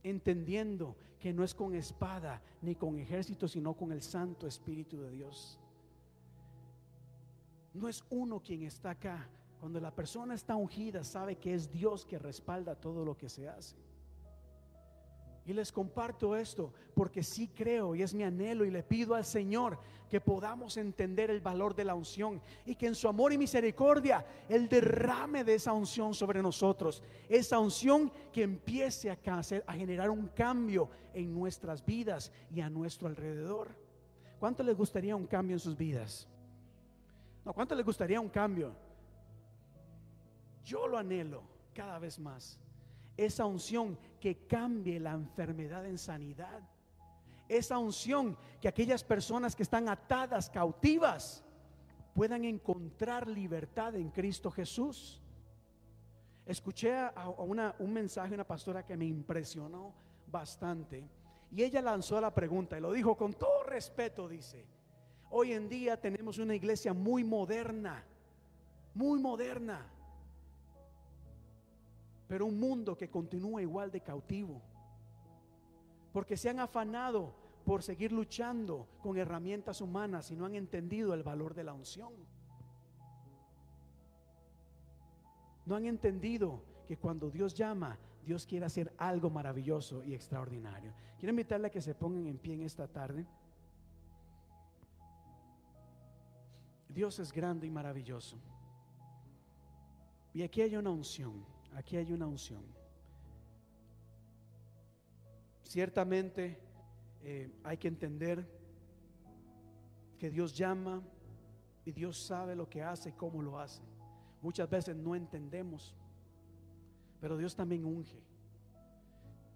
Entendiendo 0.03 0.97
que 1.19 1.33
no 1.33 1.43
es 1.45 1.55
con 1.55 1.75
espada 1.75 2.43
ni 2.61 2.75
con 2.75 2.99
ejército, 2.99 3.49
sino 3.49 3.75
con 3.75 3.91
el 3.91 4.03
Santo 4.03 4.47
Espíritu 4.47 5.01
de 5.01 5.11
Dios. 5.11 5.59
No 7.75 7.89
es 7.89 8.05
uno 8.11 8.41
quien 8.41 8.63
está 8.63 8.91
acá. 8.91 9.29
Cuando 9.61 9.81
la 9.81 9.91
persona 9.91 10.35
está 10.35 10.57
ungida, 10.57 11.03
sabe 11.05 11.37
que 11.37 11.55
es 11.55 11.71
Dios 11.71 12.05
que 12.05 12.19
respalda 12.19 12.75
todo 12.75 13.05
lo 13.05 13.17
que 13.17 13.29
se 13.29 13.49
hace. 13.49 13.77
Y 15.47 15.53
les 15.53 15.73
comparto 15.73 16.37
esto 16.37 16.73
porque 16.95 17.23
sí 17.23 17.49
creo 17.49 17.95
y 17.95 18.03
es 18.03 18.15
mi 18.15 18.23
anhelo 18.23 18.65
y 18.65 18.71
le 18.71 18.83
pido 18.83 19.15
al 19.15 19.27
Señor 19.27 19.79
que 20.09 20.21
podamos 20.21 20.79
entender 20.79 21.31
el 21.31 21.41
valor 21.41 21.75
de 21.75 21.85
la 21.85 21.95
unción 21.95 22.41
y 22.65 22.77
que 22.77 22.87
en 22.87 22.95
su 22.95 23.09
amor 23.09 23.33
y 23.33 23.39
misericordia 23.39 24.25
el 24.49 24.69
derrame 24.69 25.45
de 25.45 25.55
esa 25.55 25.75
unción 25.75 26.15
sobre 26.15 26.41
nosotros, 26.41 27.03
esa 27.29 27.59
unción 27.59 28.11
que 28.33 28.43
empiece 28.43 29.11
a, 29.11 29.19
a 29.67 29.73
generar 29.75 30.09
un 30.09 30.29
cambio 30.29 30.89
en 31.13 31.35
nuestras 31.35 31.85
vidas 31.85 32.33
y 32.51 32.61
a 32.61 32.71
nuestro 32.71 33.09
alrededor. 33.09 33.69
¿Cuánto 34.41 34.63
les 34.63 34.77
gustaría 34.77 35.15
un 35.15 35.27
cambio 35.27 35.57
en 35.57 35.61
sus 35.61 35.77
vidas? 35.77 36.27
No, 37.45 37.53
¿cuánto 37.53 37.75
le 37.75 37.83
gustaría 37.83 38.21
un 38.21 38.29
cambio? 38.29 38.75
Yo 40.65 40.89
lo 40.89 40.97
anhelo 40.97 41.43
cada 41.75 41.99
vez 41.99 42.19
más. 42.19 42.59
Esa 43.17 43.45
unción 43.45 43.99
que 44.19 44.47
cambie 44.47 44.99
la 44.99 45.13
enfermedad 45.13 45.87
en 45.87 45.99
sanidad. 45.99 46.61
Esa 47.49 47.79
unción 47.79 48.37
que 48.61 48.69
aquellas 48.69 49.05
personas 49.05 49.55
que 49.55 49.63
están 49.63 49.89
atadas, 49.89 50.49
cautivas, 50.49 51.45
puedan 52.15 52.45
encontrar 52.45 53.29
libertad 53.29 53.95
en 53.97 54.11
Cristo 54.11 54.51
Jesús. 54.51 55.21
Escuché 56.47 56.95
a 56.95 57.29
una, 57.39 57.75
un 57.79 57.93
mensaje, 57.93 58.35
una 58.35 58.47
pastora 58.47 58.85
que 58.85 58.97
me 58.97 59.05
impresionó 59.05 59.93
bastante. 60.27 61.07
Y 61.51 61.63
ella 61.63 61.83
lanzó 61.83 62.21
la 62.21 62.33
pregunta 62.33 62.79
y 62.79 62.81
lo 62.81 62.93
dijo 62.93 63.17
con 63.17 63.35
todo 63.35 63.65
respeto, 63.65 64.29
dice, 64.29 64.67
Hoy 65.37 65.53
en 65.53 65.69
día 65.69 66.01
tenemos 66.01 66.39
una 66.39 66.55
iglesia 66.55 66.95
muy 66.95 67.25
moderna, 67.25 68.05
muy 68.95 69.19
moderna, 69.19 69.85
pero 72.29 72.47
un 72.47 72.61
mundo 72.61 72.97
que 72.97 73.11
continúa 73.11 73.61
igual 73.61 73.91
de 73.91 74.01
cautivo, 74.01 74.63
porque 76.13 76.37
se 76.37 76.51
han 76.51 76.61
afanado 76.61 77.35
por 77.65 77.83
seguir 77.83 78.13
luchando 78.13 78.87
con 79.03 79.19
herramientas 79.19 79.81
humanas 79.81 80.31
y 80.31 80.37
no 80.37 80.47
han 80.47 80.55
entendido 80.55 81.15
el 81.15 81.25
valor 81.25 81.53
de 81.53 81.65
la 81.65 81.73
unción. 81.73 82.13
No 85.67 85.75
han 85.75 85.87
entendido 85.87 86.63
que 86.87 86.97
cuando 86.97 87.29
Dios 87.29 87.55
llama, 87.55 87.99
Dios 88.25 88.47
quiere 88.47 88.67
hacer 88.67 88.95
algo 88.99 89.31
maravilloso 89.31 90.05
y 90.05 90.15
extraordinario. 90.15 90.95
Quiero 91.19 91.31
invitarle 91.31 91.67
a 91.67 91.71
que 91.71 91.81
se 91.81 91.97
pongan 91.97 92.29
en 92.29 92.39
pie 92.39 92.55
en 92.55 92.63
esta 92.63 92.87
tarde. 92.87 93.27
Dios 96.95 97.19
es 97.19 97.33
grande 97.33 97.67
y 97.67 97.71
maravilloso. 97.71 98.39
Y 100.33 100.43
aquí 100.43 100.63
hay 100.63 100.77
una 100.77 100.91
unción, 100.91 101.45
aquí 101.75 101.97
hay 101.97 102.13
una 102.13 102.27
unción. 102.27 102.65
Ciertamente 105.65 106.61
eh, 107.23 107.51
hay 107.65 107.77
que 107.79 107.89
entender 107.89 108.47
que 110.19 110.31
Dios 110.31 110.57
llama 110.57 111.03
y 111.85 111.91
Dios 111.91 112.17
sabe 112.17 112.55
lo 112.55 112.69
que 112.69 112.83
hace 112.83 113.09
y 113.09 113.13
cómo 113.13 113.43
lo 113.43 113.59
hace. 113.59 113.83
Muchas 114.41 114.71
veces 114.71 114.95
no 114.95 115.17
entendemos, 115.17 115.95
pero 117.21 117.37
Dios 117.37 117.57
también 117.57 117.85
unge. 117.85 118.23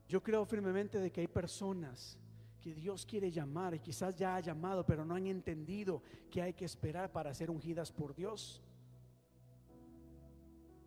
Yo 0.09 0.23
creo 0.23 0.45
firmemente 0.45 0.99
de 0.99 1.13
que 1.13 1.21
hay 1.21 1.29
personas 1.29 2.19
que 2.61 2.75
Dios 2.75 3.07
quiere 3.07 3.31
llamar 3.31 3.75
y 3.75 3.81
quizás 3.81 4.15
ya 4.15 4.37
ha 4.37 4.41
llamado, 4.41 4.85
pero 4.85 5.05
no 5.05 5.15
han 5.15 5.27
entendido 5.27 6.03
que 6.31 6.43
hay 6.43 6.55
que 6.55 6.65
esperar 6.65 7.11
para 7.13 7.35
ser 7.35 7.51
ungidas 7.51 7.93
por 7.93 8.15
Dios. 8.15 8.63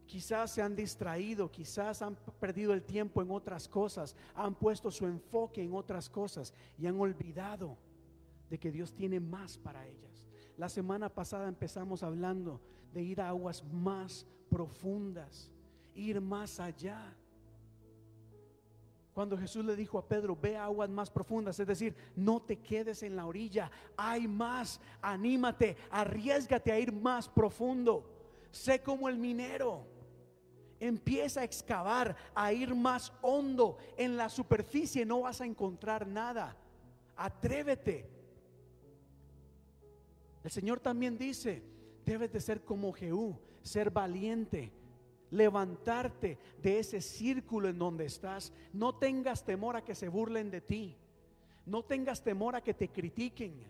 Quizás 0.06 0.52
se 0.52 0.62
han 0.62 0.76
distraído, 0.76 1.50
quizás 1.50 2.02
han 2.02 2.16
perdido 2.40 2.74
el 2.74 2.84
tiempo 2.84 3.22
en 3.22 3.32
otras 3.32 3.70
cosas, 3.70 4.16
han 4.36 4.56
puesto 4.56 4.92
su 4.92 5.06
enfoque 5.08 5.64
en 5.64 5.74
otras 5.74 6.10
cosas 6.10 6.54
y 6.78 6.86
han 6.86 7.00
olvidado 7.00 7.78
de 8.50 8.60
que 8.60 8.72
Dios 8.72 8.94
tiene 8.94 9.22
más 9.22 9.58
para 9.58 9.88
ellas. 9.88 10.28
La 10.58 10.68
semana 10.68 11.08
pasada 11.08 11.48
empezamos 11.48 12.04
hablando 12.04 12.60
de 12.92 13.02
ir 13.02 13.22
a 13.22 13.30
aguas 13.30 13.64
más 13.64 14.28
profundas, 14.50 15.50
ir 15.96 16.20
más 16.20 16.60
allá. 16.60 17.16
Cuando 19.14 19.38
Jesús 19.38 19.66
le 19.66 19.76
dijo 19.76 19.98
a 19.98 20.08
Pedro, 20.08 20.38
ve 20.42 20.56
aguas 20.56 20.90
más 20.90 21.10
profundas, 21.10 21.60
es 21.60 21.68
decir, 21.68 21.96
no 22.16 22.42
te 22.42 22.58
quedes 22.58 23.04
en 23.04 23.16
la 23.18 23.26
orilla, 23.26 23.70
hay 23.98 24.28
más, 24.28 24.80
anímate, 25.02 25.76
arriesgate 25.90 26.72
a 26.72 26.80
ir 26.80 26.94
más 26.94 27.28
profundo, 27.28 28.10
sé 28.52 28.82
como 28.82 29.10
el 29.10 29.18
minero, 29.18 29.86
empieza 30.80 31.42
a 31.42 31.44
excavar, 31.44 32.16
a 32.34 32.54
ir 32.54 32.74
más 32.74 33.12
hondo, 33.22 33.78
en 33.98 34.16
la 34.16 34.30
superficie 34.30 35.06
no 35.06 35.22
vas 35.22 35.42
a 35.42 35.46
encontrar 35.46 36.08
nada, 36.08 36.56
atrévete. 37.18 38.10
El 40.42 40.52
Señor 40.52 40.80
también 40.80 41.18
dice, 41.18 41.62
debes 42.06 42.32
de 42.32 42.40
ser 42.40 42.64
como 42.64 42.94
Jehú, 42.94 43.38
ser 43.62 43.92
valiente 43.92 44.72
levantarte 45.32 46.38
de 46.62 46.80
ese 46.80 47.02
círculo 47.02 47.70
en 47.70 47.80
donde 47.80 48.06
estás. 48.06 48.54
No 48.74 48.96
tengas 48.96 49.44
temor 49.44 49.76
a 49.76 49.84
que 49.84 49.96
se 49.96 50.08
burlen 50.08 50.52
de 50.52 50.62
ti. 50.62 50.96
No 51.66 51.84
tengas 51.84 52.22
temor 52.22 52.56
a 52.56 52.62
que 52.62 52.74
te 52.74 52.90
critiquen. 52.90 53.66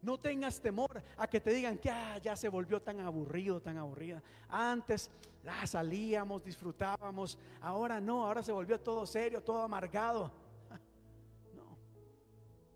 No 0.00 0.18
tengas 0.18 0.60
temor 0.60 1.02
a 1.16 1.26
que 1.26 1.40
te 1.40 1.50
digan 1.50 1.78
que 1.78 1.90
ah, 1.90 2.18
ya 2.18 2.36
se 2.36 2.48
volvió 2.48 2.80
tan 2.80 3.00
aburrido, 3.00 3.60
tan 3.60 3.78
aburrida. 3.78 4.22
Antes 4.48 5.10
ah, 5.46 5.66
salíamos, 5.66 6.44
disfrutábamos. 6.44 7.38
Ahora 7.60 8.00
no, 8.00 8.26
ahora 8.26 8.42
se 8.42 8.52
volvió 8.52 8.78
todo 8.80 9.06
serio, 9.06 9.42
todo 9.42 9.62
amargado. 9.62 10.30
No. 11.54 11.78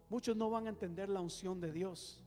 Muchos 0.09 0.37
no 0.37 0.51
van 0.51 0.67
a 0.67 0.71
entender 0.71 1.09
la 1.09 1.21
unción 1.21 1.61
de 1.61 1.73
Dios. 1.73 2.25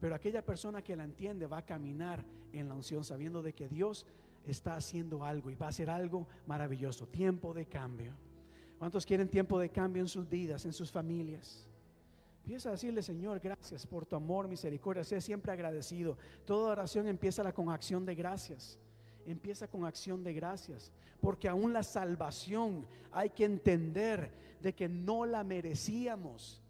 Pero 0.00 0.14
aquella 0.14 0.44
persona 0.44 0.82
que 0.82 0.96
la 0.96 1.04
entiende 1.04 1.46
va 1.46 1.58
a 1.58 1.66
caminar 1.66 2.24
en 2.52 2.68
la 2.68 2.74
unción 2.74 3.04
sabiendo 3.04 3.42
de 3.42 3.52
que 3.52 3.68
Dios 3.68 4.06
está 4.46 4.76
haciendo 4.76 5.24
algo 5.24 5.50
y 5.50 5.54
va 5.54 5.66
a 5.66 5.70
hacer 5.70 5.90
algo 5.90 6.26
maravilloso. 6.46 7.06
Tiempo 7.06 7.52
de 7.52 7.66
cambio. 7.66 8.12
¿Cuántos 8.78 9.04
quieren 9.04 9.28
tiempo 9.28 9.58
de 9.58 9.70
cambio 9.70 10.02
en 10.02 10.08
sus 10.08 10.28
vidas, 10.28 10.64
en 10.64 10.72
sus 10.72 10.90
familias? 10.90 11.66
Empieza 12.44 12.70
a 12.70 12.72
decirle, 12.72 13.02
Señor, 13.02 13.40
gracias 13.40 13.86
por 13.86 14.06
tu 14.06 14.16
amor, 14.16 14.48
misericordia. 14.48 15.04
Sé 15.04 15.20
siempre 15.20 15.52
agradecido. 15.52 16.16
Toda 16.46 16.72
oración 16.72 17.06
empieza 17.06 17.52
con 17.52 17.68
acción 17.68 18.06
de 18.06 18.14
gracias. 18.14 18.78
Empieza 19.26 19.68
con 19.68 19.84
acción 19.84 20.24
de 20.24 20.32
gracias. 20.32 20.90
Porque 21.20 21.48
aún 21.48 21.72
la 21.74 21.82
salvación 21.82 22.86
hay 23.12 23.30
que 23.30 23.44
entender 23.44 24.30
de 24.62 24.74
que 24.74 24.88
no 24.88 25.26
la 25.26 25.44
merecíamos. 25.44 26.62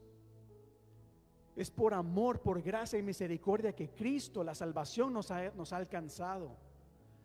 Es 1.58 1.72
por 1.72 1.92
amor, 1.92 2.40
por 2.40 2.62
gracia 2.62 3.00
y 3.00 3.02
misericordia 3.02 3.74
que 3.74 3.90
Cristo, 3.90 4.44
la 4.44 4.54
salvación, 4.54 5.12
nos 5.12 5.32
ha, 5.32 5.50
alcanzado. 5.72 6.56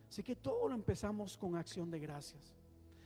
Así 0.10 0.23
que 0.23 0.35
todo 0.35 0.69
lo 0.69 0.73
empezamos 0.73 1.38
con 1.38 1.55
acción 1.55 1.91
de 1.91 1.99
gracias. 1.99 2.51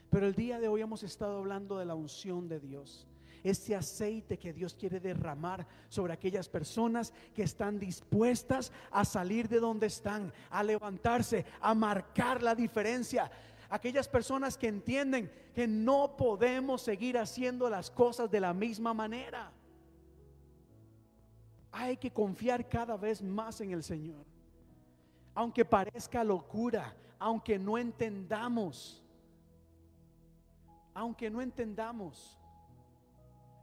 Pero 0.09 0.25
el 0.25 0.35
día 0.35 0.57
de 0.57 0.69
hoy 0.69 0.79
hemos 0.79 1.03
estado 1.03 1.39
hablando 1.39 1.79
de 1.79 1.85
la 1.85 1.95
unción 1.95 2.47
de 2.47 2.61
Dios. 2.61 3.05
Ese 3.43 3.75
aceite 3.75 4.39
que 4.39 4.53
Dios 4.53 4.73
quiere 4.73 5.01
derramar 5.01 5.67
sobre 5.89 6.13
aquellas 6.13 6.47
personas 6.47 7.11
que 7.35 7.43
están 7.43 7.77
dispuestas 7.77 8.71
a 8.89 9.03
salir 9.03 9.49
de 9.49 9.59
donde 9.59 9.87
están, 9.87 10.31
a 10.49 10.63
levantarse, 10.63 11.45
a 11.59 11.73
marcar 11.75 12.41
la 12.41 12.55
diferencia. 12.55 13.29
Aquellas 13.69 14.07
personas 14.07 14.57
que 14.57 14.69
entienden 14.69 15.29
que 15.53 15.67
no 15.67 16.15
podemos 16.15 16.83
seguir 16.83 17.17
haciendo 17.17 17.69
las 17.69 17.91
cosas 17.91 18.31
de 18.31 18.39
la 18.39 18.53
misma 18.53 18.93
manera. 18.93 19.51
Hay 21.71 21.97
que 21.97 22.11
confiar 22.11 22.67
cada 22.67 22.95
vez 22.97 23.21
más 23.21 23.61
en 23.61 23.71
el 23.71 23.83
Señor. 23.83 24.25
Aunque 25.35 25.63
parezca 25.65 26.23
locura, 26.23 26.95
aunque 27.19 27.59
no 27.59 27.77
entendamos, 27.77 29.03
aunque 30.93 31.29
no 31.29 31.41
entendamos, 31.41 32.37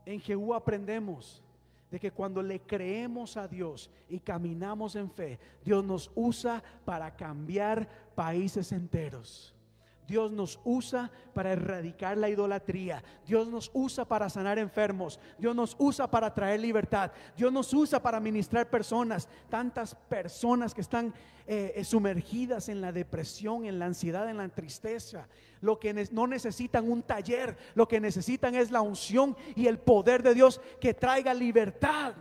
en 0.05 0.19
Jehú 0.19 0.53
aprendemos 0.53 1.41
de 1.89 1.99
que 1.99 2.11
cuando 2.11 2.41
le 2.41 2.59
creemos 2.61 3.37
a 3.37 3.47
Dios 3.47 3.89
y 4.09 4.19
caminamos 4.19 4.95
en 4.95 5.09
fe, 5.09 5.39
Dios 5.63 5.83
nos 5.83 6.11
usa 6.15 6.63
para 6.83 7.15
cambiar 7.15 7.87
países 8.15 8.71
enteros. 8.71 9.54
Dios 10.07 10.31
nos 10.31 10.59
usa 10.63 11.11
para 11.33 11.53
erradicar 11.53 12.17
la 12.17 12.29
idolatría. 12.29 13.03
Dios 13.25 13.47
nos 13.47 13.71
usa 13.73 14.05
para 14.05 14.29
sanar 14.29 14.59
enfermos. 14.59 15.19
Dios 15.37 15.55
nos 15.55 15.75
usa 15.79 16.09
para 16.09 16.33
traer 16.33 16.59
libertad. 16.59 17.11
Dios 17.35 17.51
nos 17.51 17.73
usa 17.73 18.01
para 18.01 18.19
ministrar 18.19 18.69
personas. 18.69 19.27
Tantas 19.49 19.95
personas 19.95 20.73
que 20.73 20.81
están 20.81 21.13
eh, 21.47 21.73
eh, 21.75 21.83
sumergidas 21.83 22.69
en 22.69 22.81
la 22.81 22.91
depresión, 22.91 23.65
en 23.65 23.79
la 23.79 23.85
ansiedad, 23.85 24.29
en 24.29 24.37
la 24.37 24.49
tristeza. 24.49 25.27
Lo 25.61 25.79
que 25.79 25.93
no 26.11 26.27
necesitan 26.27 26.89
un 26.89 27.03
taller, 27.03 27.57
lo 27.73 27.87
que 27.87 27.99
necesitan 27.99 28.55
es 28.55 28.71
la 28.71 28.81
unción 28.81 29.35
y 29.55 29.67
el 29.67 29.79
poder 29.79 30.21
de 30.21 30.33
Dios 30.33 30.61
que 30.79 30.93
traiga 30.93 31.33
libertad. 31.33 32.15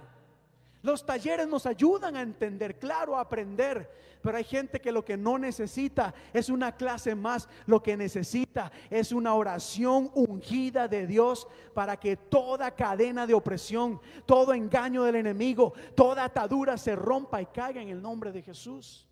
Los 0.85 1.06
talleres 1.06 1.48
nos 1.48 1.65
ayudan 1.65 2.15
a 2.15 2.20
entender, 2.20 2.78
claro, 2.78 3.16
a 3.16 3.23
aprender, 3.23 3.90
pero 4.20 4.36
hay 4.36 4.44
gente 4.44 4.82
que 4.82 4.93
lo 4.93 5.02
que 5.02 5.16
no 5.16 5.39
necesita 5.39 6.15
es 6.31 6.51
una 6.51 6.77
clase 6.77 7.15
más, 7.15 7.48
lo 7.65 7.82
que 7.82 7.97
necesita 7.97 8.70
es 8.90 9.11
una 9.11 9.32
oración 9.32 10.11
ungida 10.12 10.86
de 10.86 11.06
Dios 11.06 11.48
para 11.73 11.97
que 11.97 12.19
toda 12.19 12.70
cadena 12.70 13.27
de 13.27 13.32
opresión, 13.32 13.98
todo 14.27 14.52
engaño 14.52 15.05
del 15.05 15.16
enemigo, 15.16 15.73
toda 15.94 16.24
atadura 16.24 16.77
se 16.77 16.94
rompa 16.94 17.40
y 17.40 17.47
caiga 17.47 17.81
en 17.81 17.89
el 17.89 18.02
nombre 18.02 18.31
de 18.31 18.43
Jesús. 18.43 19.09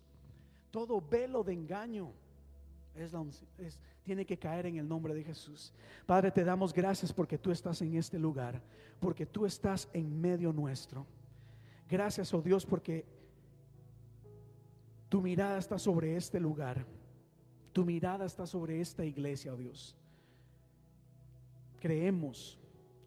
Todo 0.69 1.01
velo 1.01 1.43
de 1.43 1.53
engaño 1.53 2.13
tiene 4.03 4.27
que 4.27 4.37
caer 4.37 4.67
en 4.67 4.77
el 4.77 4.87
nombre 4.87 5.15
de 5.15 5.23
Jesús. 5.23 5.73
Padre, 6.05 6.29
te 6.29 6.43
damos 6.43 6.71
gracias 6.71 7.11
porque 7.11 7.39
tú 7.39 7.49
estás 7.49 7.81
en 7.81 7.95
este 7.95 8.19
lugar, 8.19 8.61
porque 8.99 9.25
tú 9.25 9.47
estás 9.47 9.89
en 9.91 10.21
medio 10.21 10.53
nuestro. 10.53 11.07
Gracias, 11.93 12.33
oh 12.33 12.41
Dios, 12.41 12.65
porque 12.65 13.05
tu 15.09 15.21
mirada 15.21 15.59
está 15.59 15.77
sobre 15.77 16.15
este 16.15 16.39
lugar. 16.39 16.83
Tu 17.71 17.85
mirada 17.85 18.25
está 18.25 18.47
sobre 18.47 18.81
esta 18.81 19.05
iglesia, 19.05 19.53
oh 19.53 19.57
Dios. 19.57 19.95
Creemos, 21.79 22.59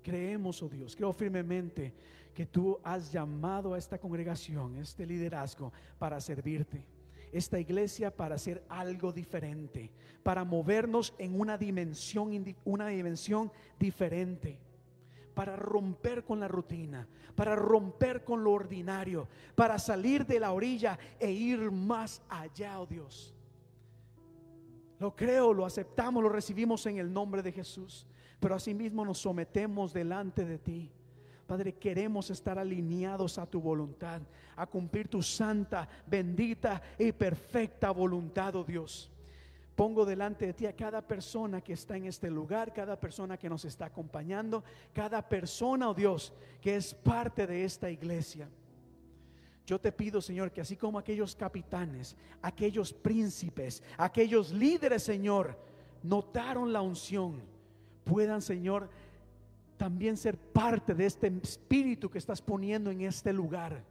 creemos, 0.04 0.62
oh 0.62 0.68
Dios, 0.68 0.94
creo 0.94 1.12
firmemente 1.12 1.94
que 2.32 2.46
tú 2.46 2.78
has 2.84 3.10
llamado 3.10 3.74
a 3.74 3.78
esta 3.78 3.98
congregación, 3.98 4.76
este 4.76 5.04
liderazgo, 5.04 5.72
para 5.98 6.20
servirte. 6.20 6.86
Esta 7.32 7.58
iglesia 7.58 8.14
para 8.14 8.36
hacer 8.36 8.62
algo 8.68 9.10
diferente, 9.12 9.90
para 10.22 10.44
movernos 10.44 11.12
en 11.18 11.40
una 11.40 11.58
dimensión, 11.58 12.54
una 12.64 12.86
dimensión 12.86 13.50
diferente 13.80 14.60
para 15.36 15.54
romper 15.54 16.24
con 16.24 16.40
la 16.40 16.48
rutina, 16.48 17.06
para 17.34 17.54
romper 17.54 18.24
con 18.24 18.42
lo 18.42 18.52
ordinario, 18.52 19.28
para 19.54 19.78
salir 19.78 20.24
de 20.24 20.40
la 20.40 20.50
orilla 20.50 20.98
e 21.20 21.30
ir 21.30 21.70
más 21.70 22.22
allá, 22.30 22.80
oh 22.80 22.86
Dios. 22.86 23.34
Lo 24.98 25.14
creo, 25.14 25.52
lo 25.52 25.66
aceptamos, 25.66 26.22
lo 26.22 26.30
recibimos 26.30 26.86
en 26.86 26.96
el 26.96 27.12
nombre 27.12 27.42
de 27.42 27.52
Jesús, 27.52 28.06
pero 28.40 28.54
asimismo 28.54 29.04
nos 29.04 29.18
sometemos 29.18 29.92
delante 29.92 30.42
de 30.46 30.56
ti. 30.56 30.90
Padre, 31.46 31.74
queremos 31.74 32.30
estar 32.30 32.58
alineados 32.58 33.36
a 33.36 33.44
tu 33.44 33.60
voluntad, 33.60 34.22
a 34.56 34.66
cumplir 34.66 35.06
tu 35.06 35.22
santa, 35.22 35.86
bendita 36.06 36.80
y 36.98 37.12
perfecta 37.12 37.90
voluntad, 37.90 38.56
oh 38.56 38.64
Dios 38.64 39.12
pongo 39.76 40.06
delante 40.06 40.46
de 40.46 40.54
ti 40.54 40.66
a 40.66 40.74
cada 40.74 41.06
persona 41.06 41.60
que 41.60 41.74
está 41.74 41.96
en 41.96 42.06
este 42.06 42.30
lugar, 42.30 42.72
cada 42.72 42.98
persona 42.98 43.36
que 43.36 43.50
nos 43.50 43.64
está 43.66 43.86
acompañando, 43.86 44.64
cada 44.94 45.28
persona, 45.28 45.90
oh 45.90 45.94
Dios, 45.94 46.32
que 46.62 46.76
es 46.76 46.94
parte 46.94 47.46
de 47.46 47.62
esta 47.62 47.90
iglesia. 47.90 48.48
Yo 49.66 49.78
te 49.78 49.92
pido, 49.92 50.22
Señor, 50.22 50.50
que 50.50 50.62
así 50.62 50.76
como 50.76 50.98
aquellos 50.98 51.36
capitanes, 51.36 52.16
aquellos 52.40 52.92
príncipes, 52.92 53.82
aquellos 53.98 54.50
líderes, 54.50 55.02
Señor, 55.02 55.58
notaron 56.02 56.72
la 56.72 56.80
unción, 56.80 57.42
puedan, 58.04 58.40
Señor, 58.40 58.88
también 59.76 60.16
ser 60.16 60.38
parte 60.38 60.94
de 60.94 61.04
este 61.04 61.26
espíritu 61.42 62.08
que 62.08 62.18
estás 62.18 62.40
poniendo 62.40 62.90
en 62.90 63.02
este 63.02 63.30
lugar 63.30 63.84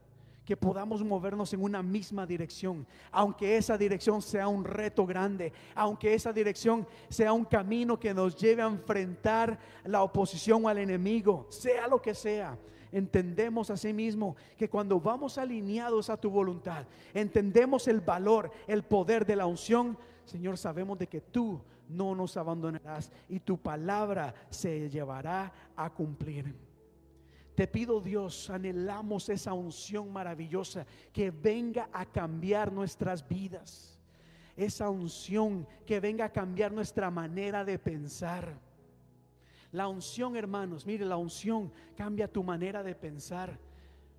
que 0.46 0.56
podamos 0.56 1.02
movernos 1.02 1.52
en 1.52 1.62
una 1.62 1.82
misma 1.82 2.24
dirección, 2.24 2.86
aunque 3.10 3.56
esa 3.56 3.76
dirección 3.76 4.22
sea 4.22 4.46
un 4.46 4.64
reto 4.64 5.04
grande, 5.04 5.52
aunque 5.74 6.14
esa 6.14 6.32
dirección 6.32 6.86
sea 7.08 7.32
un 7.32 7.44
camino 7.44 7.98
que 7.98 8.14
nos 8.14 8.36
lleve 8.36 8.62
a 8.62 8.66
enfrentar 8.66 9.58
la 9.84 10.04
oposición 10.04 10.64
o 10.64 10.68
al 10.68 10.78
enemigo, 10.78 11.46
sea 11.50 11.88
lo 11.88 12.00
que 12.00 12.14
sea. 12.14 12.56
Entendemos 12.92 13.70
asimismo 13.70 14.36
que 14.56 14.70
cuando 14.70 15.00
vamos 15.00 15.36
alineados 15.36 16.08
a 16.08 16.16
tu 16.16 16.30
voluntad, 16.30 16.86
entendemos 17.12 17.88
el 17.88 18.00
valor, 18.00 18.52
el 18.68 18.84
poder 18.84 19.26
de 19.26 19.34
la 19.34 19.46
unción, 19.46 19.98
Señor, 20.24 20.56
sabemos 20.56 20.96
de 20.96 21.08
que 21.08 21.20
tú 21.20 21.60
no 21.88 22.14
nos 22.14 22.36
abandonarás 22.36 23.10
y 23.28 23.40
tu 23.40 23.58
palabra 23.58 24.32
se 24.48 24.88
llevará 24.88 25.52
a 25.74 25.90
cumplir. 25.90 26.65
Te 27.56 27.66
pido 27.66 28.02
Dios, 28.02 28.50
anhelamos 28.50 29.30
esa 29.30 29.54
unción 29.54 30.12
maravillosa 30.12 30.84
que 31.10 31.30
venga 31.30 31.88
a 31.90 32.04
cambiar 32.04 32.70
nuestras 32.70 33.26
vidas. 33.26 33.98
Esa 34.58 34.90
unción 34.90 35.66
que 35.86 35.98
venga 35.98 36.26
a 36.26 36.32
cambiar 36.32 36.70
nuestra 36.70 37.10
manera 37.10 37.64
de 37.64 37.78
pensar. 37.78 38.60
La 39.72 39.88
unción, 39.88 40.36
hermanos, 40.36 40.84
mire, 40.84 41.06
la 41.06 41.16
unción 41.16 41.72
cambia 41.96 42.28
tu 42.28 42.44
manera 42.44 42.82
de 42.82 42.94
pensar. 42.94 43.58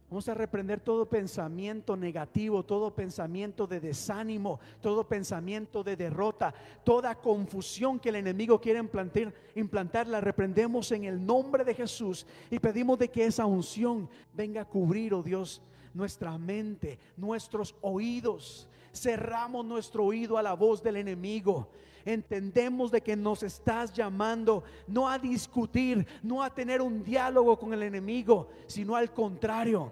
Vamos 0.09 0.29
a 0.29 0.33
reprender 0.33 0.79
todo 0.79 1.05
pensamiento 1.05 1.97
negativo, 1.97 2.63
todo 2.63 2.95
pensamiento 2.95 3.67
de 3.67 3.81
desánimo, 3.81 4.57
todo 4.81 5.05
pensamiento 5.05 5.83
de 5.83 5.97
derrota, 5.97 6.53
toda 6.85 7.15
confusión 7.15 7.99
que 7.99 8.07
el 8.07 8.15
enemigo 8.15 8.61
quiere 8.61 8.79
implantar, 8.79 9.33
implantar, 9.53 10.07
la 10.07 10.21
reprendemos 10.21 10.93
en 10.93 11.03
el 11.03 11.25
nombre 11.25 11.65
de 11.65 11.73
Jesús 11.73 12.25
y 12.49 12.57
pedimos 12.57 12.97
de 12.97 13.09
que 13.09 13.25
esa 13.25 13.45
unción 13.45 14.09
venga 14.33 14.61
a 14.61 14.65
cubrir, 14.65 15.13
oh 15.13 15.21
Dios, 15.21 15.61
nuestra 15.93 16.37
mente, 16.37 16.97
nuestros 17.17 17.75
oídos. 17.81 18.69
Cerramos 18.93 19.65
nuestro 19.65 20.05
oído 20.05 20.37
a 20.37 20.43
la 20.43 20.53
voz 20.53 20.81
del 20.81 20.95
enemigo 20.95 21.67
entendemos 22.13 22.89
de 22.89 23.01
que 23.01 23.17
nos 23.17 23.43
estás 23.43 23.91
llamando 23.91 24.63
no 24.87 25.09
a 25.09 25.19
discutir, 25.19 26.07
no 26.23 26.41
a 26.41 26.53
tener 26.53 26.81
un 26.81 27.03
diálogo 27.03 27.59
con 27.59 27.73
el 27.73 27.83
enemigo, 27.83 28.47
sino 28.65 28.95
al 28.95 29.13
contrario, 29.13 29.91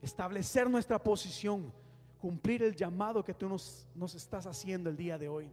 establecer 0.00 0.70
nuestra 0.70 0.98
posición, 0.98 1.70
cumplir 2.18 2.62
el 2.62 2.74
llamado 2.74 3.22
que 3.22 3.34
tú 3.34 3.50
nos, 3.50 3.86
estás 4.14 4.46
haciendo 4.46 4.88
el 4.88 4.96
día 4.96 5.18
de 5.18 5.28
hoy. 5.28 5.50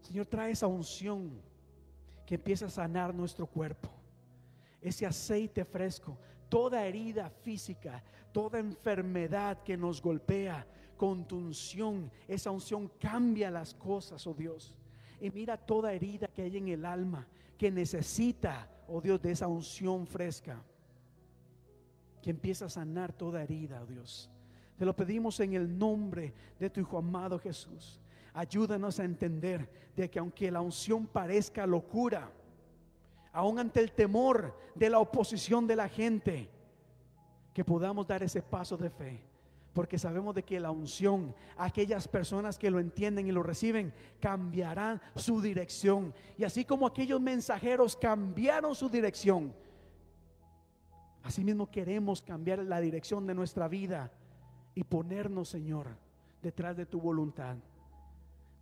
Señor, 0.00 0.26
trae 0.26 0.50
esa 0.50 0.66
unción 0.66 1.30
que 2.26 2.34
empieza 2.34 2.66
a 2.66 2.70
sanar 2.70 3.14
nuestro 3.14 3.46
cuerpo, 3.46 3.88
ese 4.80 5.06
aceite 5.06 5.64
fresco, 5.64 6.18
toda 6.48 6.84
herida 6.84 7.30
física, 7.30 8.02
toda 8.32 8.58
enfermedad 8.58 9.62
que 9.62 9.76
nos 9.76 10.02
golpea, 10.02 10.66
con 10.96 11.26
tu 11.26 11.36
unción. 11.36 12.10
Esa 12.26 12.50
unción 12.50 12.90
cambia 12.98 13.50
las 13.50 13.74
cosas, 13.74 14.26
oh 14.26 14.34
Dios. 14.34 14.74
Y 15.20 15.30
mira 15.30 15.56
toda 15.56 15.92
herida 15.92 16.28
que 16.28 16.42
hay 16.42 16.56
en 16.56 16.68
el 16.68 16.84
alma 16.84 17.26
que 17.58 17.70
necesita, 17.70 18.68
oh 18.88 19.00
Dios, 19.00 19.20
de 19.22 19.32
esa 19.32 19.46
unción 19.46 20.06
fresca. 20.06 20.62
Que 22.22 22.30
empieza 22.30 22.66
a 22.66 22.70
sanar 22.70 23.12
toda 23.12 23.42
herida, 23.42 23.82
oh 23.82 23.86
Dios. 23.86 24.30
Te 24.76 24.84
lo 24.84 24.94
pedimos 24.94 25.40
en 25.40 25.54
el 25.54 25.78
nombre 25.78 26.34
de 26.58 26.68
tu 26.68 26.80
Hijo 26.80 26.98
amado 26.98 27.38
Jesús. 27.38 28.00
Ayúdanos 28.34 29.00
a 29.00 29.04
entender 29.04 29.70
de 29.96 30.10
que 30.10 30.18
aunque 30.18 30.50
la 30.50 30.60
unción 30.60 31.06
parezca 31.06 31.66
locura, 31.66 32.30
aún 33.32 33.58
ante 33.58 33.80
el 33.80 33.92
temor 33.92 34.54
de 34.74 34.90
la 34.90 34.98
oposición 34.98 35.66
de 35.66 35.76
la 35.76 35.88
gente, 35.88 36.50
que 37.54 37.64
podamos 37.64 38.06
dar 38.06 38.22
ese 38.22 38.42
paso 38.42 38.76
de 38.76 38.90
fe 38.90 39.35
porque 39.76 39.98
sabemos 39.98 40.34
de 40.34 40.42
que 40.42 40.58
la 40.58 40.70
unción, 40.70 41.34
aquellas 41.58 42.08
personas 42.08 42.56
que 42.56 42.70
lo 42.70 42.80
entienden 42.80 43.26
y 43.26 43.30
lo 43.30 43.42
reciben, 43.42 43.92
cambiarán 44.18 45.02
su 45.16 45.42
dirección. 45.42 46.14
Y 46.38 46.44
así 46.44 46.64
como 46.64 46.86
aquellos 46.86 47.20
mensajeros 47.20 47.94
cambiaron 47.94 48.74
su 48.74 48.88
dirección, 48.88 49.52
asimismo 51.22 51.70
queremos 51.70 52.22
cambiar 52.22 52.60
la 52.60 52.80
dirección 52.80 53.26
de 53.26 53.34
nuestra 53.34 53.68
vida 53.68 54.10
y 54.74 54.82
ponernos, 54.82 55.50
Señor, 55.50 55.88
detrás 56.40 56.74
de 56.74 56.86
tu 56.86 56.98
voluntad. 56.98 57.58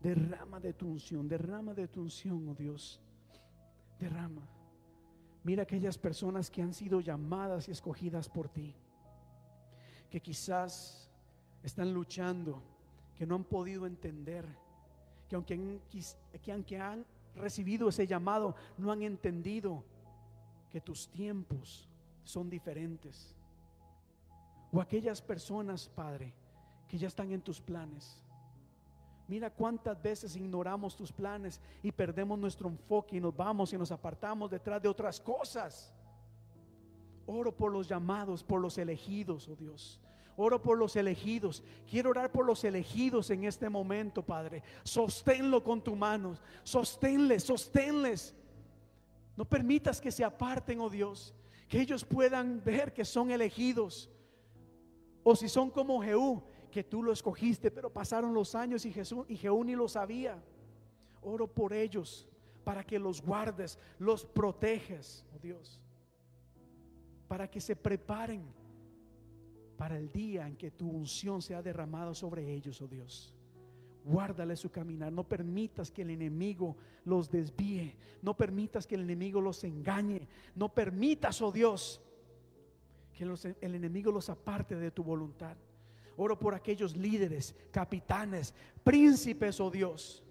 Derrama 0.02 0.58
de 0.58 0.72
tu 0.72 0.88
unción, 0.88 1.28
derrama 1.28 1.74
de 1.74 1.86
tu 1.86 2.00
unción, 2.02 2.48
oh 2.48 2.56
Dios. 2.56 3.00
Derrama. 4.00 4.48
Mira 5.44 5.62
aquellas 5.62 5.96
personas 5.96 6.50
que 6.50 6.60
han 6.60 6.74
sido 6.74 6.98
llamadas 6.98 7.68
y 7.68 7.70
escogidas 7.70 8.28
por 8.28 8.48
ti 8.48 8.74
que 10.14 10.20
quizás 10.20 11.03
están 11.64 11.92
luchando, 11.92 12.62
que 13.16 13.26
no 13.26 13.34
han 13.34 13.44
podido 13.44 13.86
entender, 13.86 14.46
que 15.28 15.34
aunque 15.34 15.54
han, 15.54 15.80
que 16.42 16.52
aunque 16.52 16.78
han 16.78 17.04
recibido 17.34 17.88
ese 17.88 18.06
llamado, 18.06 18.54
no 18.76 18.92
han 18.92 19.02
entendido 19.02 19.82
que 20.70 20.80
tus 20.80 21.08
tiempos 21.08 21.88
son 22.22 22.50
diferentes. 22.50 23.34
O 24.72 24.80
aquellas 24.80 25.22
personas, 25.22 25.88
Padre, 25.88 26.34
que 26.88 26.98
ya 26.98 27.08
están 27.08 27.32
en 27.32 27.40
tus 27.40 27.60
planes. 27.60 28.20
Mira 29.26 29.48
cuántas 29.48 30.00
veces 30.02 30.36
ignoramos 30.36 30.94
tus 30.94 31.10
planes 31.10 31.60
y 31.82 31.90
perdemos 31.90 32.38
nuestro 32.38 32.68
enfoque 32.68 33.16
y 33.16 33.20
nos 33.20 33.34
vamos 33.34 33.72
y 33.72 33.78
nos 33.78 33.90
apartamos 33.90 34.50
detrás 34.50 34.82
de 34.82 34.88
otras 34.88 35.18
cosas. 35.18 35.94
Oro 37.26 37.56
por 37.56 37.72
los 37.72 37.88
llamados, 37.88 38.44
por 38.44 38.60
los 38.60 38.76
elegidos, 38.76 39.48
oh 39.48 39.56
Dios. 39.56 39.98
Oro 40.36 40.60
por 40.60 40.78
los 40.78 40.96
elegidos. 40.96 41.62
Quiero 41.88 42.10
orar 42.10 42.32
por 42.32 42.44
los 42.44 42.64
elegidos 42.64 43.30
en 43.30 43.44
este 43.44 43.68
momento, 43.68 44.22
Padre. 44.22 44.62
Sosténlo 44.82 45.62
con 45.62 45.82
tu 45.82 45.94
mano. 45.94 46.36
Sosténles, 46.64 47.44
sosténles. 47.44 48.34
No 49.36 49.44
permitas 49.44 50.00
que 50.00 50.10
se 50.10 50.24
aparten, 50.24 50.80
oh 50.80 50.90
Dios. 50.90 51.34
Que 51.68 51.80
ellos 51.80 52.04
puedan 52.04 52.62
ver 52.64 52.92
que 52.92 53.04
son 53.04 53.30
elegidos. 53.30 54.10
O 55.22 55.36
si 55.36 55.48
son 55.48 55.70
como 55.70 56.02
Jehú, 56.02 56.42
que 56.70 56.82
tú 56.82 57.02
lo 57.02 57.12
escogiste, 57.12 57.70
pero 57.70 57.92
pasaron 57.92 58.34
los 58.34 58.54
años 58.54 58.84
y, 58.84 58.92
Jesús, 58.92 59.24
y 59.28 59.36
Jehú 59.36 59.62
ni 59.62 59.76
lo 59.76 59.88
sabía. 59.88 60.42
Oro 61.22 61.46
por 61.46 61.72
ellos 61.72 62.28
para 62.64 62.82
que 62.82 62.98
los 62.98 63.22
guardes, 63.22 63.78
los 63.98 64.24
proteges, 64.24 65.24
oh 65.34 65.38
Dios. 65.38 65.80
Para 67.28 67.48
que 67.48 67.60
se 67.60 67.76
preparen 67.76 68.44
para 69.76 69.96
el 69.98 70.10
día 70.10 70.46
en 70.46 70.56
que 70.56 70.70
tu 70.70 70.88
unción 70.88 71.42
sea 71.42 71.62
derramada 71.62 72.14
sobre 72.14 72.52
ellos, 72.52 72.80
oh 72.80 72.88
Dios. 72.88 73.34
Guárdale 74.04 74.56
su 74.56 74.70
caminar, 74.70 75.12
no 75.12 75.24
permitas 75.24 75.90
que 75.90 76.02
el 76.02 76.10
enemigo 76.10 76.76
los 77.04 77.30
desvíe, 77.30 77.96
no 78.22 78.36
permitas 78.36 78.86
que 78.86 78.94
el 78.96 79.02
enemigo 79.02 79.40
los 79.40 79.64
engañe, 79.64 80.28
no 80.54 80.72
permitas, 80.72 81.40
oh 81.40 81.50
Dios, 81.50 82.02
que 83.14 83.24
el 83.24 83.74
enemigo 83.74 84.12
los 84.12 84.28
aparte 84.28 84.76
de 84.76 84.90
tu 84.90 85.02
voluntad. 85.02 85.56
Oro 86.16 86.38
por 86.38 86.54
aquellos 86.54 86.96
líderes, 86.96 87.54
capitanes, 87.70 88.54
príncipes, 88.84 89.58
oh 89.58 89.70
Dios, 89.70 90.22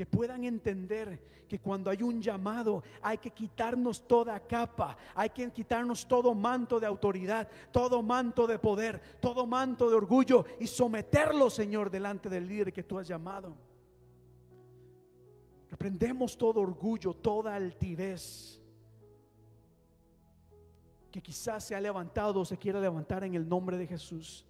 que 0.00 0.06
puedan 0.06 0.44
entender 0.44 1.20
que 1.46 1.58
cuando 1.58 1.90
hay 1.90 2.02
un 2.02 2.22
llamado 2.22 2.82
hay 3.02 3.18
que 3.18 3.32
quitarnos 3.32 4.08
toda 4.08 4.40
capa, 4.40 4.96
hay 5.14 5.28
que 5.28 5.50
quitarnos 5.50 6.08
todo 6.08 6.34
manto 6.34 6.80
de 6.80 6.86
autoridad, 6.86 7.46
todo 7.70 8.02
manto 8.02 8.46
de 8.46 8.58
poder, 8.58 8.98
todo 9.20 9.46
manto 9.46 9.90
de 9.90 9.96
orgullo 9.96 10.46
y 10.58 10.66
someterlo, 10.66 11.50
Señor, 11.50 11.90
delante 11.90 12.30
del 12.30 12.48
líder 12.48 12.72
que 12.72 12.82
tú 12.82 12.98
has 12.98 13.06
llamado. 13.06 13.54
Reprendemos 15.70 16.38
todo 16.38 16.62
orgullo, 16.62 17.12
toda 17.12 17.54
altivez 17.54 18.58
que 21.10 21.20
quizás 21.20 21.62
se 21.62 21.74
ha 21.74 21.80
levantado 21.82 22.40
o 22.40 22.44
se 22.46 22.56
quiera 22.56 22.80
levantar 22.80 23.22
en 23.24 23.34
el 23.34 23.46
nombre 23.46 23.76
de 23.76 23.86
Jesús. 23.86 24.46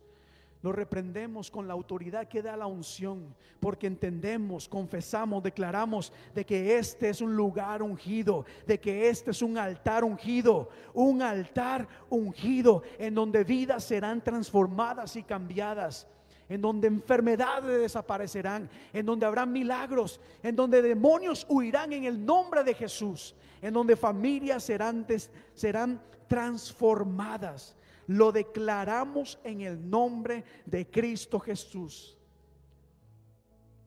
Lo 0.62 0.72
reprendemos 0.72 1.50
con 1.50 1.66
la 1.66 1.72
autoridad 1.72 2.28
que 2.28 2.42
da 2.42 2.54
la 2.54 2.66
unción, 2.66 3.34
porque 3.60 3.86
entendemos, 3.86 4.68
confesamos, 4.68 5.42
declaramos 5.42 6.12
de 6.34 6.44
que 6.44 6.76
este 6.76 7.08
es 7.08 7.22
un 7.22 7.34
lugar 7.34 7.82
ungido, 7.82 8.44
de 8.66 8.78
que 8.78 9.08
este 9.08 9.30
es 9.30 9.40
un 9.40 9.56
altar 9.56 10.04
ungido, 10.04 10.68
un 10.92 11.22
altar 11.22 11.88
ungido 12.10 12.82
en 12.98 13.14
donde 13.14 13.42
vidas 13.42 13.84
serán 13.84 14.22
transformadas 14.22 15.16
y 15.16 15.22
cambiadas 15.22 16.06
en 16.50 16.60
donde 16.60 16.88
enfermedades 16.88 17.80
desaparecerán, 17.80 18.68
en 18.92 19.06
donde 19.06 19.24
habrá 19.24 19.46
milagros, 19.46 20.20
en 20.42 20.56
donde 20.56 20.82
demonios 20.82 21.46
huirán 21.48 21.92
en 21.92 22.04
el 22.04 22.26
nombre 22.26 22.64
de 22.64 22.74
Jesús, 22.74 23.36
en 23.62 23.72
donde 23.72 23.94
familias 23.94 24.64
serán, 24.64 25.06
serán 25.54 26.02
transformadas 26.26 27.76
lo 28.10 28.32
declaramos 28.32 29.38
en 29.44 29.60
el 29.60 29.88
nombre 29.88 30.42
de 30.66 30.84
Cristo 30.90 31.38
Jesús. 31.38 32.18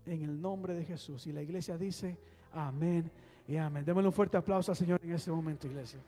En 0.06 0.24
el 0.24 0.42
nombre 0.42 0.74
de 0.74 0.86
Jesús. 0.86 1.28
Y 1.28 1.34
la 1.34 1.42
iglesia 1.42 1.78
dice, 1.78 2.18
amén 2.54 3.12
y 3.50 3.58
amén. 3.58 3.84
Démosle 3.84 4.08
un 4.08 4.14
fuerte 4.14 4.38
aplauso 4.38 4.72
al 4.72 4.78
Señor 4.78 5.02
en 5.04 5.12
este 5.12 5.30
momento, 5.30 5.68
iglesia. 5.68 6.00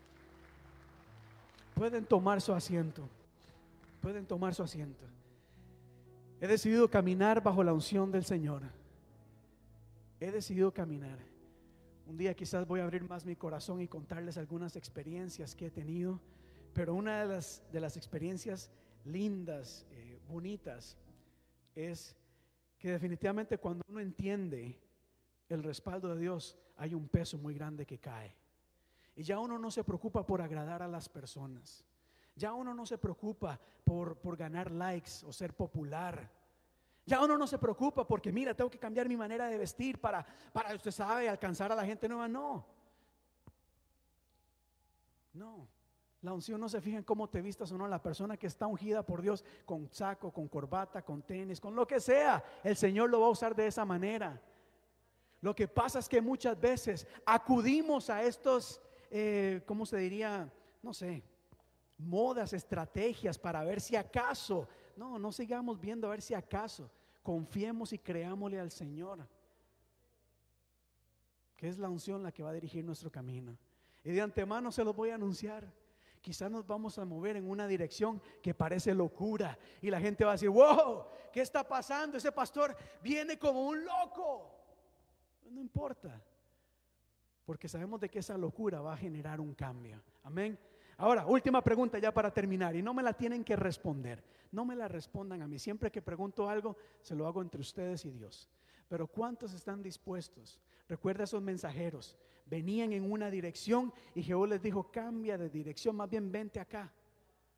Pueden 1.73 2.05
tomar 2.05 2.39
su 2.39 2.53
asiento. 2.53 3.05
Pueden 3.99 4.25
tomar 4.25 4.55
su 4.55 4.63
asiento. 4.63 5.03
He 6.39 6.47
decidido 6.47 6.89
caminar 6.89 7.43
bajo 7.43 7.65
la 7.65 7.73
unción 7.73 8.13
del 8.13 8.23
Señor. 8.23 8.61
He 10.21 10.31
decidido 10.31 10.71
caminar. 10.71 11.19
Un 12.07 12.15
día 12.15 12.33
quizás 12.33 12.65
voy 12.65 12.79
a 12.79 12.85
abrir 12.85 13.03
más 13.03 13.25
mi 13.25 13.35
corazón 13.35 13.81
y 13.81 13.89
contarles 13.89 14.37
algunas 14.37 14.77
experiencias 14.77 15.53
que 15.53 15.65
he 15.65 15.71
tenido 15.71 16.21
pero 16.75 16.93
una 16.93 17.21
de 17.21 17.35
las, 17.35 17.63
de 17.71 17.79
las 17.79 17.95
experiencias 17.95 18.69
lindas, 19.05 19.85
eh, 19.91 20.19
bonitas, 20.27 20.97
es 21.73 22.17
que 22.77 22.91
definitivamente 22.91 23.57
cuando 23.57 23.85
uno 23.87 24.01
entiende 24.01 24.77
el 25.47 25.63
respaldo 25.63 26.13
de 26.13 26.19
Dios, 26.19 26.57
hay 26.75 26.93
un 26.93 27.07
peso 27.07 27.37
muy 27.37 27.53
grande 27.53 27.85
que 27.85 27.97
cae. 27.97 28.35
Y 29.15 29.23
ya 29.23 29.39
uno 29.39 29.57
no 29.57 29.71
se 29.71 29.85
preocupa 29.85 30.25
por 30.25 30.41
agradar 30.41 30.83
a 30.83 30.87
las 30.89 31.07
personas. 31.07 31.85
Ya 32.35 32.51
uno 32.51 32.73
no 32.73 32.85
se 32.85 32.97
preocupa 32.97 33.57
por, 33.85 34.17
por 34.17 34.35
ganar 34.35 34.69
likes 34.69 35.25
o 35.25 35.31
ser 35.31 35.55
popular. 35.55 36.29
Ya 37.05 37.21
uno 37.21 37.37
no 37.37 37.47
se 37.47 37.57
preocupa 37.57 38.05
porque, 38.05 38.33
mira, 38.33 38.53
tengo 38.53 38.69
que 38.69 38.79
cambiar 38.79 39.07
mi 39.07 39.15
manera 39.15 39.47
de 39.47 39.57
vestir 39.57 40.01
para, 40.01 40.25
para 40.51 40.75
usted 40.75 40.91
sabe, 40.91 41.29
alcanzar 41.29 41.71
a 41.71 41.75
la 41.75 41.85
gente 41.85 42.09
nueva. 42.09 42.27
No. 42.27 42.65
No. 45.31 45.74
La 46.25 46.33
unción 46.33 46.59
no 46.59 46.67
se 46.67 46.81
fija 46.81 46.97
en 46.97 47.03
cómo 47.03 47.29
te 47.29 47.39
vistas 47.39 47.71
o 47.71 47.77
no. 47.77 47.87
La 47.87 48.01
persona 48.01 48.35
que 48.35 48.47
está 48.47 48.65
ungida 48.65 49.05
por 49.05 49.21
Dios 49.21 49.45
con 49.63 49.87
saco, 49.91 50.31
con 50.31 50.47
corbata, 50.47 51.03
con 51.03 51.21
tenis, 51.21 51.61
con 51.61 51.75
lo 51.75 51.85
que 51.85 51.99
sea, 51.99 52.43
el 52.63 52.75
Señor 52.75 53.11
lo 53.11 53.21
va 53.21 53.27
a 53.27 53.29
usar 53.29 53.55
de 53.55 53.67
esa 53.67 53.85
manera. 53.85 54.41
Lo 55.39 55.55
que 55.55 55.67
pasa 55.67 55.99
es 55.99 56.09
que 56.09 56.19
muchas 56.21 56.59
veces 56.59 57.05
acudimos 57.27 58.09
a 58.09 58.23
estos, 58.23 58.81
eh, 59.11 59.61
¿cómo 59.67 59.85
se 59.85 59.97
diría? 59.97 60.51
No 60.81 60.95
sé, 60.95 61.21
modas, 61.99 62.53
estrategias 62.53 63.37
para 63.37 63.63
ver 63.63 63.79
si 63.79 63.95
acaso, 63.95 64.67
no, 64.95 65.19
no 65.19 65.31
sigamos 65.31 65.79
viendo 65.79 66.07
a 66.07 66.09
ver 66.09 66.23
si 66.23 66.33
acaso, 66.33 66.89
confiemos 67.21 67.93
y 67.93 67.99
creámosle 67.99 68.59
al 68.59 68.71
Señor, 68.71 69.27
que 71.55 71.69
es 71.69 71.77
la 71.77 71.87
unción 71.87 72.23
la 72.23 72.31
que 72.31 72.41
va 72.41 72.49
a 72.49 72.53
dirigir 72.53 72.83
nuestro 72.83 73.11
camino. 73.11 73.55
Y 74.03 74.09
de 74.09 74.21
antemano 74.21 74.71
se 74.71 74.83
lo 74.83 74.91
voy 74.91 75.11
a 75.11 75.15
anunciar. 75.15 75.84
Quizás 76.25 76.49
nos 76.49 76.65
vamos 76.65 76.97
a 76.97 77.05
mover 77.05 77.37
en 77.37 77.47
una 77.47 77.67
dirección 77.67 78.19
que 78.41 78.55
parece 78.55 78.95
locura 78.95 79.59
y 79.79 79.91
la 79.91 80.01
gente 80.01 80.25
va 80.25 80.31
a 80.31 80.33
decir, 80.33 80.49
wow, 80.49 81.03
¿qué 81.31 81.41
está 81.41 81.63
pasando? 81.63 82.17
Ese 82.17 82.31
pastor 82.31 82.75
viene 83.03 83.37
como 83.37 83.67
un 83.67 83.85
loco. 83.85 84.51
No 85.51 85.61
importa, 85.61 86.19
porque 87.45 87.67
sabemos 87.67 87.99
de 87.99 88.09
que 88.09 88.17
esa 88.17 88.39
locura 88.39 88.81
va 88.81 88.95
a 88.95 88.97
generar 88.97 89.39
un 89.39 89.53
cambio. 89.53 90.01
Amén. 90.23 90.57
Ahora, 90.97 91.27
última 91.27 91.61
pregunta 91.61 91.99
ya 91.99 92.11
para 92.11 92.33
terminar, 92.33 92.75
y 92.75 92.81
no 92.81 92.95
me 92.95 93.03
la 93.03 93.13
tienen 93.13 93.43
que 93.43 93.55
responder, 93.55 94.23
no 94.51 94.65
me 94.65 94.75
la 94.75 94.87
respondan 94.87 95.43
a 95.43 95.47
mí. 95.47 95.59
Siempre 95.59 95.91
que 95.91 96.01
pregunto 96.01 96.49
algo, 96.49 96.75
se 97.03 97.13
lo 97.13 97.27
hago 97.27 97.43
entre 97.43 97.61
ustedes 97.61 98.03
y 98.05 98.09
Dios. 98.09 98.49
Pero 98.87 99.05
¿cuántos 99.05 99.53
están 99.53 99.83
dispuestos? 99.83 100.59
Recuerda 100.89 101.25
esos 101.25 101.43
mensajeros, 101.43 102.17
venían 102.45 102.93
en 102.93 103.11
una 103.11 103.29
dirección 103.29 103.93
y 104.13 104.23
Jehová 104.23 104.47
les 104.47 104.61
dijo, 104.61 104.91
cambia 104.91 105.37
de 105.37 105.49
dirección, 105.49 105.95
más 105.95 106.09
bien 106.09 106.31
vente 106.31 106.59
acá. 106.59 106.91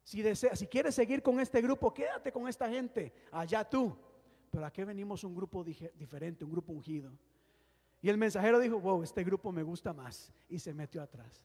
Si, 0.03 0.22
deseas, 0.22 0.57
si 0.57 0.68
quieres 0.68 0.95
seguir 0.95 1.22
con 1.22 1.39
este 1.39 1.61
grupo, 1.61 1.93
quédate 1.93 2.31
con 2.31 2.47
esta 2.47 2.69
gente, 2.69 3.14
allá 3.31 3.64
tú. 3.64 3.95
Pero 4.49 4.65
aquí 4.65 4.84
venimos 4.84 5.23
un 5.23 5.35
grupo 5.35 5.64
diferente, 5.64 6.45
un 6.45 6.51
grupo 6.51 6.72
ungido. 6.72 7.11
Y 8.01 8.09
el 8.09 8.18
mensajero 8.18 8.59
dijo, 8.59 8.80
wow, 8.80 9.03
este 9.03 9.23
grupo 9.23 9.51
me 9.51 9.64
gusta 9.64 9.93
más. 9.93 10.31
Y 10.47 10.59
se 10.59 10.73
metió 10.73 11.01
atrás. 11.01 11.43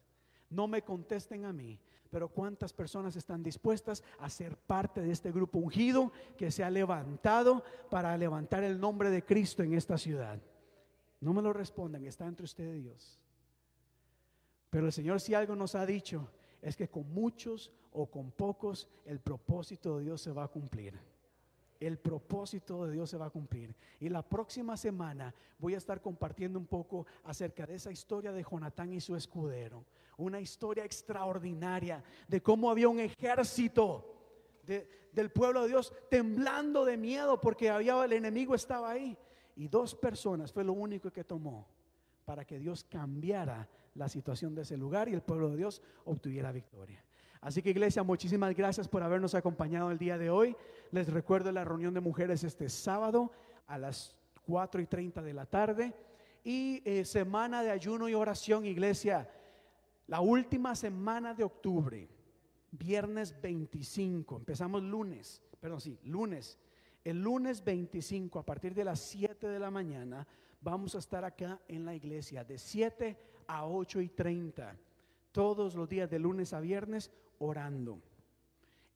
No 0.49 0.67
me 0.67 0.83
contesten 0.83 1.45
a 1.45 1.51
mí, 1.51 1.79
pero 2.09 2.29
¿cuántas 2.29 2.71
personas 2.71 3.15
están 3.15 3.41
dispuestas 3.41 4.03
a 4.19 4.29
ser 4.29 4.55
parte 4.55 5.01
de 5.01 5.11
este 5.11 5.31
grupo 5.31 5.57
ungido 5.57 6.11
que 6.37 6.51
se 6.51 6.63
ha 6.63 6.69
levantado 6.69 7.63
para 7.89 8.15
levantar 8.15 8.63
el 8.63 8.79
nombre 8.79 9.09
de 9.09 9.25
Cristo 9.25 9.63
en 9.63 9.73
esta 9.73 9.97
ciudad? 9.97 10.39
No 11.19 11.33
me 11.33 11.41
lo 11.41 11.53
respondan, 11.53 12.05
está 12.05 12.27
entre 12.27 12.45
usted 12.45 12.75
y 12.75 12.81
Dios. 12.81 13.22
Pero 14.73 14.87
el 14.87 14.91
Señor 14.91 15.21
si 15.21 15.35
algo 15.35 15.55
nos 15.55 15.75
ha 15.75 15.85
dicho 15.85 16.31
es 16.59 16.75
que 16.75 16.89
con 16.89 17.07
muchos 17.13 17.71
o 17.91 18.07
con 18.07 18.31
pocos 18.31 18.89
el 19.05 19.19
propósito 19.19 19.99
de 19.99 20.05
Dios 20.05 20.19
se 20.19 20.31
va 20.31 20.45
a 20.45 20.47
cumplir 20.47 20.99
el 21.87 21.97
propósito 21.97 22.85
de 22.85 22.93
Dios 22.93 23.09
se 23.09 23.17
va 23.17 23.27
a 23.27 23.29
cumplir. 23.29 23.75
Y 23.99 24.09
la 24.09 24.21
próxima 24.21 24.77
semana 24.77 25.33
voy 25.59 25.75
a 25.75 25.77
estar 25.77 26.01
compartiendo 26.01 26.57
un 26.57 26.65
poco 26.65 27.05
acerca 27.25 27.65
de 27.65 27.75
esa 27.75 27.91
historia 27.91 28.31
de 28.31 28.43
Jonatán 28.43 28.93
y 28.93 29.01
su 29.01 29.15
escudero. 29.15 29.85
Una 30.17 30.39
historia 30.39 30.85
extraordinaria 30.85 32.03
de 32.27 32.41
cómo 32.41 32.69
había 32.69 32.87
un 32.87 32.99
ejército 32.99 34.09
del 35.11 35.31
pueblo 35.31 35.63
de 35.63 35.69
Dios 35.69 35.93
temblando 36.09 36.85
de 36.85 36.97
miedo 36.97 37.39
porque 37.41 37.69
había, 37.69 38.03
el 38.03 38.13
enemigo 38.13 38.55
estaba 38.55 38.91
ahí. 38.91 39.17
Y 39.55 39.67
dos 39.67 39.93
personas 39.93 40.51
fue 40.51 40.63
lo 40.63 40.73
único 40.73 41.11
que 41.11 41.23
tomó 41.23 41.67
para 42.25 42.45
que 42.45 42.59
Dios 42.59 42.85
cambiara 42.85 43.67
la 43.95 44.09
situación 44.09 44.55
de 44.55 44.63
ese 44.63 44.77
lugar 44.77 45.09
y 45.09 45.13
el 45.13 45.21
pueblo 45.21 45.49
de 45.49 45.57
Dios 45.57 45.81
obtuviera 46.05 46.51
victoria. 46.51 47.03
Así 47.41 47.61
que 47.61 47.71
iglesia, 47.71 48.03
muchísimas 48.03 48.55
gracias 48.55 48.87
por 48.87 49.03
habernos 49.03 49.35
acompañado 49.35 49.91
el 49.91 49.97
día 49.97 50.17
de 50.17 50.29
hoy. 50.29 50.55
Les 50.91 51.11
recuerdo 51.11 51.51
la 51.51 51.65
reunión 51.65 51.93
de 51.93 51.99
mujeres 51.99 52.43
este 52.43 52.69
sábado 52.69 53.31
a 53.67 53.77
las 53.77 54.15
4 54.45 54.81
y 54.81 54.85
30 54.85 55.21
de 55.21 55.33
la 55.33 55.45
tarde. 55.45 55.93
Y 56.43 56.81
eh, 56.85 57.05
semana 57.05 57.61
de 57.61 57.71
ayuno 57.71 58.07
y 58.07 58.13
oración, 58.13 58.65
iglesia, 58.65 59.29
la 60.07 60.21
última 60.21 60.75
semana 60.75 61.33
de 61.33 61.43
octubre, 61.43 62.09
viernes 62.71 63.39
25, 63.41 64.37
empezamos 64.37 64.83
lunes, 64.83 65.41
perdón, 65.59 65.81
sí, 65.81 65.99
lunes. 66.03 66.59
El 67.03 67.21
lunes 67.21 67.63
25, 67.63 68.39
a 68.39 68.45
partir 68.45 68.73
de 68.73 68.85
las 68.85 68.99
7 69.01 69.47
de 69.47 69.59
la 69.59 69.71
mañana, 69.71 70.25
vamos 70.61 70.95
a 70.95 70.99
estar 70.99 71.25
acá 71.25 71.59
en 71.67 71.85
la 71.85 71.93
iglesia 71.93 72.43
de 72.43 72.57
7 72.57 73.17
a 73.53 73.67
8 73.67 74.01
y 74.01 74.09
30 74.09 74.75
todos 75.31 75.75
los 75.75 75.87
días 75.87 76.09
de 76.09 76.17
lunes 76.17 76.53
a 76.53 76.59
viernes 76.59 77.11
orando. 77.37 77.99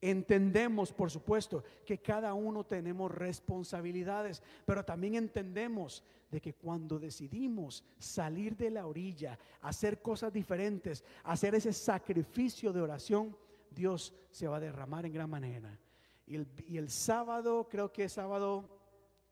Entendemos, 0.02 0.92
por 0.92 1.12
supuesto, 1.12 1.64
que 1.86 2.00
cada 2.00 2.34
uno 2.34 2.64
tenemos 2.64 3.12
responsabilidades, 3.12 4.42
pero 4.66 4.84
también 4.84 5.16
entendemos 5.16 6.04
de 6.32 6.42
que 6.42 6.54
cuando 6.54 7.00
decidimos 7.00 7.84
salir 8.00 8.58
de 8.58 8.72
la 8.72 8.88
orilla, 8.88 9.38
hacer 9.62 10.02
cosas 10.02 10.34
diferentes, 10.34 11.04
hacer 11.24 11.54
ese 11.54 11.74
sacrificio 11.74 12.74
de 12.74 12.82
oración, 12.82 13.36
Dios 13.70 14.14
se 14.32 14.48
va 14.48 14.58
a 14.58 14.62
derramar 14.62 15.06
en 15.06 15.14
gran 15.14 15.30
manera. 15.30 15.80
Y 16.26 16.36
el, 16.36 16.48
y 16.68 16.78
el 16.78 16.90
sábado, 16.90 17.68
creo 17.70 17.92
que 17.92 18.06
es 18.06 18.14
sábado 18.14 18.70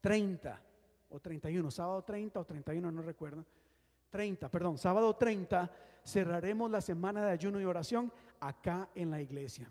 30 0.02 0.62
o 1.10 1.20
31, 1.20 1.72
sábado 1.72 2.04
30 2.04 2.40
o 2.40 2.46
31, 2.46 2.92
no 2.92 3.02
recuerdo. 3.02 3.46
30, 4.10 4.50
perdón, 4.50 4.78
sábado 4.78 5.16
30 5.16 5.72
cerraremos 6.04 6.70
la 6.70 6.82
semana 6.82 7.26
de 7.26 7.32
ayuno 7.32 7.60
y 7.60 7.66
oración 7.66 8.12
acá 8.40 8.90
en 8.96 9.12
la 9.12 9.22
iglesia. 9.22 9.70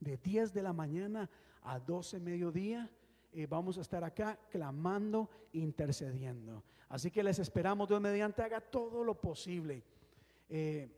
De 0.00 0.16
10 0.16 0.52
de 0.52 0.62
la 0.62 0.72
mañana 0.72 1.28
a 1.62 1.78
12 1.78 2.20
mediodía 2.20 2.90
eh, 3.32 3.46
vamos 3.46 3.76
a 3.78 3.82
estar 3.82 4.02
acá 4.02 4.38
clamando, 4.50 5.28
intercediendo. 5.52 6.64
Así 6.88 7.10
que 7.10 7.22
les 7.22 7.38
esperamos, 7.38 7.88
Dios 7.88 8.00
mediante 8.00 8.42
haga 8.42 8.60
todo 8.60 9.04
lo 9.04 9.20
posible 9.20 9.82
eh, 10.48 10.88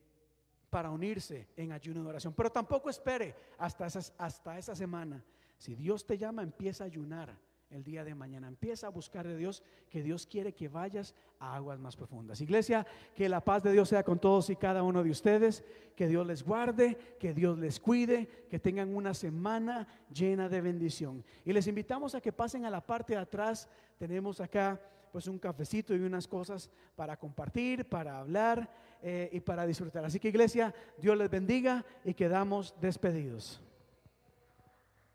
para 0.70 0.90
unirse 0.90 1.48
en 1.56 1.72
ayuno 1.72 2.02
y 2.02 2.06
oración. 2.06 2.34
Pero 2.34 2.50
tampoco 2.50 2.90
espere 2.90 3.34
hasta, 3.58 3.86
hasta 3.86 4.58
esa 4.58 4.76
semana. 4.76 5.24
Si 5.56 5.74
Dios 5.74 6.06
te 6.06 6.16
llama, 6.16 6.42
empieza 6.42 6.84
a 6.84 6.86
ayunar 6.86 7.36
el 7.70 7.84
día 7.84 8.04
de 8.04 8.14
mañana. 8.14 8.48
Empieza 8.48 8.86
a 8.86 8.90
buscar 8.90 9.26
de 9.26 9.36
Dios, 9.36 9.62
que 9.90 10.02
Dios 10.02 10.26
quiere 10.26 10.54
que 10.54 10.68
vayas 10.68 11.14
a 11.38 11.54
aguas 11.54 11.78
más 11.78 11.96
profundas. 11.96 12.40
Iglesia, 12.40 12.86
que 13.14 13.28
la 13.28 13.44
paz 13.44 13.62
de 13.62 13.72
Dios 13.72 13.88
sea 13.88 14.02
con 14.02 14.18
todos 14.18 14.50
y 14.50 14.56
cada 14.56 14.82
uno 14.82 15.02
de 15.02 15.10
ustedes, 15.10 15.64
que 15.94 16.08
Dios 16.08 16.26
les 16.26 16.42
guarde, 16.42 16.96
que 17.18 17.34
Dios 17.34 17.58
les 17.58 17.80
cuide, 17.80 18.26
que 18.48 18.58
tengan 18.58 18.94
una 18.94 19.14
semana 19.14 19.86
llena 20.12 20.48
de 20.48 20.60
bendición. 20.60 21.24
Y 21.44 21.52
les 21.52 21.66
invitamos 21.66 22.14
a 22.14 22.20
que 22.20 22.32
pasen 22.32 22.64
a 22.64 22.70
la 22.70 22.84
parte 22.84 23.14
de 23.14 23.20
atrás. 23.20 23.68
Tenemos 23.98 24.40
acá 24.40 24.80
pues 25.12 25.26
un 25.26 25.38
cafecito 25.38 25.94
y 25.94 26.00
unas 26.00 26.28
cosas 26.28 26.70
para 26.94 27.16
compartir, 27.16 27.88
para 27.88 28.18
hablar 28.18 28.70
eh, 29.02 29.28
y 29.32 29.40
para 29.40 29.66
disfrutar. 29.66 30.04
Así 30.04 30.20
que 30.20 30.28
iglesia, 30.28 30.74
Dios 30.98 31.16
les 31.16 31.30
bendiga 31.30 31.84
y 32.04 32.14
quedamos 32.14 32.74
despedidos. 32.80 33.62